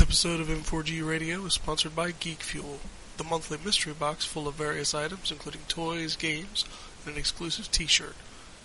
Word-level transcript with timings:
This 0.00 0.08
episode 0.08 0.40
of 0.40 0.48
N4G 0.48 1.06
Radio 1.06 1.44
is 1.44 1.52
sponsored 1.52 1.94
by 1.94 2.12
Geek 2.12 2.40
Fuel, 2.40 2.78
the 3.18 3.24
monthly 3.24 3.58
mystery 3.62 3.92
box 3.92 4.24
full 4.24 4.48
of 4.48 4.54
various 4.54 4.94
items, 4.94 5.30
including 5.30 5.60
toys, 5.68 6.16
games, 6.16 6.64
and 7.04 7.12
an 7.12 7.20
exclusive 7.20 7.70
T-shirt. 7.70 8.16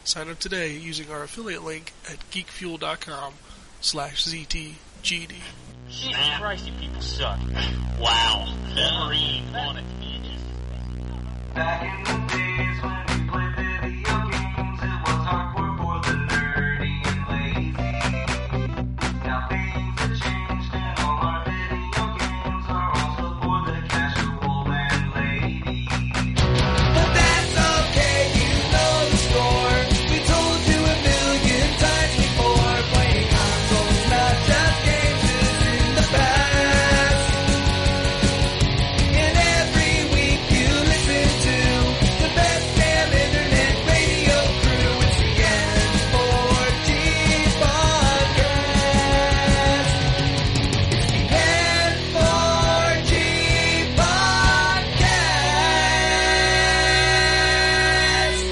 Sign 0.05 0.29
up 0.29 0.39
today 0.39 0.77
using 0.77 1.11
our 1.11 1.23
affiliate 1.23 1.61
link 1.61 1.91
at 2.09 2.19
geekfuel.com 2.31 3.33
slash 3.81 4.23
ztgd. 4.23 5.33
Jesus 5.89 6.29
Christ, 6.39 6.67
you 6.67 6.73
people 6.79 7.01
suck. 7.01 7.37
Wow. 7.99 8.55
Wolverine 8.73 9.51
wanted 9.51 9.83
to 9.89 9.95
be 9.99 10.21
just... 10.23 10.45
Back 11.53 11.83
in 11.83 12.03
the 12.05 12.33
days 12.33 12.81
when 12.81 13.25
we 13.25 13.29
played 13.29 13.44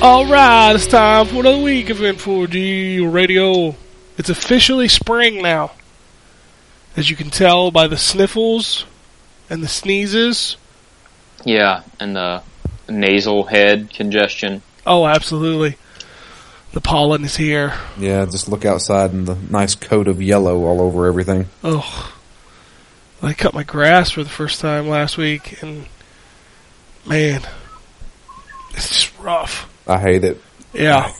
podcast. 0.03 0.25
Alright, 0.27 0.75
it's 0.75 0.87
time 0.87 1.27
for 1.27 1.39
another 1.39 1.61
week 1.61 1.89
of 1.89 1.97
N4G 1.97 3.11
Radio. 3.11 3.75
It's 4.17 4.29
officially 4.29 4.87
spring 4.87 5.41
now. 5.41 5.71
As 6.95 7.09
you 7.09 7.15
can 7.15 7.29
tell 7.29 7.71
by 7.71 7.87
the 7.87 7.97
sniffles 7.97 8.85
and 9.49 9.63
the 9.63 9.67
sneezes. 9.67 10.57
Yeah, 11.45 11.83
and 11.99 12.15
the 12.15 12.43
nasal 12.87 13.45
head 13.45 13.89
congestion. 13.91 14.61
Oh, 14.85 15.05
absolutely. 15.07 15.77
The 16.73 16.81
pollen 16.81 17.23
is 17.23 17.37
here. 17.37 17.73
Yeah, 17.97 18.25
just 18.25 18.49
look 18.49 18.65
outside 18.65 19.11
and 19.11 19.25
the 19.25 19.35
nice 19.49 19.75
coat 19.75 20.07
of 20.07 20.21
yellow 20.21 20.65
all 20.65 20.81
over 20.81 21.05
everything. 21.05 21.47
Oh, 21.63 22.13
I 23.21 23.33
cut 23.33 23.53
my 23.53 23.63
grass 23.63 24.11
for 24.11 24.23
the 24.23 24.29
first 24.29 24.59
time 24.59 24.87
last 24.87 25.17
week, 25.17 25.61
and 25.61 25.85
man, 27.05 27.41
it's 28.71 28.89
just 28.89 29.17
rough. 29.19 29.69
I 29.87 29.99
hate 29.99 30.23
it. 30.23 30.41
Yeah. 30.73 31.13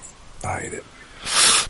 I 0.44 0.60
hate 0.60 0.74
it. 0.74 0.84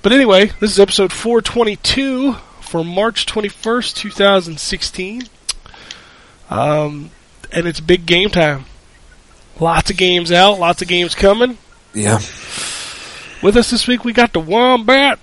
But 0.02 0.12
anyway, 0.12 0.48
this 0.60 0.72
is 0.72 0.80
episode 0.80 1.12
422 1.12 2.34
for 2.62 2.84
March 2.84 3.26
21st, 3.26 3.96
2016. 3.96 5.24
Um, 6.50 7.12
and 7.52 7.68
it's 7.68 7.80
big 7.80 8.06
game 8.06 8.30
time. 8.30 8.66
Lots 9.60 9.92
of 9.92 9.98
games 9.98 10.32
out, 10.32 10.60
lots 10.60 10.82
of 10.82 10.88
games 10.88 11.16
coming. 11.16 11.58
Yeah. 11.94 12.20
With 13.42 13.56
us 13.56 13.70
this 13.70 13.88
week, 13.88 14.04
we 14.04 14.14
got 14.14 14.34
the 14.34 14.40
Wombat. 14.40 15.20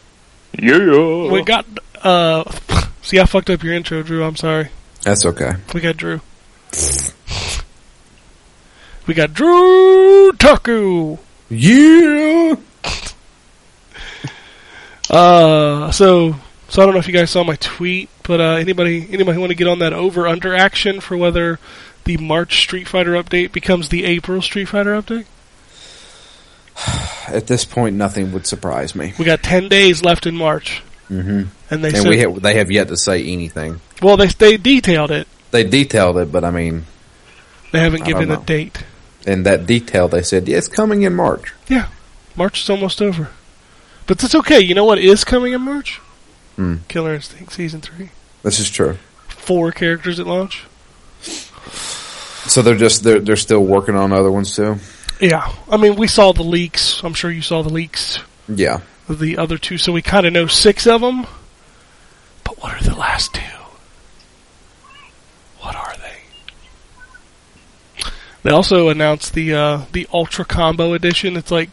Yeah. 0.58 1.30
We 1.30 1.42
got, 1.42 1.66
uh, 2.02 2.44
see, 3.02 3.18
I 3.18 3.24
fucked 3.26 3.50
up 3.50 3.62
your 3.62 3.74
intro, 3.74 4.02
Drew. 4.02 4.24
I'm 4.24 4.36
sorry. 4.36 4.68
That's 5.02 5.24
okay. 5.26 5.52
We 5.74 5.80
got 5.80 5.96
Drew. 5.96 6.20
We 9.06 9.14
got 9.14 9.34
Drew 9.34 10.32
Taku. 10.32 11.18
Yeah. 11.50 12.54
Uh, 15.08 15.90
so 15.90 16.36
so 16.68 16.82
I 16.82 16.84
don't 16.84 16.94
know 16.94 17.00
if 17.00 17.08
you 17.08 17.12
guys 17.12 17.30
saw 17.30 17.42
my 17.42 17.56
tweet, 17.56 18.08
but 18.22 18.40
uh, 18.40 18.54
anybody 18.54 19.08
anybody 19.10 19.38
want 19.38 19.50
to 19.50 19.56
get 19.56 19.66
on 19.66 19.80
that 19.80 19.92
over 19.92 20.26
under 20.28 20.54
action 20.54 21.00
for 21.00 21.16
whether 21.16 21.58
the 22.04 22.16
March 22.16 22.60
Street 22.60 22.86
Fighter 22.86 23.12
update 23.12 23.50
becomes 23.52 23.88
the 23.88 24.04
April 24.04 24.40
Street 24.40 24.66
Fighter 24.66 24.92
update? 25.00 25.26
At 27.28 27.48
this 27.48 27.64
point, 27.64 27.96
nothing 27.96 28.30
would 28.32 28.46
surprise 28.46 28.94
me. 28.94 29.14
We 29.18 29.24
got 29.24 29.42
ten 29.42 29.68
days 29.68 30.02
left 30.04 30.26
in 30.26 30.36
March, 30.36 30.80
hmm 31.08 31.42
and 31.72 31.84
they 31.84 31.88
And 31.88 31.96
said, 31.98 32.08
we 32.08 32.18
have, 32.18 32.40
they 32.40 32.54
have 32.54 32.70
yet 32.70 32.88
to 32.88 32.96
say 32.96 33.24
anything. 33.24 33.80
well 34.00 34.16
they 34.16 34.26
they 34.28 34.56
detailed 34.56 35.10
it. 35.10 35.26
They 35.50 35.64
detailed 35.64 36.18
it, 36.18 36.30
but 36.30 36.44
I 36.44 36.52
mean, 36.52 36.84
They 37.72 37.80
haven't 37.80 38.02
I 38.02 38.06
given 38.06 38.30
a 38.30 38.36
date. 38.36 38.84
In 39.26 39.42
that 39.44 39.66
detail, 39.66 40.08
they 40.08 40.22
said 40.22 40.48
yeah, 40.48 40.58
it's 40.58 40.68
coming 40.68 41.02
in 41.02 41.14
March. 41.14 41.52
Yeah, 41.68 41.88
March 42.36 42.62
is 42.62 42.70
almost 42.70 43.00
over, 43.02 43.28
but 44.06 44.18
that's 44.18 44.34
okay. 44.34 44.60
You 44.60 44.74
know 44.74 44.84
what 44.84 44.98
is 44.98 45.24
coming 45.24 45.52
in 45.52 45.60
March? 45.62 45.98
Hmm. 46.56 46.76
Killer 46.88 47.14
Instinct 47.14 47.52
season 47.52 47.80
three. 47.80 48.10
This 48.42 48.58
is 48.58 48.70
true. 48.70 48.96
Four 49.28 49.72
characters 49.72 50.18
at 50.20 50.26
launch. 50.26 50.64
So 51.22 52.62
they're 52.62 52.76
just 52.76 53.02
they're 53.04 53.20
they're 53.20 53.36
still 53.36 53.64
working 53.64 53.94
on 53.94 54.12
other 54.12 54.30
ones 54.32 54.56
too. 54.56 54.76
Yeah, 55.20 55.52
I 55.70 55.76
mean 55.76 55.96
we 55.96 56.06
saw 56.06 56.32
the 56.32 56.42
leaks. 56.42 57.02
I'm 57.04 57.14
sure 57.14 57.30
you 57.30 57.42
saw 57.42 57.62
the 57.62 57.68
leaks. 57.68 58.18
Yeah. 58.48 58.80
the 59.08 59.38
other 59.38 59.58
two, 59.58 59.78
so 59.78 59.92
we 59.92 60.02
kind 60.02 60.26
of 60.26 60.32
know 60.32 60.46
six 60.46 60.86
of 60.86 61.00
them. 61.00 61.26
But 62.44 62.60
what 62.62 62.74
are 62.74 62.84
the 62.84 62.96
last 62.96 63.34
two? 63.34 63.40
What 65.60 65.76
are 65.76 65.94
they? 65.98 66.16
They 68.42 68.50
also 68.50 68.88
announced 68.88 69.34
the 69.34 69.54
uh, 69.54 69.80
the 69.92 70.06
Ultra 70.12 70.44
Combo 70.44 70.92
Edition. 70.94 71.36
It's 71.36 71.50
like 71.50 71.70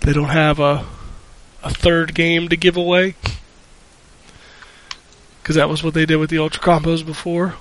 they 0.00 0.12
don't 0.12 0.28
have 0.30 0.58
a 0.58 0.86
a 1.62 1.70
third 1.70 2.14
game 2.14 2.48
to 2.48 2.56
give 2.56 2.76
away 2.76 3.14
because 5.42 5.56
that 5.56 5.68
was 5.68 5.82
what 5.82 5.94
they 5.94 6.06
did 6.06 6.16
with 6.16 6.30
the 6.30 6.38
Ultra 6.38 6.62
Combos 6.62 7.04
before. 7.04 7.54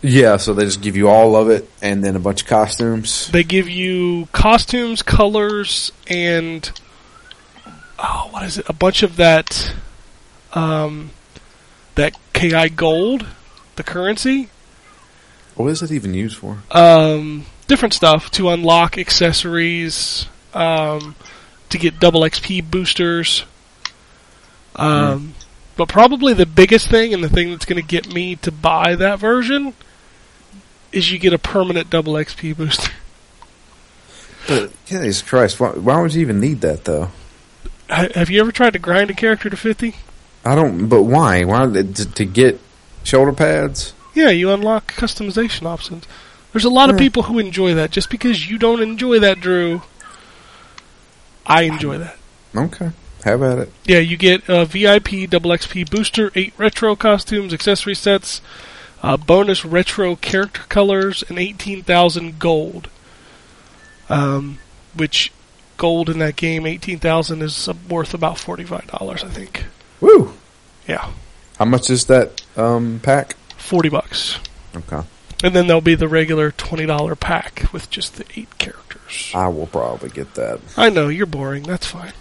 Yeah. 0.00 0.36
So 0.38 0.54
they 0.54 0.64
just 0.64 0.80
give 0.80 0.96
you 0.96 1.08
all 1.08 1.36
of 1.36 1.50
it 1.50 1.68
and 1.82 2.02
then 2.02 2.16
a 2.16 2.18
bunch 2.18 2.42
of 2.42 2.48
costumes. 2.48 3.28
They 3.30 3.44
give 3.44 3.68
you 3.68 4.26
costumes, 4.32 5.02
colors, 5.02 5.92
and 6.06 6.70
oh, 7.98 8.28
what 8.30 8.42
is 8.44 8.58
it? 8.58 8.68
A 8.68 8.72
bunch 8.72 9.02
of 9.02 9.16
that, 9.16 9.74
um, 10.54 11.10
that 11.94 12.16
Ki 12.32 12.68
gold, 12.70 13.26
the 13.76 13.82
currency, 13.84 14.48
What 15.54 15.68
is 15.68 15.82
it 15.82 15.92
even 15.92 16.14
used 16.14 16.38
for? 16.38 16.58
um, 16.70 17.44
different 17.72 17.94
stuff 17.94 18.30
to 18.30 18.50
unlock 18.50 18.98
accessories, 18.98 20.26
um, 20.52 21.14
to 21.70 21.78
get 21.78 21.98
double 21.98 22.20
XP 22.20 22.70
boosters. 22.70 23.46
Um, 24.76 25.32
but 25.78 25.88
probably 25.88 26.34
the 26.34 26.44
biggest 26.44 26.90
thing 26.90 27.14
and 27.14 27.24
the 27.24 27.30
thing 27.30 27.50
that's 27.50 27.64
going 27.64 27.80
to 27.80 27.86
get 27.86 28.12
me 28.12 28.36
to 28.36 28.52
buy 28.52 28.94
that 28.96 29.18
version 29.18 29.72
is 30.92 31.10
you 31.10 31.18
get 31.18 31.32
a 31.32 31.38
permanent 31.38 31.88
double 31.88 32.12
XP 32.12 32.54
booster. 32.54 32.92
Jesus 34.84 35.22
Christ! 35.22 35.58
Why, 35.58 35.70
why 35.70 36.02
would 36.02 36.12
you 36.12 36.20
even 36.20 36.40
need 36.40 36.60
that 36.60 36.84
though? 36.84 37.08
Ha- 37.88 38.08
Have 38.14 38.28
you 38.28 38.40
ever 38.40 38.52
tried 38.52 38.74
to 38.74 38.78
grind 38.78 39.08
a 39.08 39.14
character 39.14 39.48
to 39.48 39.56
50? 39.56 39.94
I 40.44 40.54
don't. 40.54 40.88
But 40.90 41.04
why? 41.04 41.44
Why 41.44 41.64
to, 41.64 41.84
to 41.84 42.24
get 42.26 42.60
shoulder 43.02 43.32
pads? 43.32 43.94
Yeah, 44.12 44.28
you 44.28 44.50
unlock 44.52 44.92
customization 44.92 45.64
options. 45.64 46.04
There's 46.52 46.64
a 46.64 46.70
lot 46.70 46.90
of 46.90 46.96
Hmm. 46.96 47.00
people 47.00 47.22
who 47.24 47.38
enjoy 47.38 47.74
that. 47.74 47.90
Just 47.90 48.10
because 48.10 48.48
you 48.48 48.58
don't 48.58 48.82
enjoy 48.82 49.18
that, 49.20 49.40
Drew, 49.40 49.82
I 51.46 51.62
enjoy 51.62 51.98
that. 51.98 52.16
Okay, 52.54 52.90
have 53.24 53.42
at 53.42 53.58
it. 53.58 53.72
Yeah, 53.84 53.98
you 53.98 54.16
get 54.16 54.42
a 54.48 54.64
VIP 54.66 55.26
double 55.26 55.50
XP 55.52 55.84
booster, 55.90 56.30
eight 56.34 56.52
retro 56.58 56.94
costumes, 56.94 57.52
accessory 57.54 57.94
sets, 57.94 58.40
uh, 59.02 59.16
bonus 59.16 59.64
retro 59.64 60.14
character 60.16 60.62
colors, 60.68 61.24
and 61.28 61.38
18,000 61.38 62.38
gold. 62.38 62.88
Um, 64.10 64.58
which 64.94 65.32
gold 65.78 66.10
in 66.10 66.18
that 66.18 66.36
game, 66.36 66.66
18,000 66.66 67.40
is 67.42 67.66
uh, 67.68 67.72
worth 67.88 68.12
about 68.12 68.36
$45, 68.36 69.24
I 69.24 69.28
think. 69.28 69.64
Woo! 70.00 70.34
Yeah, 70.86 71.08
How 71.58 71.64
much 71.64 71.88
is 71.88 72.06
that 72.06 72.42
um, 72.56 73.00
pack? 73.02 73.36
40 73.56 73.88
bucks. 73.88 74.38
Okay, 74.76 75.00
And 75.42 75.54
then 75.56 75.66
there'll 75.66 75.80
be 75.80 75.94
the 75.96 76.08
regular 76.08 76.52
$20 76.52 77.18
pack 77.18 77.64
with 77.72 77.90
just 77.90 78.16
the 78.16 78.24
eight 78.36 78.58
characters. 78.58 79.32
I 79.34 79.48
will 79.48 79.66
probably 79.66 80.08
get 80.10 80.34
that. 80.34 80.60
I 80.76 80.88
know, 80.88 81.08
you're 81.08 81.26
boring. 81.26 81.64
That's 81.64 81.86
fine. 81.86 82.12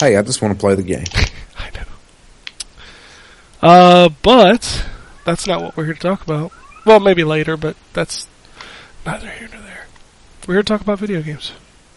Hey, 0.00 0.16
I 0.16 0.22
just 0.22 0.42
want 0.42 0.54
to 0.54 0.60
play 0.60 0.74
the 0.74 0.82
game. 0.82 1.04
I 1.58 1.70
know. 1.70 1.82
Uh, 3.62 4.08
but 4.22 4.86
that's 5.24 5.46
not 5.46 5.62
what 5.62 5.76
we're 5.76 5.84
here 5.84 5.94
to 5.94 6.00
talk 6.00 6.22
about. 6.22 6.52
Well, 6.84 7.00
maybe 7.00 7.22
later, 7.24 7.56
but 7.56 7.76
that's 7.92 8.26
neither 9.06 9.30
here 9.30 9.48
nor 9.52 9.62
there. 9.62 9.86
We're 10.46 10.54
here 10.54 10.62
to 10.62 10.68
talk 10.68 10.80
about 10.80 10.98
video 10.98 11.22
games. 11.22 11.52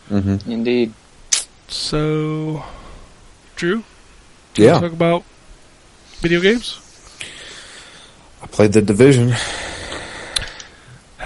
Mm-hmm. 0.09 0.49
Indeed. 0.49 0.93
So, 1.67 2.63
Drew, 3.55 3.83
Yeah. 4.55 4.79
talk 4.79 4.93
about 4.93 5.23
video 6.19 6.39
games. 6.39 6.79
I 8.41 8.47
played 8.47 8.71
the 8.73 8.81
division. 8.81 9.33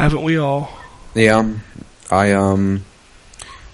Haven't 0.01 0.23
we 0.23 0.37
all? 0.37 0.67
Yeah, 1.13 1.35
um, 1.35 1.61
I 2.09 2.31
um, 2.31 2.83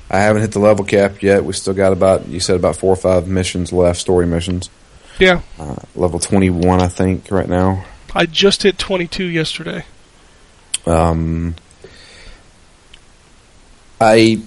I 0.09 0.19
haven't 0.19 0.41
hit 0.41 0.51
the 0.51 0.59
level 0.59 0.83
cap 0.83 1.21
yet. 1.21 1.45
We 1.45 1.53
still 1.53 1.73
got 1.73 1.93
about 1.93 2.27
you 2.27 2.41
said 2.41 2.57
about 2.57 2.75
four 2.75 2.91
or 2.91 2.97
five 2.97 3.29
missions 3.29 3.71
left, 3.71 3.97
story 3.97 4.27
missions. 4.27 4.69
Yeah. 5.19 5.39
Uh, 5.57 5.77
level 5.95 6.19
twenty 6.19 6.49
one, 6.49 6.81
I 6.81 6.89
think, 6.89 7.31
right 7.31 7.47
now. 7.47 7.85
I 8.13 8.25
just 8.25 8.63
hit 8.63 8.77
22 8.77 9.23
yesterday. 9.23 9.85
Um, 10.85 11.55
I 14.01 14.41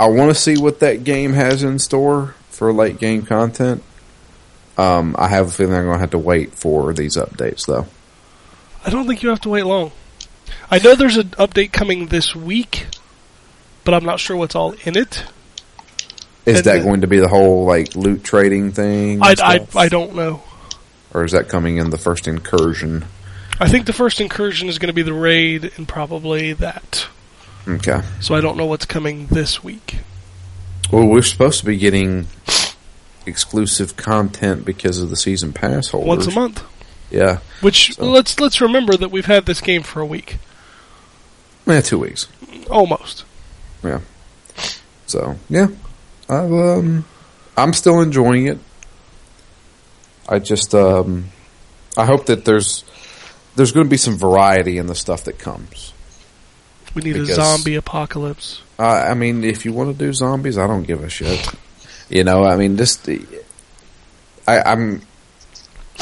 I 0.00 0.08
want 0.08 0.34
to 0.34 0.34
see 0.34 0.58
what 0.58 0.80
that 0.80 1.04
game 1.04 1.34
has 1.34 1.62
in 1.62 1.78
store 1.78 2.34
for 2.50 2.72
late 2.72 2.98
game 2.98 3.22
content. 3.22 3.84
Um, 4.76 5.14
I 5.16 5.28
have 5.28 5.46
a 5.46 5.50
feeling 5.52 5.76
I'm 5.76 5.84
going 5.84 5.98
to 5.98 6.00
have 6.00 6.10
to 6.10 6.18
wait 6.18 6.52
for 6.54 6.92
these 6.92 7.16
updates, 7.16 7.64
though. 7.66 7.86
I 8.84 8.90
don't 8.90 9.06
think 9.06 9.22
you 9.22 9.28
have 9.28 9.42
to 9.42 9.48
wait 9.48 9.66
long. 9.66 9.92
I 10.70 10.78
know 10.78 10.94
there's 10.94 11.16
an 11.16 11.30
update 11.30 11.72
coming 11.72 12.06
this 12.06 12.34
week, 12.34 12.86
but 13.84 13.94
I'm 13.94 14.04
not 14.04 14.20
sure 14.20 14.36
what's 14.36 14.54
all 14.54 14.72
in 14.84 14.96
it. 14.96 15.24
Is 16.46 16.58
And 16.58 16.64
that 16.66 16.82
going 16.82 17.02
to 17.02 17.06
be 17.06 17.18
the 17.20 17.28
whole 17.28 17.64
like 17.66 17.94
loot 17.94 18.24
trading 18.24 18.72
thing? 18.72 19.22
I, 19.22 19.34
I. 19.38 19.66
I 19.76 19.88
don't 19.88 20.14
know. 20.14 20.42
or 21.14 21.24
is 21.24 21.32
that 21.32 21.48
coming 21.48 21.76
in 21.76 21.90
the 21.90 21.98
first 21.98 22.26
incursion? 22.26 23.04
I 23.60 23.68
think 23.68 23.86
the 23.86 23.92
first 23.92 24.20
incursion 24.20 24.68
is 24.68 24.78
going 24.78 24.88
to 24.88 24.92
be 24.94 25.02
the 25.02 25.12
raid 25.12 25.70
and 25.76 25.86
probably 25.86 26.52
that. 26.54 27.06
Okay. 27.68 28.02
So 28.20 28.34
I 28.34 28.40
don't 28.40 28.56
know 28.56 28.66
what's 28.66 28.86
coming 28.86 29.26
this 29.28 29.62
week. 29.62 29.98
Well, 30.90 31.06
we're 31.06 31.22
supposed 31.22 31.60
to 31.60 31.66
be 31.66 31.76
getting 31.76 32.26
exclusive 33.24 33.96
content 33.96 34.64
because 34.64 35.00
of 35.00 35.10
the 35.10 35.16
season 35.16 35.52
pass 35.52 35.88
holders. 35.88 36.08
Once 36.08 36.26
a 36.26 36.30
month. 36.32 36.64
Yeah. 37.12 37.38
Which 37.60 37.94
So- 37.94 38.06
let's 38.10 38.40
let's 38.40 38.60
remember 38.60 38.96
that 38.96 39.10
we've 39.10 39.26
had 39.26 39.46
this 39.46 39.60
game 39.60 39.82
for 39.82 40.00
a 40.00 40.06
week, 40.06 40.38
Yeah, 41.66 41.80
two 41.82 41.98
weeks. 41.98 42.26
almost. 42.70 43.24
Yeah. 43.84 44.00
So 45.06 45.36
yeah, 45.50 45.68
I 46.28 46.36
um, 46.38 47.04
I'm 47.56 47.72
still 47.74 48.00
enjoying 48.00 48.46
it. 48.46 48.58
I 50.28 50.38
just 50.38 50.74
um, 50.74 51.26
I 51.96 52.06
hope 52.06 52.26
that 52.26 52.44
there's 52.46 52.84
there's 53.56 53.72
going 53.72 53.84
to 53.86 53.90
be 53.90 53.98
some 53.98 54.16
variety 54.16 54.78
in 54.78 54.86
the 54.86 54.94
stuff 54.94 55.24
that 55.24 55.38
comes. 55.38 55.92
We 56.94 57.02
need 57.02 57.12
Because- 57.14 57.30
a 57.30 57.34
zombie 57.34 57.74
apocalypse. 57.74 58.62
Uh, 58.78 58.84
I 58.84 59.14
mean, 59.14 59.44
if 59.44 59.64
you 59.64 59.72
want 59.72 59.96
to 59.96 60.04
do 60.06 60.12
zombies, 60.12 60.56
I 60.58 60.66
don't 60.66 60.82
give 60.84 61.04
a 61.04 61.08
shit. 61.10 61.46
You 62.08 62.24
know, 62.24 62.44
I 62.44 62.56
mean, 62.56 62.76
just 62.76 63.08
I, 64.48 64.60
I'm 64.60 65.02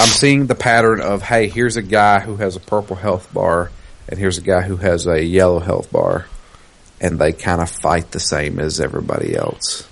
I'm 0.01 0.09
seeing 0.09 0.47
the 0.47 0.55
pattern 0.55 1.03
of 1.03 1.21
hey, 1.21 1.49
here's 1.49 1.77
a 1.77 1.83
guy 1.83 2.21
who 2.21 2.37
has 2.37 2.57
a 2.57 2.61
purple 2.61 2.97
health 2.97 3.31
bar, 3.35 3.71
and 4.09 4.19
here's 4.19 4.39
a 4.39 4.43
guy 4.43 4.63
who 4.63 4.77
has 4.77 5.07
a 5.07 5.23
yellow 5.23 5.59
health 5.59 5.93
bar, 5.93 6.25
and 7.03 7.19
they 7.19 7.33
kind 7.33 7.61
of 7.61 7.69
fight 7.69 8.11
the 8.11 8.19
same 8.19 8.59
as 8.59 8.81
everybody 8.81 9.37
else. 9.37 9.87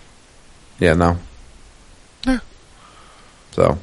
Yeah, 0.80 0.94
no. 0.94 1.18
Yeah. 2.26 2.38
So, 3.50 3.78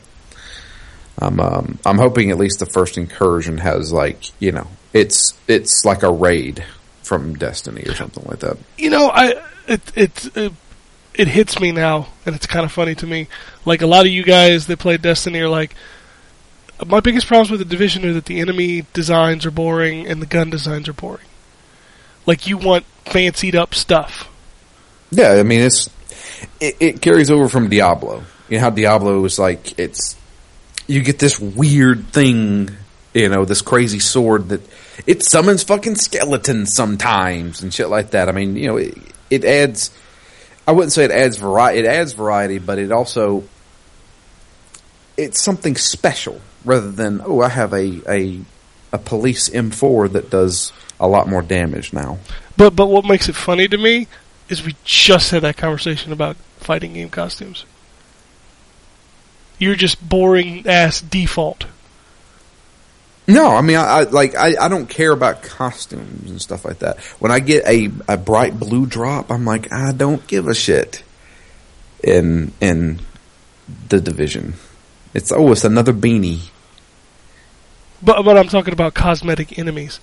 I'm 1.20 1.40
um, 1.40 1.78
I'm 1.86 2.00
hoping 2.00 2.32
at 2.32 2.38
least 2.38 2.58
the 2.58 2.66
first 2.66 2.98
incursion 2.98 3.60
has 3.60 3.94
like 3.94 4.24
you 4.40 4.52
know 4.52 4.68
it's 4.94 5.34
it's 5.48 5.86
like 5.86 6.02
a 6.02 6.12
raid 6.12 6.66
from 7.04 7.36
Destiny 7.36 7.84
or 7.84 7.94
something 7.94 8.24
like 8.26 8.40
that. 8.40 8.58
You 8.80 8.90
know, 8.90 9.10
I 9.10 9.44
it 9.68 9.92
it 9.96 10.36
it, 10.36 10.54
it 11.14 11.28
hits 11.28 11.60
me 11.60 11.72
now, 11.72 12.08
and 12.26 12.36
it's 12.36 12.48
kind 12.48 12.66
of 12.66 12.72
funny 12.72 12.96
to 12.96 13.06
me. 13.06 13.28
Like 13.64 13.84
a 13.84 13.88
lot 13.88 14.08
of 14.08 14.12
you 14.12 14.24
guys 14.24 14.66
that 14.66 14.80
play 14.80 14.98
Destiny 14.98 15.40
are 15.42 15.50
like, 15.50 15.76
my 16.86 17.00
biggest 17.00 17.28
problems 17.28 17.52
with 17.52 17.60
the 17.60 17.66
division 17.66 18.06
are 18.06 18.14
that 18.14 18.26
the 18.26 18.40
enemy 18.40 18.86
designs 18.94 19.46
are 19.46 19.52
boring 19.52 20.08
and 20.08 20.22
the 20.22 20.26
gun 20.26 20.50
designs 20.50 20.90
are 20.90 20.94
boring. 20.94 21.26
Like 22.26 22.48
you 22.48 22.58
want 22.58 22.86
fancied 23.06 23.56
up 23.56 23.74
stuff. 23.74 24.30
Yeah, 25.12 25.32
I 25.32 25.44
mean 25.44 25.62
it's 25.62 25.90
it, 26.60 26.76
it 26.80 27.02
carries 27.02 27.32
over 27.32 27.48
from 27.48 27.70
Diablo. 27.70 28.24
You 28.50 28.58
know 28.58 28.64
how 28.64 28.70
Diablo 28.72 29.24
is 29.26 29.40
like 29.40 29.80
it's 29.80 30.18
you 30.88 31.02
get 31.02 31.20
this 31.20 31.40
weird 31.40 32.08
thing, 32.10 32.70
you 33.14 33.30
know, 33.30 33.46
this 33.46 33.62
crazy 33.62 34.00
sword 34.00 34.50
that 34.50 34.62
it 35.08 35.24
summons 35.24 35.64
fucking 35.64 35.96
skeletons 35.96 36.74
sometimes 36.74 37.64
and 37.64 37.74
shit 37.74 37.90
like 37.90 38.12
that. 38.12 38.30
I 38.30 38.32
mean, 38.32 38.56
you 38.56 38.68
know, 38.68 38.78
it, 38.78 38.98
it 39.30 39.46
adds 39.46 39.92
I 40.68 40.72
wouldn't 40.72 40.94
say 40.94 41.06
it 41.06 41.12
adds 41.12 41.38
variety, 41.38 41.80
it 41.80 41.86
adds 41.86 42.14
variety, 42.14 42.58
but 42.58 42.80
it 42.80 42.92
also 42.92 43.44
it's 45.16 45.42
something 45.42 45.76
special 45.76 46.42
rather 46.66 46.92
than 46.92 47.22
oh, 47.24 47.42
I 47.42 47.50
have 47.50 47.74
a 47.74 48.02
a 48.10 48.42
a 48.92 48.98
police 48.98 49.50
M4 49.50 50.12
that 50.14 50.30
does 50.30 50.72
a 51.00 51.08
lot 51.08 51.28
more 51.28 51.42
damage 51.42 51.94
now. 51.94 52.20
But 52.58 52.76
but 52.76 52.88
what 52.88 53.06
makes 53.06 53.30
it 53.30 53.36
funny 53.36 53.68
to 53.68 53.78
me 53.78 54.08
is 54.50 54.66
we 54.66 54.76
just 54.84 55.32
had 55.32 55.44
that 55.44 55.58
conversation 55.58 56.12
about 56.12 56.36
fighting 56.60 56.94
game 56.94 57.10
costumes. 57.10 57.66
You're 59.58 59.76
just 59.76 60.08
boring 60.08 60.68
ass 60.68 61.02
default. 61.02 61.66
No, 63.28 63.56
I 63.56 63.62
mean, 63.62 63.78
I, 63.78 63.82
I 63.82 64.04
like 64.04 64.36
I, 64.36 64.54
I 64.60 64.68
don't 64.68 64.88
care 64.88 65.12
about 65.12 65.42
costumes 65.42 66.30
and 66.30 66.42
stuff 66.42 66.64
like 66.64 66.80
that. 66.80 67.00
When 67.20 67.32
I 67.32 67.40
get 67.40 67.66
a, 67.66 67.90
a 68.08 68.18
bright 68.18 68.58
blue 68.60 68.86
drop, 68.86 69.32
I'm 69.32 69.46
like, 69.46 69.72
I 69.72 69.94
don't 69.94 70.26
give 70.28 70.48
a 70.48 70.54
shit. 70.54 71.04
In 72.04 72.52
in 72.62 73.00
the 73.90 74.00
division, 74.00 74.54
it's 75.16 75.32
oh, 75.32 75.52
it's 75.52 75.64
another 75.64 75.94
beanie. 75.94 76.50
But 78.06 78.24
but 78.24 78.38
I'm 78.38 78.48
talking 78.48 78.74
about 78.74 78.94
cosmetic 78.94 79.58
enemies. 79.58 80.00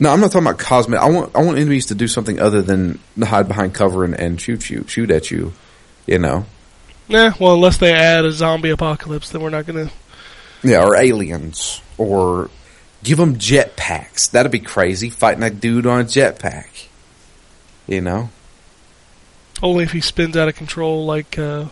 No, 0.00 0.10
I'm 0.10 0.20
not 0.20 0.32
talking 0.32 0.46
about 0.46 0.58
cosmetic. 0.58 1.04
I 1.04 1.10
want 1.10 1.34
I 1.34 1.42
want 1.42 1.58
enemies 1.58 1.86
to 1.86 1.94
do 1.94 2.08
something 2.08 2.40
other 2.40 2.62
than 2.62 2.98
hide 3.20 3.48
behind 3.48 3.74
cover 3.74 4.04
and, 4.04 4.14
and 4.18 4.40
shoot 4.40 4.70
you, 4.70 4.84
shoot 4.88 5.10
at 5.10 5.30
you. 5.30 5.52
You 6.06 6.18
know, 6.18 6.46
Nah, 7.08 7.32
well 7.40 7.54
unless 7.54 7.78
they 7.78 7.92
add 7.92 8.24
a 8.24 8.32
zombie 8.32 8.70
apocalypse, 8.70 9.30
then 9.30 9.40
we're 9.42 9.50
not 9.50 9.66
gonna. 9.66 9.90
yeah, 10.62 10.84
or 10.84 10.94
aliens, 10.96 11.80
or 11.98 12.50
give 13.02 13.18
them 13.18 13.36
jetpacks. 13.36 14.30
That'd 14.30 14.52
be 14.52 14.58
crazy, 14.60 15.10
fighting 15.10 15.42
a 15.42 15.50
dude 15.50 15.86
on 15.86 16.00
a 16.00 16.04
jetpack. 16.04 16.88
You 17.86 18.00
know. 18.00 18.30
Only 19.62 19.84
if 19.84 19.92
he 19.92 20.00
spins 20.00 20.36
out 20.36 20.48
of 20.48 20.56
control, 20.56 21.06
like 21.06 21.38
uh, 21.38 21.66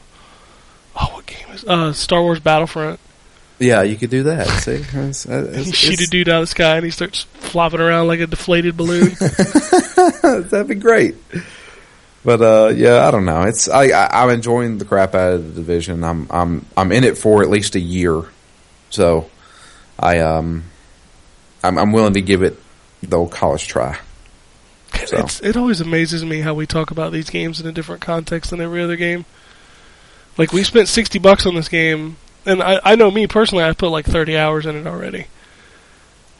oh, 0.97 1.11
what 1.13 1.27
game 1.27 1.49
is 1.53 1.65
uh 1.65 1.93
Star 1.93 2.23
Wars 2.23 2.41
Battlefront? 2.41 2.99
Yeah, 3.63 3.83
you 3.83 3.97
could 3.97 4.11
do 4.11 4.25
that. 4.25 4.47
See, 4.63 4.73
It's- 4.75 5.25
And 5.25 5.49
it's- 5.49 5.67
you 5.67 5.73
shoot 5.73 6.01
a 6.01 6.07
dude 6.11 6.29
out 6.29 6.37
of 6.37 6.43
the 6.43 6.47
sky, 6.49 6.77
and 6.77 6.85
he 6.85 6.91
starts 6.91 7.23
flopping 7.23 7.81
around 7.81 8.09
like 8.09 8.21
a 8.21 8.27
deflated 8.27 8.77
balloon. 8.77 9.11
that'd 10.23 10.69
be 10.69 10.75
great. 10.75 11.17
But 12.25 12.41
uh, 12.41 12.73
yeah, 12.75 13.07
I 13.07 13.11
don't 13.11 13.25
know. 13.25 13.43
It's 13.43 13.69
I, 13.69 13.87
I 13.89 14.23
I'm 14.23 14.31
enjoying 14.31 14.79
the 14.79 14.85
crap 14.85 15.15
out 15.15 15.35
of 15.35 15.49
the 15.55 15.61
division. 15.61 16.05
I'm 16.05 16.27
I'm 16.31 16.67
I'm 16.77 16.93
in 16.93 17.03
it 17.05 17.19
for 17.19 17.43
at 17.43 17.51
least 17.51 17.75
a 17.75 17.81
year, 17.81 18.23
so 18.91 19.29
I 19.99 20.21
um 20.21 20.65
I'm 21.65 21.79
I'm 21.79 21.93
willing 21.93 22.15
to 22.15 22.21
give 22.23 22.43
it 22.43 22.59
the 23.03 23.17
old 23.17 23.33
college 23.33 23.67
try. 23.67 23.99
So 25.07 25.19
It's, 25.19 25.41
it 25.41 25.57
always 25.57 25.81
amazes 25.81 26.25
me 26.25 26.41
how 26.43 26.55
we 26.55 26.65
talk 26.67 26.91
about 26.93 27.11
these 27.13 27.29
games 27.29 27.61
in 27.61 27.67
a 27.67 27.73
different 27.73 28.03
context 28.03 28.51
than 28.51 28.61
every 28.61 28.83
other 28.83 28.97
game. 28.97 29.25
Like 30.39 30.53
we 30.53 30.63
spent 30.63 30.87
sixty 30.87 31.19
bucks 31.19 31.45
on 31.45 31.57
this 31.57 31.69
game, 31.69 32.17
and 32.47 32.63
I, 32.63 32.81
I 32.83 32.97
know 32.97 33.11
me 33.11 33.27
personally, 33.27 33.65
I 33.65 33.73
put 33.73 33.91
like 33.91 34.07
thirty 34.07 34.37
hours 34.37 34.67
in 34.67 34.77
it 34.77 34.87
already. 34.87 35.27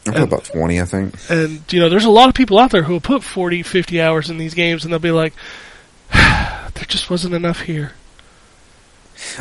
I 0.07 0.13
put 0.13 0.23
about 0.23 0.45
twenty, 0.45 0.81
I 0.81 0.85
think. 0.85 1.15
And 1.31 1.63
you 1.73 1.81
know, 1.81 1.89
there's 1.89 2.05
a 2.05 2.11
lot 2.11 2.29
of 2.29 2.35
people 2.35 2.59
out 2.59 2.71
there 2.71 2.83
who 2.83 2.95
will 2.95 3.01
put 3.01 3.23
40, 3.23 3.63
50 3.63 4.01
hours 4.01 4.31
in 4.31 4.39
these 4.39 4.55
games, 4.55 4.85
and 4.85 4.93
they'll 4.93 5.01
be 5.01 5.11
like, 5.11 5.35
"There 6.13 6.87
just 6.89 7.11
wasn't 7.11 7.35
enough 7.35 7.61
here." 7.61 7.93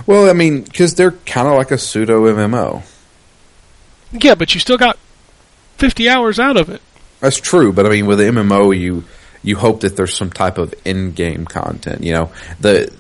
Well, 0.06 0.30
I 0.30 0.34
mean, 0.34 0.64
because 0.64 0.96
they're 0.96 1.12
kind 1.12 1.48
of 1.48 1.56
like 1.56 1.72
a 1.72 1.78
pseudo 1.78 2.24
MMO. 2.26 2.84
Yeah, 4.12 4.36
but 4.36 4.54
you 4.54 4.60
still 4.60 4.78
got 4.78 4.98
fifty 5.78 6.10
hours 6.10 6.40
out 6.40 6.58
of 6.58 6.70
it. 6.70 6.82
That's 7.20 7.38
true, 7.38 7.72
but 7.72 7.86
I 7.86 7.90
mean, 7.90 8.06
with 8.06 8.20
the 8.20 8.26
MMO, 8.26 8.78
you 8.78 9.04
you 9.44 9.56
hope 9.58 9.82
that 9.82 9.96
there's 9.96 10.16
some 10.16 10.30
type 10.30 10.58
of 10.58 10.74
in-game 10.86 11.46
content. 11.46 12.04
You 12.04 12.14
know, 12.14 12.32
the 12.60 12.94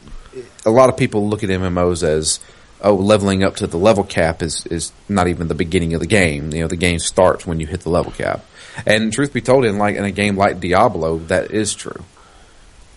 a 0.65 0.71
lot 0.71 0.89
of 0.89 0.97
people 0.97 1.27
look 1.29 1.43
at 1.43 1.49
MMOs 1.49 2.03
as 2.03 2.39
oh, 2.83 2.95
leveling 2.95 3.43
up 3.43 3.57
to 3.57 3.67
the 3.67 3.77
level 3.77 4.03
cap 4.03 4.41
is 4.41 4.65
is 4.67 4.91
not 5.09 5.27
even 5.27 5.47
the 5.47 5.55
beginning 5.55 5.93
of 5.93 5.99
the 5.99 6.07
game. 6.07 6.51
You 6.51 6.61
know, 6.61 6.67
the 6.67 6.75
game 6.75 6.99
starts 6.99 7.45
when 7.45 7.59
you 7.59 7.67
hit 7.67 7.81
the 7.81 7.89
level 7.89 8.11
cap. 8.11 8.45
And 8.85 9.11
truth 9.11 9.33
be 9.33 9.41
told, 9.41 9.65
in 9.65 9.77
like 9.77 9.95
in 9.95 10.03
a 10.03 10.11
game 10.11 10.37
like 10.37 10.59
Diablo, 10.59 11.17
that 11.27 11.51
is 11.51 11.73
true. 11.73 12.03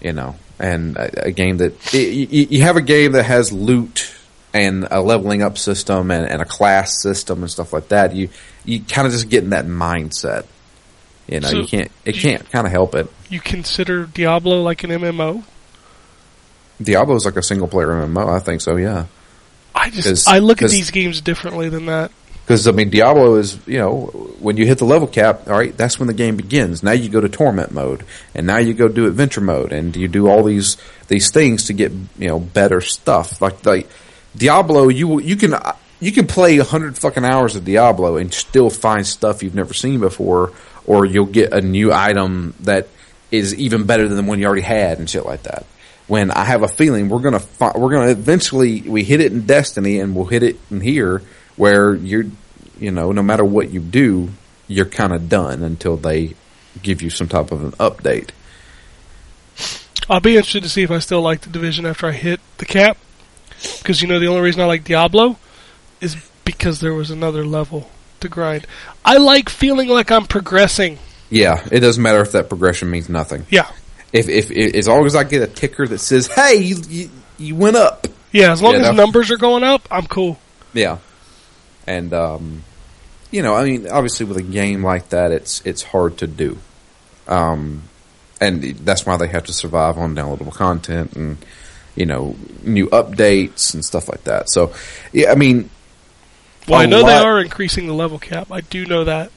You 0.01 0.13
know, 0.13 0.37
and 0.59 0.97
a, 0.97 1.27
a 1.27 1.31
game 1.31 1.59
that 1.59 1.93
you, 1.95 2.47
you 2.51 2.63
have 2.63 2.77
a 2.77 2.83
game 2.83 3.13
that 3.13 3.25
has 3.25 3.53
loot 3.53 4.15
and 4.53 4.87
a 4.91 5.01
leveling 5.01 5.43
up 5.43 5.59
system 5.59 6.11
and, 6.11 6.27
and 6.27 6.41
a 6.41 6.45
class 6.45 7.03
system 7.03 7.43
and 7.43 7.51
stuff 7.51 7.73
like 7.73 7.89
that. 7.89 8.15
You 8.15 8.29
you 8.65 8.81
kind 8.81 9.07
of 9.07 9.13
just 9.13 9.29
get 9.29 9.45
in 9.45 9.51
that 9.51 9.67
mindset. 9.67 10.47
You 11.27 11.41
know, 11.41 11.49
So, 11.49 11.61
you 11.61 11.67
can't. 11.67 11.91
It 12.05 12.17
can't 12.17 12.49
kind 12.51 12.67
of 12.67 12.73
help 12.73 12.95
it. 12.95 13.11
You 13.31 13.41
consider 13.41 14.05
Diablo 14.07 14.63
like 14.63 14.85
an 14.85 14.91
MMO? 14.91 15.43
Diablo 16.81 17.15
is 17.15 17.25
like 17.25 17.37
a 17.37 17.43
single 17.43 17.69
player 17.69 17.89
MMO. 17.89 18.29
I 18.29 18.41
think 18.41 18.61
so. 18.61 18.77
Yeah. 18.77 19.07
I 19.75 19.91
just 19.91 20.07
'Cause- 20.09 20.27
I 20.29 20.39
look 20.39 20.63
at 20.63 20.71
these 20.71 20.91
games 20.91 21.21
differently 21.21 21.69
than 21.69 21.87
that. 21.87 22.11
Because 22.45 22.69
I 22.69 22.73
mean, 22.73 22.91
Diablo 22.91 23.37
is 23.37 23.57
you 23.67 23.79
know 23.79 24.11
when 24.39 24.57
you 24.59 24.67
hit 24.67 24.79
the 24.79 24.85
level 24.85 25.09
cap, 25.09 25.49
all 25.49 25.57
right, 25.57 25.75
that's 25.77 25.99
when 25.99 26.09
the 26.09 26.13
game 26.15 26.37
begins. 26.37 26.83
Now 26.83 26.93
you 26.93 27.09
go 27.09 27.21
to 27.21 27.29
torment 27.29 27.73
mode, 27.73 28.05
and 28.35 28.47
now 28.47 28.59
you 28.59 28.75
go 28.75 28.87
do 28.89 29.07
adventure 29.07 29.41
mode, 29.41 29.73
and 29.73 29.97
you 29.97 30.09
do 30.09 30.29
all 30.29 30.43
these 30.43 30.77
these 31.09 31.31
things 31.31 31.65
to 31.65 31.73
get 31.73 31.91
you 32.19 32.29
know 32.29 32.39
better 32.39 32.81
stuff. 32.83 33.41
Like 33.41 33.65
like 33.65 33.89
Diablo, 34.37 34.89
you 34.89 35.21
you 35.21 35.37
can 35.37 35.55
you 36.01 36.13
can 36.13 36.27
play 36.27 36.59
a 36.59 36.65
hundred 36.65 36.99
fucking 36.99 37.25
hours 37.25 37.57
of 37.57 37.65
Diablo 37.65 38.19
and 38.19 38.33
still 38.33 38.69
find 38.69 39.07
stuff 39.07 39.43
you've 39.43 39.55
never 39.55 39.73
seen 39.73 40.01
before, 40.01 40.53
or 40.87 41.07
you'll 41.07 41.25
get 41.25 41.55
a 41.55 41.63
new 41.63 41.93
item 41.95 42.53
that 42.61 42.89
is 43.31 43.55
even 43.55 43.85
better 43.85 44.07
than 44.07 44.19
the 44.19 44.23
one 44.23 44.39
you 44.39 44.45
already 44.47 44.61
had 44.63 44.99
and 44.99 45.09
shit 45.09 45.25
like 45.25 45.45
that. 45.45 45.65
When 46.07 46.31
I 46.31 46.45
have 46.45 46.63
a 46.63 46.69
feeling 46.69 47.09
we're 47.09 47.21
gonna 47.21 47.41
fi- 47.41 47.73
we're 47.77 47.91
gonna 47.91 48.11
eventually 48.11 48.83
we 48.83 49.05
hit 49.05 49.21
it 49.21 49.33
in 49.33 49.47
Destiny 49.47 50.01
and 50.01 50.15
we'll 50.15 50.27
hit 50.27 50.43
it 50.43 50.59
in 50.71 50.81
here 50.81 51.23
where 51.57 51.95
you're 51.95 52.25
you 52.79 52.91
know 52.91 53.13
no 53.13 53.23
matter 53.23 53.45
what 53.45 53.71
you 53.71 53.81
do 53.81 54.31
you're 54.69 54.87
kind 54.87 55.13
of 55.13 55.29
done 55.29 55.63
until 55.63 55.97
they 55.97 56.35
give 56.83 57.03
you 57.03 57.11
some 57.11 57.29
type 57.29 57.53
of 57.53 57.63
an 57.63 57.73
update. 57.73 58.31
I'll 60.09 60.21
be 60.21 60.37
interested 60.37 60.63
to 60.65 60.69
see 60.69 60.83
if 60.83 60.91
I 60.91 60.99
still 60.99 61.23
like 61.23 61.43
the 61.43 61.51
division 61.51 61.87
after 61.87 62.07
I 62.07 62.13
hit 62.13 62.41
the 62.59 62.67
cap. 62.67 62.99
Because 63.79 64.03
you 64.03 64.09
know 64.09 64.19
the 64.19 64.27
only 64.27 64.43
reason 64.43 64.61
I 64.61 64.67
like 64.67 64.85
Diablo 64.85 65.39
is 66.01 66.17
because 66.45 66.81
there 66.81 66.93
was 66.93 67.11
another 67.11 67.47
level 67.47 67.91
to 68.21 68.29
grind. 68.29 68.67
I 69.05 69.17
like 69.17 69.49
feeling 69.49 69.89
like 69.89 70.11
I'm 70.11 70.27
progressing. 70.27 70.99
Yeah, 71.31 71.67
it 71.71 71.81
doesn't 71.81 72.03
matter 72.03 72.21
if 72.21 72.33
that 72.33 72.49
progression 72.49 72.91
means 72.91 73.09
nothing. 73.09 73.47
Yeah, 73.49 73.71
If 74.15 74.29
if, 74.29 74.51
if 74.51 74.75
as 74.77 74.89
long 74.89 75.05
as 75.05 75.15
I 75.17 75.25
get 75.25 75.43
a 75.43 75.47
ticker 75.49 75.87
that 75.89 75.99
says 75.99 76.29
hey 76.29 76.55
you 76.55 76.77
you, 76.89 77.11
you 77.37 77.55
went 77.57 77.77
up. 77.77 78.07
yeah. 78.33 78.53
As 78.53 78.63
long 78.63 78.77
as 78.77 78.83
that- 78.87 78.95
numbers 78.95 79.31
are 79.31 79.37
going 79.37 79.65
up, 79.65 79.87
I'm 79.91 80.07
cool. 80.07 80.39
Yeah. 80.73 80.99
And 81.87 82.15
um 82.15 82.63
you 83.33 83.43
know, 83.43 83.55
I 83.55 83.65
mean 83.65 83.89
obviously 83.91 84.25
with 84.25 84.37
a 84.39 84.43
game 84.43 84.85
like 84.85 85.09
that 85.11 85.33
it's 85.33 85.61
it's 85.67 85.83
hard 85.83 86.19
to 86.19 86.27
do. 86.29 86.57
Um 87.27 87.83
and 88.41 88.63
that's 88.63 89.05
why 89.05 89.17
they 89.17 89.29
have 89.29 89.45
to 89.45 89.53
survive 89.53 89.99
on 89.99 90.15
downloadable 90.15 90.55
content 90.55 91.15
and 91.15 91.37
you 91.97 92.07
know, 92.07 92.37
new 92.63 92.87
updates 92.89 93.75
and 93.75 93.85
stuff 93.85 94.09
like 94.09 94.25
that. 94.25 94.49
So 94.49 94.73
yeah, 95.13 95.33
I 95.33 95.35
mean 95.35 95.71
Well, 96.69 96.81
I 96.81 96.87
know 96.87 97.05
they 97.05 97.13
are 97.17 97.41
increasing 97.41 97.89
the 97.89 97.95
level 97.95 98.19
cap. 98.21 98.53
I 98.53 98.61
do 98.61 98.87
know 98.87 99.05
that. 99.05 99.33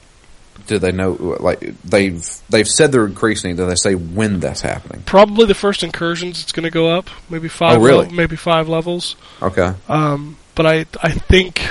Do 0.66 0.78
they 0.78 0.92
know 0.92 1.12
like 1.40 1.60
they've 1.84 2.26
they've 2.50 2.68
said 2.68 2.92
they're 2.92 3.06
increasing, 3.06 3.56
do 3.56 3.66
they 3.66 3.74
say 3.74 3.94
when 3.94 4.40
that's 4.40 4.60
happening? 4.60 5.02
Probably 5.06 5.46
the 5.46 5.54
first 5.54 5.82
incursions, 5.82 6.42
it's 6.42 6.52
going 6.52 6.64
to 6.64 6.70
go 6.70 6.88
up. 6.88 7.08
Maybe 7.30 7.48
five. 7.48 7.78
Oh, 7.78 7.82
really? 7.82 7.98
level- 8.00 8.14
maybe 8.14 8.36
five 8.36 8.68
levels. 8.68 9.16
Okay. 9.40 9.72
Um, 9.88 10.36
but 10.54 10.66
I 10.66 10.86
I 11.02 11.10
think 11.10 11.62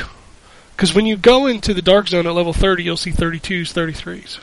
because 0.75 0.93
when 0.93 1.05
you 1.05 1.17
go 1.17 1.47
into 1.47 1.73
the 1.73 1.81
dark 1.81 2.07
zone 2.07 2.27
at 2.27 2.33
level 2.33 2.53
30, 2.53 2.83
you'll 2.83 2.97
see 2.97 3.11
32s, 3.11 3.73
33s. 3.73 4.39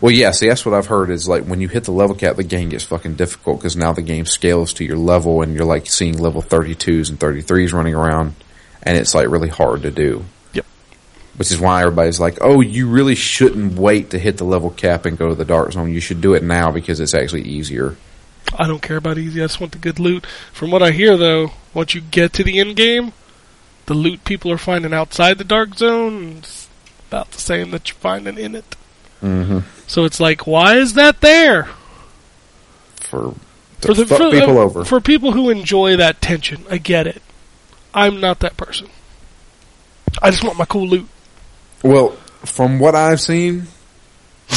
Well, 0.00 0.12
yeah. 0.12 0.32
See, 0.32 0.48
that's 0.48 0.66
what 0.66 0.74
I've 0.74 0.86
heard 0.86 1.10
is 1.10 1.28
like 1.28 1.44
when 1.44 1.60
you 1.60 1.68
hit 1.68 1.84
the 1.84 1.92
level 1.92 2.14
cap, 2.14 2.36
the 2.36 2.44
game 2.44 2.68
gets 2.68 2.84
fucking 2.84 3.14
difficult 3.14 3.58
because 3.58 3.76
now 3.76 3.92
the 3.92 4.02
game 4.02 4.26
scales 4.26 4.72
to 4.74 4.84
your 4.84 4.98
level, 4.98 5.42
and 5.42 5.54
you're 5.54 5.64
like 5.64 5.86
seeing 5.86 6.18
level 6.18 6.42
thirty 6.42 6.74
twos 6.74 7.10
and 7.10 7.18
thirty 7.18 7.40
threes 7.40 7.72
running 7.72 7.94
around, 7.94 8.34
and 8.82 8.96
it's 8.98 9.14
like 9.14 9.28
really 9.28 9.48
hard 9.48 9.82
to 9.82 9.90
do. 9.90 10.24
Which 11.40 11.50
is 11.50 11.58
why 11.58 11.80
everybody's 11.80 12.20
like, 12.20 12.36
"Oh, 12.42 12.60
you 12.60 12.86
really 12.86 13.14
shouldn't 13.14 13.78
wait 13.78 14.10
to 14.10 14.18
hit 14.18 14.36
the 14.36 14.44
level 14.44 14.68
cap 14.68 15.06
and 15.06 15.16
go 15.16 15.30
to 15.30 15.34
the 15.34 15.46
dark 15.46 15.72
zone. 15.72 15.90
You 15.90 15.98
should 15.98 16.20
do 16.20 16.34
it 16.34 16.42
now 16.42 16.70
because 16.70 17.00
it's 17.00 17.14
actually 17.14 17.44
easier." 17.44 17.96
I 18.58 18.66
don't 18.66 18.82
care 18.82 18.98
about 18.98 19.16
easy. 19.16 19.40
I 19.40 19.44
just 19.44 19.58
want 19.58 19.72
the 19.72 19.78
good 19.78 19.98
loot. 19.98 20.26
From 20.52 20.70
what 20.70 20.82
I 20.82 20.90
hear, 20.90 21.16
though, 21.16 21.52
once 21.72 21.94
you 21.94 22.02
get 22.02 22.34
to 22.34 22.44
the 22.44 22.58
end 22.58 22.76
game, 22.76 23.14
the 23.86 23.94
loot 23.94 24.22
people 24.24 24.52
are 24.52 24.58
finding 24.58 24.92
outside 24.92 25.38
the 25.38 25.44
dark 25.44 25.76
zone 25.76 26.40
is 26.42 26.68
about 27.08 27.30
the 27.30 27.40
same 27.40 27.70
that 27.70 27.88
you're 27.88 27.96
finding 27.96 28.36
in 28.36 28.54
it. 28.54 28.76
Mm-hmm. 29.22 29.60
So 29.86 30.04
it's 30.04 30.20
like, 30.20 30.46
why 30.46 30.76
is 30.76 30.92
that 30.92 31.22
there? 31.22 31.70
For 32.96 33.34
to 33.80 33.94
fuck 33.94 34.18
for, 34.18 34.30
people 34.30 34.58
uh, 34.58 34.62
over. 34.62 34.84
For 34.84 35.00
people 35.00 35.32
who 35.32 35.48
enjoy 35.48 35.96
that 35.96 36.20
tension, 36.20 36.64
I 36.70 36.76
get 36.76 37.06
it. 37.06 37.22
I'm 37.94 38.20
not 38.20 38.40
that 38.40 38.58
person. 38.58 38.88
I 40.22 40.30
just 40.30 40.44
want 40.44 40.58
my 40.58 40.66
cool 40.66 40.86
loot. 40.86 41.08
Well, 41.82 42.10
from 42.44 42.78
what 42.78 42.94
I've 42.94 43.20
seen, 43.20 43.66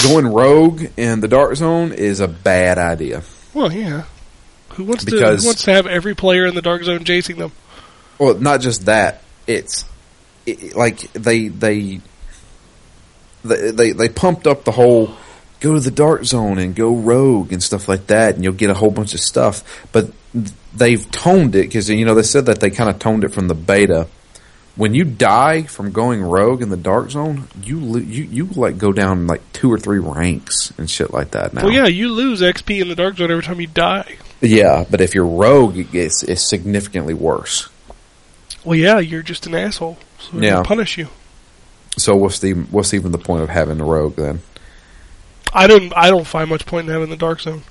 going 0.03 0.27
rogue 0.27 0.86
in 0.98 1.20
the 1.20 1.27
dark 1.27 1.56
zone 1.56 1.92
is 1.92 2.20
a 2.20 2.27
bad 2.27 2.77
idea. 2.77 3.24
Well, 3.53 3.72
yeah. 3.72 4.03
Who 4.70 4.86
wants 4.86 5.06
to 5.06 5.12
Because- 5.12 5.42
who 5.44 5.48
wants 5.50 5.63
to 5.63 5.74
have 5.74 5.86
every 5.88 6.15
player 6.15 6.46
in 6.46 6.56
the 6.56 6.62
dark 6.62 6.84
zone 6.84 7.03
chasing 7.03 7.38
them? 7.38 7.51
Well, 8.18 8.36
not 8.36 8.62
just 8.62 8.86
that. 8.86 9.22
It's 9.48 9.86
it, 10.46 10.75
like 10.75 11.12
they 11.13 11.48
they 11.50 12.01
they 13.44 13.72
they 13.72 13.92
they 13.92 14.10
pumped 14.10 14.48
up 14.48 14.63
the 14.63 14.72
whole 14.72 15.13
go 15.60 15.74
to 15.74 15.80
the 15.80 15.92
dark 15.92 16.25
zone 16.25 16.58
and 16.58 16.75
go 16.75 16.94
rogue 16.96 17.51
and 17.53 17.62
stuff 17.62 17.88
like 17.88 18.08
that, 18.08 18.36
and 18.36 18.44
you'll 18.44 18.53
get 18.53 18.70
a 18.70 18.74
whole 18.74 18.92
bunch 18.92 19.13
of 19.13 19.20
stuff. 19.20 19.63
But 19.92 20.12
they've 20.74 21.10
toned 21.12 21.56
it 21.56 21.63
because 21.63 21.89
you 21.89 22.06
know 22.06 22.15
they 22.15 22.24
said 22.24 22.46
that 22.48 22.60
they 22.60 22.70
kind 22.70 22.89
of 22.89 23.00
toned 23.00 23.24
it 23.24 23.34
from 23.34 23.48
the 23.48 23.56
beta. 23.56 24.08
When 24.75 24.96
you 24.96 25.03
die 25.03 25.63
from 25.63 25.92
going 25.92 26.22
rogue 26.24 26.63
in 26.63 26.70
the 26.70 26.77
dark 26.77 27.12
zone, 27.12 27.48
you 27.62 27.80
lo- 27.80 28.00
you 28.00 28.24
you 28.24 28.46
like 28.48 28.77
go 28.80 28.92
down 28.92 29.27
like 29.27 29.42
two 29.53 29.72
or 29.72 29.77
three 29.77 30.00
ranks 30.00 30.74
and 30.80 30.89
shit 30.89 31.13
like 31.13 31.32
that 31.32 31.53
now. 31.53 31.63
Well, 31.65 31.72
yeah, 31.72 31.86
you 31.86 32.10
lose 32.12 32.42
XP 32.42 32.82
in 32.82 32.88
the 32.89 32.96
dark 32.96 33.18
zone 33.18 33.30
every 33.30 33.44
time 33.44 33.62
you 33.62 33.68
die. 33.68 34.18
yeah. 34.42 34.84
But 34.89 35.00
if 35.00 35.13
you're 35.13 35.27
rogue, 35.27 35.77
it 35.77 35.92
gets 35.92 36.24
it's 36.24 36.50
significantly 36.50 37.13
worse. 37.13 37.70
Well, 38.63 38.75
yeah, 38.75 38.98
you're 39.00 39.22
just 39.22 39.46
an 39.46 39.53
asshole. 39.53 39.98
So 40.20 40.38
Yeah. 40.39 40.63
punish 40.63 40.98
you. 40.98 41.08
So 41.98 42.15
what's 42.15 42.39
the 42.39 42.53
what's 42.53 42.96
even 42.96 43.12
the 43.12 43.20
point 43.20 43.44
of 43.44 43.50
having 43.50 43.80
a 43.80 43.86
rogue 43.86 44.15
then? 44.15 44.42
I 45.53 45.68
don't. 45.68 45.94
I 45.96 46.10
don't 46.10 46.25
find 46.25 46.50
much 46.50 46.65
point 46.65 46.88
in 46.88 46.94
having 46.94 47.12
the 47.12 47.15
dark 47.15 47.42
zone. 47.42 47.62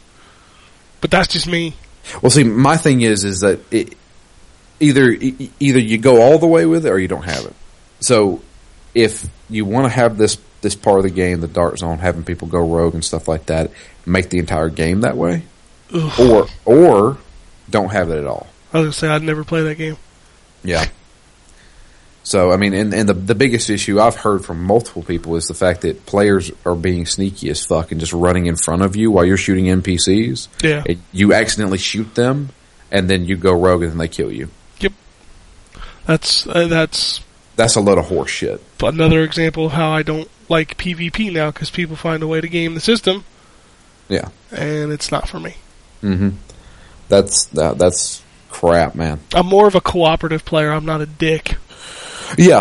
But 1.00 1.11
that's 1.11 1.26
just 1.26 1.49
me. 1.49 1.75
Well, 2.23 2.30
see, 2.30 2.44
my 2.44 2.76
thing 2.76 3.00
is, 3.00 3.25
is 3.25 3.40
that 3.40 3.59
it, 3.73 3.94
either 4.83 5.11
either 5.61 5.79
you 5.79 5.99
go 5.99 6.21
all 6.21 6.39
the 6.39 6.47
way 6.47 6.67
with 6.67 6.85
it 6.85 6.91
or 6.91 6.99
you 6.99 7.09
don't 7.09 7.25
have 7.25 7.45
it. 7.47 7.55
So, 8.01 8.43
if 8.95 9.25
you 9.49 9.65
want 9.65 9.85
to 9.87 9.89
have 9.91 10.19
this 10.19 10.39
this 10.61 10.75
part 10.75 10.99
of 10.99 11.05
the 11.05 11.11
game, 11.11 11.41
the 11.41 11.49
dark 11.49 11.79
zone, 11.79 11.99
having 11.99 12.25
people 12.25 12.49
go 12.49 12.59
rogue 12.61 12.95
and 12.95 13.05
stuff 13.05 13.27
like 13.29 13.47
that, 13.47 13.71
make 14.07 14.29
the 14.31 14.39
entire 14.39 14.69
game 14.69 15.01
that 15.01 15.17
way, 15.17 15.43
Ugh. 15.93 16.21
or 16.21 16.47
or 16.65 17.19
don't 17.71 17.91
have 17.91 18.11
it 18.11 18.19
at 18.19 18.27
all. 18.27 18.47
I 18.73 18.79
was 18.79 18.87
gonna 18.87 18.93
say 18.93 19.09
I'd 19.09 19.23
never 19.23 19.45
play 19.45 19.62
that 19.62 19.77
game. 19.77 19.97
Yeah. 20.65 20.87
So 22.25 22.53
I 22.53 22.57
mean, 22.57 22.73
and, 22.75 22.95
and 22.95 23.09
the 23.09 23.15
the 23.15 23.35
biggest 23.35 23.69
issue 23.71 24.01
I've 24.01 24.15
heard 24.17 24.45
from 24.45 24.62
multiple 24.62 25.03
people 25.03 25.35
is 25.37 25.47
the 25.49 25.55
fact 25.55 25.81
that 25.81 26.07
players 26.07 26.53
are 26.65 26.77
being 26.77 27.05
sneaky 27.07 27.51
as 27.51 27.65
fuck 27.65 27.91
and 27.91 28.01
just 28.01 28.12
running 28.12 28.47
in 28.47 28.57
front 28.57 28.83
of 28.83 28.95
you 28.95 29.11
while 29.11 29.25
you're 29.25 29.37
shooting 29.37 29.65
NPCs. 29.67 30.49
Yeah. 30.62 30.83
It- 30.87 30.99
you 31.12 31.35
accidentally 31.35 31.79
shoot 31.79 32.15
them, 32.15 32.51
and 32.93 33.11
then 33.11 33.25
you 33.25 33.37
go 33.37 33.53
rogue 33.53 33.83
and 33.83 33.91
then 33.93 33.99
they 33.99 34.09
kill 34.09 34.31
you. 34.31 34.49
That's 36.12 36.47
uh, 36.47 36.66
that's 36.69 37.21
That's 37.57 37.75
a 37.76 37.81
load 37.81 37.97
of 37.97 38.04
horse 38.07 38.31
shit. 38.31 38.61
another 38.83 39.23
example 39.23 39.64
of 39.66 39.73
how 39.73 39.90
I 39.90 40.02
don't 40.02 40.28
like 40.50 40.76
PvP 40.76 41.33
now 41.33 41.50
because 41.50 41.71
people 41.71 41.97
find 41.97 42.23
a 42.23 42.26
way 42.26 42.38
to 42.42 42.49
game 42.49 42.75
the 42.75 42.81
system, 42.81 43.25
Yeah. 44.11 44.28
and 44.50 44.92
it's 44.92 45.11
not 45.11 45.26
for 45.26 45.40
me. 45.40 45.54
Mm-hmm. 46.02 46.31
That's 47.09 47.47
that, 47.47 47.78
that's 47.78 48.23
crap, 48.50 48.95
man. 48.95 49.21
I'm 49.35 49.47
more 49.47 49.66
of 49.66 49.75
a 49.75 49.81
cooperative 49.81 50.45
player. 50.45 50.71
I'm 50.71 50.85
not 50.85 51.00
a 51.00 51.07
dick. 51.07 51.57
Yeah. 52.37 52.61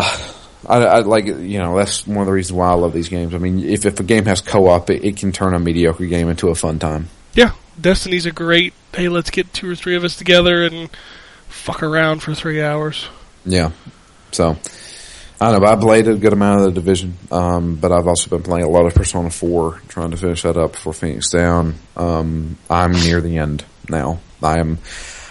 I, 0.66 0.76
I 0.78 0.98
like 1.00 1.26
you 1.26 1.58
know 1.58 1.76
that's 1.76 2.06
one 2.06 2.18
of 2.20 2.26
the 2.26 2.32
reasons 2.32 2.54
why 2.56 2.70
I 2.70 2.74
love 2.74 2.94
these 2.94 3.10
games. 3.10 3.34
I 3.34 3.38
mean, 3.38 3.58
if 3.58 3.84
if 3.84 4.00
a 4.00 4.02
game 4.04 4.24
has 4.24 4.40
co-op, 4.40 4.88
it, 4.88 5.04
it 5.04 5.16
can 5.18 5.30
turn 5.32 5.52
a 5.54 5.58
mediocre 5.58 6.06
game 6.06 6.28
into 6.30 6.48
a 6.48 6.54
fun 6.54 6.78
time. 6.78 7.08
Yeah, 7.34 7.50
Destiny's 7.78 8.24
a 8.24 8.30
great. 8.32 8.72
Hey, 8.94 9.08
let's 9.10 9.28
get 9.30 9.52
two 9.52 9.68
or 9.68 9.74
three 9.74 9.96
of 9.96 10.04
us 10.04 10.16
together 10.16 10.64
and 10.64 10.88
fuck 11.48 11.82
around 11.82 12.22
for 12.22 12.32
three 12.34 12.62
hours. 12.62 13.08
Yeah. 13.44 13.72
So 14.30 14.56
I 15.40 15.50
don't 15.50 15.60
know. 15.60 15.68
I 15.68 15.76
played 15.76 16.06
a 16.08 16.14
good 16.14 16.32
amount 16.32 16.60
of 16.60 16.66
the 16.66 16.80
division, 16.80 17.16
um, 17.30 17.74
but 17.76 17.90
I've 17.90 18.06
also 18.06 18.30
been 18.30 18.42
playing 18.42 18.64
a 18.64 18.68
lot 18.68 18.86
of 18.86 18.94
Persona 18.94 19.28
Four, 19.30 19.80
trying 19.88 20.12
to 20.12 20.16
finish 20.16 20.42
that 20.42 20.56
up 20.56 20.72
before 20.72 20.92
Phoenix 20.92 21.30
Down. 21.30 21.74
Um, 21.96 22.58
I'm 22.70 22.92
near 22.92 23.20
the 23.20 23.38
end 23.38 23.64
now. 23.88 24.20
I 24.42 24.58
am. 24.58 24.78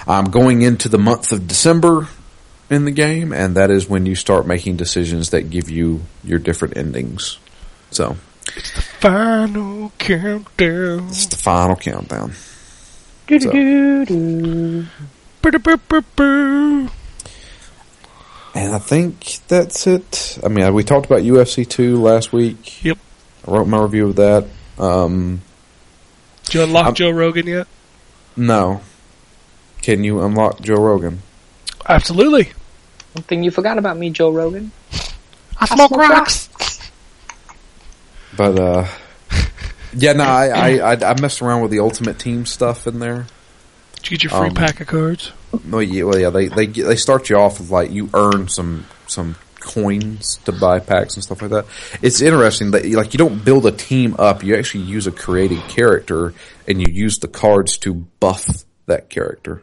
I'm 0.08 0.26
going 0.26 0.64
into 0.64 0.90
the 0.90 0.98
month 0.98 1.32
of 1.32 1.48
December 1.48 2.08
in 2.70 2.86
the 2.86 2.92
game, 2.92 3.32
and 3.32 3.56
that 3.56 3.70
is 3.72 3.88
when 3.88 4.06
you 4.06 4.16
start 4.16 4.46
making 4.48 4.76
decisions 4.76 5.30
that 5.30 5.50
give 5.50 5.70
you 5.70 6.02
your 6.24 6.40
different 6.40 6.76
endings. 6.78 7.38
So 7.92 8.18
it's 8.56 8.72
the 8.74 8.82
Final 8.82 9.92
countdown. 9.98 11.08
it's 11.08 11.28
the 11.28 11.38
final 11.38 11.76
countdown. 11.76 12.34
So, 13.30 13.52
Ba-da-ba-ba-boo. 15.42 16.90
And 18.56 18.74
I 18.74 18.80
think 18.80 19.40
that's 19.48 19.88
it. 19.88 20.38
I 20.44 20.48
mean, 20.50 20.74
we 20.74 20.84
talked 20.84 21.06
about 21.06 21.22
UFC 21.22 21.68
two 21.68 22.02
last 22.02 22.34
week. 22.34 22.84
Yep. 22.84 22.98
I 23.48 23.52
wrote 23.52 23.68
my 23.68 23.82
review 23.82 24.10
of 24.10 24.16
that. 24.18 24.46
Um, 24.78 25.42
Did 26.46 26.54
you 26.56 26.64
unlock 26.64 26.86
I'm- 26.86 26.96
Joe 26.96 27.10
Rogan 27.12 27.48
yet? 27.48 27.68
No. 28.36 28.82
Can 29.82 30.04
you 30.04 30.22
unlock 30.22 30.62
Joe 30.62 30.76
Rogan? 30.82 31.22
Absolutely. 31.88 32.52
One 33.14 33.24
thing 33.24 33.44
you 33.44 33.52
forgot 33.52 33.78
about 33.78 33.98
me, 33.98 34.10
Joe 34.12 34.30
Rogan. 34.32 34.72
I 35.58 35.66
smoke 35.66 35.92
rocks. 35.92 36.50
But 38.38 38.58
uh, 38.60 38.88
yeah, 39.94 40.14
no, 40.14 40.24
I, 40.24 40.48
I 40.48 40.94
I 40.94 41.12
I 41.12 41.20
messed 41.20 41.42
around 41.42 41.62
with 41.62 41.72
the 41.72 41.80
Ultimate 41.80 42.18
Team 42.20 42.46
stuff 42.46 42.88
in 42.88 43.00
there. 43.00 43.28
Did 44.02 44.12
you 44.12 44.18
get 44.18 44.24
your 44.24 44.32
free 44.40 44.50
Um, 44.50 44.56
pack 44.56 44.82
of 44.82 44.88
cards? 44.88 45.32
Well, 45.70 45.82
yeah, 45.82 46.04
well, 46.04 46.18
yeah, 46.20 46.30
they 46.30 46.48
they 46.48 46.66
they 46.68 46.96
start 46.96 47.30
you 47.30 47.38
off 47.38 47.60
with 47.60 47.70
like 47.70 47.92
you 47.92 48.10
earn 48.14 48.48
some 48.48 48.86
some 49.08 49.36
coins 49.60 50.38
to 50.46 50.52
buy 50.52 50.80
packs 50.80 51.14
and 51.16 51.24
stuff 51.24 51.42
like 51.42 51.52
that. 51.52 51.66
It's 52.02 52.20
interesting 52.22 52.72
that 52.72 52.86
like 52.92 53.14
you 53.14 53.18
don't 53.20 53.44
build 53.46 53.66
a 53.66 53.72
team 53.72 54.16
up; 54.18 54.44
you 54.44 54.56
actually 54.56 54.86
use 54.86 55.08
a 55.08 55.12
created 55.12 55.60
character 55.68 56.34
and 56.68 56.80
you 56.82 56.88
use 56.92 57.20
the 57.20 57.28
cards 57.28 57.78
to 57.80 57.94
buff 57.94 58.64
that 58.88 59.10
character. 59.10 59.62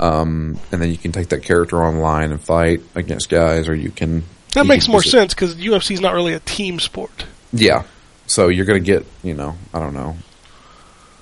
Um, 0.00 0.58
and 0.72 0.82
then 0.82 0.90
you 0.90 0.96
can 0.98 1.12
take 1.12 1.28
that 1.28 1.44
character 1.44 1.82
online 1.84 2.32
and 2.32 2.40
fight 2.40 2.82
against 2.94 3.28
guys, 3.28 3.68
or 3.68 3.74
you 3.74 3.90
can. 3.90 4.24
That 4.54 4.62
you 4.64 4.68
makes 4.68 4.86
can 4.86 4.92
more 4.92 5.02
sense 5.02 5.34
because 5.34 5.54
UFC 5.56 5.92
is 5.92 6.00
not 6.00 6.14
really 6.14 6.32
a 6.32 6.40
team 6.40 6.80
sport. 6.80 7.26
Yeah. 7.52 7.84
So 8.26 8.48
you're 8.48 8.64
going 8.66 8.82
to 8.82 8.86
get, 8.86 9.06
you 9.22 9.34
know, 9.34 9.56
I 9.72 9.78
don't 9.80 9.94
know, 9.94 10.16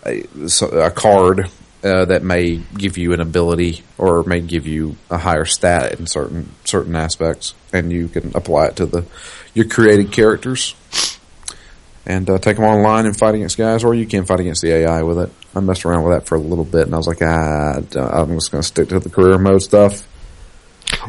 a, 0.07 0.49
so- 0.49 0.69
a 0.69 0.91
card 0.91 1.51
uh, 1.83 2.05
that 2.05 2.23
may 2.23 2.57
give 2.77 2.97
you 2.97 3.13
an 3.13 3.21
ability 3.21 3.83
or 3.99 4.23
may 4.25 4.41
give 4.41 4.67
you 4.67 4.97
a 5.11 5.19
higher 5.19 5.45
stat 5.45 5.99
in 5.99 6.07
certain 6.07 6.51
certain 6.65 6.95
aspects, 6.97 7.55
and 7.73 7.93
you 7.93 8.09
can 8.09 8.33
apply 8.35 8.67
it 8.67 8.77
to 8.77 8.87
the 8.87 9.05
your 9.55 9.67
created 9.69 10.13
characters 10.13 10.75
and 12.07 12.29
uh, 12.29 12.39
take 12.39 12.57
them 12.57 12.65
online 12.65 13.07
and 13.07 13.17
fight 13.17 13.35
against 13.35 13.57
guys, 13.57 13.85
or 13.85 13.95
you 13.95 14.07
can 14.07 14.25
fight 14.25 14.41
against 14.41 14.63
the 14.63 14.73
AI 14.73 15.03
with 15.03 15.19
it. 15.19 15.33
I 15.55 15.61
messed 15.61 15.85
around 15.85 16.05
with 16.05 16.15
that 16.15 16.27
for 16.27 16.35
a 16.35 16.41
little 16.41 16.65
bit, 16.65 16.87
and 16.87 16.95
I 16.95 16.97
was 16.97 17.07
like, 17.07 17.23
ah, 17.23 17.77
I'm 17.77 18.35
just 18.35 18.51
going 18.51 18.63
to 18.63 18.67
stick 18.67 18.89
to 18.89 18.99
the 18.99 19.11
career 19.11 19.39
mode 19.39 19.63
stuff. 19.63 20.09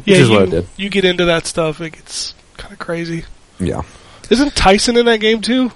Yeah, 0.06 0.18
is 0.18 0.30
you, 0.30 0.36
what 0.36 0.44
I 0.44 0.51
did. 0.51 0.68
you 0.77 0.89
get 0.89 1.06
into 1.06 1.25
that 1.25 1.46
stuff, 1.46 1.82
it 1.82 1.92
gets 1.94 2.34
kind 2.58 2.74
of 2.74 2.80
crazy. 2.80 3.25
Yeah, 3.60 3.82
Isn't 4.30 4.56
Tyson 4.56 4.98
in 4.98 5.06
that 5.06 5.20
game 5.20 5.42
too? 5.42 5.72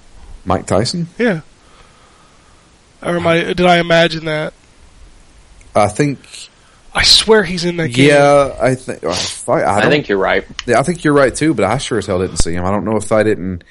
Mike 0.46 0.66
Tyson. 0.66 1.08
Yeah. 1.18 1.42
Or 3.02 3.16
am 3.18 3.28
I? 3.28 3.54
Did 3.54 3.62
I 3.62 3.78
imagine 3.78 4.26
that? 4.26 4.54
I 5.80 5.88
think. 5.88 6.20
I 6.94 7.04
swear 7.04 7.44
he's 7.44 7.64
in 7.66 7.78
that 7.78 7.90
game. 7.90 8.10
Yeah, 8.10 8.56
I 8.60 8.76
think. 8.76 9.04
I, 9.04 9.52
I, 9.52 9.86
I 9.86 9.90
think 9.90 10.10
you're 10.10 10.18
right. 10.18 10.46
Yeah, 10.66 10.80
I 10.80 10.84
think 10.84 11.04
you're 11.04 11.14
right 11.14 11.34
too, 11.36 11.54
but 11.54 11.66
I 11.66 11.78
sure 11.78 11.98
as 12.00 12.06
hell 12.08 12.20
didn't 12.20 12.38
see 12.38 12.54
him. 12.54 12.66
I 12.66 12.72
don't 12.72 12.86
know 12.86 12.98
if 12.98 13.12
I 13.12 13.22
didn't, 13.24 13.64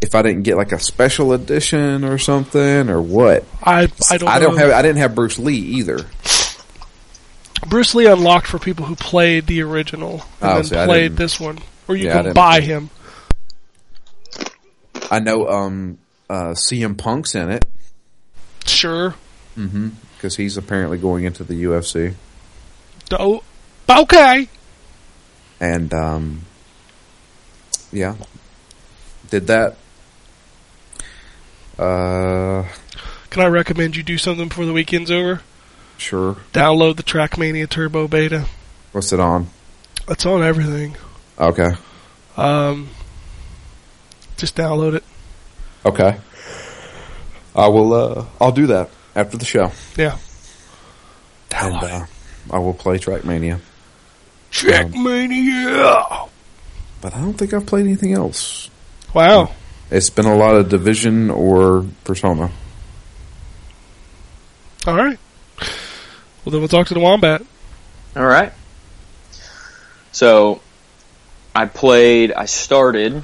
if 0.00 0.14
I 0.14 0.22
didn't 0.22 0.42
get 0.44 0.56
like 0.56 0.72
a 0.72 0.78
special 0.78 1.32
edition 1.34 2.02
or 2.04 2.16
something 2.18 2.88
or 2.88 3.02
what. 3.02 3.44
I 3.62 3.88
I 4.10 4.16
don't. 4.18 4.28
I 4.28 4.38
don't 4.38 4.56
have. 4.56 4.70
I 4.70 4.80
didn't 4.82 4.98
have 4.98 5.14
Bruce 5.14 5.38
Lee 5.38 5.56
either. 5.58 5.98
Bruce 7.68 7.94
Lee 7.94 8.06
unlocked 8.06 8.46
for 8.46 8.58
people 8.58 8.84
who 8.86 8.94
played 8.96 9.46
the 9.46 9.62
original 9.62 10.22
and 10.40 10.50
Oh, 10.50 10.54
then 10.56 10.64
see, 10.64 10.84
played 10.84 11.16
this 11.16 11.40
one, 11.40 11.58
or 11.88 11.96
you 11.96 12.06
Yeah, 12.06 12.22
can 12.22 12.32
buy 12.32 12.60
him. 12.60 12.90
I 15.10 15.20
know 15.20 15.48
um, 15.48 15.98
uh, 16.28 16.54
CM 16.54 16.96
Punk's 16.98 17.34
in 17.34 17.50
it 17.50 17.64
Sure. 18.66 19.14
Because 20.16 20.36
he's 20.36 20.56
apparently 20.56 20.98
going 20.98 21.24
into 21.24 21.44
the 21.44 21.64
UFC, 21.64 22.14
Oh, 23.12 23.42
okay. 23.88 24.48
and 25.60 25.92
um, 25.94 26.42
yeah, 27.92 28.16
did 29.30 29.46
that. 29.46 29.76
Uh, 31.78 32.64
Can 33.30 33.42
I 33.42 33.46
recommend 33.46 33.96
you 33.96 34.02
do 34.02 34.16
something 34.18 34.48
before 34.48 34.64
the 34.66 34.72
weekend's 34.72 35.10
over? 35.10 35.42
sure. 35.98 36.36
Download 36.52 36.96
the 36.96 37.02
Trackmania 37.02 37.68
Turbo 37.68 38.08
Beta. 38.08 38.46
What's 38.92 39.12
it 39.12 39.20
on? 39.20 39.48
It's 40.08 40.24
on 40.26 40.42
everything. 40.42 40.96
Okay. 41.38 41.70
Um, 42.36 42.88
just 44.36 44.56
download 44.56 44.94
it. 44.94 45.04
Okay. 45.84 46.18
I 47.54 47.68
will. 47.68 47.92
Uh, 47.94 48.26
I'll 48.40 48.52
do 48.52 48.66
that 48.68 48.90
after 49.16 49.36
the 49.36 49.44
show, 49.44 49.72
Yeah. 49.96 50.16
and 51.56 51.74
uh, 51.74 52.06
I 52.52 52.58
will 52.58 52.74
play 52.74 52.98
Trackmania. 52.98 53.58
Trackmania. 54.52 56.28
But 57.00 57.14
I 57.14 57.20
don't 57.20 57.34
think 57.34 57.52
I've 57.52 57.66
played 57.66 57.86
anything 57.86 58.12
else. 58.12 58.70
Wow. 59.14 59.50
It's 59.90 60.10
been 60.10 60.26
a 60.26 60.34
lot 60.36 60.54
of 60.56 60.68
Division 60.68 61.30
or 61.30 61.86
Persona. 62.04 62.50
All 64.86 64.94
right. 64.94 65.18
Well, 65.58 66.52
then 66.52 66.60
we'll 66.60 66.68
talk 66.68 66.86
to 66.88 66.94
the 66.94 67.00
Wombat. 67.00 67.42
All 68.14 68.24
right. 68.26 68.52
So, 70.12 70.60
I 71.54 71.66
played. 71.66 72.32
I 72.32 72.46
started 72.46 73.22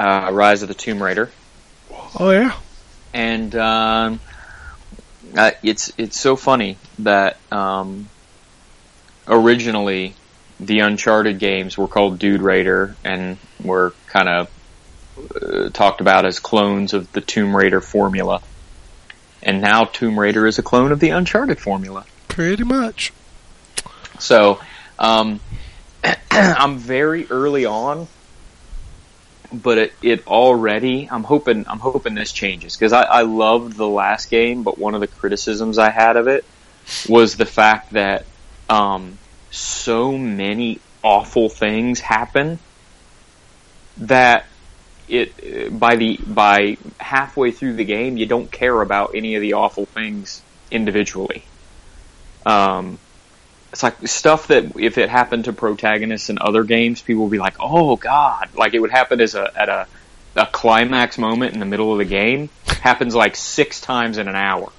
uh, 0.00 0.30
Rise 0.32 0.62
of 0.62 0.68
the 0.68 0.74
Tomb 0.74 1.02
Raider, 1.02 1.30
Oh 2.18 2.30
yeah. 2.30 2.56
and 3.12 3.54
um, 3.54 4.20
it's 5.62 5.92
it's 5.98 6.18
so 6.18 6.36
funny 6.36 6.78
that 7.00 7.36
um, 7.52 8.08
originally 9.26 10.14
the 10.60 10.80
Uncharted 10.80 11.38
games 11.38 11.78
were 11.78 11.88
called 11.88 12.18
Dude 12.18 12.42
Raider 12.42 12.96
and 13.04 13.38
were 13.62 13.92
kind 14.06 14.28
of 14.28 14.50
uh, 15.40 15.70
talked 15.70 16.00
about 16.00 16.24
as 16.24 16.38
clones 16.38 16.94
of 16.94 17.10
the 17.12 17.20
Tomb 17.20 17.56
Raider 17.56 17.80
formula, 17.80 18.42
and 19.42 19.60
now 19.60 19.84
Tomb 19.84 20.18
Raider 20.18 20.46
is 20.46 20.58
a 20.58 20.62
clone 20.62 20.92
of 20.92 21.00
the 21.00 21.10
Uncharted 21.10 21.58
formula. 21.58 22.04
Pretty 22.28 22.64
much. 22.64 23.12
So, 24.18 24.60
um, 24.98 25.40
I'm 26.30 26.78
very 26.78 27.26
early 27.30 27.64
on, 27.64 28.08
but 29.52 29.78
it, 29.78 29.92
it 30.02 30.26
already. 30.26 31.08
I'm 31.10 31.24
hoping. 31.24 31.66
I'm 31.68 31.78
hoping 31.78 32.14
this 32.14 32.32
changes 32.32 32.76
because 32.76 32.92
I, 32.92 33.02
I 33.02 33.22
loved 33.22 33.76
the 33.76 33.88
last 33.88 34.30
game, 34.30 34.62
but 34.62 34.78
one 34.78 34.94
of 34.94 35.00
the 35.00 35.06
criticisms 35.06 35.78
I 35.78 35.90
had 35.90 36.16
of 36.16 36.28
it 36.28 36.44
was 37.08 37.36
the 37.36 37.46
fact 37.46 37.92
that 37.92 38.24
um, 38.68 39.18
so 39.50 40.16
many 40.16 40.80
awful 41.02 41.48
things 41.48 42.00
happen 42.00 42.58
that 43.98 44.46
it 45.08 45.78
by 45.78 45.96
the 45.96 46.18
by 46.18 46.76
halfway 46.98 47.50
through 47.50 47.74
the 47.74 47.84
game 47.84 48.16
you 48.16 48.26
don't 48.26 48.50
care 48.50 48.80
about 48.82 49.14
any 49.14 49.34
of 49.34 49.40
the 49.40 49.54
awful 49.54 49.86
things 49.86 50.42
individually. 50.70 51.44
Um, 52.44 52.98
it's 53.72 53.82
like 53.82 54.06
stuff 54.08 54.48
that 54.48 54.76
if 54.78 54.98
it 54.98 55.08
happened 55.08 55.44
to 55.44 55.52
protagonists 55.52 56.30
in 56.30 56.38
other 56.40 56.64
games, 56.64 57.02
people 57.02 57.24
would 57.24 57.32
be 57.32 57.38
like, 57.38 57.56
"Oh 57.60 57.96
God!" 57.96 58.48
Like 58.54 58.74
it 58.74 58.80
would 58.80 58.90
happen 58.90 59.20
as 59.20 59.34
a 59.34 59.52
at 59.58 59.68
a 59.68 59.86
a 60.36 60.46
climax 60.46 61.18
moment 61.18 61.54
in 61.54 61.60
the 61.60 61.66
middle 61.66 61.92
of 61.92 61.98
the 61.98 62.04
game. 62.04 62.48
Happens 62.66 63.14
like 63.14 63.36
six 63.36 63.80
times 63.80 64.18
in 64.18 64.28
an 64.28 64.36
hour. 64.36 64.72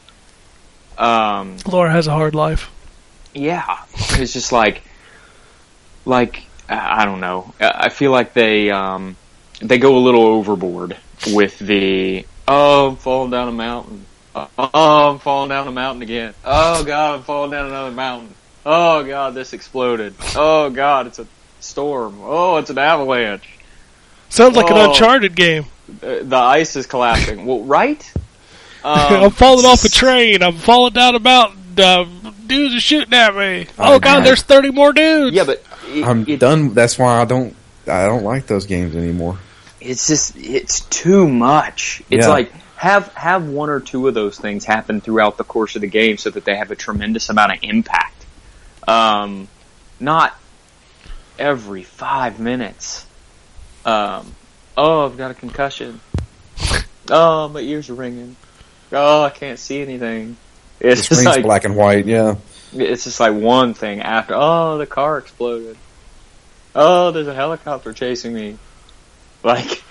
Um, 0.98 1.58
Laura 1.66 1.92
has 1.92 2.08
a 2.08 2.12
hard 2.12 2.36
life. 2.36 2.70
yeah, 3.34 3.84
it's 3.94 4.34
just 4.34 4.52
like, 4.52 4.82
like 6.06 6.44
I 6.68 7.06
don't 7.06 7.20
know. 7.20 7.54
I 7.60 7.86
I 7.86 7.90
feel 7.90 8.12
like 8.12 8.34
they 8.34 8.72
um, 8.72 9.16
they 9.62 9.78
go 9.78 9.98
a 9.98 10.00
little 10.00 10.24
overboard 10.24 10.98
with 11.28 11.60
the 11.60 12.26
oh, 12.48 12.90
I'm 12.90 12.96
falling 12.96 13.32
down 13.32 13.48
a 13.50 13.52
mountain. 13.52 14.06
Oh, 14.36 15.12
I'm 15.12 15.20
falling 15.20 15.50
down 15.50 15.68
a 15.68 15.72
mountain 15.72 16.02
again. 16.02 16.34
Oh 16.44 16.84
God, 16.84 17.16
I'm 17.16 17.24
falling 17.24 17.52
down 17.52 17.68
another 17.68 17.92
mountain. 17.92 18.34
Oh 18.72 19.04
God, 19.04 19.34
this 19.34 19.54
exploded. 19.54 20.14
Oh 20.36 20.70
God, 20.70 21.08
it's 21.08 21.18
a 21.18 21.26
storm. 21.60 22.20
Oh, 22.22 22.58
it's 22.58 22.70
an 22.70 22.78
avalanche. 22.78 23.50
Sounds 24.30 24.56
like 24.56 24.70
an 24.70 24.78
Oh. 24.78 24.90
Uncharted 24.92 25.36
game. 25.36 25.66
Uh, 26.04 26.18
the 26.22 26.36
ice 26.36 26.76
is 26.76 26.86
collapsing. 26.86 27.48
well, 27.48 27.64
right? 27.64 28.14
I'm 28.84 29.24
Um, 29.24 29.32
falling 29.32 29.66
off 29.66 29.84
a 29.86 29.90
train. 29.90 30.44
I'm 30.44 30.54
falling 30.58 30.94
down 30.94 31.16
a 31.16 31.20
mountain. 31.20 31.58
Uh, 31.78 32.06
dudes 32.46 32.76
are 32.76 32.80
shooting 32.80 33.14
at 33.14 33.36
me. 33.36 33.66
Oh, 33.80 33.96
Oh, 33.96 34.00
God, 34.00 34.02
God. 34.02 34.26
there's 34.26 34.42
30 34.44 34.70
more 34.72 34.94
dudes. 34.94 35.36
yeah, 35.36 35.46
but 35.46 35.64
it, 35.88 36.04
I'm 36.06 36.26
it- 36.28 36.40
done. 36.40 36.74
That's 36.76 37.00
why 37.00 37.22
I 37.22 37.26
don't. 37.26 37.56
I 37.88 38.06
don't 38.06 38.24
like 38.24 38.46
those 38.46 38.68
games 38.68 38.96
anymore. 38.96 39.40
it's 39.82 40.08
just 40.08 40.36
it's 40.38 40.82
too 40.82 41.28
much. 41.28 42.04
It's 42.12 42.26
Yeah. 42.28 42.32
like 42.32 42.52
have 42.76 43.08
have 43.16 43.48
one 43.48 43.70
or 43.72 43.80
two 43.80 44.08
of 44.08 44.14
those 44.14 44.38
things 44.38 44.64
happen 44.64 45.02
throughout 45.02 45.38
the 45.38 45.44
course 45.44 45.76
of 45.76 45.82
the 45.82 45.88
game 45.88 46.18
so 46.18 46.30
that 46.30 46.46
they 46.46 46.56
have 46.56 46.70
a 46.70 46.76
tremendous 46.76 47.30
amount 47.30 47.54
of 47.54 47.58
impact. 47.64 48.19
Um, 48.90 49.48
not 50.00 50.36
every 51.38 51.84
five 51.84 52.40
minutes. 52.40 53.06
Um, 53.86 54.36
oh, 54.76 55.06
I've 55.06 55.18
got 55.18 55.32
a 55.32 55.36
concussion. 55.36 56.00
Oh, 57.10 57.50
my 57.50 57.60
ears 57.60 57.90
are 57.90 57.96
ringing. 57.96 58.36
Oh, 58.92 59.24
I 59.24 59.30
can't 59.30 59.60
see 59.60 59.82
anything. 59.82 60.38
The 60.80 60.90
It's 60.90 61.04
screen's 61.04 61.26
like 61.26 61.44
black 61.44 61.66
and 61.66 61.76
white. 61.76 62.06
Yeah. 62.06 62.36
it's 62.74 63.04
just 63.04 63.20
like 63.20 63.34
one 63.34 63.74
thing 63.74 64.02
after. 64.02 64.34
Oh, 64.36 64.78
the 64.78 64.88
car 64.88 65.18
exploded. 65.20 65.78
Oh, 66.76 67.12
there's 67.12 67.28
a 67.28 67.34
helicopter 67.34 67.94
chasing 67.94 68.34
me. 68.34 68.58
Like 69.44 69.84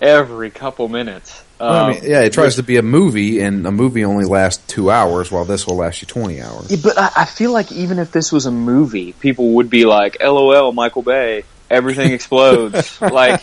every 0.00 0.50
couple 0.50 0.88
minutes. 0.88 1.44
Well, 1.60 1.70
I 1.72 1.80
Um, 1.80 1.90
mean, 1.90 2.00
yeah, 2.04 2.20
it 2.20 2.32
tries 2.32 2.56
to 2.56 2.62
be 2.62 2.76
a 2.76 2.82
movie, 2.82 3.40
and 3.40 3.66
a 3.66 3.72
movie 3.72 4.04
only 4.04 4.24
lasts 4.24 4.62
two 4.68 4.90
hours, 4.90 5.30
while 5.30 5.44
this 5.44 5.66
will 5.66 5.76
last 5.76 6.00
you 6.02 6.06
twenty 6.06 6.40
hours. 6.40 6.70
yeah, 6.70 6.76
but 6.82 6.96
I, 6.98 7.10
I 7.16 7.24
feel 7.24 7.52
like 7.52 7.72
even 7.72 7.98
if 7.98 8.12
this 8.12 8.30
was 8.30 8.46
a 8.46 8.50
movie, 8.52 9.12
people 9.12 9.52
would 9.54 9.68
be 9.70 9.84
like, 9.84 10.18
"LOL, 10.22 10.72
Michael 10.72 11.02
Bay." 11.02 11.44
everything 11.70 12.12
explodes. 12.14 12.98
like, 13.02 13.42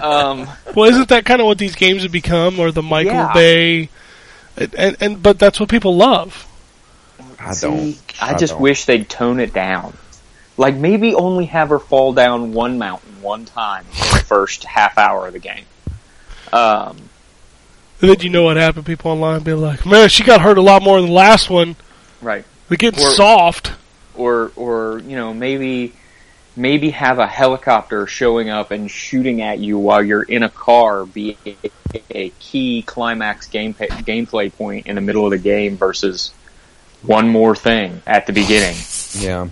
um, 0.00 0.46
Well, 0.76 0.88
isn't 0.90 1.08
that 1.08 1.24
kind 1.24 1.40
of 1.40 1.46
what 1.48 1.58
these 1.58 1.74
games 1.74 2.04
have 2.04 2.12
become, 2.12 2.60
or 2.60 2.70
the 2.70 2.82
Michael 2.84 3.14
Yeah. 3.14 3.32
Bay? 3.32 3.88
And, 4.56 4.74
and 4.76 4.96
and 5.00 5.22
but 5.22 5.40
that's 5.40 5.58
what 5.58 5.68
people 5.68 5.96
love. 5.96 6.46
I 7.40 7.46
don't. 7.46 7.54
See, 7.54 7.98
I 8.20 8.34
just 8.36 8.52
don't. 8.52 8.62
wish 8.62 8.84
they'd 8.84 9.08
tone 9.08 9.40
it 9.40 9.52
down. 9.52 9.96
Like 10.56 10.76
maybe 10.76 11.14
only 11.16 11.46
have 11.46 11.70
her 11.70 11.80
fall 11.80 12.12
down 12.12 12.52
one 12.52 12.78
mountain 12.78 13.20
one 13.22 13.44
time 13.44 13.84
in 13.86 13.90
the 14.18 14.22
first 14.28 14.62
half 14.62 14.96
hour 14.96 15.26
of 15.26 15.32
the 15.32 15.40
game. 15.40 15.64
Um, 16.52 16.96
And 18.10 18.18
then 18.18 18.24
you 18.24 18.30
know 18.30 18.44
what 18.44 18.56
happened. 18.56 18.86
People 18.86 19.10
online 19.12 19.42
be 19.42 19.52
like, 19.54 19.84
"Man, 19.86 20.08
she 20.08 20.22
got 20.24 20.40
hurt 20.40 20.58
a 20.58 20.62
lot 20.62 20.82
more 20.82 20.98
than 21.00 21.08
the 21.08 21.14
last 21.14 21.48
one. 21.50 21.76
right. 22.20 22.44
They're 22.68 22.76
getting 22.78 23.02
Or- 23.02 23.10
soft." 23.10 23.72
Or 24.16 24.52
or 24.56 25.00
you 25.06 25.16
know 25.16 25.34
maybe 25.34 25.92
maybe 26.56 26.90
have 26.90 27.18
a 27.18 27.26
helicopter 27.26 28.06
showing 28.06 28.48
up 28.48 28.70
and 28.70 28.88
shooting 28.90 29.42
at 29.42 29.58
you 29.58 29.76
while 29.78 30.02
you're 30.04 30.22
in 30.22 30.44
a 30.44 30.48
car 30.48 31.04
be 31.04 31.36
a, 31.44 31.56
a 32.10 32.28
key 32.38 32.82
climax 32.86 33.48
game 33.48 33.74
gameplay 33.74 34.54
point 34.56 34.86
in 34.86 34.94
the 34.94 35.00
middle 35.00 35.24
of 35.24 35.30
the 35.32 35.38
game 35.38 35.76
versus 35.76 36.32
one 37.02 37.28
more 37.28 37.56
thing 37.56 38.00
at 38.06 38.26
the 38.28 38.32
beginning. 38.32 38.76
Yeah. 39.18 39.48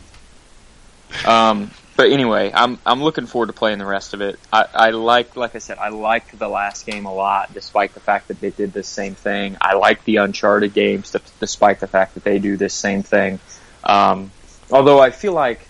Um, 1.27 1.71
but 2.03 2.11
anyway, 2.11 2.51
I'm 2.53 2.81
I'm 2.85 3.01
looking 3.01 3.27
forward 3.27 3.47
to 3.47 3.53
playing 3.53 3.79
the 3.79 3.87
rest 3.87 4.13
of 4.13 4.23
it. 4.23 4.37
I, 4.53 4.67
I 4.75 4.91
like, 4.91 5.37
like 5.37 5.55
I 5.55 5.59
said, 5.59 5.79
I 5.79 5.91
liked 5.91 6.37
the 6.37 6.49
last 6.49 6.85
game 6.85 7.07
a 7.07 7.15
lot, 7.15 7.55
despite 7.55 7.95
the 7.95 8.01
fact 8.01 8.27
that 8.27 8.41
they 8.41 8.51
did 8.51 8.73
the 8.73 8.83
same 8.83 9.15
thing. 9.15 9.57
I 9.61 9.77
like 9.77 10.03
the 10.03 10.17
Uncharted 10.17 10.75
games, 10.75 11.15
despite 11.39 11.79
the 11.79 11.87
fact 11.87 12.15
that 12.15 12.25
they 12.25 12.41
do 12.41 12.57
this 12.57 12.75
same 12.75 13.05
thing. 13.05 13.39
Um, 13.85 14.33
although 14.69 14.99
I 14.99 15.11
feel 15.11 15.33
like, 15.33 15.65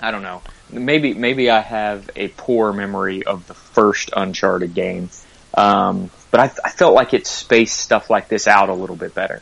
I 0.00 0.10
don't 0.10 0.22
know, 0.22 0.42
maybe 0.70 1.14
maybe 1.14 1.50
I 1.50 1.60
have 1.60 2.10
a 2.16 2.26
poor 2.26 2.72
memory 2.72 3.22
of 3.24 3.46
the 3.46 3.54
first 3.54 4.10
Uncharted 4.16 4.74
game, 4.74 5.08
um, 5.54 6.10
but 6.32 6.40
I, 6.40 6.50
I 6.64 6.70
felt 6.70 6.94
like 6.94 7.14
it 7.14 7.28
spaced 7.28 7.78
stuff 7.78 8.10
like 8.10 8.26
this 8.26 8.48
out 8.48 8.70
a 8.70 8.74
little 8.74 8.96
bit 8.96 9.14
better. 9.14 9.40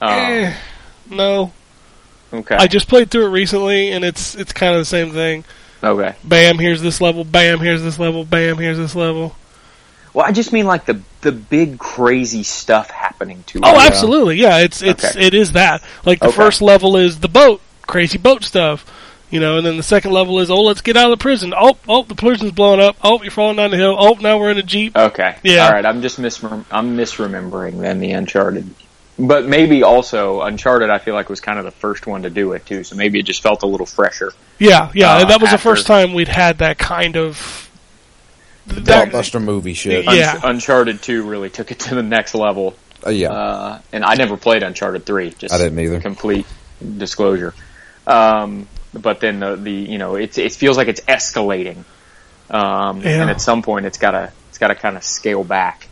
Um, 0.00 0.10
Eh, 0.10 0.56
no, 1.10 1.52
okay. 2.40 2.56
I 2.56 2.66
just 2.66 2.88
played 2.88 3.10
through 3.10 3.26
it 3.26 3.30
recently, 3.30 3.90
and 3.92 4.04
it's 4.04 4.34
it's 4.34 4.52
kind 4.52 4.74
of 4.74 4.80
the 4.80 4.84
same 4.84 5.12
thing. 5.12 5.44
okay. 5.82 6.14
Bam, 6.24 6.58
here's 6.58 6.82
this 6.82 7.00
level. 7.00 7.24
Bam, 7.24 7.58
here's 7.60 7.82
this 7.82 7.98
level. 7.98 8.24
Bam, 8.24 8.56
here's 8.58 8.78
this 8.78 8.94
level. 8.94 9.34
Well, 10.12 10.24
I 10.26 10.32
just 10.32 10.52
mean 10.52 10.66
like 10.66 10.84
the 10.86 11.00
the 11.22 11.32
big 11.32 11.78
crazy 11.78 12.42
stuff 12.44 12.88
happening 12.90 13.42
to 13.48 13.58
me. 13.58 13.62
Oh, 13.66 13.74
it. 13.74 13.86
absolutely, 13.86 14.36
yeah. 14.36 14.58
It's 14.58 14.80
it's 14.82 15.04
Okay. 15.04 15.26
it 15.26 15.34
is 15.34 15.52
that. 15.52 15.82
Like 16.04 16.20
the 16.20 16.26
Okay. 16.28 16.36
first 16.36 16.62
level 16.62 16.96
is 16.96 17.18
the 17.20 17.28
boat, 17.28 17.60
crazy 17.86 18.18
boat 18.18 18.44
stuff. 18.44 18.84
You 19.30 19.40
know, 19.40 19.56
and 19.56 19.66
then 19.66 19.76
the 19.76 19.82
second 19.82 20.12
level 20.12 20.38
is, 20.38 20.48
oh, 20.48 20.60
let's 20.60 20.80
get 20.82 20.96
out 20.96 21.10
of 21.10 21.18
the 21.18 21.20
prison. 21.20 21.52
Oh, 21.56 21.76
oh, 21.88 22.04
the 22.04 22.14
prison's 22.14 22.52
blowing 22.52 22.78
up. 22.78 22.94
Oh, 23.02 23.20
you're 23.20 23.32
falling 23.32 23.56
down 23.56 23.72
the 23.72 23.76
hill. 23.76 23.96
Oh, 23.98 24.12
now 24.20 24.38
we're 24.38 24.52
in 24.52 24.58
a 24.58 24.62
jeep. 24.62 24.96
Okay. 24.96 25.34
Yeah. 25.42 25.66
All 25.66 25.72
right. 25.72 25.84
I'm 25.84 26.02
just 26.02 26.20
misrem- 26.20 26.64
I'm 26.70 26.96
misremembering 26.96 27.80
then 27.80 27.98
the 27.98 28.12
Uncharted, 28.12 28.72
but 29.18 29.46
maybe 29.46 29.82
also 29.82 30.40
Uncharted. 30.42 30.90
I 30.90 30.98
feel 30.98 31.14
like 31.14 31.28
was 31.28 31.40
kind 31.40 31.58
of 31.58 31.64
the 31.64 31.70
first 31.70 32.06
one 32.06 32.22
to 32.22 32.30
do 32.30 32.52
it 32.52 32.66
too, 32.66 32.84
so 32.84 32.96
maybe 32.96 33.18
it 33.20 33.24
just 33.24 33.42
felt 33.42 33.62
a 33.62 33.66
little 33.66 33.86
fresher. 33.86 34.32
Yeah, 34.58 34.90
yeah. 34.94 35.12
Uh, 35.14 35.20
and 35.20 35.30
that 35.30 35.40
was 35.40 35.50
the 35.50 35.58
first 35.58 35.86
time 35.86 36.14
we'd 36.14 36.28
had 36.28 36.58
that 36.58 36.78
kind 36.78 37.16
of. 37.16 37.60
That, 38.66 39.10
Blockbuster 39.10 39.42
movie 39.42 39.74
shit. 39.74 40.08
Un- 40.08 40.16
Yeah. 40.16 40.40
Uncharted 40.42 41.02
Two 41.02 41.22
really 41.28 41.50
took 41.50 41.70
it 41.70 41.80
to 41.80 41.94
the 41.94 42.02
next 42.02 42.34
level. 42.34 42.74
Uh, 43.06 43.10
yeah. 43.10 43.30
Uh, 43.30 43.78
and 43.92 44.02
I 44.04 44.14
never 44.14 44.36
played 44.38 44.62
Uncharted 44.62 45.04
Three. 45.04 45.30
Just 45.30 45.52
I 45.52 45.58
didn't 45.58 45.78
either. 45.78 46.00
Complete 46.00 46.46
disclosure. 46.96 47.52
Um, 48.06 48.66
but 48.94 49.20
then 49.20 49.40
the, 49.40 49.56
the 49.56 49.70
you 49.72 49.98
know 49.98 50.14
it's 50.14 50.38
it 50.38 50.52
feels 50.52 50.76
like 50.76 50.88
it's 50.88 51.00
escalating, 51.02 51.84
um, 52.50 53.00
Yeah. 53.02 53.20
and 53.22 53.30
at 53.30 53.40
some 53.40 53.60
point 53.62 53.86
it's 53.86 53.98
gotta 53.98 54.32
it's 54.48 54.58
gotta 54.58 54.74
kind 54.74 54.96
of 54.96 55.04
scale 55.04 55.44
back. 55.44 55.88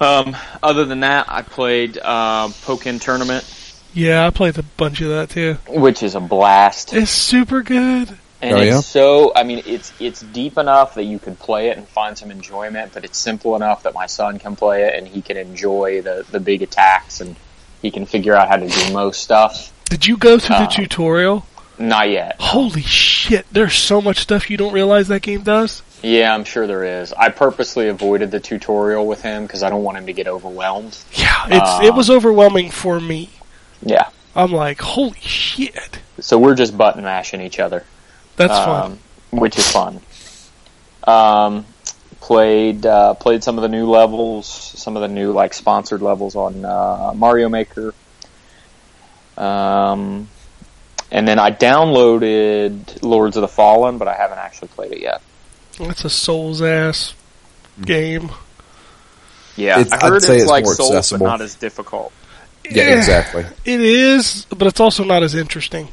Um, 0.00 0.36
other 0.62 0.84
than 0.86 1.00
that, 1.00 1.26
I 1.28 1.42
played 1.42 1.98
uh, 1.98 2.48
Pokken 2.48 3.00
Tournament, 3.00 3.44
yeah, 3.92 4.26
I 4.26 4.30
played 4.30 4.56
a 4.56 4.62
bunch 4.62 5.00
of 5.00 5.08
that 5.10 5.30
too. 5.30 5.54
which 5.68 6.02
is 6.02 6.14
a 6.14 6.20
blast, 6.20 6.94
It's 6.94 7.10
super 7.10 7.62
good. 7.62 8.08
and 8.40 8.56
Oh, 8.56 8.60
it's 8.60 8.86
so 8.86 9.32
I 9.34 9.42
mean 9.42 9.62
it's 9.66 9.92
it's 10.00 10.20
deep 10.22 10.56
enough 10.58 10.94
that 10.94 11.02
you 11.04 11.18
could 11.18 11.38
play 11.38 11.68
it 11.70 11.76
and 11.76 11.86
find 11.88 12.16
some 12.16 12.30
enjoyment, 12.30 12.92
but 12.94 13.04
it's 13.04 13.18
simple 13.18 13.56
enough 13.56 13.82
that 13.82 13.92
my 13.92 14.06
son 14.06 14.38
can 14.38 14.54
play 14.56 14.84
it 14.84 14.94
and 14.94 15.06
he 15.08 15.20
can 15.22 15.36
enjoy 15.36 16.02
the 16.02 16.24
the 16.30 16.38
big 16.40 16.62
attacks 16.62 17.20
and 17.20 17.36
he 17.82 17.90
can 17.90 18.06
figure 18.06 18.34
out 18.34 18.48
how 18.48 18.56
to 18.56 18.68
do 18.68 18.92
most 18.92 19.22
stuff. 19.22 19.72
Did 19.90 20.06
you 20.06 20.16
go 20.16 20.38
through 20.38 20.56
the 20.56 20.62
Um, 20.62 20.68
tutorial? 20.70 21.46
Not 21.78 22.10
yet. 22.10 22.36
Holy 22.38 22.82
shit! 22.82 23.44
There's 23.50 23.74
so 23.74 24.00
much 24.00 24.18
stuff 24.18 24.50
you 24.50 24.56
don't 24.56 24.72
realize 24.72 25.08
that 25.08 25.22
game 25.22 25.42
does. 25.42 25.82
Yeah, 26.02 26.34
I'm 26.34 26.44
sure 26.44 26.66
there 26.66 27.02
is. 27.02 27.12
I 27.12 27.28
purposely 27.28 27.88
avoided 27.88 28.30
the 28.30 28.40
tutorial 28.40 29.06
with 29.06 29.22
him 29.22 29.42
because 29.42 29.62
I 29.62 29.70
don't 29.70 29.82
want 29.82 29.98
him 29.98 30.06
to 30.06 30.12
get 30.12 30.28
overwhelmed. 30.28 30.96
Yeah, 31.12 31.46
it's 31.46 31.70
Uh, 31.70 31.80
it 31.84 31.94
was 31.94 32.08
overwhelming 32.10 32.70
for 32.70 32.98
me. 32.98 33.30
Yeah. 33.82 34.08
I'm 34.34 34.52
like, 34.52 34.80
holy 34.80 35.18
shit! 35.20 35.98
So 36.20 36.38
we're 36.38 36.54
just 36.54 36.76
button 36.76 37.02
mashing 37.02 37.40
each 37.40 37.58
other. 37.58 37.84
That's 38.36 38.52
um, 38.52 38.64
fun. 38.64 38.98
Which 39.40 39.58
is 39.58 39.70
fun. 39.70 40.00
Um, 41.04 41.66
played 42.20 42.86
uh, 42.86 43.14
played 43.14 43.42
some 43.42 43.58
of 43.58 43.62
the 43.62 43.68
new 43.68 43.86
levels, 43.86 44.46
some 44.46 44.96
of 44.96 45.02
the 45.02 45.08
new 45.08 45.32
like 45.32 45.52
sponsored 45.52 46.02
levels 46.02 46.36
on 46.36 46.64
uh, 46.64 47.12
Mario 47.14 47.48
Maker. 47.48 47.92
Um, 49.36 50.28
and 51.10 51.26
then 51.26 51.38
I 51.38 51.50
downloaded 51.50 53.02
Lords 53.02 53.36
of 53.36 53.40
the 53.40 53.48
Fallen, 53.48 53.98
but 53.98 54.06
I 54.06 54.14
haven't 54.14 54.38
actually 54.38 54.68
played 54.68 54.92
it 54.92 55.00
yet. 55.00 55.22
That's 55.88 56.04
a 56.04 56.10
Souls 56.10 56.62
ass 56.62 57.14
game. 57.84 58.30
Yeah, 59.56 59.80
It's- 59.80 59.92
I 60.02 60.06
heard 60.08 60.16
I'd 60.16 60.22
say 60.22 60.34
it's, 60.34 60.42
it's 60.44 60.50
like 60.50 60.64
more 60.64 60.74
Souls, 60.74 60.90
but 60.90 60.96
accessible. 60.96 61.26
not 61.26 61.40
as 61.40 61.54
difficult. 61.54 62.12
yeah, 62.70 62.96
exactly. 62.96 63.44
It 63.64 63.80
is, 63.80 64.46
but 64.50 64.66
it's 64.68 64.80
also 64.80 65.04
not 65.04 65.22
as 65.22 65.34
interesting. 65.34 65.88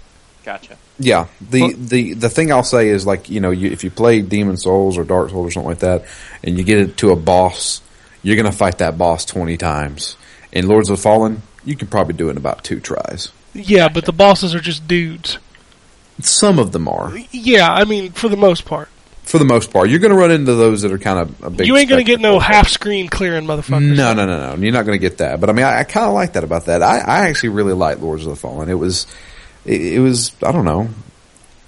Gotcha. 0.45 0.77
Yeah, 0.99 1.27
the 1.41 1.73
the 1.73 2.13
the 2.13 2.29
thing 2.29 2.51
I'll 2.51 2.63
say 2.63 2.89
is 2.89 3.05
like 3.05 3.29
you 3.29 3.39
know 3.41 3.51
you, 3.51 3.69
if 3.69 3.83
you 3.83 3.91
play 3.91 4.21
Demon 4.21 4.57
Souls 4.57 4.97
or 4.97 5.03
Dark 5.03 5.29
Souls 5.29 5.47
or 5.47 5.51
something 5.51 5.69
like 5.69 5.79
that, 5.79 6.05
and 6.43 6.57
you 6.57 6.63
get 6.63 6.79
it 6.79 6.97
to 6.97 7.11
a 7.11 7.15
boss, 7.15 7.81
you're 8.23 8.35
gonna 8.37 8.51
fight 8.51 8.77
that 8.79 8.97
boss 8.97 9.25
twenty 9.25 9.57
times. 9.57 10.15
In 10.51 10.67
Lords 10.67 10.89
of 10.89 10.97
the 10.97 11.01
Fallen, 11.03 11.41
you 11.65 11.75
can 11.75 11.87
probably 11.87 12.13
do 12.13 12.29
it 12.29 12.31
in 12.31 12.37
about 12.37 12.63
two 12.63 12.79
tries. 12.79 13.31
Yeah, 13.53 13.89
but 13.89 14.05
the 14.05 14.13
bosses 14.13 14.55
are 14.55 14.59
just 14.61 14.87
dudes. 14.87 15.37
Some 16.21 16.57
of 16.59 16.71
them 16.71 16.87
are, 16.87 17.13
Yeah, 17.31 17.71
I 17.71 17.83
mean, 17.83 18.11
for 18.13 18.27
the 18.29 18.37
most 18.37 18.65
part, 18.65 18.89
for 19.27 19.39
the 19.39 19.45
most 19.45 19.71
part. 19.71 19.89
You're 19.89 19.99
gonna 19.99 20.15
run 20.15 20.31
into 20.31 20.55
those 20.55 20.81
that 20.83 20.91
are 20.91 20.97
kind 20.97 21.19
of 21.19 21.43
a 21.43 21.49
big. 21.49 21.67
you 21.67 21.75
ain't 21.77 21.89
gonna 21.89 22.03
get 22.03 22.19
no 22.19 22.39
half 22.39 22.69
screen 22.69 23.07
clearing 23.09 23.45
motherfuckers. 23.45 23.95
No, 23.95 24.13
no, 24.13 24.25
no, 24.25 24.55
no. 24.55 24.61
You're 24.63 24.73
not 24.73 24.85
going 24.85 24.97
to 24.97 25.01
get 25.01 25.17
that. 25.19 25.39
But 25.39 25.49
I 25.49 25.53
mean, 25.53 25.65
I, 25.65 25.79
I 25.79 25.83
kind 25.83 26.07
of 26.07 26.13
like 26.13 26.33
that 26.33 26.43
about 26.43 26.65
that. 26.65 26.81
I, 26.81 26.99
I 26.99 27.27
actually 27.27 27.49
really 27.49 27.73
like 27.73 27.99
Lords 27.99 28.23
of 28.25 28.29
the 28.29 28.35
Fallen. 28.35 28.69
It 28.69 28.75
was, 28.75 29.05
it, 29.65 29.81
it 29.95 29.99
was, 29.99 30.31
I 30.41 30.51
don't 30.51 30.65
know, 30.65 30.89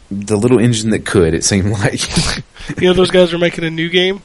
the 0.10 0.38
little 0.38 0.60
engine 0.60 0.92
that 0.92 1.06
could. 1.06 1.34
It 1.34 1.44
seemed 1.44 1.70
like. 1.80 2.00
You 2.80 2.88
know, 2.88 2.94
those 2.94 3.12
guys 3.12 3.34
are 3.34 3.38
making 3.38 3.64
a 3.66 3.70
new 3.70 3.90
game. 3.90 4.22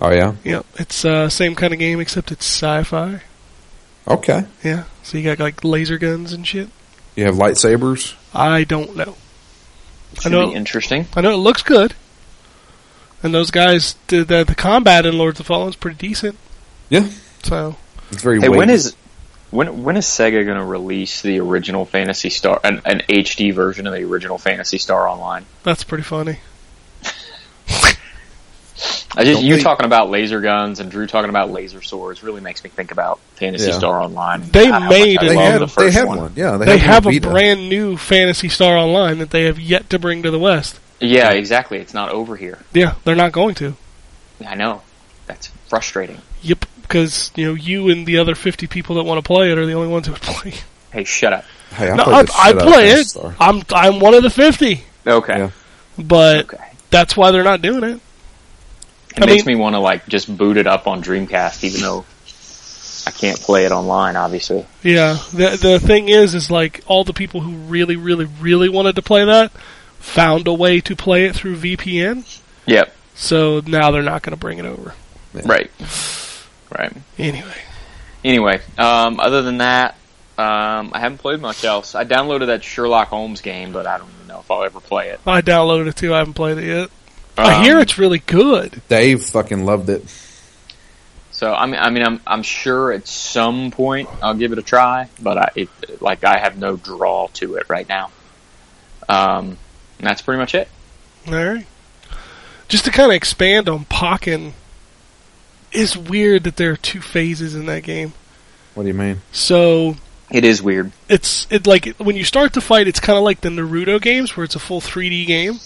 oh 0.00 0.12
yeah. 0.12 0.34
Yeah, 0.44 0.62
it's 0.76 1.04
uh, 1.04 1.28
same 1.28 1.54
kind 1.54 1.72
of 1.72 1.78
game 1.78 2.00
except 2.00 2.30
it's 2.32 2.46
sci-fi. 2.46 3.20
Okay. 4.06 4.44
Yeah, 4.62 4.84
so 5.02 5.18
you 5.18 5.24
got 5.24 5.38
like 5.40 5.64
laser 5.64 5.98
guns 5.98 6.32
and 6.32 6.46
shit. 6.46 6.68
You 7.16 7.24
have 7.24 7.34
lightsabers. 7.36 8.14
I 8.34 8.64
don't 8.64 8.96
know. 8.96 9.16
Should 10.20 10.32
know- 10.32 10.48
be 10.50 10.54
interesting. 10.54 11.06
I 11.16 11.20
know 11.22 11.32
it 11.32 11.36
looks 11.38 11.62
good, 11.62 11.94
and 13.24 13.34
those 13.34 13.50
guys 13.50 13.94
did 14.06 14.28
the, 14.28 14.44
the 14.44 14.54
combat 14.54 15.04
in 15.06 15.18
Lords 15.18 15.40
of 15.40 15.46
the 15.46 15.48
Fallen 15.48 15.70
is 15.70 15.76
pretty 15.76 15.96
decent. 15.96 16.38
Yeah. 16.88 17.08
So 17.42 17.74
It's 18.12 18.22
very. 18.22 18.40
Hey, 18.40 18.48
when 18.48 18.60
weighty. 18.60 18.72
is 18.74 18.94
when 19.50 19.82
when 19.82 19.96
is 19.96 20.04
Sega 20.06 20.44
going 20.44 20.58
to 20.58 20.64
release 20.64 21.22
the 21.22 21.40
original 21.40 21.84
Phantasy 21.84 22.30
Star, 22.30 22.60
an, 22.62 22.80
an 22.84 23.00
HD 23.08 23.52
version 23.54 23.86
of 23.86 23.92
the 23.94 24.02
original 24.04 24.38
Phantasy 24.38 24.78
Star 24.78 25.08
Online? 25.08 25.44
that's 25.64 25.82
pretty 25.84 26.04
funny. 26.04 26.38
I 29.16 29.22
just 29.24 29.36
Don't 29.40 29.44
you 29.44 29.56
they- 29.56 29.62
talking 29.62 29.86
about 29.86 30.10
laser 30.10 30.40
guns 30.40 30.80
and 30.80 30.90
Drew 30.90 31.06
talking 31.06 31.30
about 31.30 31.48
laser 31.50 31.80
swords 31.82 32.24
really 32.24 32.40
makes 32.40 32.64
me 32.64 32.70
think 32.70 32.90
about 32.90 33.20
Fantasy 33.36 33.68
Yeah. 33.70 33.78
Star 33.78 34.00
Online. 34.00 34.42
They 34.50 34.66
how 34.66 34.88
made 34.88 35.18
I 35.20 35.24
it. 35.24 35.28
They 35.28 35.36
love 35.36 35.44
have, 35.44 35.60
the 35.60 35.66
they 35.66 35.72
first 35.72 35.96
have 35.96 36.08
one. 36.08 36.18
one. 36.18 36.32
Yeah, 36.34 36.56
they, 36.56 36.64
They 36.66 36.78
have, 36.78 37.04
have 37.04 37.14
a 37.14 37.18
brand 37.20 37.68
new 37.68 37.96
Phantasy 37.96 38.48
Star 38.48 38.76
Online 38.76 39.18
that 39.18 39.30
they 39.30 39.44
have 39.44 39.60
yet 39.60 39.88
to 39.90 40.00
bring 40.00 40.24
to 40.24 40.32
the 40.32 40.38
West. 40.40 40.80
Yeah, 41.00 41.30
exactly. 41.32 41.78
It's 41.78 41.94
not 41.94 42.10
over 42.10 42.36
here. 42.36 42.58
Yeah, 42.72 42.94
they're 43.04 43.14
not 43.16 43.32
going 43.32 43.54
to. 43.56 43.74
I 44.46 44.54
know. 44.54 44.82
That's 45.26 45.48
frustrating. 45.68 46.18
Yep, 46.42 46.66
because 46.82 47.32
you 47.34 47.46
know 47.46 47.54
you 47.54 47.88
and 47.88 48.06
the 48.06 48.18
other 48.18 48.34
fifty 48.34 48.66
people 48.66 48.96
that 48.96 49.04
want 49.04 49.18
to 49.22 49.26
play 49.26 49.50
it 49.50 49.58
are 49.58 49.66
the 49.66 49.72
only 49.72 49.88
ones 49.88 50.06
who 50.06 50.12
would 50.12 50.22
play. 50.22 50.54
Hey, 50.92 51.04
shut 51.04 51.32
up. 51.32 51.44
Hey, 51.70 51.90
I 51.90 51.96
no, 51.96 52.04
played 52.04 52.14
I, 52.14 52.18
I 52.18 52.24
shit 52.24 52.36
out 52.38 52.56
of 52.56 52.62
play 52.72 52.88
it. 52.90 53.06
Star. 53.06 53.34
I'm 53.40 53.62
I'm 53.70 54.00
one 54.00 54.14
of 54.14 54.22
the 54.22 54.30
fifty, 54.30 54.84
Okay. 55.06 55.38
Yeah. 55.38 55.50
but 55.98 56.44
Okay. 56.54 56.64
that's 56.90 57.16
why 57.16 57.30
they're 57.30 57.42
not 57.44 57.62
doing 57.62 57.84
it. 57.84 58.00
It 59.16 59.22
I 59.22 59.26
makes 59.26 59.46
mean- 59.46 59.56
me 59.56 59.62
want 59.62 59.74
to 59.74 59.80
like 59.80 60.06
just 60.06 60.34
boot 60.36 60.56
it 60.56 60.66
up 60.66 60.86
on 60.86 61.02
Dreamcast, 61.02 61.64
even 61.64 61.80
though 61.80 62.04
I 63.06 63.10
can't 63.10 63.38
play 63.40 63.64
it 63.64 63.72
online. 63.72 64.16
Obviously. 64.16 64.66
Yeah, 64.82 65.18
the 65.32 65.56
the 65.60 65.80
thing 65.80 66.08
is, 66.08 66.34
is 66.34 66.50
like 66.50 66.82
all 66.86 67.04
the 67.04 67.12
people 67.14 67.40
who 67.40 67.52
really, 67.52 67.96
really, 67.96 68.26
really 68.40 68.68
wanted 68.68 68.96
to 68.96 69.02
play 69.02 69.24
that 69.24 69.52
found 70.04 70.46
a 70.46 70.52
way 70.52 70.80
to 70.82 70.94
play 70.94 71.24
it 71.26 71.34
through 71.34 71.56
VPN. 71.56 72.24
Yep. 72.66 72.94
So 73.14 73.60
now 73.66 73.90
they're 73.90 74.02
not 74.02 74.22
going 74.22 74.32
to 74.32 74.40
bring 74.40 74.58
it 74.58 74.64
over. 74.66 74.94
Right. 75.32 75.70
Right. 76.76 76.92
Anyway, 77.18 77.54
Anyway, 78.24 78.60
um, 78.78 79.20
other 79.20 79.42
than 79.42 79.58
that, 79.58 79.96
um, 80.38 80.90
I 80.94 81.00
haven't 81.00 81.18
played 81.18 81.40
much 81.40 81.62
else. 81.64 81.94
I 81.94 82.04
downloaded 82.04 82.46
that 82.46 82.64
Sherlock 82.64 83.08
Holmes 83.08 83.40
game, 83.42 83.72
but 83.72 83.86
I 83.86 83.98
don't 83.98 84.08
even 84.16 84.28
know 84.28 84.40
if 84.40 84.50
I'll 84.50 84.64
ever 84.64 84.80
play 84.80 85.10
it. 85.10 85.20
I 85.26 85.42
downloaded 85.42 85.88
it 85.88 85.96
too. 85.96 86.14
I 86.14 86.18
haven't 86.18 86.34
played 86.34 86.58
it 86.58 86.64
yet. 86.64 86.90
I 87.36 87.56
Um, 87.56 87.62
hear 87.64 87.78
it's 87.80 87.98
really 87.98 88.20
good. 88.20 88.80
Dave 88.88 89.24
fucking 89.24 89.64
loved 89.66 89.88
it. 89.90 90.04
So 91.32 91.52
I 91.52 91.66
mean, 91.66 91.80
I 91.80 91.90
mean, 91.90 92.02
I'm 92.04 92.20
I'm 92.26 92.42
sure 92.42 92.92
at 92.92 93.06
some 93.08 93.70
point 93.72 94.08
I'll 94.22 94.34
give 94.34 94.52
it 94.52 94.58
a 94.58 94.62
try, 94.62 95.08
but 95.20 95.36
I 95.36 95.50
it, 95.56 95.68
like 96.00 96.24
I 96.24 96.38
have 96.38 96.56
no 96.56 96.76
draw 96.76 97.26
to 97.34 97.56
it 97.56 97.68
right 97.68 97.88
now. 97.88 98.10
Um, 99.08 99.58
and 99.98 100.06
that's 100.06 100.22
pretty 100.22 100.38
much 100.38 100.54
it. 100.54 100.68
All 101.26 101.34
right. 101.34 101.66
Just 102.68 102.84
to 102.86 102.90
kind 102.90 103.10
of 103.10 103.16
expand 103.16 103.68
on 103.68 103.84
Pokken, 103.86 104.52
it's 105.72 105.96
weird 105.96 106.44
that 106.44 106.56
there 106.56 106.72
are 106.72 106.76
two 106.76 107.00
phases 107.00 107.54
in 107.54 107.66
that 107.66 107.82
game. 107.82 108.12
What 108.74 108.84
do 108.84 108.88
you 108.88 108.94
mean? 108.94 109.20
So 109.32 109.96
It 110.30 110.44
is 110.44 110.62
weird. 110.62 110.92
it's 111.08 111.46
it 111.50 111.66
like 111.66 111.94
when 111.98 112.16
you 112.16 112.24
start 112.24 112.52
the 112.52 112.60
fight, 112.60 112.88
it's 112.88 113.00
kind 113.00 113.16
of 113.18 113.24
like 113.24 113.40
the 113.42 113.48
Naruto 113.50 114.00
games 114.00 114.36
where 114.36 114.44
it's 114.44 114.54
a 114.56 114.60
full 114.60 114.80
3D 114.80 115.26
game, 115.26 115.60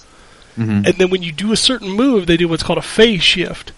Mhm. 0.59 0.87
and 0.87 0.95
then 0.99 1.11
when 1.11 1.23
you 1.23 1.33
do 1.33 1.53
a 1.53 1.57
certain 1.57 1.91
move, 1.91 2.27
they 2.27 2.37
do 2.37 2.49
what's 2.49 2.62
called 2.62 2.79
a 2.79 2.83
phase 2.83 3.23
shift, 3.23 3.73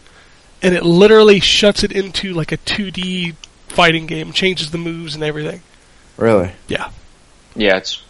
and 0.62 0.74
it 0.74 0.82
literally 0.84 1.40
shuts 1.40 1.84
it 1.84 1.92
into 1.92 2.32
like 2.32 2.52
a 2.52 2.56
2D 2.58 3.34
fighting 3.68 4.06
game, 4.06 4.32
changes 4.32 4.70
the 4.70 4.78
moves 4.78 5.14
and 5.14 5.22
everything. 5.22 5.62
Really? 6.16 6.52
Yeah, 6.68 6.88
Yeah, 7.54 7.76
it's 7.76 8.02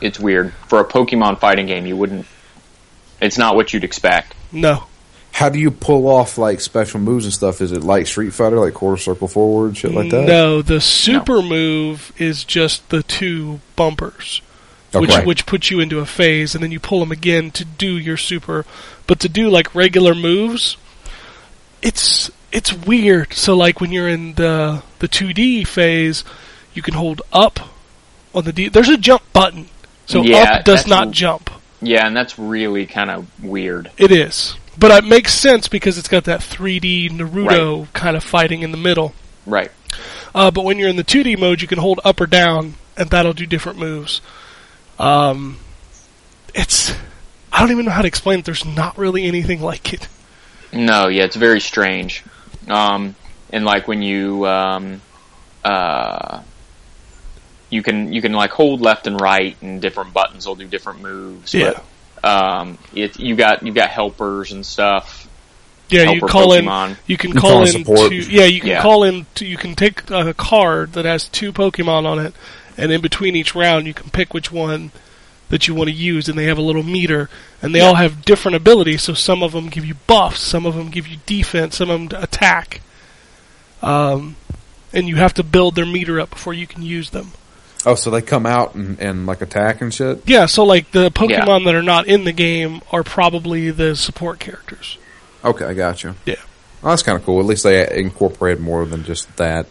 it's 0.00 0.18
weird 0.18 0.52
for 0.68 0.80
a 0.80 0.84
Pokemon 0.84 1.38
fighting 1.40 1.66
game. 1.66 1.86
You 1.86 1.96
wouldn't. 1.96 2.26
It's 3.20 3.38
not 3.38 3.54
what 3.56 3.72
you'd 3.72 3.84
expect. 3.84 4.34
no, 4.52 4.84
How 5.32 5.48
do 5.50 5.58
you 5.58 5.70
pull 5.70 6.08
off 6.08 6.38
like 6.38 6.60
special 6.60 7.00
moves 7.00 7.24
and 7.26 7.34
stuff? 7.34 7.60
Is 7.60 7.72
it 7.72 7.84
like 7.84 8.06
Street 8.06 8.30
Fighter, 8.32 8.58
like 8.58 8.74
quarter 8.74 8.96
circle 9.00 9.28
forward, 9.28 9.76
shit 9.76 9.92
like 9.92 10.10
that? 10.10 10.26
no. 10.26 10.62
The 10.62 10.80
super 10.80 11.42
move 11.42 12.12
is 12.18 12.44
just 12.44 12.88
the 12.88 13.02
two 13.02 13.60
bumpers. 13.76 14.40
which 14.94 15.14
which 15.18 15.46
puts 15.46 15.70
you 15.70 15.80
into 15.80 15.98
a 16.00 16.06
phase, 16.06 16.54
and 16.54 16.64
then 16.64 16.70
you 16.72 16.80
pull 16.80 17.00
them 17.00 17.12
again 17.12 17.50
to 17.52 17.64
do 17.64 17.96
your 17.98 18.16
super. 18.16 18.64
But 19.06 19.20
to 19.20 19.28
do 19.28 19.48
like 19.50 19.74
regular 19.74 20.14
moves, 20.14 20.76
it's 21.82 22.30
it's 22.52 22.72
weird. 22.72 23.32
So 23.34 23.54
like 23.56 23.80
when 23.80 23.92
you're 23.92 24.08
in 24.08 24.34
the 24.34 24.82
the 24.98 25.08
2D 25.08 25.66
phase, 25.66 26.24
you 26.74 26.82
can 26.82 26.94
hold 26.94 27.22
up 27.32 27.60
on 28.34 28.44
the 28.44 28.52
D. 28.52 28.68
There's 28.68 28.88
a 28.88 28.96
jump 28.96 29.22
button, 29.32 29.68
so 30.10 30.22
Yeah, 30.22 30.54
up 30.54 30.64
does 30.64 30.86
not 30.86 31.10
jump. 31.10 31.50
Yeah, 31.80 32.06
and 32.06 32.16
that's 32.16 32.38
really 32.38 32.86
kind 32.86 33.10
of 33.10 33.42
weird. 33.42 33.90
It 33.96 34.12
is, 34.12 34.56
but 34.78 34.90
it 34.90 35.08
makes 35.08 35.32
sense 35.32 35.68
because 35.68 35.96
it's 35.98 36.08
got 36.08 36.24
that 36.24 36.40
3D 36.40 37.10
Naruto 37.10 37.90
kind 37.94 38.16
of 38.16 38.24
fighting 38.24 38.62
in 38.62 38.70
the 38.70 38.76
middle. 38.76 39.14
Right. 39.46 39.70
Uh, 40.34 40.50
but 40.50 40.64
when 40.64 40.78
you're 40.78 40.88
in 40.88 40.96
the 40.96 41.04
2D 41.04 41.38
mode, 41.38 41.62
you 41.62 41.68
can 41.68 41.78
hold 41.78 42.00
up 42.04 42.20
or 42.20 42.26
down, 42.26 42.74
and 42.96 43.08
that'll 43.10 43.32
do 43.32 43.46
different 43.46 43.78
moves. 43.78 44.20
Um, 44.98 45.58
it's 46.54 46.92
I 47.52 47.60
don't 47.60 47.70
even 47.70 47.84
know 47.84 47.90
how 47.92 48.02
to 48.02 48.08
explain 48.08 48.40
it. 48.40 48.44
There's 48.44 48.64
not 48.64 48.98
really 48.98 49.24
anything 49.24 49.60
like 49.60 49.92
it. 49.94 50.08
No, 50.72 51.08
yeah, 51.08 51.24
it's 51.24 51.36
very 51.36 51.60
strange. 51.60 52.24
Um, 52.68 53.14
and 53.50 53.64
like 53.64 53.88
when 53.88 54.02
you 54.02 54.46
um, 54.46 55.00
uh, 55.64 56.42
you 57.70 57.82
can 57.82 58.12
you 58.12 58.20
can 58.20 58.32
like 58.32 58.50
hold 58.50 58.80
left 58.80 59.06
and 59.06 59.20
right, 59.20 59.56
and 59.62 59.80
different 59.80 60.12
buttons 60.12 60.46
will 60.46 60.56
do 60.56 60.66
different 60.66 61.00
moves. 61.00 61.54
Yeah. 61.54 61.80
But, 62.22 62.28
um, 62.28 62.78
it 62.94 63.18
you 63.18 63.34
got 63.36 63.62
you 63.62 63.72
got 63.72 63.88
helpers 63.90 64.52
and 64.52 64.64
stuff. 64.66 65.28
Yeah, 65.88 66.02
you 66.02 66.20
Helper 66.20 66.28
call 66.28 66.52
in. 66.52 66.96
You 67.06 67.16
can 67.16 67.30
You 67.32 67.40
call 67.40 67.50
call 67.50 67.60
in. 67.62 67.68
support. 67.68 68.10
To, 68.10 68.14
yeah, 68.14 68.44
you 68.44 68.60
can 68.60 68.68
Yeah. 68.70 68.82
call 68.82 69.02
in. 69.02 69.26
To, 69.36 69.46
you 69.46 69.56
can 69.56 69.74
take 69.74 70.08
a 70.10 70.34
card 70.34 70.92
that 70.92 71.04
has 71.04 71.28
two 71.28 71.52
Pokemon 71.52 72.06
on 72.06 72.18
it, 72.20 72.32
and 72.76 72.92
in 72.92 73.00
between 73.00 73.34
each 73.34 73.54
round, 73.56 73.86
you 73.86 73.94
can 73.94 74.08
pick 74.10 74.32
which 74.32 74.52
one 74.52 74.92
that 75.48 75.66
you 75.66 75.74
want 75.74 75.90
to 75.90 75.94
use, 75.96 76.28
and 76.28 76.38
they 76.38 76.44
have 76.44 76.58
a 76.58 76.62
little 76.62 76.84
meter, 76.84 77.28
and 77.60 77.74
they 77.74 77.80
all 77.80 77.96
have 77.96 78.24
different 78.24 78.54
abilities. 78.54 79.02
So 79.02 79.14
some 79.14 79.42
of 79.42 79.50
them 79.50 79.68
give 79.68 79.84
you 79.84 79.94
buffs, 80.06 80.40
some 80.40 80.64
of 80.64 80.76
them 80.76 80.90
give 80.90 81.08
you 81.08 81.16
defense, 81.26 81.76
some 81.78 81.90
of 81.90 82.08
them 82.08 82.22
attack. 82.22 82.80
Um, 83.82 84.36
and 84.92 85.08
you 85.08 85.16
have 85.16 85.34
to 85.34 85.42
build 85.42 85.74
their 85.74 85.86
meter 85.86 86.20
up 86.20 86.30
before 86.30 86.54
you 86.54 86.68
can 86.68 86.82
use 86.82 87.10
them. 87.10 87.32
Oh, 87.86 87.94
so 87.94 88.10
they 88.10 88.20
come 88.20 88.44
out 88.46 88.74
and, 88.74 88.98
and 89.00 89.26
like 89.26 89.40
attack 89.40 89.80
and 89.80 89.92
shit. 89.92 90.22
Yeah, 90.26 90.46
so 90.46 90.64
like 90.64 90.90
the 90.90 91.10
Pokemon 91.10 91.64
that 91.64 91.74
are 91.74 91.82
not 91.82 92.06
in 92.06 92.24
the 92.24 92.32
game 92.32 92.82
are 92.92 93.02
probably 93.02 93.70
the 93.70 93.96
support 93.96 94.38
characters. 94.38 94.98
Okay, 95.44 95.64
I 95.64 95.72
got 95.74 96.02
you. 96.02 96.14
Yeah. 96.26 96.34
Well, 96.82 96.92
that's 96.92 97.02
kind 97.02 97.16
of 97.18 97.24
cool. 97.24 97.40
At 97.40 97.46
least 97.46 97.62
they 97.64 97.90
incorporated 97.98 98.62
more 98.62 98.84
than 98.84 99.04
just 99.04 99.34
that. 99.38 99.66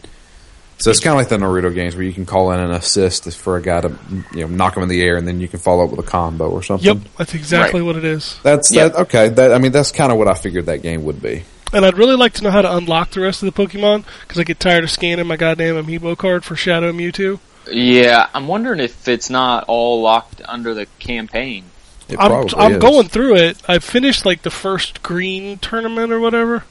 So 0.80 0.90
it's 0.92 1.02
kind 1.02 1.12
of 1.14 1.18
like 1.18 1.28
the 1.28 1.36
Naruto 1.38 1.74
games 1.74 1.94
where 1.96 2.06
you 2.06 2.14
can 2.14 2.26
call 2.26 2.52
in 2.54 2.60
an 2.60 2.72
assist 2.72 3.30
for 3.38 3.58
a 3.58 3.62
guy 3.62 3.82
to 3.82 3.94
you 4.34 4.42
know 4.42 4.48
knock 4.48 4.78
him 4.78 4.84
in 4.84 4.90
the 4.90 5.02
air, 5.02 5.18
and 5.18 5.28
then 5.28 5.40
you 5.42 5.48
can 5.50 5.60
follow 5.60 5.84
up 5.84 5.92
with 5.92 6.00
a 6.00 6.10
combo 6.10 6.50
or 6.50 6.64
something. 6.64 6.88
Yep, 6.88 6.98
that's 7.18 7.34
exactly 7.36 7.82
what 7.82 7.96
it 7.98 8.06
is. 8.06 8.40
That's 8.44 8.72
Yeah. 8.72 8.88
that. 8.88 9.02
Okay, 9.02 9.28
that 9.30 9.54
I 9.54 9.58
mean 9.60 9.74
that's 9.74 9.92
kind 9.92 10.12
of 10.12 10.18
what 10.18 10.28
I 10.30 10.36
figured 10.36 10.68
that 10.68 10.82
game 10.82 11.04
would 11.04 11.22
be. 11.22 11.44
And 11.74 11.86
I'd 11.86 11.98
really 11.98 12.16
like 12.16 12.34
to 12.36 12.44
know 12.44 12.50
how 12.50 12.62
to 12.64 12.78
unlock 12.78 13.12
the 13.12 13.20
rest 13.20 13.44
of 13.44 13.54
the 13.54 13.64
Pokemon 13.68 14.04
because 14.22 14.40
I 14.40 14.44
get 14.44 14.60
tired 14.60 14.84
of 14.86 14.90
scanning 14.90 15.28
my 15.28 15.36
goddamn 15.36 15.76
Amiibo 15.76 16.18
card 16.18 16.44
for 16.46 16.56
Shadow 16.56 16.92
Mewtwo. 16.94 17.40
Yeah, 17.72 18.28
I'm 18.34 18.48
wondering 18.48 18.80
if 18.80 19.08
it's 19.08 19.30
not 19.30 19.66
all 19.68 20.02
locked 20.02 20.42
under 20.46 20.74
the 20.74 20.86
campaign. 21.00 21.66
It 22.08 22.18
I'm 22.20 22.32
I'm 22.58 22.74
is. 22.74 22.78
going 22.80 23.08
through 23.08 23.36
it. 23.36 23.58
I 23.68 23.80
finished 23.80 24.26
like 24.26 24.42
the 24.42 24.50
first 24.50 25.04
green 25.04 25.58
tournament 25.60 26.12
or 26.12 26.20
whatever. 26.20 26.64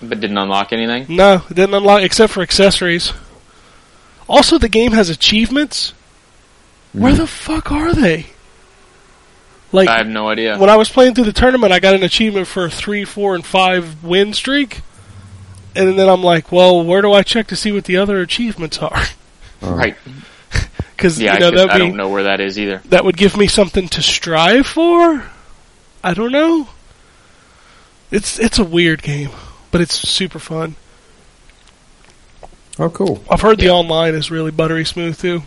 But 0.00 0.20
didn't 0.20 0.38
unlock 0.38 0.72
anything. 0.72 1.06
No, 1.16 1.42
it 1.50 1.54
didn't 1.54 1.74
unlock 1.74 2.02
except 2.02 2.32
for 2.32 2.42
accessories. 2.42 3.12
Also, 4.28 4.58
the 4.58 4.68
game 4.68 4.92
has 4.92 5.08
achievements. 5.08 5.92
Where 6.92 7.12
Hmm. 7.12 7.18
the 7.18 7.26
fuck 7.26 7.72
are 7.72 7.92
they? 7.92 8.26
Like 9.72 9.88
I 9.88 9.98
have 9.98 10.06
no 10.06 10.28
idea. 10.28 10.56
when 10.58 10.70
I 10.70 10.76
was 10.76 10.88
playing 10.88 11.14
through 11.14 11.24
the 11.24 11.32
tournament, 11.32 11.72
I 11.72 11.80
got 11.80 11.94
an 11.94 12.02
achievement 12.04 12.46
for 12.46 12.66
a 12.66 12.70
three, 12.70 13.04
four, 13.04 13.34
and 13.34 13.44
five 13.44 14.04
win 14.04 14.32
streak. 14.32 14.82
And 15.74 15.98
then 15.98 16.08
I'm 16.08 16.22
like, 16.22 16.50
well, 16.52 16.82
where 16.84 17.02
do 17.02 17.12
I 17.12 17.22
check 17.22 17.48
to 17.48 17.56
see 17.56 17.72
what 17.72 17.84
the 17.84 17.96
other 17.96 18.20
achievements 18.20 18.78
are? 18.78 19.02
Right. 19.60 19.96
Because 20.96 21.20
Yeah, 21.20 21.34
you 21.34 21.40
know 21.40 21.46
I, 21.46 21.50
could, 21.50 21.58
that'd 21.58 21.70
I 21.72 21.78
don't 21.78 21.96
know 21.96 22.08
where 22.08 22.24
that 22.24 22.40
is 22.40 22.58
either. 22.58 22.82
that 22.86 23.04
would 23.04 23.16
give 23.16 23.36
me 23.36 23.46
something 23.46 23.88
to 23.88 24.02
strive 24.02 24.66
for. 24.66 25.24
I 26.02 26.14
don't 26.14 26.32
know. 26.32 26.68
It's 28.10 28.38
it's 28.38 28.58
a 28.58 28.64
weird 28.64 29.02
game, 29.02 29.30
but 29.70 29.80
it's 29.80 29.94
super 29.94 30.38
fun. 30.38 30.76
Oh, 32.78 32.90
cool. 32.90 33.24
I've 33.30 33.40
heard 33.40 33.58
the 33.58 33.70
online 33.70 34.14
is 34.14 34.30
really 34.30 34.50
buttery 34.50 34.84
smooth 34.84 35.18
too. 35.18 35.42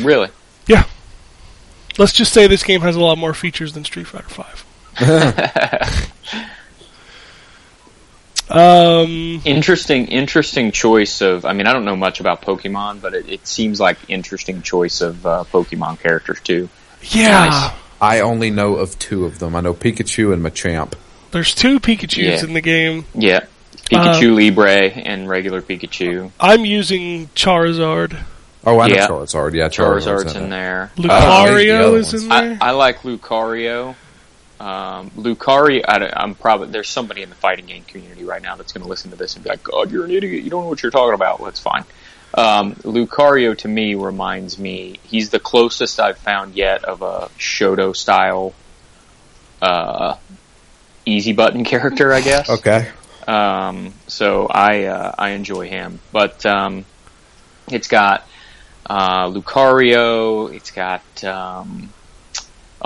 Really? 0.00 0.28
Yeah. 0.66 0.84
Let's 1.98 2.12
just 2.12 2.32
say 2.32 2.46
this 2.46 2.62
game 2.62 2.82
has 2.82 2.96
a 2.96 3.00
lot 3.00 3.16
more 3.16 3.32
features 3.32 3.72
than 3.72 3.84
Street 3.84 4.06
Fighter 4.06 4.28
Five. 4.28 4.64
um, 8.56 9.42
Interesting, 9.44 10.06
interesting 10.08 10.72
choice 10.72 11.20
of. 11.20 11.44
I 11.44 11.52
mean, 11.52 11.66
I 11.66 11.72
don't 11.72 11.84
know 11.84 11.96
much 11.96 12.20
about 12.20 12.42
Pokemon, 12.42 13.00
but 13.00 13.14
it, 13.14 13.28
it 13.28 13.46
seems 13.46 13.78
like 13.80 13.98
interesting 14.08 14.62
choice 14.62 15.00
of 15.00 15.24
uh, 15.26 15.44
Pokemon 15.52 16.00
characters 16.00 16.40
too. 16.40 16.68
yeah, 17.02 17.48
Nice. 17.48 17.72
I 18.00 18.20
only 18.20 18.50
know 18.50 18.76
of 18.76 18.98
two 18.98 19.24
of 19.24 19.38
them. 19.38 19.54
I 19.56 19.60
know 19.60 19.72
Pikachu 19.74 20.32
and 20.32 20.42
Machamp. 20.44 20.94
there's 21.30 21.54
two 21.54 21.80
Pikachu's 21.80 22.42
Yeah. 22.42 22.44
in 22.44 22.52
the 22.54 22.60
game. 22.60 23.04
Yeah, 23.14 23.40
Pikachu 23.90 24.34
Libre 24.36 24.90
and 24.90 25.28
regular 25.28 25.62
Pikachu. 25.62 26.30
I'm 26.40 26.64
using 26.64 27.28
Charizard. 27.28 28.18
Oh, 28.64 28.80
I 28.80 28.88
know 28.88 28.94
Yeah. 28.96 29.06
Charizard. 29.06 29.54
Yeah, 29.54 29.68
Charizard's, 29.68 30.06
Charizard's 30.06 30.32
in 30.34 30.38
in 30.42 30.46
it. 30.48 30.50
there. 30.50 30.90
the 30.96 31.02
Lucario 31.04 31.80
other 31.88 31.96
is 31.98 32.12
ones. 32.12 32.22
in 32.24 32.28
there. 32.28 32.58
I, 32.60 32.68
I 32.68 32.70
like 32.72 33.02
Lucario. 33.02 33.94
Um, 34.58 35.10
Lucario, 35.10 35.82
I, 35.86 36.22
am 36.22 36.34
probably 36.34 36.68
there's 36.68 36.88
somebody 36.88 37.22
in 37.22 37.28
the 37.28 37.34
fighting 37.34 37.66
game 37.66 37.84
community 37.84 38.24
right 38.24 38.40
now 38.40 38.56
that's 38.56 38.72
going 38.72 38.82
to 38.82 38.88
listen 38.88 39.10
to 39.10 39.16
this 39.16 39.34
and 39.34 39.44
be 39.44 39.50
like, 39.50 39.62
"God, 39.62 39.90
you're 39.90 40.04
an 40.04 40.10
idiot. 40.10 40.42
You 40.42 40.50
don't 40.50 40.62
know 40.62 40.68
what 40.68 40.82
you're 40.82 40.92
talking 40.92 41.14
about." 41.14 41.40
Well, 41.40 41.50
that's 41.50 41.60
fine. 41.60 41.84
Um, 42.34 42.74
Lucario 42.76 43.56
to 43.58 43.68
me 43.68 43.94
reminds 43.94 44.58
me 44.58 44.98
he's 45.04 45.30
the 45.30 45.38
closest 45.38 46.00
I've 46.00 46.18
found 46.18 46.54
yet 46.54 46.84
of 46.84 47.02
a 47.02 47.30
Shoto 47.38 47.94
style, 47.94 48.54
uh, 49.60 50.16
easy 51.04 51.32
button 51.32 51.64
character, 51.72 52.12
I 52.12 52.20
guess. 52.20 52.48
Okay. 52.48 52.90
Um, 53.28 53.92
so 54.06 54.46
I 54.46 54.84
uh, 54.84 55.14
I 55.18 55.30
enjoy 55.30 55.68
him, 55.68 56.00
but 56.12 56.46
um, 56.46 56.84
it's 57.68 57.88
got 57.88 58.26
uh, 58.86 59.28
Lucario. 59.28 60.52
It's 60.54 60.70
got 60.70 61.24
um, 61.24 61.92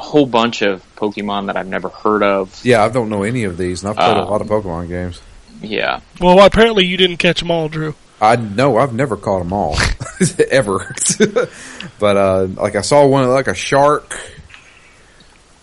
a 0.01 0.03
whole 0.03 0.25
bunch 0.27 0.63
of 0.63 0.83
Pokemon 0.97 1.47
that 1.47 1.57
I've 1.59 1.67
never 1.69 1.91
heard 1.91 2.23
of. 2.23 2.59
Yeah, 2.65 2.83
I 2.83 2.89
don't 2.89 3.11
know 3.11 3.23
any 3.23 3.45
of 3.45 3.59
these, 3.59 3.83
and 3.83 3.91
I've 3.91 3.97
played 3.97 4.17
a 4.17 4.23
Um, 4.23 4.31
lot 4.31 4.41
of 4.41 4.47
Pokemon 4.49 4.89
games. 4.89 5.21
Yeah, 5.63 6.01
well, 6.21 6.41
apparently 6.41 6.87
you 6.87 6.97
didn't 6.97 7.19
catch 7.19 7.41
them 7.41 7.51
all, 7.51 7.69
Drew. 7.69 7.95
I 8.19 8.37
know 8.37 8.79
I've 8.79 8.95
never 8.95 9.17
caught 9.17 9.41
them 9.41 9.53
all, 9.53 9.77
ever. 10.51 10.95
but 11.99 12.17
uh, 12.17 12.45
like 12.47 12.77
I 12.77 12.81
saw 12.81 13.07
one 13.07 13.29
like 13.29 13.47
a 13.47 13.55
shark. 13.55 14.19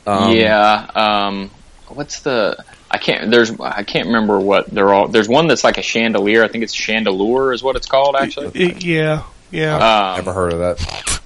Um, 0.06 0.34
yeah. 0.34 0.90
Um, 0.96 1.52
what's 1.88 2.20
the? 2.22 2.64
I 2.92 2.98
can't. 3.00 3.32
There's. 3.32 3.60
I 3.60 3.84
can't 3.84 4.06
remember 4.08 4.40
what 4.40 4.68
they're 4.70 4.94
all. 4.94 5.08
There's 5.08 5.28
one 5.28 5.48
that's 5.48 5.64
like 5.64 5.78
a 5.80 5.82
chandelier. 5.84 6.44
I 6.44 6.48
think 6.48 6.64
it's 6.64 6.76
Chandelure 6.76 7.54
is 7.54 7.62
what 7.64 7.76
it's 7.76 7.88
called 7.88 8.16
actually. 8.16 8.52
Y- 8.68 8.78
yeah, 8.80 9.24
yeah. 9.52 9.76
Um, 9.76 10.16
Never 10.18 10.34
heard 10.34 10.54
of 10.54 10.60
that. 10.60 11.22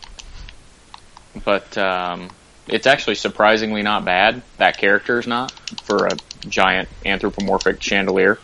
but 1.46 1.78
um, 1.78 2.30
it's 2.72 2.88
actually 2.88 3.16
surprisingly 3.16 3.82
not 3.84 4.06
bad. 4.06 4.42
That 4.58 4.78
character 4.78 5.20
is 5.20 5.28
not 5.28 5.52
for 5.84 6.08
a 6.08 6.18
giant 6.48 6.90
anthropomorphic 7.06 7.82
chandelier. 7.82 8.40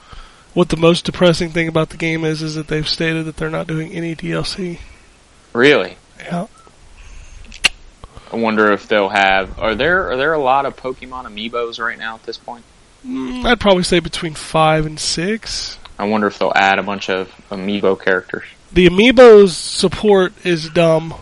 what 0.53 0.69
the 0.69 0.77
most 0.77 1.05
depressing 1.05 1.49
thing 1.51 1.67
about 1.67 1.89
the 1.89 1.97
game 1.97 2.23
is, 2.25 2.41
is 2.41 2.55
that 2.55 2.67
they've 2.67 2.87
stated 2.87 3.25
that 3.25 3.37
they're 3.37 3.49
not 3.49 3.67
doing 3.67 3.91
any 3.91 4.15
DLC. 4.15 4.79
Really, 5.53 5.97
Yeah. 6.19 6.47
I 8.31 8.35
wonder 8.35 8.71
if 8.73 8.87
they'll 8.87 9.09
have. 9.09 9.57
Are 9.59 9.73
there 9.75 10.11
are 10.11 10.17
there 10.17 10.33
a 10.33 10.39
lot 10.39 10.65
of 10.65 10.75
Pokemon 10.75 11.25
amiibos 11.25 11.79
right 11.79 11.97
now 11.97 12.15
at 12.15 12.23
this 12.23 12.37
point? 12.37 12.65
Mm, 13.05 13.45
I'd 13.45 13.59
probably 13.59 13.83
say 13.83 13.99
between 13.99 14.33
five 14.33 14.85
and 14.85 14.99
six. 14.99 15.77
I 15.97 16.05
wonder 16.05 16.27
if 16.27 16.37
they'll 16.37 16.51
add 16.53 16.77
a 16.77 16.83
bunch 16.83 17.09
of 17.09 17.31
amiibo 17.49 17.99
characters. 18.03 18.43
The 18.73 18.87
amiibos 18.89 19.51
support 19.51 20.33
is 20.45 20.69
dumb. 20.69 21.13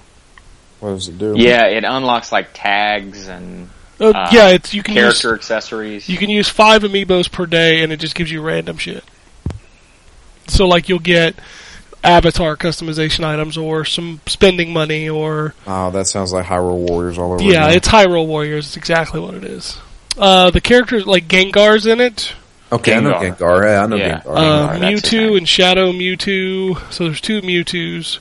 What 0.80 0.90
does 0.92 1.08
it 1.08 1.18
do? 1.18 1.34
Yeah, 1.38 1.66
it 1.68 1.84
unlocks 1.84 2.32
like 2.32 2.50
tags 2.54 3.28
and 3.28 3.70
Uh, 4.00 4.10
Uh, 4.10 4.30
yeah, 4.32 4.50
it's 4.50 4.74
you 4.74 4.84
can 4.84 4.94
use 4.96 5.04
character 5.22 5.36
accessories. 5.36 6.10
you 6.10 6.18
can 6.18 6.30
use 6.30 6.50
five 6.50 6.84
amiibos 6.84 7.32
per 7.32 7.46
day, 7.46 7.82
and 7.82 7.94
it 7.94 7.98
just 7.98 8.14
gives 8.16 8.30
you 8.32 8.42
random 8.42 8.78
shit. 8.78 9.04
So 10.48 10.68
like 10.68 10.90
you'll 10.90 11.00
get 11.00 11.36
avatar 12.04 12.56
customization 12.58 13.24
items, 13.24 13.58
or 13.58 13.86
some 13.86 14.20
spending 14.28 14.74
money, 14.74 15.08
or 15.10 15.56
Oh, 15.66 15.92
that 15.92 16.08
sounds 16.08 16.34
like 16.34 16.46
Hyrule 16.46 16.88
Warriors 16.90 17.18
all 17.18 17.34
over. 17.34 17.42
yeah, 17.44 17.66
again. 17.66 17.78
it's 17.78 17.88
Hyrule 17.88 18.28
Warriors. 18.28 18.68
It's 18.68 18.78
exactly 18.78 19.20
what 19.22 19.34
it 19.34 19.44
is. 19.46 19.78
Uh, 20.18 20.52
the 20.52 20.62
characters 20.62 21.08
like 21.08 21.28
Gengar's 21.28 21.86
in 21.86 22.00
it. 22.02 22.34
okay. 22.72 22.96
I 22.96 23.00
know 23.00 23.14
Gengar. 23.14 23.38
Gengar. 23.38 23.64
Yeah, 23.64 23.84
I 23.84 23.88
know 23.88 23.96
Yeah. 23.96 24.20
Gengar. 24.20 24.26
Uh, 24.26 24.40
Gengar, 24.74 24.80
that's 24.82 25.10
his 25.10 25.22
Mewtwo 25.22 25.38
and 25.38 25.48
Shadow 25.50 25.92
Mewtwo. 25.94 26.92
So 26.94 27.06
there's 27.06 27.22
two 27.22 27.42
Mewtwo's. 27.42 28.20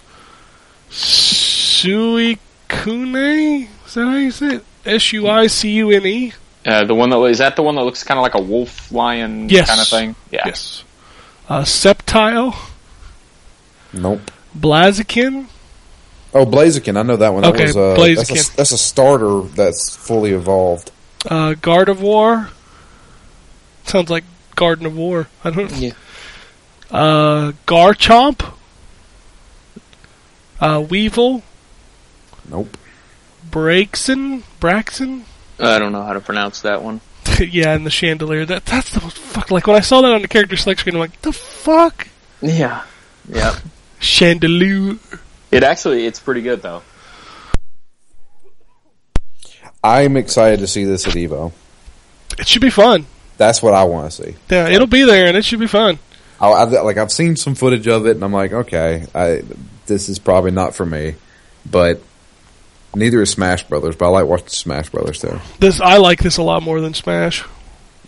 Suicune? 1.84 3.68
Is 3.86 3.94
that 3.94 4.04
how 4.06 4.16
you 4.16 4.30
say 4.30 4.56
it? 4.56 4.64
S 4.86 5.12
U 5.12 5.28
I 5.28 5.46
C 5.46 5.70
U 5.70 5.90
N 5.90 6.06
E? 6.06 6.32
uh, 6.66 6.84
the 6.84 6.94
one 6.94 7.10
that 7.10 7.20
is 7.24 7.38
that 7.38 7.56
the 7.56 7.62
one 7.62 7.74
that 7.76 7.82
looks 7.84 8.02
kind 8.02 8.18
of 8.18 8.22
like 8.22 8.34
a 8.34 8.40
wolf 8.42 8.90
lion 8.90 9.48
Yes. 9.48 9.68
kind 9.68 9.80
of 9.80 9.88
thing. 9.88 10.16
Yeah. 10.30 10.42
Yes. 10.46 10.84
Uh, 11.48 11.60
Sceptile. 11.62 12.54
nope. 13.92 14.30
Blaziken. 14.58 15.46
Oh, 16.32 16.46
Blaziken. 16.46 16.96
I 16.98 17.02
know 17.02 17.16
that 17.16 17.32
one. 17.32 17.42
That 17.42 17.54
Okay, 17.54 17.66
was, 17.66 17.76
uh, 17.76 17.96
Blaziken. 17.98 18.16
That's 18.28 18.48
a, 18.52 18.56
that's 18.56 18.72
a 18.72 18.78
starter 18.78 19.40
that's 19.54 19.94
fully 19.94 20.30
evolved. 20.32 20.90
Uh, 21.28 21.54
Gardevoir. 21.54 22.48
Sounds 23.84 24.10
like 24.10 24.24
Garden 24.56 24.86
of 24.86 24.96
War. 24.96 25.28
I 25.44 25.50
don't 25.50 25.70
know. 25.70 25.76
Yeah. 25.78 25.92
Uh, 26.90 27.52
Garchomp. 27.66 28.52
Uh, 30.60 30.78
Weavile. 30.80 31.42
Nope. 32.48 32.76
Braixen. 33.50 34.42
Braxton. 34.60 35.24
I 35.58 35.78
don't 35.78 35.92
know 35.92 36.02
how 36.02 36.12
to 36.14 36.20
pronounce 36.20 36.62
that 36.62 36.82
one. 36.82 37.00
yeah, 37.40 37.74
and 37.74 37.86
the 37.86 37.90
chandelier. 37.90 38.44
That 38.44 38.66
that's 38.66 38.90
the 38.90 39.00
fuck. 39.00 39.50
Like 39.50 39.66
when 39.66 39.76
I 39.76 39.80
saw 39.80 40.00
that 40.02 40.12
on 40.12 40.22
the 40.22 40.28
character 40.28 40.56
select 40.56 40.80
screen, 40.80 40.96
I'm 40.96 41.00
like, 41.00 41.20
the 41.22 41.32
fuck, 41.32 42.08
Yeah. 42.40 42.82
Yeah. 43.28 43.58
chandelier. 44.00 44.98
it 45.50 45.62
actually 45.62 46.04
it's 46.04 46.20
pretty 46.20 46.42
good 46.42 46.60
though. 46.62 46.82
I'm 49.82 50.16
excited 50.16 50.60
to 50.60 50.66
see 50.66 50.84
this 50.84 51.06
at 51.06 51.14
Evo. 51.14 51.52
It 52.38 52.48
should 52.48 52.62
be 52.62 52.70
fun. 52.70 53.06
That's 53.36 53.62
what 53.62 53.74
I 53.74 53.84
want 53.84 54.10
to 54.10 54.22
see. 54.22 54.34
Yeah, 54.50 54.68
it'll 54.68 54.86
be 54.86 55.04
there, 55.04 55.26
and 55.26 55.36
it 55.36 55.44
should 55.44 55.60
be 55.60 55.66
fun. 55.66 55.98
I, 56.40 56.48
I, 56.48 56.64
like 56.64 56.96
I've 56.96 57.12
seen 57.12 57.36
some 57.36 57.54
footage 57.54 57.86
of 57.86 58.06
it, 58.06 58.12
and 58.12 58.24
I'm 58.24 58.32
like, 58.32 58.52
okay, 58.52 59.06
I, 59.14 59.42
this 59.86 60.08
is 60.08 60.18
probably 60.18 60.52
not 60.52 60.74
for 60.74 60.86
me. 60.86 61.16
But 61.70 62.00
neither 62.94 63.22
is 63.22 63.30
Smash 63.30 63.64
Brothers. 63.64 63.96
But 63.96 64.06
I 64.06 64.08
like 64.08 64.26
watching 64.26 64.48
Smash 64.48 64.90
Brothers 64.90 65.20
too. 65.20 65.40
This 65.58 65.80
I 65.80 65.98
like 65.98 66.20
this 66.20 66.36
a 66.38 66.42
lot 66.42 66.62
more 66.62 66.80
than 66.80 66.94
Smash, 66.94 67.42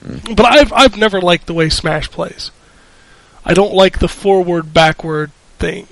mm. 0.00 0.36
but 0.36 0.46
I've 0.46 0.72
I've 0.72 0.96
never 0.96 1.20
liked 1.20 1.46
the 1.46 1.54
way 1.54 1.68
Smash 1.68 2.10
plays. 2.10 2.50
I 3.44 3.54
don't 3.54 3.74
like 3.74 3.98
the 3.98 4.08
forward 4.08 4.72
backward 4.74 5.30
thing. 5.58 5.86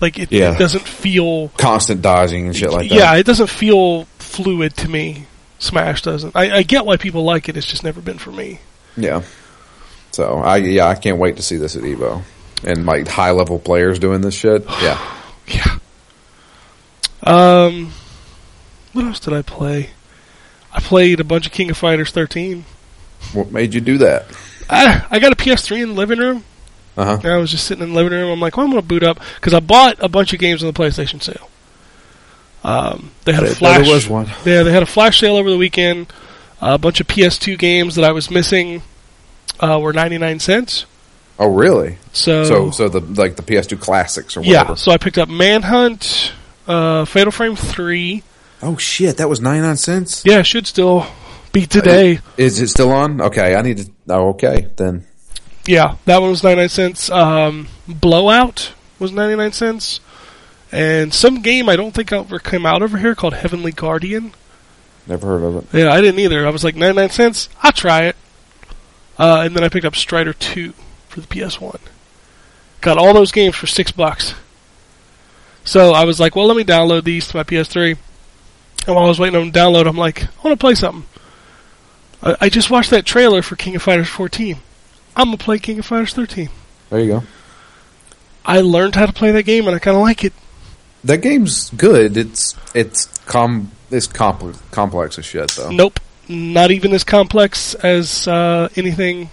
Like 0.00 0.18
it, 0.18 0.30
Yeah. 0.30 0.54
it 0.54 0.58
doesn't 0.58 0.86
feel. 0.86 1.48
Constant 1.56 2.02
dodging 2.02 2.46
and 2.46 2.54
shit 2.56 2.70
like 2.70 2.88
that. 2.88 2.94
yeah, 2.94 3.14
it 3.16 3.24
doesn't 3.26 3.48
feel 3.48 4.04
fluid 4.18 4.76
to 4.76 4.88
me. 4.88 5.26
Smash 5.58 6.02
doesn't. 6.02 6.36
I, 6.36 6.58
I 6.58 6.62
get 6.62 6.86
why 6.86 6.96
people 6.98 7.24
like 7.24 7.48
it. 7.48 7.56
It's 7.56 7.66
just 7.66 7.82
never 7.82 8.00
been 8.00 8.18
for 8.18 8.30
me. 8.30 8.60
Yeah. 8.96 9.22
So 10.12 10.38
I 10.38 10.56
yeah 10.58 10.86
I 10.86 10.94
can't 10.94 11.18
wait 11.18 11.36
to 11.36 11.42
see 11.42 11.56
this 11.56 11.74
at 11.76 11.82
Evo 11.82 12.22
and 12.64 12.86
like 12.86 13.08
high 13.08 13.32
level 13.32 13.58
players 13.58 13.98
doing 13.98 14.20
this 14.20 14.34
shit. 14.34 14.64
Yeah. 14.82 15.14
Yeah. 15.48 15.77
Um, 17.28 17.92
what 18.92 19.04
else 19.04 19.20
did 19.20 19.34
I 19.34 19.42
play? 19.42 19.90
I 20.72 20.80
played 20.80 21.20
a 21.20 21.24
bunch 21.24 21.46
of 21.46 21.52
King 21.52 21.70
of 21.70 21.76
Fighters 21.76 22.10
13. 22.10 22.64
What 23.32 23.52
made 23.52 23.74
you 23.74 23.80
do 23.80 23.98
that? 23.98 24.26
I, 24.70 25.04
I 25.10 25.18
got 25.18 25.32
a 25.32 25.36
PS3 25.36 25.82
in 25.82 25.88
the 25.90 25.94
living 25.94 26.18
room. 26.18 26.44
Uh 26.96 27.04
huh. 27.04 27.18
And 27.22 27.32
I 27.32 27.36
was 27.36 27.50
just 27.50 27.64
sitting 27.66 27.82
in 27.84 27.90
the 27.90 27.94
living 27.94 28.12
room. 28.12 28.30
I'm 28.30 28.40
like, 28.40 28.56
well, 28.56 28.66
I'm 28.66 28.72
going 28.72 28.82
to 28.82 28.86
boot 28.88 29.02
up 29.02 29.20
because 29.36 29.54
I 29.54 29.60
bought 29.60 29.96
a 30.00 30.08
bunch 30.08 30.32
of 30.32 30.40
games 30.40 30.62
on 30.62 30.72
the 30.72 30.78
PlayStation 30.78 31.22
sale. 31.22 31.48
Um, 32.64 33.12
they 33.24 33.32
had 33.32 33.44
a 33.44 33.54
flash. 33.54 33.84
There 33.84 33.94
was 33.94 34.08
one. 34.08 34.26
Yeah, 34.44 34.62
they 34.64 34.72
had 34.72 34.82
a 34.82 34.86
flash 34.86 35.20
sale 35.20 35.36
over 35.36 35.48
the 35.50 35.56
weekend. 35.56 36.12
a 36.60 36.76
bunch 36.76 37.00
of 37.00 37.06
PS2 37.06 37.56
games 37.58 37.94
that 37.94 38.04
I 38.04 38.10
was 38.12 38.30
missing 38.30 38.82
uh, 39.60 39.78
were 39.80 39.92
99 39.92 40.40
cents. 40.40 40.86
Oh 41.38 41.46
really? 41.54 41.98
So, 42.12 42.42
So 42.44 42.70
so 42.72 42.88
the 42.88 43.00
like 43.00 43.36
the 43.36 43.44
PS2 43.44 43.80
classics 43.80 44.36
or 44.36 44.40
whatever. 44.40 44.70
yeah, 44.70 44.74
so 44.74 44.90
I 44.90 44.96
picked 44.96 45.18
up 45.18 45.28
Manhunt, 45.28 46.32
uh, 46.68 47.04
Fatal 47.04 47.32
Frame 47.32 47.56
3. 47.56 48.22
Oh 48.62 48.76
shit, 48.76 49.16
that 49.18 49.28
was 49.28 49.40
ninety 49.40 49.60
nine 49.64 49.76
cents. 49.76 50.24
Yeah, 50.24 50.42
should 50.42 50.66
still 50.66 51.06
be 51.52 51.66
today. 51.66 52.20
Is 52.36 52.60
it 52.60 52.68
still 52.68 52.90
on? 52.90 53.20
Okay, 53.20 53.54
I 53.54 53.62
need 53.62 53.78
to. 53.78 53.90
Oh, 54.08 54.30
okay 54.30 54.68
then. 54.76 55.04
Yeah, 55.68 55.96
that 56.06 56.22
one 56.22 56.30
was 56.30 56.42
99 56.42 56.68
cents. 56.70 57.10
Um, 57.10 57.68
Blowout 57.86 58.72
was 58.98 59.12
99 59.12 59.52
cents. 59.52 60.00
And 60.72 61.12
some 61.12 61.42
game 61.42 61.68
I 61.68 61.76
don't 61.76 61.92
think 61.92 62.10
ever 62.10 62.38
came 62.38 62.64
out 62.64 62.80
over 62.80 62.96
here 62.96 63.14
called 63.14 63.34
Heavenly 63.34 63.72
Guardian. 63.72 64.32
Never 65.06 65.26
heard 65.26 65.42
of 65.44 65.56
it. 65.56 65.78
Yeah, 65.78 65.92
I 65.92 66.00
didn't 66.00 66.20
either. 66.20 66.46
I 66.46 66.50
was 66.50 66.64
like, 66.64 66.74
99 66.74 67.10
cents? 67.10 67.48
I'll 67.62 67.72
try 67.72 68.04
it. 68.04 68.16
Uh, 69.18 69.42
and 69.44 69.54
then 69.54 69.62
I 69.62 69.68
picked 69.68 69.84
up 69.84 69.94
Strider 69.94 70.32
2 70.32 70.72
for 71.08 71.20
the 71.20 71.26
PS1. 71.26 71.80
Got 72.80 72.96
all 72.96 73.12
those 73.12 73.32
games 73.32 73.54
for 73.54 73.66
6 73.66 73.92
bucks. 73.92 74.34
So 75.68 75.92
I 75.92 76.04
was 76.04 76.18
like, 76.18 76.34
well, 76.34 76.46
let 76.46 76.56
me 76.56 76.64
download 76.64 77.04
these 77.04 77.28
to 77.28 77.36
my 77.36 77.42
PS3. 77.42 77.98
And 78.86 78.96
while 78.96 79.04
I 79.04 79.08
was 79.08 79.18
waiting 79.18 79.36
on 79.36 79.50
them 79.50 79.52
to 79.52 79.58
download, 79.58 79.86
I'm 79.86 79.98
like, 79.98 80.24
I 80.24 80.28
want 80.42 80.58
to 80.58 80.64
play 80.64 80.74
something. 80.74 81.04
I, 82.22 82.36
I 82.40 82.48
just 82.48 82.70
watched 82.70 82.88
that 82.88 83.04
trailer 83.04 83.42
for 83.42 83.54
King 83.54 83.76
of 83.76 83.82
Fighters 83.82 84.08
14. 84.08 84.56
I'm 85.14 85.26
going 85.26 85.36
to 85.36 85.44
play 85.44 85.58
King 85.58 85.78
of 85.80 85.84
Fighters 85.84 86.14
13. 86.14 86.48
There 86.88 87.00
you 87.00 87.06
go. 87.08 87.22
I 88.46 88.62
learned 88.62 88.94
how 88.94 89.04
to 89.04 89.12
play 89.12 89.30
that 89.30 89.42
game 89.42 89.66
and 89.66 89.76
I 89.76 89.78
kind 89.78 89.94
of 89.94 90.02
like 90.02 90.24
it. 90.24 90.32
That 91.04 91.18
game's 91.18 91.68
good. 91.68 92.16
It's 92.16 92.56
it's 92.74 93.06
com 93.26 93.70
it's 93.90 94.06
complex 94.06 94.58
complex 94.70 95.18
as 95.18 95.26
shit 95.26 95.50
though. 95.50 95.70
Nope. 95.70 96.00
Not 96.28 96.70
even 96.70 96.94
as 96.94 97.04
complex 97.04 97.74
as 97.74 98.26
uh, 98.26 98.70
anything 98.74 99.28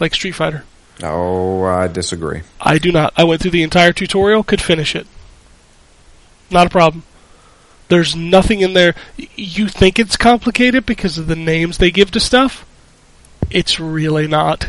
like 0.00 0.12
Street 0.12 0.32
Fighter. 0.32 0.64
Oh, 1.04 1.62
I 1.62 1.86
disagree. 1.86 2.42
I 2.60 2.78
do 2.78 2.90
not. 2.90 3.12
I 3.16 3.22
went 3.22 3.40
through 3.40 3.52
the 3.52 3.62
entire 3.62 3.92
tutorial, 3.92 4.42
could 4.42 4.60
finish 4.60 4.96
it. 4.96 5.06
Not 6.50 6.66
a 6.66 6.70
problem. 6.70 7.02
There's 7.88 8.14
nothing 8.14 8.60
in 8.60 8.74
there. 8.74 8.94
You 9.36 9.68
think 9.68 9.98
it's 9.98 10.16
complicated 10.16 10.84
because 10.84 11.18
of 11.18 11.26
the 11.26 11.36
names 11.36 11.78
they 11.78 11.90
give 11.90 12.10
to 12.12 12.20
stuff. 12.20 12.66
It's 13.50 13.80
really 13.80 14.26
not. 14.26 14.68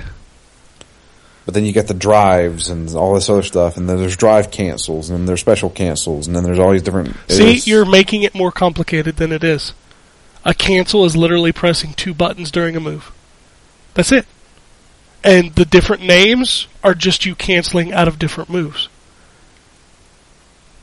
But 1.46 1.56
then 1.56 1.66
you 1.66 1.74
got 1.74 1.88
the 1.88 1.94
drives 1.96 2.70
and 2.70 2.96
all 2.96 3.16
this 3.16 3.30
other 3.30 3.42
stuff, 3.42 3.76
and 3.76 3.90
then 3.90 3.98
there's 3.98 4.16
drive 4.16 4.52
cancels, 4.52 5.10
and 5.10 5.18
then 5.18 5.26
there's 5.26 5.40
special 5.42 5.70
cancels, 5.70 6.28
and 6.28 6.36
then 6.36 6.44
there's 6.44 6.60
all 6.60 6.72
these 6.72 6.84
different. 6.84 7.16
See, 7.28 7.44
it's- 7.44 7.68
you're 7.68 7.86
making 7.86 8.22
it 8.22 8.36
more 8.36 8.52
complicated 8.52 9.18
than 9.18 9.32
it 9.32 9.44
is. 9.44 9.74
A 10.46 10.54
cancel 10.54 11.06
is 11.06 11.18
literally 11.18 11.52
pressing 11.52 11.94
two 11.94 12.14
buttons 12.14 12.52
during 12.52 12.76
a 12.76 12.80
move. 12.80 13.12
That's 13.96 14.12
it. 14.12 14.26
And 15.24 15.56
the 15.56 15.66
different 15.66 16.04
names 16.04 16.68
are 16.84 16.94
just 16.94 17.26
you 17.26 17.36
canceling 17.36 17.92
out 17.92 18.08
of 18.08 18.20
different 18.20 18.50
moves. 18.50 18.88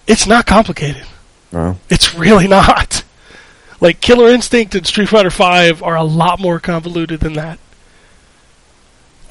It's 0.06 0.26
not 0.26 0.46
complicated. 0.46 1.04
Well, 1.52 1.78
It's 1.90 2.14
really 2.14 2.48
not. 2.60 3.02
Like 3.80 4.00
Killer 4.00 4.28
Instinct 4.28 4.74
and 4.74 4.86
Street 4.86 5.08
Fighter 5.08 5.30
V 5.30 5.80
are 5.82 5.96
a 5.96 6.02
lot 6.04 6.40
more 6.40 6.58
convoluted 6.60 7.20
than 7.20 7.34
that. 7.34 7.58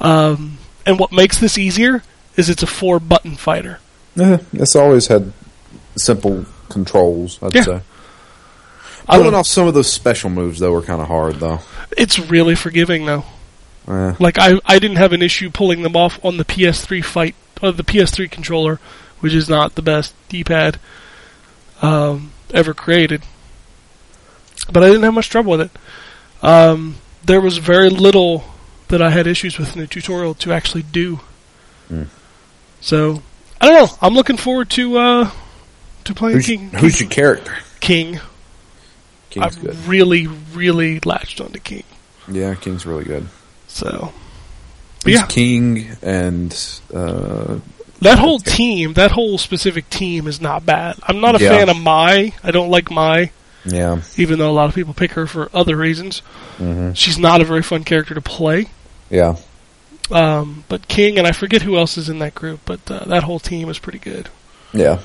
Um, 0.00 0.58
and 0.84 0.98
what 0.98 1.12
makes 1.12 1.38
this 1.38 1.58
easier 1.58 2.02
is 2.36 2.48
it's 2.50 2.62
a 2.62 2.66
four 2.66 3.00
button 3.00 3.36
fighter. 3.36 3.80
eh, 4.18 4.38
it's 4.52 4.76
always 4.76 5.06
had 5.08 5.32
simple 5.96 6.44
controls. 6.68 7.38
I'd 7.42 7.54
Yeah. 7.54 7.62
say. 7.62 7.80
Pulling 9.06 9.34
off 9.34 9.46
some 9.46 9.68
of 9.68 9.74
those 9.74 9.90
special 9.90 10.30
moves 10.30 10.58
though 10.58 10.72
were 10.72 10.82
kind 10.82 11.00
of 11.00 11.08
hard 11.08 11.36
though. 11.36 11.60
It's 11.96 12.18
really 12.18 12.54
forgiving 12.54 13.06
though. 13.06 13.24
Eh, 13.88 14.14
Like 14.18 14.38
I, 14.38 14.60
I 14.66 14.78
didn't 14.78 14.96
have 14.96 15.12
an 15.12 15.22
issue 15.22 15.50
pulling 15.50 15.82
them 15.82 15.96
off 15.96 16.22
on 16.24 16.36
the 16.36 16.44
PS3 16.44 17.04
fight, 17.04 17.34
or 17.62 17.72
the 17.72 17.84
PS3 17.84 18.30
controller, 18.30 18.80
which 19.26 19.34
is 19.34 19.48
not 19.48 19.74
the 19.74 19.82
best 19.82 20.14
D-pad 20.28 20.78
um, 21.82 22.30
ever 22.54 22.72
created. 22.72 23.24
But 24.70 24.84
I 24.84 24.86
didn't 24.86 25.02
have 25.02 25.14
much 25.14 25.30
trouble 25.30 25.50
with 25.50 25.62
it. 25.62 25.70
Um, 26.42 26.98
there 27.24 27.40
was 27.40 27.58
very 27.58 27.90
little 27.90 28.44
that 28.86 29.02
I 29.02 29.10
had 29.10 29.26
issues 29.26 29.58
with 29.58 29.74
in 29.74 29.80
the 29.80 29.88
tutorial 29.88 30.34
to 30.34 30.52
actually 30.52 30.84
do. 30.84 31.18
Hmm. 31.88 32.04
So 32.80 33.20
I 33.60 33.66
don't 33.66 33.74
know. 33.74 33.96
I'm 34.00 34.14
looking 34.14 34.36
forward 34.36 34.70
to 34.70 34.96
uh, 34.96 35.30
to 36.04 36.14
playing 36.14 36.36
who's, 36.36 36.46
King. 36.46 36.70
who's 36.70 37.00
your 37.00 37.10
character? 37.10 37.52
King? 37.80 38.20
King's 39.30 39.58
I 39.58 39.60
good. 39.60 39.74
really, 39.86 40.28
really 40.28 41.00
latched 41.00 41.40
onto 41.40 41.58
King. 41.58 41.82
Yeah, 42.30 42.54
King's 42.54 42.86
really 42.86 43.04
good. 43.04 43.26
So 43.66 44.12
He's 45.04 45.16
yeah. 45.16 45.26
King 45.26 45.96
and 46.00 46.80
uh, 46.94 47.58
That 48.00 48.18
whole 48.18 48.38
team, 48.38 48.92
that 48.94 49.10
whole 49.10 49.38
specific 49.38 49.88
team 49.90 50.26
is 50.26 50.40
not 50.40 50.66
bad. 50.66 50.96
I'm 51.02 51.20
not 51.20 51.40
a 51.40 51.42
Yeah. 51.42 51.50
fan 51.50 51.68
of 51.70 51.78
Mai. 51.78 52.32
I 52.44 52.50
don't 52.50 52.68
like 52.70 52.90
Mai, 52.90 53.30
yeah, 53.64 54.02
even 54.18 54.38
though 54.38 54.50
a 54.50 54.52
lot 54.52 54.68
of 54.68 54.74
people 54.74 54.92
pick 54.94 55.12
her 55.12 55.26
for 55.26 55.48
other 55.54 55.76
reasons. 55.76 56.20
hmm 56.58 56.92
She's 56.92 57.18
not 57.18 57.40
a 57.40 57.44
very 57.44 57.62
fun 57.62 57.84
character 57.84 58.14
to 58.14 58.20
play. 58.20 58.66
yeah. 59.10 59.36
Um, 60.10 60.62
but 60.68 60.86
King, 60.86 61.18
and 61.18 61.26
I 61.26 61.32
forget 61.32 61.62
who 61.62 61.76
else 61.76 61.98
is 61.98 62.08
in 62.08 62.20
that 62.20 62.32
group, 62.34 62.60
but 62.64 62.78
uh, 62.88 63.04
that 63.06 63.24
whole 63.24 63.40
team 63.40 63.68
is 63.68 63.78
pretty 63.80 63.98
good. 63.98 64.28
Yeah. 64.72 65.00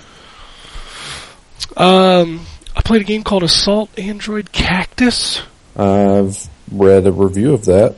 Um, 1.78 2.46
I 2.76 2.82
played 2.82 3.02
a 3.02 3.06
game 3.06 3.24
called 3.24 3.44
Assault 3.44 3.98
Android 3.98 4.52
Cactus. 4.52 5.42
I've 5.76 6.48
read 6.72 7.08
a 7.08 7.12
review 7.12 7.54
of 7.54 7.66
that. 7.66 7.96